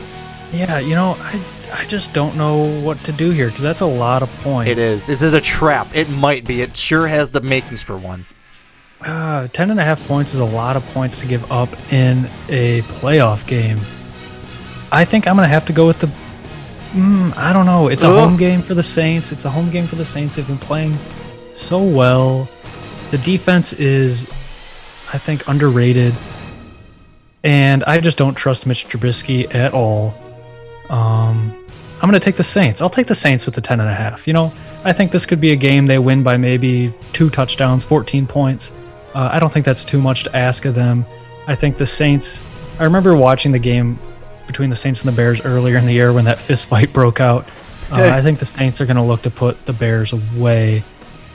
Yeah, 0.52 0.78
you 0.78 0.94
know, 0.94 1.16
I 1.20 1.40
I 1.72 1.84
just 1.84 2.14
don't 2.14 2.36
know 2.36 2.80
what 2.80 3.02
to 3.04 3.12
do 3.12 3.30
here 3.30 3.48
because 3.48 3.62
that's 3.62 3.80
a 3.80 3.86
lot 3.86 4.22
of 4.22 4.30
points. 4.40 4.70
It 4.70 4.78
is. 4.78 5.06
This 5.06 5.22
is 5.22 5.34
a 5.34 5.40
trap. 5.40 5.88
It 5.94 6.08
might 6.08 6.46
be. 6.46 6.62
It 6.62 6.76
sure 6.76 7.06
has 7.06 7.30
the 7.30 7.40
makings 7.40 7.82
for 7.82 7.96
one. 7.96 8.26
Uh, 9.00 9.46
10 9.48 9.70
and 9.70 9.78
a 9.78 9.84
half 9.84 10.04
points 10.08 10.34
is 10.34 10.40
a 10.40 10.44
lot 10.44 10.76
of 10.76 10.84
points 10.86 11.18
to 11.20 11.26
give 11.26 11.50
up 11.52 11.68
in 11.92 12.28
a 12.48 12.80
playoff 12.82 13.46
game. 13.46 13.78
I 14.90 15.04
think 15.04 15.28
I'm 15.28 15.36
going 15.36 15.44
to 15.44 15.52
have 15.52 15.66
to 15.66 15.72
go 15.72 15.86
with 15.86 16.00
the. 16.00 16.08
Mm, 16.92 17.36
I 17.36 17.52
don't 17.52 17.66
know. 17.66 17.88
It's 17.88 18.02
a 18.02 18.08
Ugh. 18.08 18.28
home 18.28 18.36
game 18.38 18.62
for 18.62 18.74
the 18.74 18.82
Saints. 18.82 19.30
It's 19.30 19.44
a 19.44 19.50
home 19.50 19.70
game 19.70 19.86
for 19.86 19.96
the 19.96 20.04
Saints. 20.04 20.34
They've 20.36 20.46
been 20.46 20.58
playing 20.58 20.98
so 21.54 21.82
well. 21.82 22.48
The 23.10 23.18
defense 23.18 23.74
is, 23.74 24.24
I 25.12 25.18
think, 25.18 25.46
underrated. 25.46 26.14
And 27.44 27.84
I 27.84 28.00
just 28.00 28.18
don't 28.18 28.34
trust 28.34 28.66
Mitch 28.66 28.88
Trubisky 28.88 29.54
at 29.54 29.74
all. 29.74 30.14
Um, 30.90 31.54
I'm 32.00 32.08
going 32.08 32.12
to 32.12 32.20
take 32.20 32.36
the 32.36 32.44
Saints. 32.44 32.80
I'll 32.80 32.90
take 32.90 33.08
the 33.08 33.14
Saints 33.14 33.44
with 33.44 33.54
the 33.54 33.60
10 33.60 33.80
and 33.80 33.88
a 33.88 33.94
half. 33.94 34.26
You 34.26 34.32
know, 34.32 34.52
I 34.84 34.92
think 34.92 35.10
this 35.10 35.26
could 35.26 35.40
be 35.40 35.52
a 35.52 35.56
game 35.56 35.86
they 35.86 35.98
win 35.98 36.22
by 36.22 36.36
maybe 36.36 36.92
two 37.12 37.28
touchdowns, 37.30 37.84
14 37.84 38.26
points. 38.26 38.72
Uh, 39.14 39.30
I 39.32 39.40
don't 39.40 39.52
think 39.52 39.64
that's 39.64 39.84
too 39.84 40.00
much 40.00 40.24
to 40.24 40.36
ask 40.36 40.64
of 40.64 40.74
them. 40.74 41.04
I 41.46 41.54
think 41.54 41.76
the 41.76 41.86
Saints. 41.86 42.42
I 42.78 42.84
remember 42.84 43.16
watching 43.16 43.50
the 43.50 43.58
game 43.58 43.98
between 44.46 44.70
the 44.70 44.76
Saints 44.76 45.02
and 45.02 45.12
the 45.12 45.16
Bears 45.16 45.44
earlier 45.44 45.76
in 45.76 45.86
the 45.86 45.92
year 45.92 46.12
when 46.12 46.24
that 46.26 46.40
fist 46.40 46.66
fight 46.66 46.92
broke 46.92 47.20
out. 47.20 47.48
Uh, 47.90 48.02
I 48.04 48.22
think 48.22 48.38
the 48.38 48.46
Saints 48.46 48.80
are 48.80 48.86
going 48.86 48.96
to 48.96 49.02
look 49.02 49.22
to 49.22 49.30
put 49.30 49.64
the 49.66 49.72
Bears 49.72 50.12
away. 50.12 50.84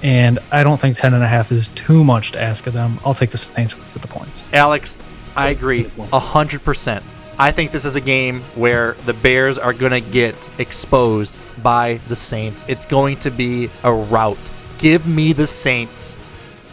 And 0.03 0.39
I 0.51 0.63
don't 0.63 0.79
think 0.79 0.97
10 0.97 1.13
and 1.13 1.23
a 1.23 1.27
half 1.27 1.51
is 1.51 1.69
too 1.69 2.03
much 2.03 2.33
to 2.33 2.41
ask 2.41 2.67
of 2.67 2.73
them. 2.73 2.99
I'll 3.05 3.13
take 3.13 3.31
the 3.31 3.37
Saints 3.37 3.75
with 3.75 4.01
the 4.01 4.07
points. 4.07 4.41
Alex, 4.51 4.97
I 5.35 5.49
agree 5.49 5.85
100%. 5.85 7.03
I 7.37 7.51
think 7.51 7.71
this 7.71 7.85
is 7.85 7.95
a 7.95 8.01
game 8.01 8.41
where 8.55 8.93
the 9.05 9.13
Bears 9.13 9.57
are 9.57 9.73
going 9.73 9.91
to 9.91 10.01
get 10.01 10.49
exposed 10.59 11.39
by 11.63 11.99
the 12.07 12.15
Saints. 12.15 12.63
It's 12.67 12.85
going 12.85 13.17
to 13.17 13.31
be 13.31 13.69
a 13.83 13.91
rout. 13.91 14.37
Give 14.77 15.07
me 15.07 15.33
the 15.33 15.47
Saints 15.47 16.15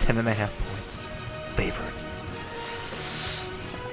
10 0.01 0.19
and 0.19 0.29
a 0.29 0.35
half 0.35 0.53
points 0.59 1.09
favored. 1.55 1.85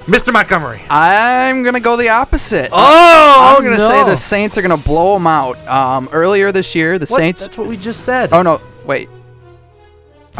Mr. 0.06 0.32
Montgomery. 0.32 0.80
I'm 0.88 1.62
gonna 1.62 1.80
go 1.80 1.94
the 1.94 2.08
opposite. 2.08 2.70
Oh, 2.72 3.54
I'm 3.56 3.62
gonna 3.62 3.76
no. 3.76 3.88
say 3.88 4.04
the 4.04 4.16
Saints 4.16 4.56
are 4.56 4.62
gonna 4.62 4.78
blow 4.78 5.12
them 5.12 5.26
out. 5.26 5.58
Um, 5.68 6.08
earlier 6.12 6.50
this 6.50 6.74
year, 6.74 6.98
the 6.98 7.04
What? 7.04 7.18
Saints. 7.18 7.42
That's 7.42 7.58
what 7.58 7.66
we 7.66 7.76
just 7.76 8.04
said. 8.06 8.32
Oh 8.32 8.40
no, 8.40 8.58
wait. 8.86 9.10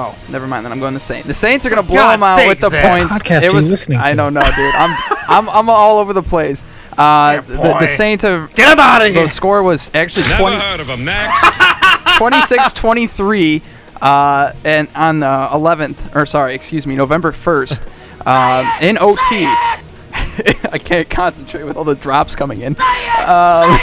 Oh, 0.00 0.16
never 0.30 0.46
mind. 0.46 0.64
Then 0.64 0.70
I'm 0.70 0.78
going 0.78 0.94
the 0.94 1.00
Saints. 1.00 1.26
The 1.26 1.34
Saints 1.34 1.66
are 1.66 1.70
gonna 1.70 1.82
blow 1.82 1.96
God's 1.96 2.20
them 2.20 2.22
out 2.22 2.46
with 2.46 2.60
the 2.60 2.70
Zach. 2.70 2.88
points. 2.88 3.20
Podcast 3.20 3.42
are 3.42 3.46
you 3.46 3.52
listening 3.54 3.98
I 3.98 4.14
don't 4.14 4.32
know, 4.32 4.40
dude. 4.40 4.74
I'm 4.74 4.96
I'm 5.28 5.48
I'm 5.50 5.68
all 5.68 5.98
over 5.98 6.12
the 6.12 6.22
place. 6.22 6.64
Uh, 6.96 7.40
the, 7.40 7.56
the 7.80 7.86
Saints 7.86 8.22
have. 8.22 8.54
Get 8.54 8.72
him 8.72 8.78
out 8.78 9.02
of 9.02 9.08
here. 9.12 9.22
The 9.22 9.28
score 9.28 9.60
was 9.62 9.90
actually 9.94 10.28
20, 10.28 10.56
heard 10.56 10.80
of 10.80 10.88
him. 10.88 11.06
26-23 11.06 13.62
uh, 14.00 14.52
and 14.64 14.88
on 14.94 15.18
the 15.20 15.26
11th 15.26 16.16
or 16.16 16.24
sorry 16.26 16.54
excuse 16.54 16.86
me 16.86 16.96
november 16.96 17.30
1st 17.30 17.86
um, 18.26 18.66
in 18.82 18.96
ot 18.98 19.30
i 20.72 20.78
can't 20.82 21.08
concentrate 21.08 21.62
with 21.62 21.76
all 21.76 21.84
the 21.84 21.94
drops 21.94 22.34
coming 22.34 22.62
in 22.62 22.74
um, 23.26 23.78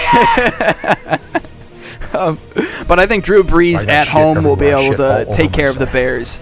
um, 2.15 2.39
but 2.87 2.99
i 2.99 3.05
think 3.05 3.23
drew 3.23 3.43
brees 3.43 3.87
at 3.87 4.07
home 4.07 4.43
will 4.43 4.55
be 4.55 4.67
able 4.67 4.95
to 4.95 5.27
take 5.31 5.51
care 5.51 5.69
of 5.69 5.77
the 5.79 5.87
bears 5.87 6.39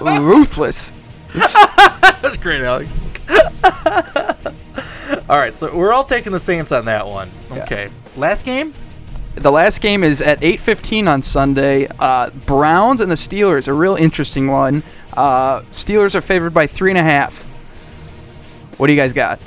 Ru- 0.00 0.20
ruthless 0.20 0.92
That's 2.22 2.36
great, 2.36 2.60
Alex. 2.60 3.00
all 5.28 5.36
right, 5.38 5.54
so 5.54 5.74
we're 5.74 5.92
all 5.92 6.04
taking 6.04 6.32
the 6.32 6.38
Saints 6.38 6.72
on 6.72 6.84
that 6.86 7.06
one. 7.06 7.30
Okay. 7.50 7.90
Last 8.16 8.44
game? 8.44 8.74
The 9.36 9.50
last 9.52 9.80
game 9.80 10.02
is 10.02 10.20
at 10.20 10.40
8:15 10.40 11.08
on 11.08 11.22
Sunday. 11.22 11.88
Uh, 11.98 12.30
Browns 12.30 13.00
and 13.00 13.10
the 13.10 13.16
Steelers, 13.16 13.68
a 13.68 13.72
real 13.72 13.94
interesting 13.94 14.48
one. 14.48 14.82
Uh, 15.12 15.60
Steelers 15.70 16.14
are 16.14 16.20
favored 16.20 16.52
by 16.52 16.66
three 16.66 16.90
and 16.90 16.98
a 16.98 17.02
half. 17.02 17.42
What 18.76 18.88
do 18.88 18.92
you 18.92 18.98
guys 18.98 19.12
got? 19.12 19.38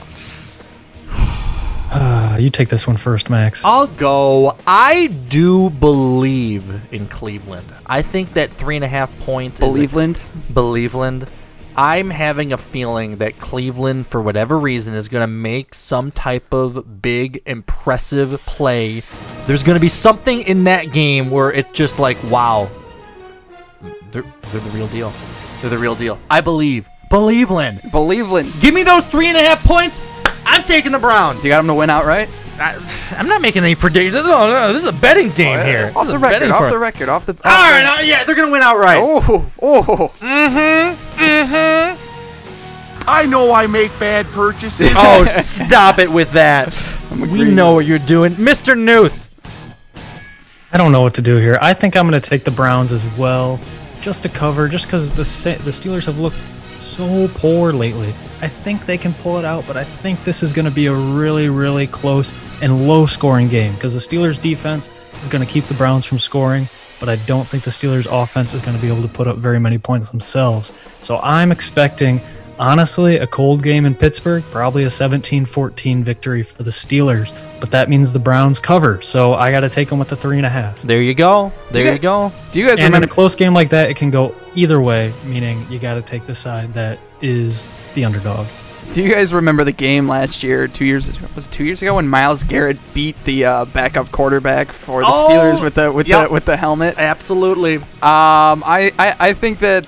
Uh, 1.94 2.38
you 2.39 2.50
take 2.50 2.70
this 2.70 2.88
one 2.88 2.98
first, 2.98 3.30
Max. 3.30 3.64
I'll 3.64 3.86
go. 3.88 4.58
I 4.66 5.08
do 5.08 5.70
believe 5.70 6.91
in 6.91 7.08
Cleveland. 7.08 7.68
I 7.86 8.02
think 8.02 8.34
that 8.34 8.52
three 8.52 8.76
and 8.76 8.84
a 8.84 8.88
half 8.88 9.16
points 9.20 9.62
is 9.62 9.76
a- 9.76 9.80
Believeland? 9.80 10.16
Believeland. 10.52 11.28
I'm 11.76 12.10
having 12.12 12.52
a 12.52 12.58
feeling 12.58 13.18
that 13.18 13.38
Cleveland, 13.39 14.08
for 14.08 14.22
whatever 14.22 14.58
reason, 14.60 14.94
is 14.96 15.08
going 15.08 15.22
to 15.24 15.28
make 15.28 15.74
some 15.74 16.12
type 16.12 16.54
of 16.54 17.02
big, 17.02 17.41
impressive 17.48 18.39
play. 18.46 19.02
There's 19.48 19.64
going 19.64 19.76
to 19.76 19.82
be 19.82 19.89
something 19.89 20.41
in 20.41 20.66
that 20.66 20.91
game 20.91 21.30
where 21.32 21.52
it's 21.52 21.72
just 21.72 21.98
like, 22.00 22.22
wow, 22.26 22.70
they're, 24.12 24.22
they're 24.52 24.62
the 24.62 24.70
real 24.72 24.88
deal. 24.88 25.12
They're 25.62 25.70
the 25.72 25.78
real 25.78 25.96
deal. 25.96 26.20
I 26.30 26.41
believe. 26.41 26.88
Believeland. 27.10 27.82
Believeland. 27.91 28.60
Give 28.62 28.74
me 28.74 28.84
those 28.84 29.06
three 29.08 29.28
and 29.28 29.38
a 29.38 29.41
half 29.41 29.64
points. 29.64 30.00
I'm 30.46 30.64
taking 30.64 30.91
the 30.91 31.00
Browns. 31.00 31.44
You 31.44 31.50
got 31.50 31.58
them 31.58 31.68
to 31.68 31.74
win 31.74 31.89
outright? 31.89 32.30
I, 32.60 32.76
I'm 33.18 33.28
not 33.28 33.41
making 33.41 33.64
any 33.64 33.76
predictions. 33.76 34.16
No, 34.16 34.48
no, 34.48 34.74
this 34.74 34.84
is 34.84 34.88
a 34.88 34.94
betting 34.94 35.32
game 35.32 35.66
here. 35.66 35.91
Off 35.96 36.08
the 36.08 36.20
record. 36.20 36.36
betting 36.39 36.52
Off 36.52 36.70
the 36.70 36.78
record. 36.78 37.10
Off 37.10 37.26
the. 37.26 37.34
Off 37.34 37.46
All 37.46 37.52
right, 37.52 38.00
uh, 38.00 38.02
yeah, 38.02 38.24
they're 38.24 38.36
gonna 38.36 38.52
win 38.52 38.62
outright. 38.62 39.00
Oh, 39.02 39.52
oh. 39.62 40.14
Mm-hmm. 40.20 41.20
Mm-hmm. 41.20 42.14
I 43.06 43.26
know 43.26 43.52
I 43.52 43.68
make 43.68 43.98
bad 44.00 44.26
purchases. 44.28 44.91
Oh, 44.96 45.26
stop 45.26 46.00
it 46.00 46.10
with 46.12 46.32
that. 46.34 46.74
We 47.14 47.44
know 47.44 47.76
what 47.76 47.86
you're 47.86 48.00
doing, 48.00 48.34
Mr. 48.34 48.76
Newth. 48.76 49.30
I 50.72 50.78
don't 50.80 50.91
know 50.91 51.02
what 51.02 51.14
to 51.16 51.22
do 51.22 51.38
here. 51.38 51.60
I 51.62 51.76
think 51.76 51.96
I'm 51.96 52.10
going 52.10 52.20
to 52.20 52.28
take 52.30 52.44
the 52.44 52.50
Browns 52.50 52.91
as 52.91 53.06
well, 53.18 53.60
just 54.02 54.24
to 54.24 54.30
cover, 54.30 54.68
just 54.68 54.88
because 54.88 55.10
the 55.12 55.18
the 55.64 55.70
Steelers 55.70 56.08
have 56.08 56.18
looked 56.18 56.38
so 56.96 57.28
poor 57.36 57.74
lately. 57.74 58.10
I 58.41 58.48
think 58.48 58.86
they 58.86 58.98
can 58.98 59.14
pull 59.16 59.39
it 59.39 59.46
out, 59.46 59.66
but 59.66 59.78
I 59.78 59.84
think 59.84 60.24
this 60.24 60.44
is 60.44 60.54
going 60.54 60.66
to 60.66 60.72
be 60.72 60.86
a 60.88 60.94
really, 60.94 61.50
really 61.50 61.88
close 61.88 62.34
and 62.62 62.88
low-scoring 62.88 63.50
game 63.50 63.74
because 63.74 63.94
the 63.94 64.00
Steelers' 64.00 64.39
defense 64.39 64.89
is 65.22 65.28
going 65.28 65.46
to 65.46 65.52
keep 65.52 65.66
the 65.66 65.74
Browns 65.74 66.06
from 66.06 66.20
scoring, 66.20 66.68
but 67.00 67.10
I 67.10 67.16
don't 67.26 67.48
think 67.48 67.64
the 67.64 67.72
Steelers' 67.72 68.08
offense 68.10 68.54
is 68.54 68.62
going 68.62 68.76
to 68.76 68.82
be 68.82 68.89
able 68.89 69.02
to 69.02 69.08
put 69.08 69.28
up 69.28 69.38
very 69.38 69.60
many 69.60 69.78
points 69.78 70.10
themselves. 70.10 70.72
So 71.02 71.20
I'm 71.20 71.52
expecting. 71.52 72.22
Honestly, 72.60 73.18
a 73.18 73.28
cold 73.28 73.64
game 73.64 73.86
in 73.86 73.95
Pittsburgh, 73.95 74.43
probably 74.51 74.84
a 74.84 74.89
17 74.89 75.45
14 75.45 76.04
victory 76.04 76.43
for 76.43 76.64
the 76.64 76.72
Steelers, 76.72 77.34
but 77.60 77.72
that 77.72 77.89
means 77.89 78.14
the 78.14 78.20
Browns 78.20 78.60
cover. 78.60 79.01
So 79.01 79.34
I 79.34 79.51
got 79.51 79.62
to 79.62 79.70
take 79.70 79.89
them 79.89 79.99
with 79.99 80.10
the 80.10 80.16
three 80.16 80.38
and 80.38 80.45
a 80.45 80.49
half. 80.49 80.82
There 80.82 81.01
you 81.01 81.14
go. 81.14 81.51
There 81.72 81.86
you 81.86 81.93
you 81.93 81.99
go. 81.99 82.32
Do 82.51 82.60
you 82.60 82.68
guys 82.68 82.80
And 82.80 82.93
in 82.95 83.04
a 83.04 83.08
close 83.08 83.36
game 83.36 83.54
like 83.54 83.70
that, 83.70 83.89
it 83.89 83.97
can 83.97 84.12
go 84.12 84.36
either 84.56 84.82
way, 84.82 85.14
meaning 85.26 85.66
you 85.70 85.80
got 85.80 85.95
to 85.95 86.01
take 86.01 86.26
the 86.26 86.36
side 86.36 86.74
that 86.74 86.99
is 87.22 87.66
the 87.95 88.06
underdog. 88.06 88.47
Do 88.91 89.01
you 89.01 89.12
guys 89.12 89.34
remember 89.34 89.64
the 89.64 89.72
game 89.72 90.08
last 90.08 90.43
year? 90.43 90.68
Two 90.68 90.86
years 90.86 91.20
was 91.36 91.47
it 91.47 91.51
two 91.51 91.64
years 91.64 91.82
ago 91.82 91.95
when 91.95 92.08
Myles 92.08 92.43
Garrett 92.43 92.78
beat 92.93 93.16
the 93.24 93.45
uh, 93.45 93.66
backup 93.66 94.12
quarterback 94.12 94.72
for 94.72 95.01
the 95.01 95.08
Oh, 95.10 95.28
Steelers 95.28 95.64
with 95.64 95.74
the 95.76 95.91
with 95.91 96.08
yep. 96.08 96.28
the 96.28 96.34
with 96.34 96.45
the 96.45 96.58
helmet. 96.58 96.95
Absolutely. 96.99 97.78
Um, 97.78 97.84
I, 98.04 98.91
I, 98.99 99.16
I 99.20 99.34
think 99.34 99.60
that 99.60 99.86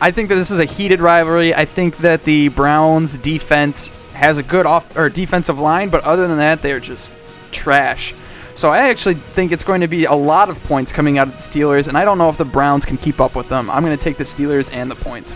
I 0.00 0.10
think 0.10 0.28
that 0.28 0.34
this 0.34 0.50
is 0.50 0.58
a 0.60 0.64
heated 0.64 1.00
rivalry. 1.00 1.54
I 1.54 1.64
think 1.64 1.98
that 1.98 2.24
the 2.24 2.48
Browns 2.48 3.16
defense 3.18 3.88
has 4.12 4.38
a 4.38 4.42
good 4.42 4.66
off 4.66 4.96
or 4.96 5.08
defensive 5.08 5.58
line, 5.58 5.88
but 5.88 6.04
other 6.04 6.26
than 6.28 6.36
that, 6.38 6.62
they're 6.62 6.80
just 6.80 7.10
trash. 7.52 8.14
So 8.54 8.70
I 8.70 8.88
actually 8.90 9.14
think 9.14 9.50
it's 9.50 9.64
going 9.64 9.80
to 9.80 9.88
be 9.88 10.04
a 10.04 10.12
lot 10.14 10.48
of 10.48 10.62
points 10.64 10.92
coming 10.92 11.18
out 11.18 11.26
of 11.28 11.32
the 11.34 11.38
Steelers, 11.40 11.88
and 11.88 11.96
I 11.98 12.04
don't 12.04 12.18
know 12.18 12.28
if 12.28 12.36
the 12.38 12.44
Browns 12.44 12.84
can 12.84 12.96
keep 12.98 13.20
up 13.20 13.34
with 13.34 13.48
them. 13.48 13.68
I'm 13.70 13.82
going 13.84 13.96
to 13.96 14.02
take 14.02 14.16
the 14.16 14.24
Steelers 14.24 14.72
and 14.72 14.88
the 14.90 14.94
points. 14.94 15.34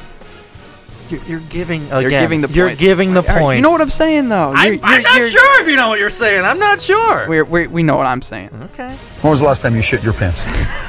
You're, 1.11 1.23
you're 1.23 1.41
giving. 1.41 1.89
You're 1.89 2.11
giving 2.11 2.43
the 2.43 2.49
You're 2.51 2.67
points. 2.69 2.81
giving 2.81 3.15
the 3.15 3.23
All 3.23 3.27
right, 3.27 3.39
points. 3.41 3.57
You 3.57 3.63
know 3.63 3.71
what 3.71 3.81
I'm 3.81 3.89
saying, 3.91 4.29
though. 4.29 4.53
I, 4.55 4.67
You're- 4.67 4.81
I'm 4.83 4.93
you're- 4.93 5.03
not 5.03 5.17
you're- 5.17 5.31
sure 5.31 5.63
if 5.63 5.69
you 5.69 5.77
know 5.77 5.89
what 5.89 5.99
you're 5.99 6.11
saying. 6.11 6.45
I'm 6.45 6.59
not 6.59 6.81
sure. 6.83 7.27
We're, 7.29 7.45
we 7.45 7.67
we 7.67 7.83
know 7.83 7.97
what 7.97 8.07
I'm 8.07 8.21
saying. 8.23 8.51
Okay. 8.75 8.95
When 9.23 9.31
was 9.31 9.41
the 9.41 9.47
last 9.47 9.63
time 9.63 9.75
you 9.75 9.81
shit 9.83 10.03
your 10.05 10.13
pants? 10.13 10.39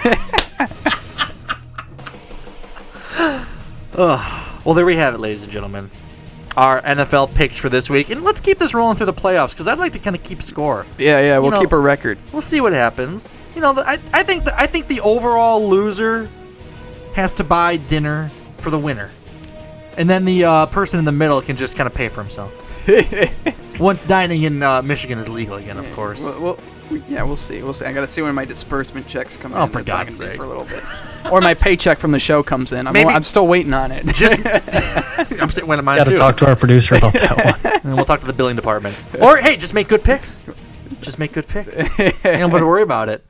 Ugh. 4.00 4.62
Well, 4.64 4.76
there 4.76 4.86
we 4.86 4.96
have 4.96 5.14
it, 5.14 5.20
ladies 5.20 5.44
and 5.44 5.52
gentlemen. 5.52 5.92
Our 6.56 6.82
NFL 6.82 7.36
picks 7.36 7.58
for 7.58 7.68
this 7.68 7.90
week, 7.90 8.10
and 8.10 8.24
let's 8.24 8.40
keep 8.40 8.58
this 8.58 8.74
rolling 8.74 8.96
through 8.96 9.08
the 9.08 9.14
playoffs 9.14 9.52
because 9.52 9.68
I'd 9.68 9.78
like 9.78 9.92
to 9.94 10.00
kind 10.00 10.16
of 10.16 10.24
keep 10.24 10.42
score. 10.42 10.86
Yeah, 10.98 11.20
yeah. 11.20 11.38
We'll 11.38 11.52
know- 11.52 11.60
keep 11.60 11.74
a 11.74 11.78
record. 11.78 12.18
We'll 12.32 12.42
see 12.42 12.62
what 12.62 12.72
happens. 12.72 13.30
You 13.56 13.62
know, 13.62 13.74
I, 13.78 14.00
I 14.14 14.24
think 14.24 14.46
the, 14.46 14.58
I 14.58 14.68
think 14.68 14.88
the 14.88 15.02
overall 15.02 15.68
loser 15.68 16.30
has 17.14 17.34
to 17.36 17.44
buy 17.44 17.76
dinner 17.76 18.32
for 18.58 18.70
the 18.70 18.80
winner, 18.80 19.12
and 19.98 20.10
then 20.10 20.24
the 20.24 20.46
uh, 20.46 20.66
person 20.68 21.00
in 21.00 21.06
the 21.06 21.12
middle 21.12 21.42
can 21.42 21.58
just 21.58 21.76
kind 21.76 21.88
of 21.88 21.94
pay 21.94 22.08
for 22.08 22.22
himself. 22.22 22.54
Once 23.80 24.06
dining 24.06 24.44
in 24.44 24.64
uh, 24.64 24.82
Michigan 24.82 25.18
is 25.20 25.28
legal 25.28 25.56
again, 25.56 25.78
of 25.78 25.92
course. 25.94 26.24
Well, 26.24 26.42
well, 26.42 26.60
we, 26.92 27.02
yeah, 27.10 27.24
we'll 27.24 27.36
see. 27.38 27.62
We'll 27.62 27.74
see. 27.74 27.86
I 27.86 27.94
got 27.94 28.02
to 28.02 28.08
see 28.08 28.22
when 28.22 28.34
my 28.36 28.46
disbursement 28.46 29.08
checks 29.08 29.38
come 29.38 29.54
Oh, 29.54 29.64
in. 29.64 29.70
for 29.70 29.84
God's 29.84 30.16
sake. 30.18 30.36
For 30.38 30.44
a 30.44 30.48
little 30.48 30.66
bit. 30.66 30.84
or 31.32 31.42
my 31.42 31.54
paycheck 31.54 32.00
from 32.00 32.12
the 32.12 32.20
show 32.20 32.42
comes 32.44 32.72
in. 32.74 32.88
I'm, 32.88 32.94
Maybe- 32.94 33.10
I'm 33.10 33.24
still 33.24 33.48
waiting 33.48 33.74
on 33.74 33.92
it. 33.92 34.06
Just, 34.08 34.42
I'm 34.46 35.50
sitting 35.50 35.68
waiting 35.70 35.80
on 35.80 35.86
mine 35.86 35.98
Got 36.00 36.06
to 36.08 36.16
talk 36.16 36.38
to 36.38 36.48
our 36.48 36.56
producer 36.56 36.96
about 36.96 37.14
that 37.14 37.62
one. 37.64 37.74
and 37.84 37.96
we'll 37.96 38.06
talk 38.06 38.20
to 38.22 38.28
the 38.28 38.34
billing 38.34 38.56
department. 38.56 39.02
Or 39.22 39.38
hey, 39.38 39.56
just 39.58 39.74
make 39.74 39.88
good 39.88 40.04
picks. 40.04 40.46
Just 41.02 41.18
make 41.20 41.32
good 41.32 41.48
picks. 41.48 41.78
you 41.98 42.12
don't 42.24 42.52
have 42.52 42.60
to 42.60 42.66
worry 42.66 42.82
about 42.84 43.08
it. 43.10 43.26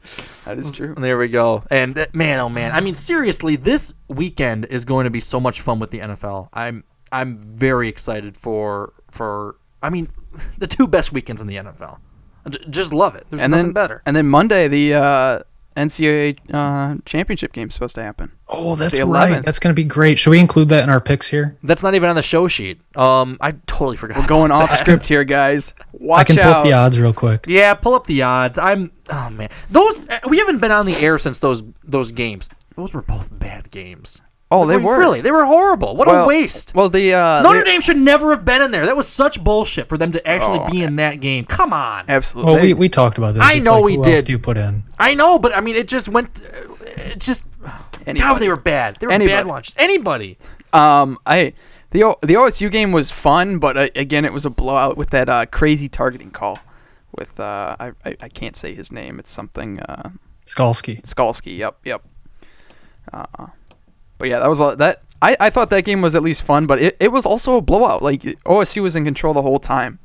That 0.46 0.58
is 0.58 0.76
true. 0.76 0.96
There 0.96 1.18
we 1.20 1.28
go. 1.28 1.64
And 1.70 1.96
uh, 1.98 2.08
man, 2.14 2.40
oh 2.40 2.50
man, 2.50 2.72
I 2.72 2.80
mean, 2.80 2.96
seriously, 2.96 3.56
this 3.58 3.94
weekend 4.08 4.66
is 4.66 4.86
going 4.86 5.04
to 5.04 5.12
be 5.12 5.20
so 5.20 5.40
much 5.40 5.62
fun 5.62 5.78
with 5.80 5.92
the 5.92 6.00
NFL. 6.00 6.50
I'm 6.54 6.84
I'm 7.12 7.38
very 7.44 7.88
excited 7.88 8.36
for 8.38 8.94
for. 9.12 9.58
I 9.84 9.90
mean, 9.92 10.10
the 10.58 10.66
two 10.68 10.88
best 10.88 11.12
weekends 11.14 11.42
in 11.42 11.48
the 11.48 11.58
NFL. 11.58 12.00
I 12.50 12.58
j- 12.58 12.66
just 12.70 12.94
love 12.94 13.16
it. 13.16 13.26
There's 13.30 13.42
and 13.42 13.52
nothing 13.52 13.68
then 13.68 13.74
better. 13.74 14.02
And 14.06 14.16
then 14.16 14.28
Monday, 14.28 14.68
the 14.68 14.94
uh, 14.96 15.40
NCAA 15.78 16.38
uh, 16.54 16.98
championship 17.06 17.54
game 17.54 17.68
is 17.68 17.74
supposed 17.74 17.96
to 17.96 18.04
happen. 18.04 18.32
Oh, 18.48 18.76
that's 18.76 19.00
right. 19.00 19.44
That's 19.44 19.60
going 19.60 19.74
to 19.74 19.76
be 19.76 19.86
great. 19.86 20.20
Should 20.20 20.32
we 20.32 20.40
include 20.40 20.70
that 20.70 20.84
in 20.84 20.90
our 20.90 21.00
picks 21.00 21.28
here? 21.28 21.58
That's 21.64 21.84
not 21.84 21.96
even 21.96 22.10
on 22.10 22.16
the 22.16 22.22
show 22.22 22.48
sheet. 22.48 22.82
Um, 22.98 23.38
I 23.40 23.52
totally 23.68 23.96
forgot. 23.98 24.18
We're 24.18 24.28
going 24.28 24.52
off 24.52 24.72
that. 24.72 24.78
script 24.80 25.08
here, 25.08 25.24
guys. 25.24 25.74
Watch 25.94 26.32
out. 26.32 26.38
I 26.38 26.42
can 26.42 26.44
pull 26.44 26.54
up 26.54 26.64
the 26.66 26.74
odds 26.74 27.00
real 27.00 27.14
quick. 27.14 27.46
Yeah, 27.48 27.74
pull 27.76 27.94
up 27.94 28.08
the 28.08 28.24
odds. 28.24 28.58
I'm. 28.58 28.92
Oh 29.10 29.30
man, 29.30 29.50
those 29.72 30.08
uh, 30.10 30.20
we 30.28 30.38
haven't 30.38 30.60
been 30.60 30.72
on 30.72 30.86
the 30.86 30.96
air 30.98 31.18
since 31.18 31.40
those 31.40 31.64
those 31.84 32.12
games. 32.12 32.50
Those 32.76 32.94
were 32.94 33.02
both 33.02 33.30
bad 33.40 33.72
games. 33.72 34.22
Oh, 34.52 34.66
they 34.66 34.76
I 34.76 34.78
were. 34.78 34.98
really. 34.98 35.22
They 35.22 35.30
were 35.32 35.46
horrible. 35.46 35.96
What 35.96 36.08
Well- 36.08 36.24
a 36.24 36.28
waste. 36.28 36.74
Well, 36.74 36.90
the 36.90 37.14
uh, 37.14 37.42
Notre 37.44 37.60
the- 37.60 37.66
Dame 37.66 37.82
should 37.82 37.98
never 37.98 38.32
have 38.32 38.46
been 38.46 38.62
in 38.64 38.72
there. 38.72 38.86
That 38.88 38.98
was 38.98 39.08
such 39.08 39.44
bullshit 39.44 39.88
for 39.88 39.98
them 39.98 40.12
to 40.14 40.28
actually 40.28 40.60
Oh, 40.60 40.72
be 40.72 40.82
in 40.82 40.96
that 40.96 41.20
game. 41.20 41.46
Come 41.46 41.72
on. 41.72 42.06
Absolutely. 42.08 42.52
Well, 42.54 42.62
we, 42.62 42.74
we 42.74 42.90
talked 42.90 43.18
about 43.20 43.36
this. 43.36 43.44
I 43.44 43.54
It's 43.54 43.66
know 43.66 43.76
like, 43.76 43.84
we 43.86 43.96
who 43.98 44.04
did. 44.04 44.14
Else 44.16 44.24
do 44.24 44.32
you 44.32 44.40
put 44.40 44.58
in? 44.58 44.84
I 44.98 45.14
know, 45.14 45.38
but 45.38 45.56
I 45.56 45.62
mean, 45.62 45.76
it 45.76 45.88
just 45.88 46.10
went. 46.10 46.42
uh, 46.44 46.84
It 46.96 47.20
just. 47.20 47.46
God, 48.06 48.40
they 48.40 48.50
were 48.50 48.56
bad. 48.56 48.96
They 49.00 49.06
were 49.06 49.14
Anybody. 49.14 49.36
bad 49.36 49.46
watches. 49.46 49.76
Anybody. 49.78 50.38
Um, 50.74 51.20
I 51.28 51.54
the 51.92 52.04
O- 52.06 52.18
the 52.22 52.34
OSU 52.36 52.72
game 52.72 52.92
was 52.92 53.12
fun, 53.12 53.60
but 53.60 53.78
uh, 53.78 53.88
again, 53.96 54.26
it 54.26 54.34
was 54.34 54.46
a 54.46 54.50
blowout 54.50 54.98
with 54.98 55.12
that 55.12 55.30
uh, 55.30 55.46
crazy 55.46 55.88
targeting 55.90 56.32
call. 56.32 56.58
With 57.16 57.40
uh, 57.40 57.76
I, 57.80 57.92
I 58.06 58.16
I 58.22 58.30
can't 58.30 58.56
say 58.56 58.74
his 58.74 58.92
name. 58.92 59.20
It's 59.20 59.32
something 59.32 59.80
uh, 59.82 60.10
Skalski. 60.48 61.02
Skalski. 61.04 61.58
Yep, 61.58 61.78
yep. 61.86 62.04
Uh, 63.14 63.48
but 64.20 64.28
yeah, 64.30 64.40
that 64.40 64.48
was 64.48 64.60
a, 64.60 64.76
that. 64.78 65.02
I, 65.22 65.36
I 65.40 65.50
thought 65.50 65.70
that 65.72 65.84
game 65.84 66.02
was 66.02 66.16
at 66.16 66.22
least 66.24 66.44
fun, 66.44 66.66
but 66.66 66.80
it, 66.80 66.96
it 67.00 67.12
was 67.12 67.26
also 67.26 67.58
a 67.58 67.62
blowout. 67.62 68.02
Like 68.04 68.22
OSU 68.22 68.84
was 68.84 68.96
in 68.96 69.04
control 69.04 69.34
the 69.34 69.42
whole 69.42 69.60
time. 69.60 70.00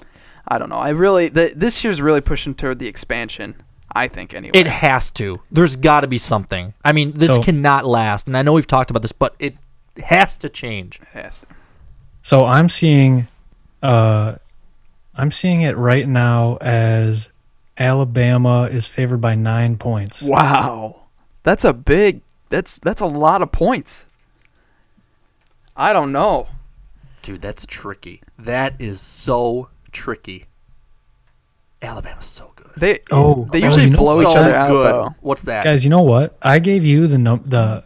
I 0.49 0.59
don't 0.59 0.69
know. 0.71 0.77
I 0.77 0.89
really 0.91 1.29
the, 1.29 1.53
this 1.55 1.85
year's 1.85 2.01
really 2.03 2.21
pushing 2.21 2.55
toward 2.55 2.79
the 2.79 2.87
expansion. 2.89 3.62
I 3.97 4.09
think 4.09 4.35
anyway. 4.35 4.59
It 4.59 4.67
has 4.67 5.11
to. 5.12 5.41
There's 5.53 5.77
got 5.77 6.01
to 6.01 6.09
be 6.09 6.19
something. 6.19 6.75
I 6.85 6.93
mean, 6.93 7.12
this 7.12 7.37
So- 7.37 7.43
cannot 7.43 7.87
last. 7.87 8.27
And 8.27 8.37
I 8.37 8.43
know 8.43 8.53
we've 8.53 8.67
talked 8.67 8.91
about 8.91 9.03
this, 9.03 9.12
but 9.12 9.37
it 9.39 9.55
has 10.03 10.37
to 10.39 10.49
change. 10.49 10.99
has 11.12 11.41
to. 11.41 11.47
So 12.23 12.45
I'm 12.45 12.69
seeing, 12.69 13.29
uh, 13.83 14.35
I'm 15.15 15.31
seeing 15.31 15.61
it 15.61 15.77
right 15.77 16.09
now 16.09 16.57
as 16.57 17.29
Alabama 17.79 18.65
is 18.65 18.87
favored 18.87 19.21
by 19.21 19.35
nine 19.35 19.77
points. 19.77 20.23
Wow, 20.23 21.03
that's 21.43 21.65
a 21.65 21.73
big. 21.73 22.23
That's 22.55 22.78
that's 22.78 23.00
a 23.00 23.07
lot 23.07 23.42
of 23.42 23.50
points. 23.50 24.07
I 25.76 25.92
don't 25.92 26.12
know. 26.12 26.46
Dude, 27.20 27.42
that's 27.42 27.66
tricky. 27.66 28.22
That 28.38 28.74
is 28.78 29.00
so 29.00 29.70
tricky. 29.90 30.44
Alabama's 31.82 32.26
so 32.26 32.52
good. 32.55 32.70
They 32.76 33.00
Oh, 33.11 33.48
they 33.50 33.61
oh, 33.61 33.64
usually 33.64 33.86
you 33.86 33.90
know 33.90 33.98
blow 33.98 34.20
each 34.22 34.36
other 34.36 34.55
out 34.55 34.68
good. 34.68 34.86
though. 34.86 35.14
What's 35.20 35.42
that? 35.44 35.64
Guys, 35.64 35.82
you 35.82 35.90
know 35.90 36.02
what? 36.02 36.36
I 36.42 36.61
gave 36.61 36.84
you 36.84 37.09
the 37.09 37.18
num- 37.18 37.42
the 37.44 37.82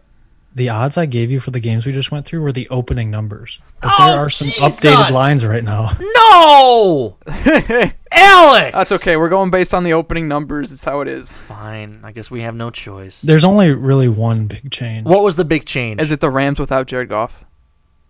the 0.58 0.68
odds 0.68 0.98
I 0.98 1.06
gave 1.06 1.30
you 1.30 1.40
for 1.40 1.50
the 1.50 1.60
games 1.60 1.86
we 1.86 1.92
just 1.92 2.10
went 2.12 2.26
through 2.26 2.42
were 2.42 2.52
the 2.52 2.68
opening 2.68 3.10
numbers. 3.10 3.58
But 3.80 3.92
Oh, 3.98 4.10
there 4.10 4.18
are 4.20 4.28
some 4.30 4.48
Jesus! 4.48 4.62
updated 4.62 5.10
lines 5.12 5.44
right 5.44 5.64
now. 5.64 5.96
No! 5.98 7.16
Alex! 8.12 8.74
That's 8.74 8.92
okay. 8.92 9.16
We're 9.16 9.28
going 9.28 9.50
based 9.50 9.72
on 9.74 9.84
the 9.84 9.92
opening 9.94 10.28
numbers. 10.28 10.72
It's 10.72 10.84
how 10.84 11.00
it 11.00 11.08
is. 11.08 11.32
Fine. 11.32 12.00
I 12.04 12.12
guess 12.12 12.30
we 12.30 12.42
have 12.42 12.54
no 12.54 12.70
choice. 12.70 13.22
There's 13.22 13.44
only 13.44 13.70
really 13.72 14.08
one 14.08 14.46
big 14.46 14.70
change. 14.70 15.06
what 15.06 15.22
was 15.22 15.36
the 15.36 15.44
big 15.44 15.64
change? 15.64 16.00
Is 16.00 16.10
it 16.10 16.20
the 16.20 16.30
Rams 16.30 16.58
without 16.58 16.86
Jared 16.86 17.08
Goff? 17.08 17.44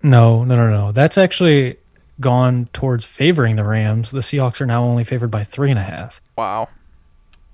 No, 0.02 0.44
no, 0.44 0.56
no, 0.56 0.70
no. 0.70 0.92
That's 0.92 1.18
actually 1.18 1.76
gone 2.20 2.68
towards 2.72 3.04
favoring 3.04 3.56
the 3.56 3.64
Rams. 3.64 4.10
The 4.10 4.20
Seahawks 4.20 4.60
are 4.60 4.66
now 4.66 4.84
only 4.84 5.04
favored 5.04 5.30
by 5.30 5.44
three 5.44 5.70
and 5.70 5.78
a 5.78 5.82
half. 5.82 6.20
Wow. 6.36 6.68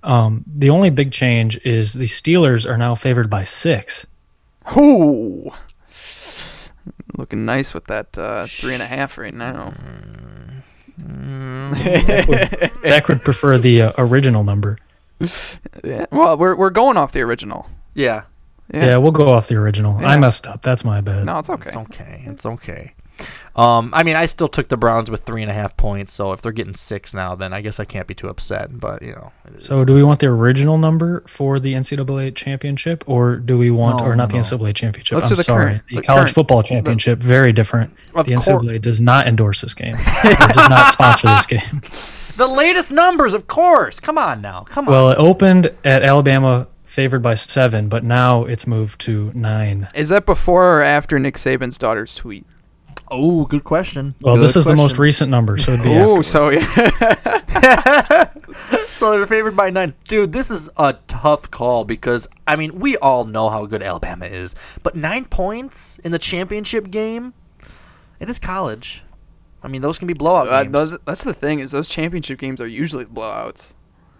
Um, 0.02 0.44
the 0.46 0.68
only 0.68 0.90
big 0.90 1.12
change 1.12 1.56
is 1.64 1.94
the 1.94 2.04
Steelers 2.06 2.68
are 2.68 2.76
now 2.76 2.94
favored 2.94 3.30
by 3.30 3.44
six. 3.44 4.06
Ooh. 4.76 5.50
Looking 7.16 7.44
nice 7.44 7.74
with 7.74 7.84
that 7.86 8.16
uh, 8.18 8.46
three 8.46 8.74
and 8.74 8.82
a 8.82 8.86
half 8.86 9.18
right 9.18 9.34
now. 9.34 9.72
Zach 10.98 12.28
would, 12.28 12.72
Zach 12.84 13.08
would 13.08 13.24
prefer 13.24 13.58
the 13.58 13.82
uh, 13.82 13.92
original 13.98 14.44
number. 14.44 14.78
Yeah. 15.82 16.06
Well, 16.10 16.36
we're 16.36 16.54
we're 16.56 16.70
going 16.70 16.96
off 16.96 17.12
the 17.12 17.20
original. 17.22 17.68
yeah. 17.94 18.24
Yeah, 18.72 18.96
we'll 18.96 19.12
go 19.12 19.28
off 19.28 19.48
the 19.48 19.56
original. 19.56 19.98
I 20.04 20.16
messed 20.16 20.46
up. 20.46 20.62
That's 20.62 20.84
my 20.84 21.02
bad. 21.02 21.26
No, 21.26 21.38
it's 21.38 21.50
okay. 21.50 21.68
It's 21.68 21.76
okay. 21.76 22.24
It's 22.26 22.46
okay. 22.46 22.94
Um, 23.56 23.90
I 23.94 24.02
mean, 24.02 24.16
I 24.16 24.26
still 24.26 24.48
took 24.48 24.68
the 24.68 24.76
Browns 24.76 25.08
with 25.10 25.22
three 25.22 25.40
and 25.42 25.50
a 25.50 25.54
half 25.54 25.76
points, 25.76 26.12
so 26.12 26.32
if 26.32 26.42
they're 26.42 26.50
getting 26.50 26.74
six 26.74 27.14
now, 27.14 27.36
then 27.36 27.52
I 27.52 27.60
guess 27.60 27.78
I 27.78 27.84
can't 27.84 28.08
be 28.08 28.14
too 28.14 28.28
upset. 28.28 28.80
But 28.80 29.00
you 29.02 29.12
know, 29.12 29.30
So, 29.60 29.84
do 29.84 29.94
we 29.94 30.02
want 30.02 30.18
the 30.18 30.26
original 30.26 30.76
number 30.76 31.22
for 31.28 31.60
the 31.60 31.74
NCAA 31.74 32.34
championship, 32.34 33.04
or 33.06 33.36
do 33.36 33.56
we 33.56 33.70
want, 33.70 34.00
No, 34.00 34.06
or 34.06 34.16
not 34.16 34.30
the. 34.30 34.38
NCAA 34.38 34.74
championship? 34.74 35.14
Let's 35.18 35.30
I'm 35.30 35.36
the 35.36 35.44
sorry, 35.44 35.64
current- 35.66 35.82
the, 35.88 35.96
the 35.96 36.02
college 36.02 36.20
current- 36.22 36.30
football 36.34 36.62
championship. 36.64 37.20
very 37.20 37.52
different. 37.52 37.94
The 38.08 38.24
cour- 38.24 38.24
NCAA 38.24 38.80
does 38.80 39.00
not 39.00 39.28
endorse 39.28 39.60
this 39.60 39.74
game. 39.74 39.94
it 39.98 40.52
does 40.52 40.68
not 40.68 40.90
sponsor 40.90 41.28
this 41.28 41.46
game. 41.46 41.80
the 42.36 42.48
latest 42.48 42.90
numbers, 42.90 43.34
of 43.34 43.46
course. 43.46 44.00
Come 44.00 44.18
on 44.18 44.40
now. 44.42 44.62
Come 44.62 44.88
on. 44.88 44.92
Well, 44.92 45.10
it 45.12 45.18
opened 45.18 45.72
at 45.84 46.02
Alabama 46.02 46.66
favored 46.82 47.22
by 47.22 47.36
seven, 47.36 47.88
but 47.88 48.02
now 48.02 48.44
it's 48.44 48.66
moved 48.66 49.00
to 49.02 49.30
nine. 49.34 49.86
Is 49.94 50.08
that 50.08 50.26
before 50.26 50.80
or 50.80 50.82
after 50.82 51.20
Nick 51.20 51.36
Saban's 51.36 51.78
daughter's 51.78 52.16
tweet? 52.16 52.44
Oh, 53.10 53.44
good 53.44 53.64
question. 53.64 54.14
Well, 54.22 54.36
Good 54.36 54.42
this 54.44 54.56
is 54.56 54.64
the 54.64 54.76
most 54.76 54.98
recent 54.98 55.30
number, 55.30 55.58
so 55.58 55.72
it'd 55.72 55.84
be 55.84 55.90
Oh, 55.96 56.22
so 56.22 56.50
yeah. 56.50 56.64
So 58.88 59.10
they're 59.10 59.26
favored 59.26 59.56
by 59.56 59.70
nine. 59.70 59.94
Dude, 60.06 60.32
this 60.32 60.50
is 60.50 60.70
a 60.76 60.94
tough 61.08 61.50
call 61.50 61.84
because 61.84 62.28
I 62.46 62.54
mean 62.56 62.78
we 62.78 62.96
all 62.98 63.24
know 63.24 63.48
how 63.48 63.66
good 63.66 63.82
Alabama 63.82 64.26
is, 64.26 64.54
but 64.84 64.94
nine 64.94 65.24
points 65.24 65.98
in 66.04 66.12
the 66.12 66.18
championship 66.18 66.90
game, 66.90 67.34
it 68.20 68.28
is 68.28 68.38
college. 68.38 69.02
I 69.62 69.68
mean 69.68 69.82
those 69.82 69.98
can 69.98 70.06
be 70.06 70.14
blowout 70.14 70.46
Uh, 70.48 70.62
games. 70.64 70.88
th- 70.90 71.00
that's 71.04 71.24
the 71.24 71.34
thing 71.34 71.58
is 71.58 71.72
those 71.72 71.88
championship 71.88 72.38
games 72.38 72.60
are 72.60 72.66
usually 72.68 73.04
blowouts. 73.04 73.74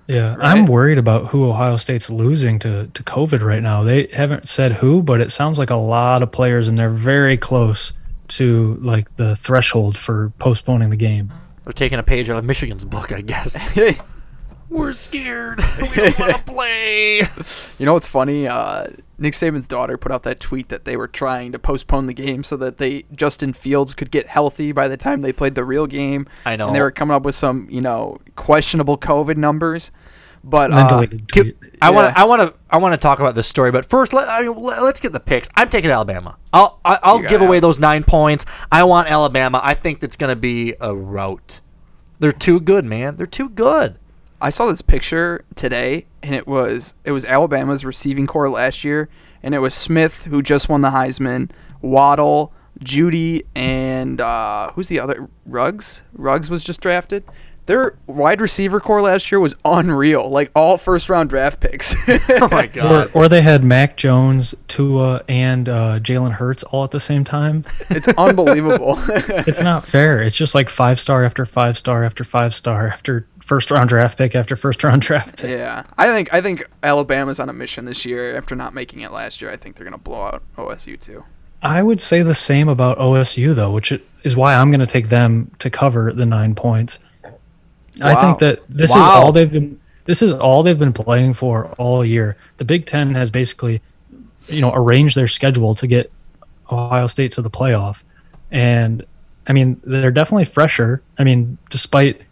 Yeah, 0.09 0.35
Right? 0.35 0.49
I'm 0.49 0.67
worried 0.67 0.99
about 0.99 1.27
who 1.29 1.49
Ohio 1.49 1.77
State's 1.77 2.11
losing 2.11 2.59
to, 2.59 2.89
to 2.89 3.03
COVID 3.05 3.41
right 3.43 3.63
now. 3.63 3.85
They 3.85 4.09
haven't 4.13 4.49
said 4.49 4.75
who, 4.75 5.03
but 5.03 5.21
it 5.23 5.33
sounds 5.33 5.59
like 5.59 5.71
a 5.71 5.77
lot 5.77 6.23
of 6.23 6.31
players, 6.31 6.69
and 6.69 6.77
they're 6.77 6.91
very 6.91 7.39
close 7.39 7.93
to 8.29 8.79
like 8.81 9.17
the 9.17 9.37
threshold 9.37 9.97
for 9.97 10.31
postponing 10.39 10.91
the 10.91 10.97
game. 10.97 11.33
They're 11.65 11.73
taking 11.73 11.99
a 11.99 12.03
page 12.03 12.29
out 12.31 12.37
of 12.37 12.45
Michigan's 12.45 12.85
book, 12.85 13.13
I 13.13 13.21
guess. 13.23 13.79
We're 14.69 14.93
scared. 14.93 15.61
We 15.81 15.89
don't 15.89 16.19
want 16.19 16.37
to 16.37 16.43
play. 16.53 17.19
You 17.79 17.87
know 17.87 17.93
what's 17.95 18.09
funny? 18.09 18.49
Uh, 18.49 18.89
Nick 19.19 19.35
Saban's 19.35 19.69
daughter 19.69 19.97
put 19.97 20.11
out 20.11 20.25
that 20.25 20.41
tweet 20.41 20.69
that 20.71 20.85
they 20.85 20.97
were 20.97 21.07
trying 21.07 21.53
to 21.53 21.59
postpone 21.59 22.07
the 22.07 22.15
game 22.15 22.43
so 22.43 22.57
that 22.57 22.79
they 22.79 23.05
Justin 23.15 23.53
Fields 23.53 23.95
could 23.95 24.11
get 24.11 24.27
healthy 24.27 24.73
by 24.73 24.89
the 24.89 24.97
time 24.97 25.21
they 25.21 25.33
played 25.33 25.55
the 25.55 25.65
real 25.65 25.87
game. 25.87 26.27
I 26.45 26.57
know. 26.57 26.67
And 26.67 26.77
they 26.77 26.81
were 26.81 26.91
coming 26.91 27.15
up 27.15 27.25
with 27.25 27.35
some, 27.35 27.69
you 27.71 27.81
know, 27.81 28.19
questionable 28.37 28.99
COVID 28.99 29.37
numbers. 29.37 29.93
But 30.47 30.71
And 30.71 30.79
then 30.79 30.87
uh, 30.87 30.89
deleted 30.91 31.33
Can- 31.33 31.43
tweet. 31.45 31.57
I 31.81 31.89
want 31.91 32.07
Yeah. 32.09 32.13
to. 32.13 32.21
I 32.21 32.25
want 32.25 32.43
to. 32.43 32.55
I 32.71 32.77
want 32.77 32.93
to 32.93 32.97
talk 32.99 33.19
about 33.19 33.35
this 33.35 33.47
story, 33.47 33.71
but 33.73 33.87
first, 33.87 34.13
let, 34.13 34.29
I 34.29 34.43
mean, 34.43 34.55
let, 34.57 34.79
us 34.83 35.01
get 35.01 35.13
the 35.15 35.21
picks. 35.21 35.49
I'm 35.57 35.69
taking 35.71 35.91
Alabama. 35.91 36.37
I'll. 36.53 36.79
I, 36.85 36.99
I'll 37.03 37.23
give 37.23 37.41
away 37.41 37.57
Al- 37.57 37.63
those 37.63 37.79
nine 37.81 38.05
points. 38.05 38.45
I 38.71 38.83
want 38.85 39.11
Alabama. 39.11 39.61
I 39.63 39.75
think 39.75 40.01
that's 40.01 40.17
going 40.17 40.31
to 40.31 40.37
be 40.37 40.75
a 40.81 40.95
rout. 40.95 41.61
They're 42.19 42.31
too 42.33 42.61
good, 42.61 42.85
man. 42.85 43.17
They're 43.17 43.27
too 43.27 43.49
good. 43.49 43.99
I 44.41 44.51
saw 44.51 44.67
this 44.67 44.83
picture 44.83 45.45
today, 45.55 46.05
and 46.23 46.35
it 46.35 46.47
was 46.47 46.95
it 47.05 47.13
was 47.13 47.25
Alabama's 47.25 47.85
receiving 47.85 48.27
corps 48.27 48.51
last 48.51 48.85
year, 48.85 49.09
and 49.43 49.55
it 49.55 49.61
was 49.61 49.73
Smith 49.75 50.25
who 50.25 50.43
just 50.43 50.69
won 50.69 50.83
the 50.83 50.91
Heisman, 50.91 51.51
Waddle, 51.81 52.53
Jeudy, 52.85 53.45
and 53.55 54.21
uh, 54.21 54.71
who's 54.73 54.89
the 54.89 55.01
other? 55.01 55.29
Ruggs. 55.47 56.03
Ruggs 56.13 56.51
was 56.51 56.63
just 56.65 56.81
drafted. 56.81 57.25
Their 57.67 57.97
wide 58.07 58.41
receiver 58.41 58.79
corps 58.79 59.01
last 59.01 59.33
year 59.33 59.41
was 59.41 59.55
unreal, 59.65 60.29
like 60.29 60.51
all 60.55 60.77
first 60.77 61.09
round 61.09 61.31
draft 61.31 61.61
picks. 61.61 61.95
Oh 62.29 62.49
my 62.51 62.71
Or, 62.83 63.11
or 63.15 63.29
they 63.29 63.43
had 63.43 63.65
Mac 63.65 63.97
Jones, 63.97 64.55
Tua, 64.69 65.23
and 65.29 65.69
uh, 65.69 65.99
Jalen 66.01 66.33
Hurts 66.33 66.63
all 66.65 66.85
at 66.85 66.91
the 66.91 67.01
same 67.01 67.25
time. 67.25 67.65
it's 67.91 68.09
unbelievable. 68.09 68.99
It's 69.47 69.61
not 69.61 69.85
fair. 69.85 70.23
It's 70.23 70.37
just 70.37 70.55
like 70.55 70.69
five 70.69 70.99
star 70.99 71.25
after 71.25 71.45
five 71.47 71.79
star 71.79 72.05
after 72.05 72.25
five 72.25 72.55
star 72.55 72.89
after 72.89 73.27
first 73.41 73.71
round 73.71 73.89
draft 73.89 74.19
pick 74.19 74.35
after 74.35 74.57
first 74.57 74.83
round 74.85 75.03
draft 75.03 75.37
pick. 75.37 75.51
yeah, 75.51 75.85
I 75.97 76.09
think 76.09 76.33
I 76.33 76.41
think 76.41 76.65
Alabama's 76.83 77.41
on 77.41 77.49
a 77.49 77.53
mission 77.53 77.85
this 77.85 78.05
year 78.05 78.37
after 78.37 78.55
not 78.55 78.75
making 78.75 79.01
it 79.01 79.13
last 79.13 79.41
year. 79.41 79.51
I 79.51 79.57
think 79.57 79.77
they're 79.77 79.85
gonna 79.85 79.99
blow 79.99 80.23
out 80.23 80.43
OSU 80.57 80.99
too. 80.99 81.25
I 81.63 81.83
would 81.83 82.01
say 82.01 82.23
the 82.23 82.35
same 82.35 82.69
about 82.69 82.99
OSU 82.99 83.55
though, 83.55 83.71
which 83.71 83.93
is 84.23 84.37
why 84.37 84.55
I'm 84.55 84.71
going 84.71 84.81
to 84.81 84.87
take 84.87 85.09
them 85.09 85.51
to 85.61 85.71
cover 85.71 86.13
the 86.13 86.27
nine 86.27 86.55
points. 86.55 86.99
I 88.01 88.21
think 88.21 88.39
that 88.41 88.63
this 88.69 88.91
is 88.91 88.97
all 88.97 89.33
they've 89.33 89.51
been. 89.51 89.81
This 90.05 90.21
is 90.21 90.33
all 90.33 90.63
they've 90.63 90.79
been 90.79 90.93
playing 90.93 91.35
for 91.35 91.69
all 91.79 92.05
year. 92.05 92.37
The 92.59 92.65
Big 92.65 92.85
Ten 92.85 93.15
has 93.15 93.31
basically, 93.31 93.81
you 94.49 94.61
know, 94.61 94.73
arranged 94.75 95.17
their 95.17 95.29
schedule 95.29 95.75
to 95.77 95.87
get 95.87 96.13
Ohio 96.71 97.07
State 97.07 97.33
to 97.33 97.43
the 97.43 97.51
playoff, 97.51 98.03
and 98.51 99.05
I 99.47 99.53
mean 99.53 99.81
they're 99.85 100.11
definitely 100.11 100.45
fresher. 100.45 101.03
I 101.19 101.25
mean, 101.25 101.59
despite 101.71 102.23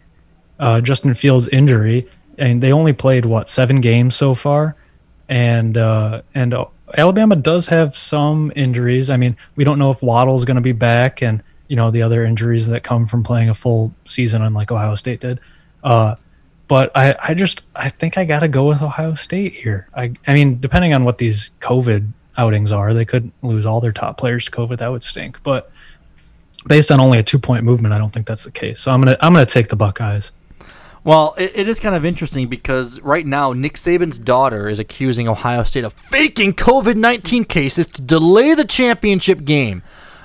uh, 0.59 0.81
Justin 0.81 1.13
Fields' 1.13 1.47
injury, 1.47 2.07
and 2.37 2.61
they 2.61 2.71
only 2.71 2.93
played 2.93 3.25
what 3.25 3.49
seven 3.49 3.81
games 3.81 4.15
so 4.15 4.35
far, 4.35 4.75
and 5.29 5.77
uh, 5.77 6.21
and 6.35 6.53
uh, 6.53 6.65
Alabama 6.97 7.35
does 7.35 7.67
have 7.67 7.97
some 7.97 8.51
injuries. 8.55 9.09
I 9.09 9.17
mean, 9.17 9.35
we 9.55 9.63
don't 9.63 9.79
know 9.79 9.91
if 9.91 10.01
Waddle's 10.01 10.45
going 10.45 10.55
to 10.55 10.61
be 10.61 10.71
back, 10.73 11.21
and 11.21 11.41
you 11.67 11.75
know 11.75 11.91
the 11.91 12.01
other 12.01 12.23
injuries 12.23 12.67
that 12.67 12.83
come 12.83 13.05
from 13.05 13.23
playing 13.23 13.49
a 13.49 13.53
full 13.53 13.93
season, 14.05 14.41
unlike 14.41 14.71
Ohio 14.71 14.95
State 14.95 15.19
did. 15.21 15.39
Uh, 15.83 16.15
but 16.67 16.91
I, 16.95 17.15
I 17.21 17.33
just 17.33 17.63
I 17.75 17.89
think 17.89 18.17
I 18.17 18.25
got 18.25 18.39
to 18.39 18.47
go 18.47 18.67
with 18.67 18.81
Ohio 18.81 19.13
State 19.13 19.53
here. 19.53 19.87
I 19.95 20.13
I 20.25 20.33
mean, 20.33 20.59
depending 20.59 20.93
on 20.93 21.03
what 21.03 21.17
these 21.17 21.51
COVID 21.59 22.11
outings 22.37 22.71
are, 22.71 22.93
they 22.93 23.05
could 23.05 23.31
lose 23.41 23.65
all 23.65 23.81
their 23.81 23.91
top 23.91 24.17
players 24.17 24.45
to 24.45 24.51
COVID. 24.51 24.79
That 24.79 24.89
would 24.89 25.03
stink. 25.03 25.41
But 25.43 25.69
based 26.67 26.91
on 26.91 26.99
only 26.99 27.19
a 27.19 27.23
two 27.23 27.39
point 27.39 27.63
movement, 27.63 27.93
I 27.93 27.97
don't 27.97 28.11
think 28.11 28.25
that's 28.25 28.43
the 28.43 28.51
case. 28.51 28.79
So 28.79 28.91
I'm 28.91 29.01
gonna 29.01 29.17
I'm 29.21 29.33
gonna 29.33 29.45
take 29.45 29.67
the 29.67 29.75
Buckeyes. 29.75 30.31
Well, 31.03 31.35
it, 31.37 31.51
it 31.53 31.67
is 31.67 31.81
kind 31.81 31.95
of 31.95 32.05
interesting 32.05 32.47
because 32.47 33.01
right 33.01 33.25
now 33.25 33.51
Nick 33.51 33.73
Saban's 33.73 34.17
daughter 34.17 34.69
is 34.69 34.79
accusing 34.79 35.27
Ohio 35.27 35.63
State 35.63 35.83
of 35.83 35.91
faking 35.91 36.53
COVID 36.53 36.95
nineteen 36.95 37.43
cases 37.43 37.87
to 37.87 38.01
delay 38.01 38.53
the 38.53 38.65
championship 38.65 39.43
game. 39.43 39.83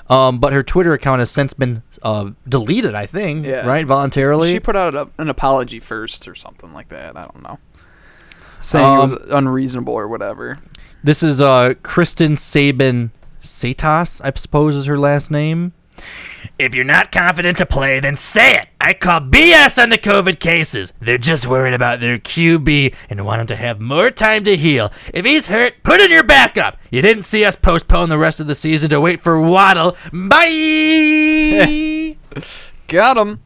Um, 0.08 0.38
but 0.38 0.52
her 0.52 0.62
Twitter 0.62 0.94
account 0.94 1.18
has 1.18 1.30
since 1.30 1.52
been 1.52 1.82
uh, 2.02 2.30
deleted. 2.48 2.94
I 2.94 3.06
think, 3.06 3.46
Yeah. 3.46 3.66
right, 3.66 3.86
voluntarily. 3.86 4.52
She 4.52 4.60
put 4.60 4.76
out 4.76 4.94
a, 4.94 5.08
an 5.18 5.28
apology 5.28 5.80
first 5.80 6.26
or 6.28 6.34
something 6.34 6.72
like 6.72 6.88
that. 6.88 7.16
I 7.16 7.22
don't 7.22 7.42
know. 7.42 7.58
Saying 8.60 8.96
it 8.96 9.00
was 9.00 9.12
Um, 9.12 9.18
unreasonable 9.30 9.94
or 9.94 10.08
whatever. 10.08 10.58
This 11.04 11.22
is 11.22 11.40
uh, 11.40 11.74
Kristen 11.82 12.32
Saban 12.34 13.10
Setas, 13.40 14.20
I 14.24 14.32
suppose 14.36 14.74
is 14.74 14.86
her 14.86 14.98
last 14.98 15.30
name. 15.30 15.72
If 16.58 16.74
you're 16.74 16.84
not 16.84 17.12
confident 17.12 17.58
to 17.58 17.66
play, 17.66 18.00
then 18.00 18.16
say 18.16 18.56
it. 18.56 18.68
I 18.80 18.94
call 18.94 19.20
BS 19.20 19.80
on 19.80 19.90
the 19.90 19.98
COVID 19.98 20.40
cases. 20.40 20.92
They're 21.00 21.18
just 21.18 21.46
worried 21.46 21.74
about 21.74 22.00
their 22.00 22.18
QB 22.18 22.94
and 23.08 23.24
want 23.24 23.42
him 23.42 23.46
to 23.48 23.56
have 23.56 23.80
more 23.80 24.10
time 24.10 24.44
to 24.44 24.56
heal. 24.56 24.92
If 25.14 25.24
he's 25.24 25.46
hurt, 25.46 25.74
put 25.82 26.00
in 26.00 26.10
your 26.10 26.24
backup. 26.24 26.78
You 26.90 27.00
didn't 27.00 27.24
see 27.24 27.44
us 27.44 27.54
postpone 27.54 28.08
the 28.08 28.18
rest 28.18 28.40
of 28.40 28.48
the 28.48 28.54
season 28.54 28.90
to 28.90 29.00
wait 29.00 29.20
for 29.20 29.40
Waddle. 29.40 29.96
Bye. 30.12 32.16
Got 32.88 33.18
him. 33.18 33.40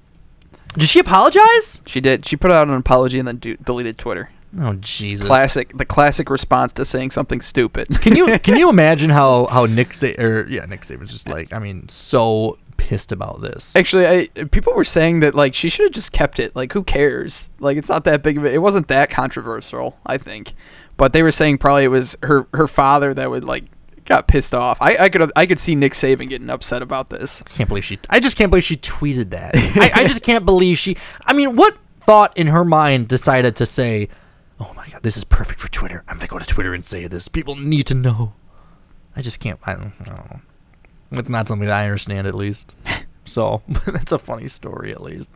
Did 0.74 0.88
she 0.88 1.00
apologize? 1.00 1.82
She 1.86 2.00
did. 2.00 2.24
She 2.24 2.36
put 2.36 2.50
out 2.50 2.68
an 2.68 2.74
apology 2.74 3.18
and 3.18 3.28
then 3.28 3.36
do, 3.36 3.56
deleted 3.56 3.98
Twitter. 3.98 4.30
Oh 4.60 4.74
Jesus! 4.74 5.26
Classic. 5.26 5.76
The 5.76 5.84
classic 5.84 6.28
response 6.28 6.72
to 6.74 6.84
saying 6.84 7.10
something 7.12 7.40
stupid. 7.40 7.88
Can 8.00 8.16
you 8.16 8.38
can 8.38 8.56
you 8.56 8.68
imagine 8.70 9.10
how 9.10 9.46
how 9.46 9.66
Nick 9.66 9.94
Sa- 9.94 10.08
or 10.18 10.46
yeah 10.48 10.66
Nick 10.66 10.82
Saban's 10.82 11.12
just 11.12 11.28
like 11.28 11.52
I 11.52 11.58
mean 11.58 11.88
so 11.88 12.58
pissed 12.76 13.12
about 13.12 13.40
this. 13.40 13.74
Actually, 13.76 14.06
I, 14.06 14.44
people 14.46 14.74
were 14.74 14.84
saying 14.84 15.20
that 15.20 15.34
like 15.34 15.54
she 15.54 15.68
should 15.68 15.84
have 15.84 15.92
just 15.92 16.12
kept 16.12 16.38
it. 16.38 16.54
Like, 16.54 16.72
who 16.72 16.82
cares? 16.82 17.48
Like, 17.60 17.76
it's 17.76 17.88
not 17.88 18.04
that 18.04 18.22
big 18.22 18.38
of 18.38 18.44
a. 18.44 18.52
It 18.52 18.60
wasn't 18.60 18.88
that 18.88 19.08
controversial, 19.08 19.98
I 20.04 20.18
think. 20.18 20.54
But 20.96 21.12
they 21.12 21.22
were 21.22 21.32
saying 21.32 21.58
probably 21.58 21.84
it 21.84 21.88
was 21.88 22.16
her 22.22 22.46
her 22.52 22.66
father 22.66 23.14
that 23.14 23.30
would 23.30 23.44
like 23.44 23.64
got 24.04 24.28
pissed 24.28 24.54
off. 24.54 24.78
I, 24.80 24.96
I 24.96 25.08
could 25.08 25.32
I 25.36 25.46
could 25.46 25.58
see 25.58 25.74
Nick 25.74 25.92
Saban 25.92 26.28
getting 26.28 26.50
upset 26.50 26.82
about 26.82 27.08
this. 27.08 27.42
I 27.46 27.50
can't 27.50 27.68
believe 27.68 27.84
she. 27.84 27.98
I 28.10 28.20
just 28.20 28.36
can't 28.36 28.50
believe 28.50 28.64
she 28.64 28.76
tweeted 28.76 29.30
that. 29.30 29.52
I, 29.56 30.02
I 30.02 30.04
just 30.04 30.22
can't 30.22 30.44
believe 30.44 30.78
she. 30.78 30.96
I 31.24 31.32
mean, 31.32 31.56
what 31.56 31.76
thought 32.00 32.36
in 32.36 32.48
her 32.48 32.64
mind 32.64 33.08
decided 33.08 33.56
to 33.56 33.66
say, 33.66 34.08
"Oh 34.60 34.72
my 34.74 34.86
god, 34.88 35.02
this 35.02 35.16
is 35.16 35.24
perfect 35.24 35.60
for 35.60 35.68
Twitter. 35.70 36.04
I'm 36.08 36.16
gonna 36.18 36.28
go 36.28 36.38
to 36.38 36.46
Twitter 36.46 36.74
and 36.74 36.84
say 36.84 37.06
this. 37.06 37.28
People 37.28 37.56
need 37.56 37.86
to 37.86 37.94
know." 37.94 38.34
I 39.14 39.20
just 39.22 39.40
can't. 39.40 39.58
I 39.66 39.74
don't, 39.74 40.06
know. 40.06 40.40
It's 41.12 41.28
not 41.28 41.46
something 41.46 41.68
that 41.68 41.76
I 41.76 41.84
understand, 41.84 42.26
at 42.26 42.34
least. 42.34 42.76
So 43.24 43.62
that's 43.86 44.10
a 44.10 44.18
funny 44.18 44.48
story, 44.48 44.90
at 44.90 45.00
least. 45.00 45.30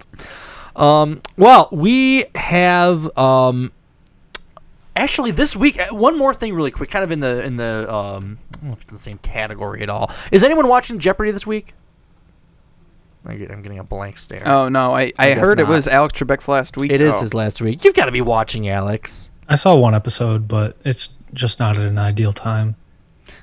Um, 0.74 1.22
well, 1.36 1.68
we 1.70 2.24
have 2.34 3.16
um, 3.16 3.70
actually 4.96 5.30
this 5.30 5.54
week. 5.54 5.78
uh, 5.78 5.94
One 5.94 6.18
more 6.18 6.34
thing, 6.34 6.52
really 6.52 6.72
quick, 6.72 6.90
kind 6.90 7.04
of 7.04 7.12
in 7.12 7.20
the 7.20 7.44
in 7.44 7.54
the 7.54 7.86
um, 7.94 8.38
I 8.54 8.56
don't 8.56 8.64
know 8.66 8.72
if 8.72 8.82
it's 8.82 8.92
the 8.92 8.98
same 8.98 9.18
category 9.18 9.82
at 9.82 9.88
all. 9.88 10.10
Is 10.32 10.42
anyone 10.42 10.66
watching 10.66 10.98
Jeopardy 10.98 11.30
this 11.30 11.46
week? 11.46 11.74
I 13.28 13.34
get- 13.36 13.50
I'm 13.50 13.62
getting 13.62 13.78
a 13.78 13.84
blank 13.84 14.18
stare. 14.18 14.42
Oh 14.46 14.68
no, 14.68 14.94
I, 14.94 15.12
I, 15.18 15.34
guess 15.34 15.38
heard 15.38 15.60
it 15.60 15.66
was 15.66 15.88
Alex 15.88 16.18
Trebek's 16.18 16.48
last 16.48 16.76
week. 16.76 16.90
It 16.90 17.00
is 17.00 17.14
though. 17.14 17.20
his 17.20 17.34
last 17.34 17.60
week. 17.60 17.84
You've 17.84 17.94
got 17.94 18.06
to 18.06 18.12
be 18.12 18.20
watching, 18.20 18.68
Alex. 18.68 19.30
I 19.48 19.54
saw 19.54 19.74
one 19.74 19.94
episode, 19.94 20.48
but 20.48 20.76
it's 20.84 21.10
just 21.32 21.58
not 21.60 21.76
at 21.76 21.82
an 21.82 21.98
ideal 21.98 22.32
time. 22.32 22.76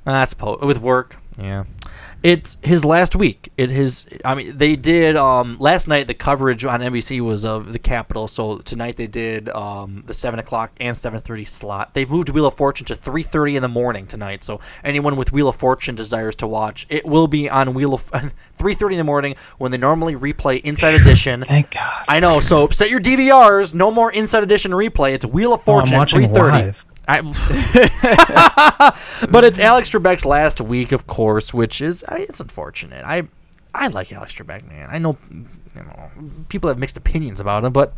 I 0.05 0.23
suppose 0.25 0.61
with 0.61 0.79
work. 0.79 1.17
Yeah, 1.37 1.63
it's 2.21 2.57
his 2.61 2.85
last 2.85 3.15
week. 3.15 3.51
It 3.57 3.69
his. 3.69 4.05
I 4.23 4.35
mean, 4.35 4.57
they 4.57 4.75
did 4.75 5.17
um 5.17 5.57
last 5.59 5.87
night. 5.87 6.07
The 6.07 6.13
coverage 6.13 6.63
on 6.63 6.79
NBC 6.81 7.21
was 7.21 7.43
of 7.43 7.73
the 7.73 7.79
Capitol. 7.79 8.27
So 8.27 8.59
tonight 8.59 8.97
they 8.97 9.07
did 9.07 9.49
um 9.49 10.03
the 10.05 10.13
seven 10.13 10.39
o'clock 10.39 10.71
and 10.79 10.95
seven 10.95 11.19
thirty 11.19 11.43
slot. 11.43 11.93
They've 11.93 12.09
moved 12.09 12.29
Wheel 12.29 12.45
of 12.45 12.55
Fortune 12.55 12.85
to 12.87 12.95
three 12.95 13.23
thirty 13.23 13.55
in 13.55 13.61
the 13.61 13.67
morning 13.67 14.05
tonight. 14.07 14.43
So 14.43 14.59
anyone 14.83 15.15
with 15.15 15.31
Wheel 15.31 15.49
of 15.49 15.55
Fortune 15.55 15.95
desires 15.95 16.35
to 16.37 16.47
watch, 16.47 16.85
it 16.89 17.05
will 17.05 17.27
be 17.27 17.49
on 17.49 17.73
Wheel 17.73 17.93
of 17.95 18.03
three 18.57 18.75
thirty 18.75 18.95
in 18.95 18.99
the 18.99 19.03
morning 19.03 19.35
when 19.57 19.71
they 19.71 19.77
normally 19.77 20.15
replay 20.15 20.61
Inside 20.61 20.95
Edition. 21.01 21.43
Thank 21.47 21.71
God. 21.71 22.05
I 22.07 22.19
know. 22.19 22.39
So 22.39 22.69
set 22.69 22.89
your 22.89 23.01
DVRs. 23.01 23.73
No 23.73 23.91
more 23.91 24.11
Inside 24.11 24.43
Edition 24.43 24.71
replay. 24.71 25.13
It's 25.13 25.25
Wheel 25.25 25.53
of 25.53 25.63
Fortune 25.63 26.05
three 26.05 26.27
thirty. 26.27 26.73
Live. 27.07 27.25
I, 27.27 28.97
but 29.31 29.43
it's 29.43 29.59
Alex 29.59 29.89
Trebek's 29.89 30.25
last 30.25 30.61
week, 30.61 30.91
of 30.91 31.07
course, 31.07 31.53
which 31.53 31.81
is 31.81 32.03
I 32.07 32.15
mean, 32.15 32.23
it's 32.29 32.39
unfortunate. 32.39 33.03
I 33.05 33.23
I 33.73 33.87
like 33.87 34.11
Alex 34.13 34.33
Trebek, 34.33 34.67
man. 34.67 34.89
I 34.91 34.97
know, 34.99 35.17
you 35.31 35.45
know 35.75 36.09
people 36.49 36.67
have 36.69 36.77
mixed 36.77 36.97
opinions 36.97 37.39
about 37.39 37.65
him, 37.65 37.73
but 37.73 37.93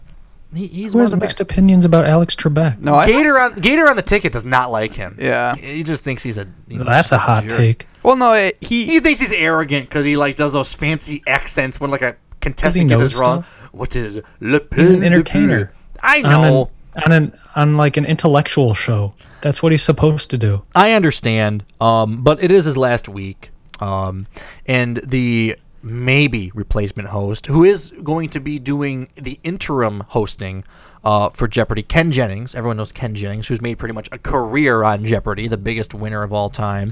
he, 0.54 0.68
he's 0.68 0.94
Who 0.94 1.00
one 1.00 1.04
has 1.06 1.14
of 1.14 1.20
the 1.20 1.24
mixed 1.24 1.42
opinions 1.42 1.84
about 1.86 2.06
Alex 2.06 2.36
Trebek? 2.36 2.80
No, 2.80 2.96
I, 2.96 3.06
Gator 3.06 3.38
on 3.40 3.56
Gator 3.56 3.90
on 3.90 3.96
the 3.96 4.02
ticket 4.02 4.32
does 4.32 4.46
not 4.46 4.72
like 4.72 4.94
him. 4.94 5.18
Yeah. 5.20 5.56
he 5.56 5.84
just 5.84 6.04
thinks 6.04 6.24
he's 6.24 6.38
a. 6.38 6.48
You 6.68 6.78
know, 6.80 6.86
That's 6.86 7.12
a 7.12 7.18
hot 7.18 7.44
jerk. 7.48 7.58
take. 7.58 7.88
well, 8.04 8.16
no, 8.16 8.34
it, 8.34 8.58
he 8.62 8.86
He 8.86 9.00
thinks 9.00 9.20
he's 9.20 9.34
arrogant 9.34 9.90
because 9.90 10.06
he 10.06 10.16
like 10.18 10.36
does 10.36 10.54
those 10.54 10.74
fancy 10.74 11.22
accents 11.28 11.80
when 11.80 11.92
like 11.92 12.02
a 12.02 12.16
contestant 12.42 12.90
gets 12.90 13.02
know 13.02 13.08
it 13.08 13.16
wrong. 13.18 13.44
stuff? 13.44 13.70
What 13.74 13.96
is 13.96 14.22
le 14.40 14.62
He's 14.76 14.92
an 14.92 15.02
de 15.02 15.06
entertainer. 15.08 15.66
plus? 15.66 16.00
I 16.02 16.22
know. 16.22 16.70
On 17.04 17.12
an 17.12 17.38
on 17.56 17.78
like 17.78 17.98
an 17.98 18.06
intellectual 18.06 18.74
show. 18.74 19.14
That's 19.42 19.62
what 19.62 19.72
he's 19.72 19.84
supposed 19.84 20.30
to 20.32 20.38
do. 20.38 20.64
I 20.74 20.94
understand, 20.94 21.64
um, 21.80 22.24
but 22.24 22.44
it 22.44 22.52
is 22.52 22.66
his 22.66 22.78
last 22.78 23.08
week, 23.08 23.52
um, 23.80 24.28
and 24.66 24.98
the 25.04 25.58
maybe 25.84 26.52
replacement 26.56 27.10
host, 27.10 27.46
who 27.46 27.64
is 27.64 27.92
going 28.04 28.30
to 28.30 28.40
be 28.40 28.58
doing 28.58 29.08
the 29.16 29.40
interim 29.44 30.02
hosting 30.08 30.64
uh, 31.04 31.30
for 31.30 31.48
Jeopardy, 31.48 31.84
Ken 31.84 32.12
Jennings. 32.12 32.56
Everyone 32.56 32.78
knows 32.78 32.92
Ken 32.92 33.14
Jennings, 33.14 33.48
who's 33.48 33.62
made 33.62 33.78
pretty 33.78 33.94
much 33.94 34.10
a 34.12 34.18
career 34.18 34.84
on 34.84 35.06
Jeopardy, 35.06 35.48
the 35.48 35.58
biggest 35.58 35.94
winner 35.94 36.24
of 36.24 36.34
all 36.34 36.50
time. 36.50 36.92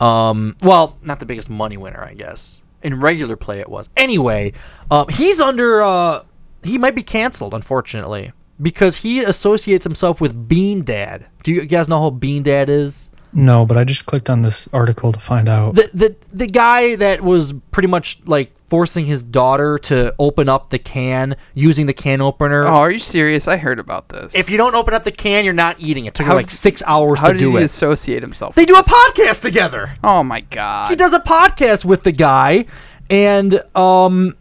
Um, 0.00 0.56
well, 0.62 0.98
not 1.02 1.20
the 1.20 1.26
biggest 1.26 1.48
money 1.48 1.76
winner, 1.76 2.02
I 2.02 2.14
guess. 2.14 2.60
In 2.82 3.00
regular 3.00 3.36
play, 3.36 3.60
it 3.60 3.68
was. 3.68 3.88
Anyway, 3.96 4.52
um, 4.90 5.06
he's 5.08 5.40
under. 5.40 5.82
Uh, 5.82 6.24
he 6.64 6.76
might 6.76 6.94
be 6.96 7.02
canceled, 7.02 7.54
unfortunately. 7.54 8.32
Because 8.60 8.98
he 8.98 9.22
associates 9.24 9.84
himself 9.84 10.20
with 10.20 10.48
Bean 10.48 10.82
Dad. 10.82 11.26
Do 11.42 11.52
you 11.52 11.64
guys 11.66 11.88
know 11.88 12.02
who 12.02 12.10
Bean 12.10 12.42
Dad 12.42 12.68
is? 12.68 13.10
No, 13.36 13.66
but 13.66 13.76
I 13.76 13.82
just 13.82 14.06
clicked 14.06 14.30
on 14.30 14.42
this 14.42 14.68
article 14.72 15.10
to 15.12 15.18
find 15.18 15.48
out. 15.48 15.74
The 15.74 15.90
the 15.92 16.16
the 16.32 16.46
guy 16.46 16.94
that 16.96 17.20
was 17.20 17.52
pretty 17.72 17.88
much 17.88 18.20
like 18.26 18.52
forcing 18.68 19.06
his 19.06 19.24
daughter 19.24 19.76
to 19.78 20.14
open 20.20 20.48
up 20.48 20.70
the 20.70 20.78
can 20.78 21.34
using 21.52 21.86
the 21.86 21.92
can 21.92 22.20
opener. 22.20 22.64
Oh, 22.64 22.74
are 22.76 22.90
you 22.92 23.00
serious? 23.00 23.48
I 23.48 23.56
heard 23.56 23.80
about 23.80 24.08
this. 24.10 24.36
If 24.36 24.50
you 24.50 24.56
don't 24.56 24.76
open 24.76 24.94
up 24.94 25.02
the 25.02 25.10
can, 25.10 25.44
you're 25.44 25.52
not 25.52 25.80
eating 25.80 26.04
it. 26.06 26.08
It 26.10 26.14
took 26.14 26.26
him 26.28 26.34
like 26.34 26.46
d- 26.46 26.52
six 26.52 26.80
hours 26.86 27.18
How 27.18 27.26
to 27.28 27.32
did 27.32 27.40
do 27.40 27.50
he 27.56 27.56
it. 27.56 27.64
associate 27.64 28.22
himself? 28.22 28.54
They 28.54 28.64
do 28.66 28.76
a 28.76 28.84
podcast 28.84 29.42
together. 29.42 29.90
Oh 30.04 30.22
my 30.22 30.40
god. 30.40 30.90
He 30.90 30.96
does 30.96 31.12
a 31.12 31.18
podcast 31.20 31.84
with 31.84 32.04
the 32.04 32.12
guy, 32.12 32.66
and 33.10 33.60
um, 33.76 34.36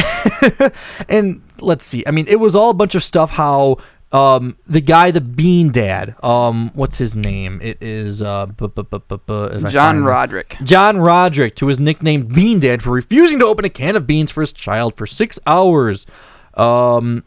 and 1.08 1.42
let's 1.60 1.84
see. 1.84 2.04
I 2.06 2.10
mean, 2.10 2.26
it 2.28 2.36
was 2.36 2.54
all 2.56 2.70
a 2.70 2.74
bunch 2.74 2.94
of 2.94 3.02
stuff. 3.02 3.30
How 3.30 3.78
um 4.10 4.56
the 4.66 4.80
guy, 4.80 5.10
the 5.10 5.20
Bean 5.20 5.70
Dad, 5.70 6.14
um, 6.24 6.70
what's 6.74 6.96
his 6.98 7.16
name? 7.16 7.60
It 7.62 7.78
is 7.82 8.22
uh, 8.22 8.46
bu- 8.46 8.68
bu- 8.68 8.84
bu- 8.84 9.68
John 9.70 10.04
Roderick. 10.04 10.56
John 10.62 10.98
Roderick, 10.98 11.54
to 11.56 11.66
his 11.66 11.78
nickname 11.78 12.26
Bean 12.26 12.60
Dad, 12.60 12.82
for 12.82 12.90
refusing 12.90 13.38
to 13.40 13.46
open 13.46 13.64
a 13.64 13.70
can 13.70 13.96
of 13.96 14.06
beans 14.06 14.30
for 14.30 14.40
his 14.40 14.52
child 14.52 14.96
for 14.96 15.06
six 15.06 15.38
hours. 15.46 16.06
Um, 16.54 17.24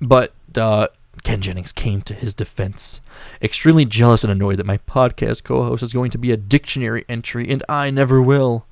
but 0.00 0.32
uh, 0.56 0.88
Ken 1.24 1.40
Jennings 1.40 1.72
came 1.72 2.02
to 2.02 2.14
his 2.14 2.34
defense, 2.34 3.00
extremely 3.42 3.84
jealous 3.84 4.22
and 4.22 4.30
annoyed 4.30 4.58
that 4.58 4.66
my 4.66 4.78
podcast 4.78 5.44
co-host 5.44 5.82
is 5.82 5.92
going 5.92 6.10
to 6.10 6.18
be 6.18 6.30
a 6.30 6.36
dictionary 6.36 7.04
entry, 7.08 7.48
and 7.48 7.64
I 7.68 7.90
never 7.90 8.22
will. 8.22 8.66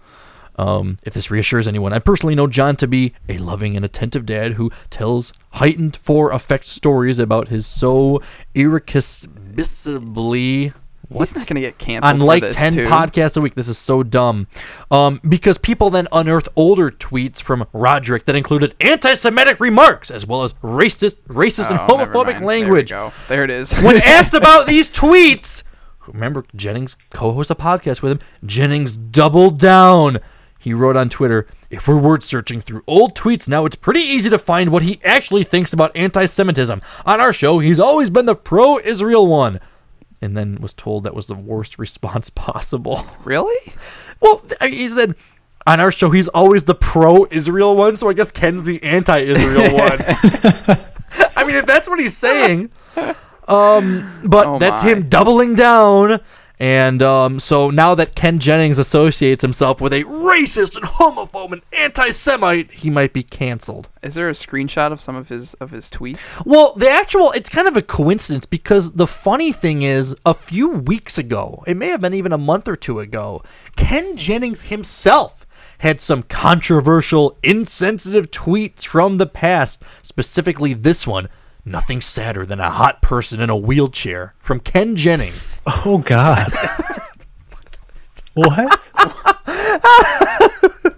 Um, 0.58 0.96
if 1.04 1.12
this 1.14 1.30
reassures 1.30 1.68
anyone, 1.68 1.92
I 1.92 1.98
personally 1.98 2.34
know 2.34 2.46
John 2.46 2.76
to 2.76 2.86
be 2.86 3.12
a 3.28 3.36
loving 3.38 3.76
and 3.76 3.84
attentive 3.84 4.24
dad 4.24 4.52
who 4.54 4.70
tells 4.90 5.32
heightened 5.50 5.96
for 5.96 6.32
effect 6.32 6.66
stories 6.66 7.18
about 7.18 7.48
his 7.48 7.66
so 7.66 8.22
irreconcilably. 8.54 10.72
He's 11.08 11.36
not 11.36 11.46
gonna 11.46 11.60
get 11.60 11.78
canceled 11.78 12.14
on 12.14 12.18
like 12.20 12.42
ten 12.50 12.72
too. 12.72 12.86
podcasts 12.86 13.36
a 13.36 13.40
week. 13.40 13.54
This 13.54 13.68
is 13.68 13.78
so 13.78 14.02
dumb. 14.02 14.48
Um, 14.90 15.20
because 15.28 15.56
people 15.56 15.88
then 15.88 16.08
unearthed 16.10 16.48
older 16.56 16.90
tweets 16.90 17.40
from 17.40 17.64
Roderick 17.72 18.24
that 18.24 18.34
included 18.34 18.74
anti-Semitic 18.80 19.60
remarks 19.60 20.10
as 20.10 20.26
well 20.26 20.42
as 20.42 20.52
racist, 20.54 21.18
racist 21.28 21.70
and 21.70 21.78
Oh, 21.78 21.96
never 21.96 22.12
homophobic 22.12 22.40
language. 22.42 22.90
There, 22.90 23.12
there 23.28 23.44
it 23.44 23.50
is. 23.50 23.72
when 23.82 23.96
asked 24.04 24.34
about 24.34 24.66
these 24.66 24.90
tweets, 24.90 25.62
remember 26.08 26.42
Jennings 26.56 26.96
co-hosts 27.10 27.52
a 27.52 27.54
podcast 27.54 28.02
with 28.02 28.10
him. 28.10 28.18
Jennings 28.44 28.96
doubled 28.96 29.60
down. 29.60 30.18
He 30.66 30.74
wrote 30.74 30.96
on 30.96 31.08
Twitter, 31.08 31.46
"If 31.70 31.86
we're 31.86 31.96
word 31.96 32.24
searching 32.24 32.60
through 32.60 32.82
old 32.88 33.14
tweets 33.14 33.48
now, 33.48 33.66
it's 33.66 33.76
pretty 33.76 34.00
easy 34.00 34.28
to 34.30 34.36
find 34.36 34.70
what 34.70 34.82
he 34.82 34.98
actually 35.04 35.44
thinks 35.44 35.72
about 35.72 35.96
anti-Semitism. 35.96 36.82
On 37.04 37.20
our 37.20 37.32
show, 37.32 37.60
he's 37.60 37.78
always 37.78 38.10
been 38.10 38.26
the 38.26 38.34
pro-Israel 38.34 39.28
one." 39.28 39.60
And 40.20 40.36
then 40.36 40.56
was 40.56 40.74
told 40.74 41.04
that 41.04 41.14
was 41.14 41.26
the 41.26 41.36
worst 41.36 41.78
response 41.86 42.30
possible. 42.30 43.06
Really? 43.22 43.74
Well, 44.18 44.42
he 44.60 44.88
said 44.88 45.14
on 45.68 45.78
our 45.78 45.92
show 45.92 46.10
he's 46.10 46.26
always 46.26 46.64
the 46.64 46.74
pro-Israel 46.74 47.76
one, 47.76 47.96
so 47.96 48.08
I 48.08 48.12
guess 48.12 48.32
Ken's 48.32 48.64
the 48.64 48.82
anti-Israel 48.82 49.72
one. 49.72 50.00
I 51.36 51.44
mean, 51.44 51.54
if 51.54 51.66
that's 51.66 51.88
what 51.88 52.00
he's 52.00 52.16
saying, 52.16 52.72
um, 53.46 54.20
but 54.24 54.46
Oh 54.48 54.58
that's 54.58 54.82
him 54.82 55.08
doubling 55.08 55.54
down. 55.54 56.18
And 56.58 57.02
um, 57.02 57.38
so 57.38 57.68
now 57.70 57.94
that 57.94 58.14
Ken 58.14 58.38
Jennings 58.38 58.78
associates 58.78 59.42
himself 59.42 59.80
with 59.80 59.92
a 59.92 60.04
racist 60.04 60.76
and 60.76 60.86
homophobe 60.86 61.52
and 61.52 61.62
anti-Semite, 61.76 62.70
he 62.70 62.88
might 62.88 63.12
be 63.12 63.22
canceled. 63.22 63.90
Is 64.02 64.14
there 64.14 64.30
a 64.30 64.32
screenshot 64.32 64.90
of 64.90 65.00
some 65.00 65.16
of 65.16 65.28
his 65.28 65.52
of 65.54 65.70
his 65.70 65.90
tweets? 65.90 66.44
Well, 66.46 66.72
the 66.74 66.88
actual, 66.88 67.32
it's 67.32 67.50
kind 67.50 67.68
of 67.68 67.76
a 67.76 67.82
coincidence 67.82 68.46
because 68.46 68.92
the 68.92 69.06
funny 69.06 69.52
thing 69.52 69.82
is, 69.82 70.16
a 70.24 70.32
few 70.32 70.68
weeks 70.68 71.18
ago, 71.18 71.62
it 71.66 71.76
may 71.76 71.88
have 71.88 72.00
been 72.00 72.14
even 72.14 72.32
a 72.32 72.38
month 72.38 72.68
or 72.68 72.76
two 72.76 73.00
ago, 73.00 73.42
Ken 73.76 74.16
Jennings 74.16 74.62
himself 74.62 75.46
had 75.78 76.00
some 76.00 76.22
controversial, 76.22 77.38
insensitive 77.42 78.30
tweets 78.30 78.86
from 78.86 79.18
the 79.18 79.26
past, 79.26 79.82
specifically 80.00 80.72
this 80.72 81.06
one. 81.06 81.28
Nothing 81.68 82.00
sadder 82.00 82.46
than 82.46 82.60
a 82.60 82.70
hot 82.70 83.02
person 83.02 83.40
in 83.40 83.50
a 83.50 83.56
wheelchair 83.56 84.34
from 84.38 84.60
Ken 84.60 84.94
Jennings. 84.96 85.60
Oh 85.84 85.98
God. 85.98 86.52
what? 88.34 88.90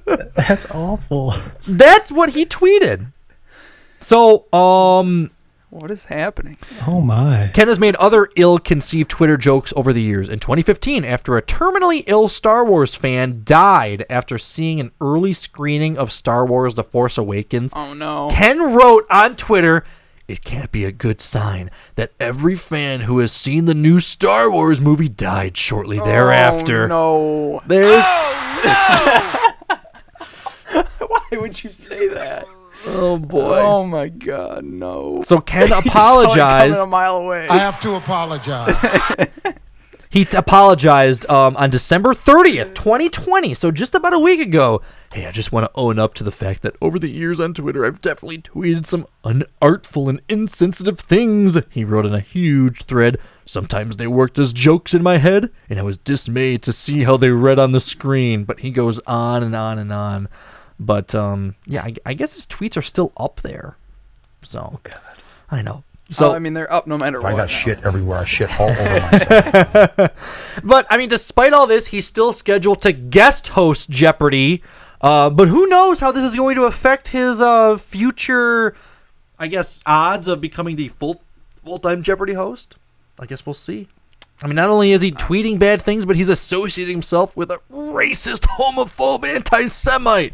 That's 0.35 0.71
awful. 0.71 1.35
That's 1.67 2.11
what 2.13 2.31
he 2.31 2.45
tweeted. 2.47 3.13
So, 4.01 4.47
um, 4.53 5.31
What 5.71 5.91
is 5.91 6.05
happening? 6.07 6.57
Oh 6.87 7.01
my. 7.01 7.49
Ken 7.53 7.69
has 7.69 7.79
made 7.81 7.97
other 7.97 8.29
ill-conceived 8.37 9.11
Twitter 9.11 9.37
jokes 9.37 9.73
over 9.77 9.93
the 9.93 10.01
years. 10.03 10.29
In 10.29 10.39
2015, 10.39 11.05
after 11.05 11.37
a 11.37 11.43
terminally 11.43 12.05
ill 12.07 12.29
Star 12.29 12.65
Wars 12.65 12.95
fan 12.95 13.43
died 13.45 14.05
after 14.09 14.39
seeing 14.39 14.81
an 14.81 14.91
early 15.01 15.33
screening 15.33 15.99
of 15.99 16.13
Star 16.13 16.47
Wars: 16.47 16.75
The 16.75 16.85
Force 16.85 17.19
Awakens, 17.19 17.73
Oh 17.77 17.93
no. 17.95 18.29
Ken 18.31 18.73
wrote 18.75 19.07
on 19.11 19.37
Twitter, 19.37 19.85
"It 20.29 20.45
can't 20.45 20.71
be 20.71 20.85
a 20.85 20.93
good 20.93 21.21
sign 21.21 21.71
that 21.97 22.13
every 22.21 22.55
fan 22.55 23.01
who 23.01 23.19
has 23.19 23.33
seen 23.33 23.65
the 23.65 23.75
new 23.75 23.99
Star 23.99 24.49
Wars 24.51 24.81
movie 24.81 25.09
died 25.09 25.57
shortly 25.57 25.99
oh, 25.99 26.05
thereafter." 26.05 26.85
Oh, 26.85 26.89
no. 26.89 27.63
There's 27.67 28.05
No. 28.65 29.79
Why 31.07 31.21
would 31.33 31.63
you 31.65 31.73
say 31.73 32.09
that? 32.09 32.47
oh 32.87 33.19
boy. 33.19 33.59
Oh 33.61 33.87
my 33.87 34.09
god, 34.09 34.65
no. 34.65 35.23
So 35.25 35.41
Ken 35.41 35.63
You 35.63 35.69
saw 35.69 35.79
it 35.79 35.85
coming 35.85 35.91
apologized. 35.93 36.81
a 36.81 36.87
mile 36.87 37.17
away. 37.17 37.49
I 37.49 37.59
have 37.59 37.81
to 37.81 37.95
apologize. 37.95 38.75
He 40.11 40.27
apologized 40.35 41.29
um, 41.29 41.55
on 41.57 41.69
December 41.69 42.15
30th, 42.15 42.75
2020, 42.75 43.53
so 43.53 43.71
just 43.71 43.95
about 43.95 44.15
a 44.15 44.19
week 44.19 44.41
ago. 44.41 44.81
Hey, 45.13 45.27
I 45.27 45.31
just 45.31 45.53
want 45.53 45.67
to 45.67 45.79
own 45.79 45.99
up 45.99 46.15
to 46.15 46.25
the 46.25 46.31
fact 46.31 46.63
that 46.63 46.77
over 46.81 46.99
the 46.99 47.11
years 47.11 47.41
on 47.41 47.53
Twitter, 47.53 47.85
I've 47.85 48.01
definitely 48.01 48.39
tweeted 48.39 48.87
some 48.87 49.07
unartful 49.23 50.09
and 50.09 50.23
insensitive 50.29 50.99
things. 50.99 51.59
He 51.71 51.85
wrote 51.85 52.07
in 52.07 52.15
a 52.15 52.21
huge 52.21 52.85
thread. 52.85 53.19
Sometimes 53.45 53.97
they 53.97 54.07
worked 54.07 54.39
as 54.39 54.53
jokes 54.55 54.95
in 54.95 55.03
my 55.03 55.19
head, 55.19 55.51
and 55.69 55.79
I 55.79 55.83
was 55.83 55.99
dismayed 55.99 56.63
to 56.63 56.73
see 56.73 57.05
how 57.05 57.19
they 57.19 57.31
read 57.31 57.59
on 57.59 57.73
the 57.73 57.81
screen. 57.81 58.45
But 58.45 58.61
he 58.61 58.71
goes 58.71 59.01
on 59.01 59.43
and 59.43 59.55
on 59.55 59.79
and 59.79 59.93
on. 59.93 60.29
But 60.81 61.15
um, 61.15 61.55
yeah, 61.67 61.83
I, 61.85 61.95
I 62.07 62.15
guess 62.15 62.35
his 62.35 62.47
tweets 62.47 62.77
are 62.77 62.83
still 62.83 63.13
up 63.19 63.41
there. 63.41 63.77
So, 64.43 64.81
I 65.51 65.63
know. 65.63 65.85
So 66.11 66.31
oh, 66.31 66.35
I 66.35 66.39
mean, 66.39 66.55
they're 66.55 66.73
up 66.73 66.87
no 66.87 66.97
matter 66.97 67.21
what. 67.21 67.35
I 67.35 67.37
got 67.37 67.49
now. 67.49 67.55
shit 67.55 67.85
everywhere. 67.85 68.19
I 68.19 68.25
shit 68.25 68.49
all 68.59 68.71
over 68.71 68.83
myself. 69.13 70.61
but 70.65 70.87
I 70.89 70.97
mean, 70.97 71.11
despite 71.11 71.53
all 71.53 71.67
this, 71.67 71.89
he's 71.89 72.07
still 72.07 72.33
scheduled 72.33 72.81
to 72.83 72.93
guest 72.93 73.49
host 73.49 73.91
Jeopardy. 73.91 74.63
Uh, 75.01 75.29
but 75.29 75.49
who 75.49 75.67
knows 75.67 76.01
how 76.01 76.11
this 76.11 76.25
is 76.25 76.35
going 76.35 76.57
to 76.57 76.65
affect 76.65 77.09
his 77.09 77.41
uh, 77.41 77.77
future, 77.77 78.75
I 79.39 79.47
guess, 79.49 79.81
odds 79.85 80.29
of 80.29 80.41
becoming 80.41 80.77
the 80.77 80.89
full 80.89 81.21
full 81.63 81.79
time 81.79 82.03
Jeopardy 82.03 82.33
host? 82.33 82.77
I 83.19 83.27
guess 83.27 83.45
we'll 83.45 83.55
see. 83.55 83.89
I 84.43 84.47
mean, 84.47 84.57
not 84.57 84.71
only 84.71 84.93
is 84.93 85.01
he 85.01 85.11
tweeting 85.11 85.59
bad 85.59 85.83
things, 85.83 86.07
but 86.07 86.17
he's 86.17 86.29
associating 86.29 86.95
himself 86.95 87.37
with 87.37 87.51
a 87.51 87.61
racist, 87.73 88.47
homophobe, 88.47 89.25
anti-Semite. 89.25 90.33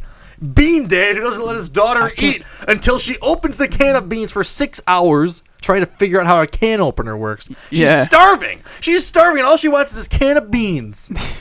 Bean 0.52 0.86
Dad 0.86 1.16
who 1.16 1.22
doesn't 1.22 1.44
let 1.44 1.56
his 1.56 1.68
daughter 1.70 2.10
eat 2.18 2.42
until 2.68 2.98
she 2.98 3.16
opens 3.22 3.56
the 3.56 3.68
can 3.68 3.96
of 3.96 4.08
beans 4.08 4.30
for 4.30 4.44
six 4.44 4.80
hours 4.86 5.42
trying 5.64 5.80
to 5.80 5.86
figure 5.86 6.20
out 6.20 6.26
how 6.26 6.40
a 6.40 6.46
can 6.46 6.80
opener 6.80 7.16
works. 7.16 7.48
She's 7.70 7.80
Yeah. 7.80 8.02
starving. 8.02 8.62
She's 8.80 9.04
starving, 9.04 9.40
and 9.40 9.48
all 9.48 9.56
she 9.56 9.68
wants 9.68 9.90
is 9.92 9.96
this 9.96 10.08
can 10.08 10.36
of 10.36 10.50
beans. 10.50 11.10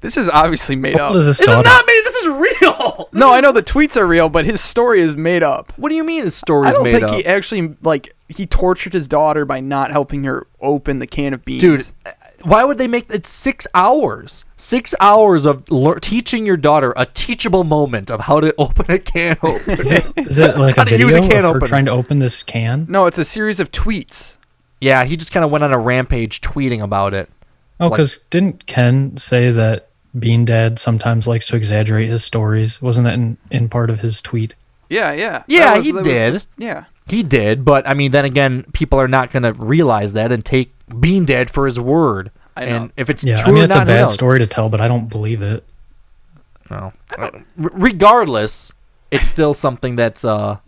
This 0.00 0.16
is 0.16 0.28
obviously 0.28 0.74
made 0.74 0.96
How 0.98 1.10
up. 1.10 1.14
is 1.14 1.26
this 1.26 1.38
This 1.38 1.48
is 1.48 1.64
not 1.64 1.86
me. 1.86 1.92
This 2.02 2.16
is 2.16 2.28
real. 2.60 3.08
no, 3.12 3.32
I 3.32 3.40
know 3.40 3.52
the 3.52 3.62
tweets 3.62 3.96
are 3.96 4.04
real, 4.04 4.28
but 4.28 4.44
his 4.44 4.60
story 4.60 5.00
is 5.00 5.16
made 5.16 5.44
up. 5.44 5.72
What 5.76 5.90
do 5.90 5.94
you 5.94 6.02
mean 6.02 6.24
his 6.24 6.34
story 6.34 6.68
is 6.68 6.76
made 6.80 6.94
up? 6.94 6.96
I 6.96 7.00
don't 7.02 7.10
think 7.10 7.12
up? 7.12 7.18
he 7.20 7.26
actually 7.26 7.76
like 7.82 8.12
he 8.28 8.44
tortured 8.44 8.94
his 8.94 9.06
daughter 9.06 9.44
by 9.44 9.60
not 9.60 9.92
helping 9.92 10.24
her 10.24 10.48
open 10.60 10.98
the 10.98 11.06
can 11.06 11.34
of 11.34 11.44
beans. 11.44 11.60
Dude, 11.60 11.86
why 12.44 12.64
would 12.64 12.78
they 12.78 12.86
make 12.88 13.10
it 13.10 13.26
six 13.26 13.66
hours? 13.74 14.44
Six 14.56 14.94
hours 15.00 15.46
of 15.46 15.70
lear- 15.70 15.96
teaching 16.00 16.46
your 16.46 16.56
daughter 16.56 16.92
a 16.96 17.06
teachable 17.06 17.64
moment 17.64 18.10
of 18.10 18.20
how 18.20 18.40
to 18.40 18.54
open 18.58 18.86
a 18.90 18.98
can 18.98 19.36
opener. 19.42 19.80
Is 20.16 20.38
it 20.38 20.56
like 20.56 20.76
a 20.78 20.84
video 20.84 21.06
use 21.06 21.14
a 21.14 21.20
of 21.20 21.28
can 21.28 21.44
her 21.44 21.60
trying 21.60 21.84
to 21.86 21.90
open 21.92 22.18
this 22.18 22.42
can? 22.42 22.86
no, 22.88 23.06
it's 23.06 23.18
a 23.18 23.24
series 23.24 23.60
of 23.60 23.70
tweets. 23.72 24.36
yeah, 24.80 25.04
he 25.04 25.16
just 25.16 25.32
kind 25.32 25.44
of 25.44 25.50
went 25.50 25.64
on 25.64 25.72
a 25.72 25.78
rampage 25.78 26.40
tweeting 26.40 26.80
about 26.82 27.14
it. 27.14 27.28
Oh, 27.80 27.84
Like- 27.86 27.92
because 27.92 28.18
didn't 28.30 28.66
Ken 28.66 29.16
say 29.16 29.50
that 29.50 29.88
Bean 30.18 30.44
Dad 30.44 30.78
sometimes 30.78 31.26
likes 31.26 31.46
to 31.48 31.56
exaggerate 31.56 32.08
his 32.10 32.22
stories? 32.22 32.80
Wasn't 32.82 33.04
that 33.06 33.14
in, 33.14 33.36
in 33.50 33.68
part 33.68 33.90
of 33.90 34.00
his 34.00 34.20
tweet? 34.20 34.54
Yeah, 34.90 35.12
yeah, 35.12 35.42
Yeah, 35.46 35.76
was- 35.76 35.86
he 35.86 35.92
did. 35.92 36.04
this- 36.04 36.48
yeah, 36.58 36.84
He 37.08 37.22
did, 37.22 37.64
but 37.64 37.88
I 37.88 37.94
mean, 37.94 38.10
then 38.12 38.24
again, 38.26 38.64
people 38.74 39.00
are 39.00 39.08
not 39.08 39.30
going 39.32 39.42
to 39.44 39.52
realize 39.54 40.12
that 40.12 40.30
and 40.30 40.44
take 40.44 40.72
Bean 41.00 41.24
Dad 41.24 41.50
for 41.50 41.66
his 41.66 41.78
word. 41.80 42.30
I 42.56 42.64
know. 42.66 42.76
And 42.76 42.92
if 42.96 43.08
it's 43.10 43.24
Yeah, 43.24 43.36
true 43.36 43.52
I 43.52 43.54
mean 43.54 43.64
it's 43.64 43.74
a 43.74 43.78
bad 43.84 44.02
knows? 44.02 44.12
story 44.14 44.38
to 44.38 44.46
tell, 44.46 44.68
but 44.68 44.80
I 44.80 44.88
don't 44.88 45.08
believe 45.08 45.40
it. 45.42 45.64
No. 46.70 46.92
R- 47.18 47.32
regardless, 47.56 48.72
it's 49.10 49.28
still 49.28 49.54
something 49.54 49.96
that's 49.96 50.24
uh 50.24 50.58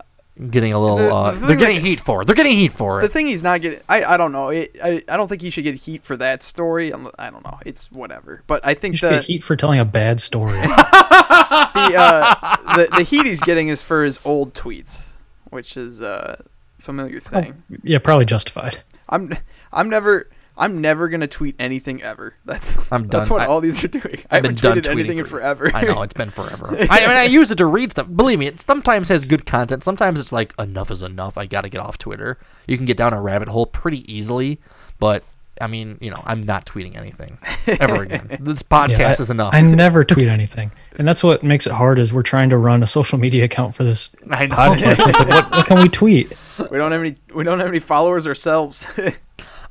getting 0.49 0.73
a 0.73 0.79
little. 0.79 0.97
The- 0.97 1.15
uh, 1.15 1.31
the 1.31 1.45
they're 1.47 1.55
getting 1.55 1.77
that- 1.77 1.81
heat 1.83 1.99
for 1.99 2.21
it. 2.21 2.25
They're 2.25 2.35
getting 2.35 2.55
heat 2.57 2.73
for 2.73 2.99
it. 2.99 3.03
The 3.03 3.09
thing 3.09 3.27
he's 3.27 3.43
not 3.43 3.61
getting, 3.61 3.79
I, 3.87 4.03
I 4.03 4.17
don't 4.17 4.31
know. 4.31 4.49
It, 4.49 4.75
I, 4.83 5.03
I 5.07 5.15
don't 5.17 5.27
think 5.27 5.41
he 5.41 5.49
should 5.49 5.63
get 5.63 5.75
heat 5.75 6.03
for 6.03 6.17
that 6.17 6.43
story. 6.43 6.91
I'm- 6.91 7.07
I 7.17 7.29
don't 7.29 7.43
know. 7.45 7.57
It's 7.65 7.91
whatever. 7.91 8.41
But 8.47 8.65
I 8.65 8.71
You 8.71 8.75
think 8.75 8.97
should 8.97 9.09
the, 9.11 9.15
get 9.17 9.25
heat 9.25 9.43
for 9.43 9.55
telling 9.55 9.79
a 9.79 9.85
bad 9.85 10.19
story. 10.21 10.51
the, 10.61 11.93
uh, 11.97 12.75
the 12.77 12.87
the 12.97 13.03
heat 13.03 13.25
he's 13.25 13.41
getting 13.41 13.67
is 13.69 13.81
for 13.81 14.03
his 14.03 14.19
old 14.25 14.53
tweets, 14.53 15.11
which 15.49 15.77
is 15.77 16.01
a 16.01 16.43
familiar 16.79 17.19
thing. 17.19 17.63
yeah, 17.83 17.99
probably 17.99 18.25
justified. 18.25 18.79
I'm 19.09 19.37
I'm 19.75 19.89
never 19.89 20.29
I'm 20.57 20.79
never 20.79 21.09
gonna 21.09 21.27
tweet 21.27 21.55
anything 21.59 22.01
ever. 22.01 22.33
That's 22.45 22.89
I'm 22.91 23.07
That's 23.09 23.27
done. 23.27 23.35
what 23.37 23.43
I- 23.43 23.47
all 23.51 23.59
these 23.61 23.83
are 23.83 23.87
doing. 23.89 24.19
I 24.31 24.37
I've 24.37 24.41
been 24.43 24.55
haven't 24.55 24.61
done 24.61 24.77
tweeted 24.77 24.81
tweeting 24.83 24.99
anything 24.99 25.17
in 25.19 25.25
forever. 25.25 25.69
I 25.73 25.81
know 25.83 26.01
it's 26.01 26.13
been 26.13 26.29
forever. 26.29 26.69
I, 26.89 27.03
I 27.03 27.07
mean, 27.07 27.17
I 27.17 27.23
use 27.25 27.51
it 27.51 27.57
to 27.57 27.65
read 27.65 27.91
stuff. 27.91 28.07
Believe 28.15 28.39
me, 28.39 28.47
it 28.47 28.61
sometimes 28.61 29.09
has 29.09 29.25
good 29.25 29.45
content. 29.45 29.83
Sometimes 29.83 30.19
it's 30.19 30.31
like 30.31 30.53
enough 30.57 30.89
is 30.91 31.03
enough. 31.03 31.37
I 31.37 31.45
got 31.45 31.61
to 31.61 31.69
get 31.69 31.81
off 31.81 31.97
Twitter. 31.97 32.37
You 32.67 32.77
can 32.77 32.85
get 32.85 32.95
down 32.97 33.13
a 33.13 33.21
rabbit 33.21 33.49
hole 33.49 33.65
pretty 33.65 34.09
easily, 34.11 34.59
but 34.97 35.23
I 35.61 35.67
mean, 35.67 35.97
you 36.01 36.09
know, 36.09 36.21
I'm 36.25 36.43
not 36.43 36.65
tweeting 36.65 36.95
anything 36.97 37.37
ever 37.79 38.03
again. 38.03 38.37
This 38.41 38.61
podcast 38.63 38.97
Yeah, 38.99 39.07
I- 39.07 39.11
is 39.11 39.29
enough. 39.29 39.53
I 39.53 39.59
never 39.61 40.03
tweet 40.05 40.27
anything, 40.29 40.71
and 40.97 41.05
that's 41.07 41.21
what 41.23 41.43
makes 41.43 41.67
it 41.67 41.73
hard. 41.73 41.99
Is 41.99 42.13
we're 42.13 42.23
trying 42.23 42.49
to 42.51 42.57
run 42.57 42.81
a 42.81 42.87
social 42.87 43.17
media 43.17 43.43
account 43.43 43.75
for 43.75 43.83
this 43.83 44.15
I 44.31 44.45
know. 44.47 44.55
podcast. 44.55 44.99
Like, 45.05 45.27
what, 45.29 45.51
what 45.51 45.65
can 45.65 45.81
we 45.81 45.89
tweet? 45.89 46.31
we 46.71 46.77
don't 46.77 46.91
have 46.93 47.01
any 47.01 47.15
we 47.33 47.43
don't 47.43 47.59
have 47.59 47.67
any 47.69 47.79
followers 47.79 48.25
ourselves. 48.27 48.87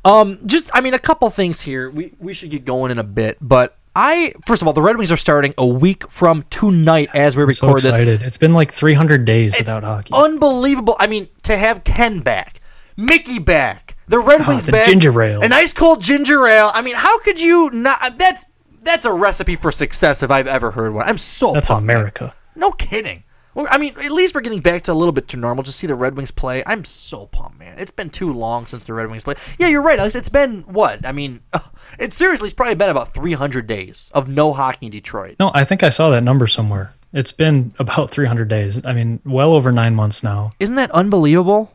Um, 0.05 0.39
just 0.47 0.71
I 0.75 0.81
mean, 0.81 0.95
a 0.95 0.99
couple 0.99 1.29
things 1.31 1.61
here. 1.61 1.91
We 1.91 2.13
we 2.19 2.35
should 2.35 2.51
get 2.51 2.65
going 2.65 2.91
in 2.91 2.99
a 2.99 3.05
bit, 3.05 3.39
but 3.41 3.79
I 3.97 4.35
first 4.47 4.61
of 4.63 4.69
all, 4.69 4.75
the 4.75 4.83
Red 4.83 4.97
Wings 4.97 5.11
are 5.13 5.17
starting 5.17 5.55
a 5.57 5.67
week 5.67 6.11
from 6.11 6.45
tonight 6.51 7.09
as 7.15 7.37
we 7.37 7.43
So 7.55 7.67
record 7.69 7.77
this. 7.83 7.87
excited! 7.87 8.23
It's 8.23 8.37
been 8.37 8.53
like 8.55 8.73
300 8.73 9.25
days 9.25 9.55
It's 9.55 9.61
without 9.75 9.83
hockey. 9.85 10.11
unbelievable. 10.13 10.97
I 10.99 11.07
mean, 11.07 11.29
to 11.45 11.57
have 11.57 11.85
Ken 11.85 12.21
back, 12.21 12.61
Mickey 12.97 13.39
back, 13.39 13.97
the 14.09 14.19
Red 14.19 14.43
Ah, 14.43 14.49
Wings 14.49 14.67
the 14.67 14.73
back, 14.73 14.87
ginger 14.87 15.23
ale. 15.23 15.43
a 15.43 15.49
nice 15.49 15.73
cold 15.73 16.03
ginger 16.03 16.47
ale. 16.47 16.71
I 16.75 16.83
mean, 16.83 16.97
how 16.97 17.19
could 17.21 17.41
you 17.41 17.71
not? 17.73 18.19
That's 18.19 18.45
that's 18.83 19.07
a 19.07 19.13
recipe 19.13 19.57
for 19.57 19.71
success 19.71 20.23
if 20.23 20.31
I've 20.31 20.47
ever 20.47 20.73
heard 20.73 20.93
one. 20.93 21.09
I'm 21.09 21.17
so 21.19 21.53
That's 21.53 21.69
pumped. 21.69 21.85
America. 21.85 22.35
No 22.57 22.71
kidding. 22.73 23.25
I 23.57 23.79
mean, 23.79 23.95
at 23.99 24.11
least 24.11 24.35
we're 24.35 24.41
getting 24.41 24.61
back 24.61 24.83
to 24.83 24.93
a 24.93 24.95
little 24.95 25.13
bit 25.13 25.29
to 25.29 25.37
normal. 25.37 25.63
Just 25.63 25.79
see 25.79 25.87
the 25.87 25.95
Red 25.95 26.17
Wings 26.17 26.31
play. 26.31 26.63
I'm 26.67 26.85
so 26.85 27.27
pumped, 27.27 27.59
man. 27.59 27.79
It's 27.79 27.91
been 27.91 28.11
too 28.11 28.33
long 28.33 28.67
since 28.67 28.85
the 28.85 28.93
Red 28.95 29.09
Wings 29.11 29.25
played. 29.25 29.39
Yeah, 29.59 29.69
you're 29.69 29.83
right, 29.83 29.99
Alex. 29.99 30.15
It's 30.15 30.29
been 30.29 30.63
what? 30.63 31.07
I 31.07 31.13
mean, 31.13 31.41
it 31.99 32.13
seriously, 32.13 32.47
it's 32.47 32.55
probably 32.55 32.75
been 32.75 32.89
about 32.91 33.15
300 33.15 33.67
days 33.67 34.11
of 34.15 34.29
no 34.29 34.53
hockey 34.53 34.87
in 34.87 34.93
Detroit. 34.93 35.37
No, 35.39 35.51
I 35.55 35.65
think 35.65 35.83
I 35.83 35.91
saw 35.91 36.11
that 36.11 36.25
number 36.25 36.47
somewhere. 36.47 36.93
It's 37.13 37.33
been 37.33 37.73
about 37.79 38.11
300 38.11 38.49
days. 38.49 38.85
I 38.85 38.93
mean, 38.93 39.21
well 39.25 39.53
over 39.53 39.71
nine 39.71 39.95
months 39.95 40.23
now. 40.23 40.51
Isn't 40.59 40.75
that 40.75 40.91
unbelievable? 40.91 41.71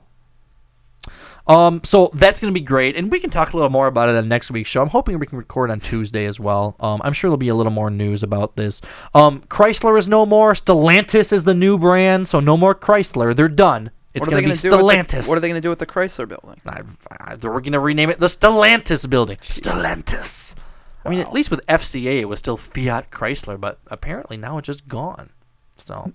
Um, 1.50 1.82
so 1.84 2.12
that's 2.14 2.40
going 2.40 2.54
to 2.54 2.60
be 2.60 2.64
great, 2.64 2.96
and 2.96 3.12
we 3.12 3.20
can 3.20 3.32
talk 3.32 3.54
a 3.54 3.58
little 3.58 3.72
more 3.72 3.88
about 3.88 4.08
it 4.08 4.16
on 4.16 4.28
next 4.28 4.52
week's 4.52 4.70
show. 4.70 4.84
I'm 4.84 4.88
hoping 4.90 5.18
we 5.18 5.26
can 5.26 5.40
record 5.40 5.72
on 5.72 5.80
Tuesday 5.80 6.26
as 6.26 6.40
well. 6.40 6.76
Um, 6.80 7.02
I'm 7.04 7.12
sure 7.12 7.28
there'll 7.30 7.38
be 7.38 7.50
a 7.50 7.56
little 7.56 7.72
more 7.72 7.90
news 7.90 8.22
about 8.22 8.56
this. 8.56 8.82
Um, 9.16 9.42
Chrysler 9.50 9.98
is 9.98 10.08
no 10.08 10.28
more. 10.28 10.54
Stellantis 10.54 11.34
is 11.34 11.46
the 11.46 11.56
new 11.56 11.80
brand, 11.80 12.28
so 12.28 12.40
no 12.40 12.56
more 12.56 12.76
Chrysler. 12.76 13.36
They're 13.36 13.48
done. 13.48 13.90
It's 14.14 14.28
what 14.28 14.34
are 14.34 14.36
they 14.38 14.42
going 14.44 14.56
to 14.56 14.64
be 14.64 14.70
gonna 14.70 14.82
do 14.82 14.86
with 14.86 14.96
Stellantis. 14.96 15.24
the, 15.24 15.30
What 15.30 15.38
are 15.38 15.42
they 15.42 15.48
going 15.48 15.62
to 15.62 15.66
do 15.66 15.70
with 15.70 15.80
the 15.80 15.86
Chrysler 15.88 16.28
building? 16.28 16.62
I, 16.68 16.82
I, 17.20 17.36
they're 17.36 17.52
going 17.52 17.72
to 17.72 17.80
rename 17.80 18.12
it 18.12 18.20
the 18.20 18.28
Stellantis 18.28 19.10
building. 19.10 19.38
Stellantis. 19.38 20.56
I 21.04 21.10
mean, 21.10 21.20
at 21.20 21.34
least 21.34 21.50
with 21.50 21.66
FCA, 21.66 22.20
it 22.20 22.26
was 22.26 22.40
still 22.40 22.58
Fiat 22.58 23.10
Chrysler, 23.10 23.60
but 23.60 23.80
apparently 23.88 24.38
now 24.38 24.60
it's 24.60 24.68
just 24.68 24.88
gone. 24.88 25.32
So 25.78 26.12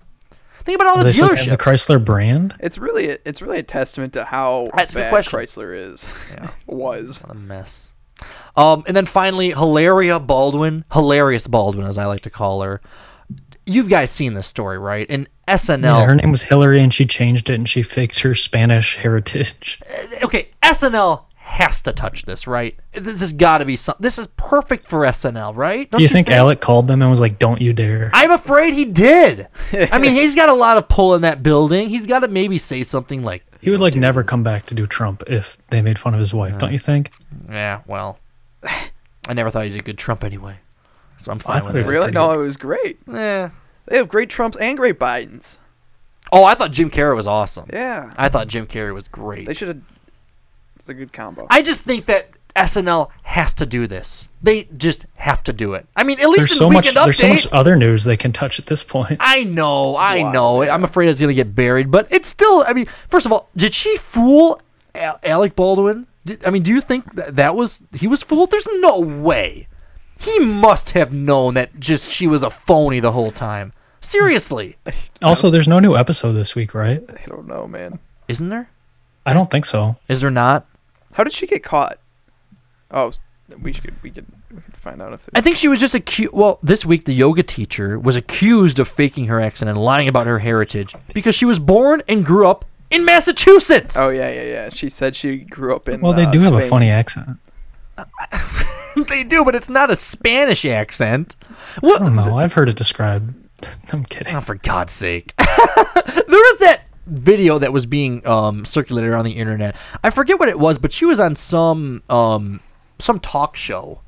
think 0.65 0.75
about 0.81 0.87
all 0.87 0.97
the 0.97 1.05
they 1.05 1.11
dealerships. 1.11 1.49
the 1.49 1.57
Chrysler 1.57 2.03
brand. 2.03 2.55
It's 2.59 2.77
really 2.77 3.09
a, 3.11 3.17
it's 3.25 3.41
really 3.41 3.59
a 3.59 3.63
testament 3.63 4.13
to 4.13 4.25
how 4.25 4.65
That's 4.75 4.93
bad. 4.93 5.13
Chrysler 5.13 5.75
is. 5.75 6.13
Yeah. 6.31 6.49
was. 6.67 7.21
What 7.25 7.35
a 7.35 7.39
mess. 7.39 7.93
Um, 8.55 8.83
and 8.87 8.95
then 8.95 9.05
finally, 9.05 9.49
Hilaria 9.49 10.19
Baldwin, 10.19 10.85
hilarious 10.91 11.47
Baldwin, 11.47 11.85
as 11.85 11.97
I 11.97 12.05
like 12.05 12.21
to 12.21 12.29
call 12.29 12.61
her. 12.61 12.81
You've 13.65 13.89
guys 13.89 14.11
seen 14.11 14.35
this 14.35 14.47
story, 14.47 14.77
right? 14.77 15.09
In 15.09 15.27
SNL, 15.47 15.81
Yeah, 15.81 16.05
her 16.05 16.15
name 16.15 16.31
was 16.31 16.43
Hillary, 16.43 16.81
and 16.81 16.93
she 16.93 17.05
changed 17.05 17.49
it, 17.49 17.55
and 17.55 17.67
she 17.67 17.81
faked 17.83 18.19
her 18.21 18.35
Spanish 18.35 18.95
heritage. 18.97 19.81
okay, 20.23 20.49
SNL 20.61 21.23
has 21.45 21.79
to 21.81 21.93
touch 21.93 22.25
this, 22.25 22.47
right? 22.47 22.75
This 22.91 23.19
has 23.19 23.31
got 23.31 23.59
to 23.59 23.65
be 23.65 23.75
something. 23.75 24.01
This 24.01 24.17
is 24.17 24.27
perfect 24.35 24.87
for 24.87 25.01
SNL, 25.01 25.55
right? 25.55 25.89
Don't 25.89 25.99
Do 25.99 26.01
you 26.01 26.09
think 26.09 26.29
Alec 26.29 26.59
called 26.59 26.87
them 26.87 27.01
and 27.01 27.09
was 27.09 27.19
like, 27.19 27.37
"Don't 27.37 27.61
you 27.61 27.71
dare"? 27.71 28.09
I'm 28.13 28.31
afraid 28.31 28.73
he 28.73 28.83
did. 28.85 29.47
I 29.91 29.99
mean, 29.99 30.13
he's 30.13 30.35
got 30.35 30.49
a 30.49 30.53
lot 30.53 30.77
of 30.77 30.89
pull 30.89 31.13
in 31.13 31.21
that 31.21 31.43
building. 31.43 31.89
He's 31.89 32.07
got 32.07 32.19
to 32.19 32.27
maybe 32.27 32.57
say 32.57 32.81
something 32.83 33.21
like, 33.21 33.43
He 33.61 33.69
would 33.69 33.79
like 33.79 33.95
never 33.95 34.23
come 34.23 34.41
back 34.41 34.65
to 34.65 34.75
do 34.75 34.87
Trump 34.87 35.23
if 35.27 35.57
they 35.69 35.81
made 35.81 35.99
fun 35.99 36.13
of 36.13 36.19
his 36.19 36.33
wife. 36.33 36.57
Don't 36.57 36.71
you 36.71 36.77
uh, 36.77 36.79
think? 36.79 37.11
"Yeah, 37.47 37.81
well, 37.85 38.19
I 39.27 39.33
never 39.33 39.51
thought 39.51 39.65
he 39.65 39.69
did 39.69 39.85
good 39.85 39.99
Trump 39.99 40.23
anyway." 40.23 40.57
So 41.17 41.31
I'm 41.31 41.37
I 41.37 41.41
fine 41.41 41.61
thought 41.61 41.73
with 41.73 41.85
it. 41.85 41.89
Really? 41.89 42.11
No, 42.11 42.31
it 42.31 42.37
was 42.37 42.57
great. 42.57 42.97
Yeah. 43.07 43.51
They 43.85 43.97
have 43.97 44.09
great 44.09 44.29
Trumps 44.29 44.57
and 44.57 44.77
great 44.77 44.99
Bidens. 44.99 45.59
Oh, 46.31 46.43
I 46.43 46.55
thought 46.55 46.71
Jim 46.71 46.89
Carrey 46.89 47.15
was 47.15 47.27
awesome. 47.27 47.69
Yeah. 47.71 48.11
I 48.17 48.29
thought 48.29 48.47
Jim 48.47 48.65
Carrey 48.65 48.93
was 48.93 49.07
great. 49.07 49.47
They 49.47 49.53
should 49.53 49.67
have. 49.69 49.81
It's 50.85 50.89
a 50.91 50.93
good 50.93 51.11
combo. 51.11 51.47
I 51.49 51.63
just 51.63 51.83
think 51.83 52.05
that 52.05 52.37
SNL 52.55 53.09
has 53.23 53.55
to 53.55 53.65
do 53.65 53.87
this. 53.87 54.29
They 54.43 54.65
just 54.77 55.07
have 55.15 55.43
to 55.45 55.51
do 55.51 55.73
it. 55.73 55.87
I 55.95 56.03
mean, 56.03 56.19
at 56.19 56.27
least 56.29 56.41
There's 56.41 56.51
in 56.51 56.57
so 56.59 56.69
much. 56.69 56.85
Weekend 56.85 56.97
Update. 56.97 57.05
There's 57.05 57.17
so 57.17 57.27
much 57.27 57.47
other 57.51 57.75
news 57.75 58.03
they 58.03 58.15
can 58.15 58.31
touch 58.31 58.59
at 58.59 58.67
this 58.67 58.83
point. 58.83 59.17
I 59.19 59.45
know, 59.45 59.95
I 59.95 60.21
Wow, 60.21 60.31
know. 60.31 60.61
I'm 60.61 60.83
afraid 60.83 61.09
it's 61.09 61.19
gonna 61.19 61.33
get 61.33 61.55
buried, 61.55 61.89
but 61.89 62.05
it's 62.11 62.29
still. 62.29 62.63
I 62.67 62.73
mean, 62.73 62.85
first 62.85 63.25
of 63.25 63.31
all, 63.33 63.49
did 63.57 63.73
she 63.73 63.97
fool 63.97 64.61
Alec 64.93 65.55
Baldwin? 65.55 66.05
Did, 66.23 66.45
I 66.45 66.51
mean, 66.51 66.61
do 66.61 66.71
you 66.71 66.81
think 66.81 67.15
that, 67.15 67.35
that 67.35 67.55
was 67.55 67.81
he 67.95 68.05
was 68.05 68.21
fooled? 68.21 68.51
There's 68.51 68.67
no 68.73 68.99
way. 68.99 69.67
He 70.19 70.37
must 70.37 70.91
have 70.91 71.11
known 71.11 71.55
that 71.55 71.79
just 71.79 72.11
she 72.11 72.27
was 72.27 72.43
a 72.43 72.51
phony 72.51 72.99
the 72.99 73.11
whole 73.13 73.31
time. 73.31 73.73
Seriously, 74.01 74.77
Also, 75.23 75.49
there's 75.49 75.67
no 75.67 75.79
new 75.79 75.97
episode 75.97 76.33
this 76.33 76.53
week, 76.53 76.75
right? 76.75 77.03
I 77.09 77.25
don't 77.27 77.47
know, 77.47 77.67
man. 77.67 77.97
isn't 78.27 78.49
there? 78.49 78.69
I 79.25 79.33
don't 79.33 79.49
think 79.49 79.65
so. 79.65 79.95
Is 80.07 80.21
there 80.21 80.29
not? 80.29 80.67
How 81.15 81.23
did 81.23 81.31
she 81.31 81.47
get 81.47 81.63
caught? 81.63 81.97
Oh, 82.91 83.13
we 83.61 83.71
could 83.71 83.95
we 84.03 84.11
could 84.11 84.25
we 84.53 84.61
could 84.61 84.75
find 84.75 85.01
out 85.01 85.13
if. 85.13 85.29
I 85.33 85.39
think 85.39 85.55
she 85.55 85.69
was 85.69 85.79
just 85.79 85.95
accused. 85.95 86.33
Well, 86.33 86.59
this 86.61 86.85
week 86.85 87.05
the 87.05 87.13
yoga 87.13 87.41
teacher 87.41 87.97
was 87.97 88.17
accused 88.17 88.79
of 88.79 88.89
faking 88.89 89.27
her 89.27 89.39
accent 89.39 89.69
and 89.69 89.77
lying 89.77 90.09
about 90.09 90.27
her 90.27 90.39
heritage 90.39 90.93
because 91.13 91.33
she 91.33 91.45
was 91.45 91.57
born 91.57 92.03
and 92.09 92.25
grew 92.25 92.45
up 92.45 92.65
in 92.91 93.05
Massachusetts. 93.05 93.95
Oh 93.97 94.09
yeah, 94.09 94.29
yeah, 94.29 94.43
yeah. 94.43 94.69
She 94.69 94.89
said 94.89 95.15
she 95.15 95.37
grew 95.37 95.73
up 95.73 95.87
in. 95.87 96.01
Well, 96.01 96.11
they 96.11 96.25
uh, 96.25 96.31
do 96.31 96.39
have 96.39 96.53
a 96.53 96.67
funny 96.67 96.89
accent. 96.89 97.37
they 99.07 99.23
do, 99.23 99.45
but 99.45 99.55
it's 99.55 99.69
not 99.69 99.89
a 99.89 99.95
Spanish 99.95 100.65
accent. 100.65 101.37
I 101.77 101.97
don't 101.97 102.15
know. 102.15 102.37
I've 102.37 102.51
heard 102.51 102.67
it 102.67 102.75
described. 102.75 103.33
I'm 103.93 104.03
kidding. 104.03 104.35
Oh, 104.35 104.41
for 104.41 104.55
God's 104.55 104.91
sake. 104.91 105.33
there 105.37 105.47
was 105.47 106.57
that 106.59 106.74
video 107.05 107.59
that 107.59 107.71
was 107.71 107.85
being 107.85 108.25
um, 108.27 108.65
circulated 108.65 109.13
on 109.13 109.25
the 109.25 109.31
internet. 109.31 109.75
I 110.03 110.09
forget 110.09 110.39
what 110.39 110.49
it 110.49 110.59
was, 110.59 110.77
but 110.77 110.91
she 110.91 111.05
was 111.05 111.19
on 111.19 111.35
some 111.35 112.03
um, 112.09 112.59
some 112.99 113.19
talk 113.19 113.55
show, 113.55 114.01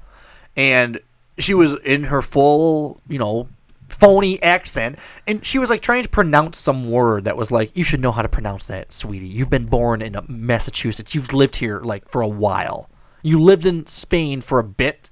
and 0.55 0.99
she 1.37 1.53
was 1.53 1.75
in 1.75 2.05
her 2.05 2.21
full, 2.21 3.01
you 3.07 3.19
know, 3.19 3.49
phony 3.89 4.41
accent, 4.41 4.97
and 5.25 5.45
she 5.45 5.59
was 5.59 5.69
like 5.69 5.81
trying 5.81 6.03
to 6.03 6.09
pronounce 6.09 6.57
some 6.57 6.89
word 6.89 7.25
that 7.25 7.37
was 7.37 7.51
like, 7.51 7.75
"You 7.75 7.83
should 7.83 8.01
know 8.01 8.11
how 8.11 8.21
to 8.21 8.29
pronounce 8.29 8.67
that, 8.67 8.93
sweetie. 8.93 9.27
You've 9.27 9.49
been 9.49 9.65
born 9.65 10.01
in 10.01 10.17
Massachusetts. 10.27 11.13
You've 11.13 11.33
lived 11.33 11.57
here 11.57 11.81
like 11.81 12.09
for 12.09 12.21
a 12.21 12.27
while. 12.27 12.89
You 13.21 13.39
lived 13.39 13.65
in 13.65 13.87
Spain 13.87 14.41
for 14.41 14.59
a 14.59 14.63
bit." 14.63 15.09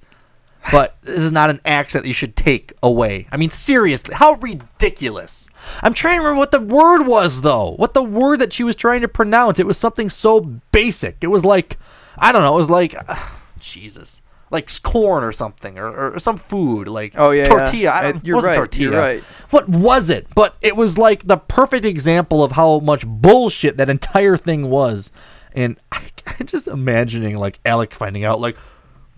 But 0.72 0.96
this 1.02 1.22
is 1.22 1.32
not 1.32 1.50
an 1.50 1.60
accent 1.64 2.02
that 2.04 2.08
you 2.08 2.14
should 2.14 2.36
take 2.36 2.72
away. 2.82 3.26
I 3.30 3.36
mean, 3.36 3.50
seriously, 3.50 4.14
how 4.14 4.32
ridiculous. 4.34 5.48
I'm 5.82 5.94
trying 5.94 6.14
to 6.16 6.20
remember 6.20 6.38
what 6.38 6.50
the 6.50 6.60
word 6.60 7.04
was, 7.04 7.42
though. 7.42 7.72
What 7.76 7.94
the 7.94 8.02
word 8.02 8.40
that 8.40 8.52
she 8.52 8.64
was 8.64 8.76
trying 8.76 9.00
to 9.02 9.08
pronounce. 9.08 9.58
It 9.58 9.66
was 9.66 9.78
something 9.78 10.08
so 10.08 10.40
basic. 10.72 11.18
It 11.20 11.28
was 11.28 11.44
like, 11.44 11.78
I 12.18 12.32
don't 12.32 12.42
know, 12.42 12.54
it 12.54 12.58
was 12.58 12.70
like, 12.70 12.94
Jesus. 13.58 14.22
Like 14.50 14.70
corn 14.84 15.24
or 15.24 15.32
something, 15.32 15.76
or, 15.76 16.12
or 16.14 16.18
some 16.20 16.36
food, 16.36 16.86
like 16.86 17.14
Oh, 17.16 17.32
yeah, 17.32 17.42
yeah. 17.42 17.44
tortilla. 17.48 17.90
I 17.90 17.98
Uh, 17.98 18.12
don't, 18.12 18.24
you're 18.24 18.36
wasn't 18.36 18.50
right, 18.52 18.56
tortilla. 18.56 18.90
you're 18.92 19.00
right. 19.00 19.20
What 19.50 19.68
was 19.68 20.08
it? 20.08 20.28
But 20.36 20.54
it 20.62 20.76
was 20.76 20.96
like 20.96 21.26
the 21.26 21.36
perfect 21.36 21.84
example 21.84 22.44
of 22.44 22.52
how 22.52 22.78
much 22.78 23.04
bullshit 23.04 23.76
that 23.78 23.90
entire 23.90 24.36
thing 24.36 24.70
was. 24.70 25.10
And 25.52 25.80
I, 25.90 26.02
I'm 26.38 26.46
just 26.46 26.68
imagining 26.68 27.36
like 27.38 27.58
Alec 27.66 27.92
finding 27.92 28.24
out, 28.24 28.40
like, 28.40 28.56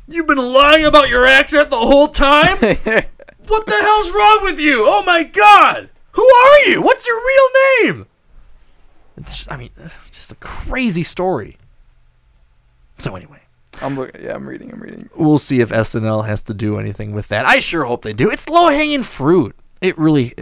You've 0.09 0.27
been 0.27 0.39
lying 0.39 0.87
about 0.87 1.11
your 1.11 1.27
accent 1.27 1.69
the 1.69 1.77
whole 1.77 2.09
time? 2.09 2.57
what 2.57 3.67
the 3.67 3.79
hell's 3.81 4.11
wrong 4.11 4.39
with 4.43 4.59
you? 4.59 4.83
Oh 4.87 5.03
my 5.05 5.23
god! 5.23 5.91
Who 6.13 6.23
are 6.23 6.59
you? 6.69 6.83
What's 6.83 7.07
your 7.07 7.17
real 7.17 7.95
name? 7.95 8.07
It's 9.19 9.37
just, 9.37 9.53
I 9.53 9.57
mean, 9.57 9.71
it's 9.77 9.95
just 10.11 10.33
a 10.33 10.37
crazy 10.37 11.03
story. 11.03 11.59
So 12.99 13.15
anyway, 13.17 13.41
I'm 13.83 13.97
looking. 13.97 14.25
Yeah, 14.25 14.35
I'm 14.35 14.49
reading. 14.49 14.73
I'm 14.73 14.81
reading. 14.81 15.11
we'll 15.15 15.39
see 15.39 15.61
if 15.61 15.69
SNL 15.69 16.27
has 16.27 16.43
to 16.45 16.55
do 16.55 16.79
anything 16.79 17.13
with 17.13 17.29
that. 17.29 17.45
I 17.45 17.59
sure 17.59 17.85
hope 17.85 18.03
they 18.03 18.15
do. 18.15 18.31
It's 18.31 18.49
low 18.49 18.71
hanging 18.71 19.03
fruit. 19.03 19.55
It 19.81 19.99
really, 19.99 20.35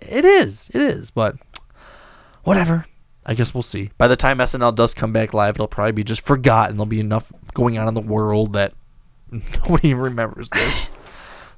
it 0.00 0.24
is. 0.24 0.70
It 0.72 0.80
is. 0.80 1.10
But 1.10 1.36
whatever. 2.44 2.86
I 3.26 3.34
guess 3.34 3.54
we'll 3.54 3.62
see. 3.62 3.90
By 3.96 4.06
the 4.06 4.16
time 4.16 4.38
SNL 4.38 4.74
does 4.74 4.92
come 4.92 5.12
back 5.12 5.32
live, 5.32 5.56
it'll 5.56 5.66
probably 5.66 5.92
be 5.92 6.04
just 6.04 6.20
forgotten. 6.20 6.76
There'll 6.76 6.86
be 6.86 7.00
enough 7.00 7.32
going 7.54 7.78
on 7.78 7.88
in 7.88 7.94
the 7.94 8.00
world 8.00 8.52
that 8.52 8.74
nobody 9.64 9.94
remembers 9.94 10.50
this. 10.50 10.90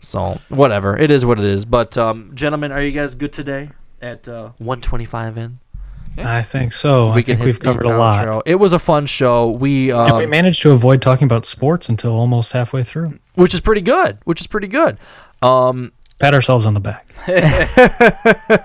So 0.01 0.39
whatever, 0.49 0.97
it 0.97 1.11
is 1.11 1.25
what 1.25 1.39
it 1.39 1.47
is. 1.47 1.65
But 1.65 1.97
um, 1.99 2.33
gentlemen, 2.35 2.73
are 2.73 2.83
you 2.83 2.93
guys 2.93 3.15
good 3.15 3.33
today 3.33 3.71
at 4.01 4.29
uh, 4.29 4.51
125 4.59 5.39
in? 5.39 5.59
I 6.19 6.43
think 6.43 6.73
so. 6.73 7.11
I 7.11 7.21
think 7.21 7.41
we've 7.41 7.61
covered 7.61 7.85
a 7.85 7.97
lot. 7.97 8.25
outro. 8.27 8.43
It 8.47 8.55
was 8.55 8.73
a 8.73 8.79
fun 8.79 9.05
show. 9.07 9.51
We 9.51 9.93
um, 9.93 10.09
and 10.09 10.17
we 10.19 10.27
managed 10.27 10.63
to 10.63 10.71
avoid 10.71 11.03
talking 11.03 11.27
about 11.27 11.45
sports 11.45 11.89
until 11.91 12.13
almost 12.13 12.53
halfway 12.53 12.83
through. 12.85 13.19
which 13.35 13.53
is 13.53 13.61
pretty 13.61 13.83
good. 13.83 14.19
Which 14.25 14.41
is 14.41 14.47
pretty 14.47 14.69
good. 14.69 14.99
Um, 15.43 15.93
Pat 16.19 16.33
ourselves 16.33 16.65
on 16.65 16.73
the 16.73 16.81
back. 16.81 17.07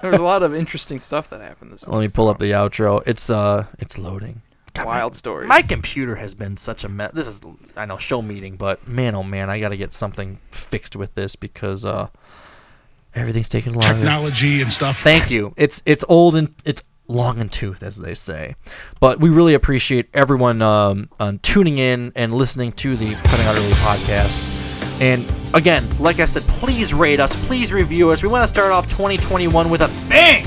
There 0.02 0.12
was 0.12 0.20
a 0.20 0.24
lot 0.24 0.44
of 0.44 0.56
interesting 0.56 1.00
stuff 1.00 1.30
that 1.32 1.42
happened 1.42 1.74
this 1.74 1.86
week. 1.86 1.94
let 1.94 2.00
me 2.02 2.08
pull 2.08 2.30
up 2.30 2.40
the 2.40 2.52
outro. 2.52 3.04
It's 3.06 3.30
uh, 3.30 3.66
it's 3.80 3.98
loading. 3.98 4.42
Wild 4.78 5.16
stories. 5.16 5.48
My 5.48 5.62
computer 5.62 6.16
has 6.16 6.34
been 6.34 6.58
such 6.58 6.84
a 6.84 6.90
mess. 6.90 7.12
This 7.14 7.28
is 7.28 7.42
I 7.76 7.86
know 7.86 7.98
show 7.98 8.22
meeting, 8.22 8.56
but 8.56 8.88
man, 8.88 9.16
oh 9.16 9.24
man, 9.24 9.50
I 9.50 9.60
got 9.60 9.70
to 9.70 9.78
get 9.78 9.94
something 9.94 10.40
fixed 10.52 10.96
with 10.96 11.14
this 11.16 11.36
because 11.36 11.86
uh, 11.86 12.08
everything's 13.16 13.50
taking 13.50 13.74
longer. 13.74 13.94
Technology 13.94 14.62
and 14.62 14.72
stuff. 14.72 14.98
Thank 14.98 15.30
you. 15.30 15.54
It's 15.58 15.82
it's 15.86 16.04
old 16.08 16.36
and 16.36 16.54
it's 16.66 16.84
long 17.08 17.40
in 17.40 17.50
tooth, 17.50 17.84
as 17.84 17.98
they 17.98 18.16
say. 18.16 18.56
But 19.00 19.20
we 19.20 19.30
really 19.30 19.54
appreciate 19.54 20.08
everyone 20.14 20.62
um, 20.62 21.10
um, 21.20 21.40
tuning 21.40 21.78
in 21.78 22.12
and 22.16 22.34
listening 22.34 22.72
to 22.74 22.96
the 22.96 23.14
Cutting 23.16 23.46
Out 23.46 23.58
Early 23.58 23.72
podcast. 23.74 25.02
And 25.02 25.26
again, 25.54 25.86
like 26.00 26.20
I 26.20 26.26
said, 26.26 26.44
please 26.44 26.94
rate 26.94 27.20
us, 27.20 27.36
please 27.48 27.74
review 27.74 28.12
us. 28.12 28.24
We 28.24 28.30
want 28.30 28.44
to 28.44 28.48
start 28.48 28.72
off 28.72 28.86
2021 28.90 29.70
with 29.70 29.82
a 29.82 29.88
bang. 30.08 30.46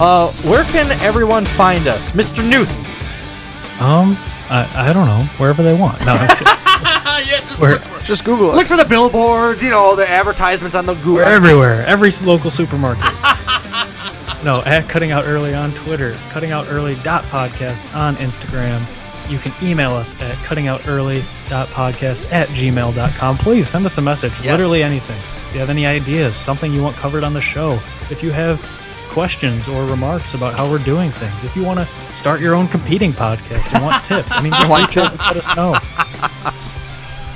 Uh, 0.00 0.28
where 0.48 0.64
can 0.64 0.90
everyone 1.02 1.44
find 1.44 1.86
us, 1.86 2.12
Mr. 2.12 2.46
Newt? 2.48 2.68
Um, 3.80 4.16
I, 4.50 4.88
I 4.88 4.92
don't 4.92 5.06
know. 5.06 5.24
Wherever 5.38 5.62
they 5.62 5.74
want. 5.78 6.00
No, 6.06 6.12
I'm 6.12 6.28
kidding. 6.28 6.46
yeah, 7.32 7.40
just 7.40 7.60
We're- 7.60 7.74
look 7.74 7.82
for 7.82 7.98
it. 7.98 8.04
Just 8.04 8.24
Google 8.24 8.50
us. 8.50 8.56
Look 8.56 8.66
for 8.66 8.76
the 8.76 8.84
billboards, 8.88 9.62
you 9.62 9.70
know, 9.70 9.96
the 9.96 10.08
advertisements 10.08 10.76
on 10.76 10.84
the 10.86 10.94
Google. 10.94 11.14
We're 11.14 11.22
everywhere. 11.24 11.84
Every 11.86 12.08
s- 12.08 12.22
local 12.22 12.50
supermarket. 12.50 13.04
no, 14.44 14.62
at 14.66 14.86
Cutting 14.88 15.10
Out 15.10 15.24
Early 15.24 15.54
on 15.54 15.72
Twitter, 15.72 16.12
Cutting 16.30 16.50
Out 16.52 16.66
Early 16.68 16.96
dot 16.96 17.24
podcast 17.24 17.94
on 17.96 18.14
Instagram. 18.16 18.82
You 19.30 19.38
can 19.38 19.52
email 19.66 19.92
us 19.92 20.14
at 20.20 20.36
cutting 20.44 20.66
out 20.68 20.86
early 20.86 21.24
dot 21.48 21.68
podcast 21.68 22.30
at 22.30 22.48
gmail.com. 22.48 23.38
Please 23.38 23.66
send 23.66 23.86
us 23.86 23.96
a 23.96 24.02
message. 24.02 24.32
Yes. 24.42 24.52
Literally 24.52 24.82
anything. 24.82 25.16
If 25.16 25.54
you 25.54 25.60
have 25.60 25.70
any 25.70 25.86
ideas, 25.86 26.36
something 26.36 26.70
you 26.74 26.82
want 26.82 26.94
covered 26.96 27.24
on 27.24 27.32
the 27.32 27.40
show, 27.40 27.80
if 28.10 28.22
you 28.22 28.32
have 28.32 28.60
questions 29.14 29.68
or 29.68 29.86
remarks 29.86 30.34
about 30.34 30.54
how 30.54 30.68
we're 30.68 30.78
doing 30.82 31.10
things, 31.12 31.44
if 31.44 31.54
you 31.56 31.62
want 31.64 31.78
to 31.78 31.86
start 32.16 32.40
your 32.40 32.54
own 32.54 32.66
competing 32.68 33.12
podcast 33.12 33.72
and 33.74 33.82
want 33.84 34.04
tips, 34.04 34.32
I 34.32 34.42
mean, 34.42 34.52
just 34.52 34.68
Want 34.74 34.92
tips? 34.92 35.20
let 35.26 35.36
us 35.36 35.56
know. 35.56 35.74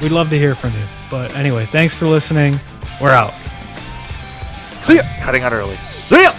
We'd 0.03 0.13
love 0.13 0.29
to 0.31 0.39
hear 0.39 0.55
from 0.55 0.73
you. 0.73 0.83
But 1.11 1.35
anyway, 1.37 1.65
thanks 1.67 1.95
for 1.95 2.07
listening. 2.07 2.59
We're 3.01 3.13
out. 3.13 3.33
See 4.81 4.97
ya. 4.97 5.03
Cutting 5.23 5.43
out 5.45 5.53
early. 5.53 5.77
See 5.77 6.23
ya. 6.23 6.33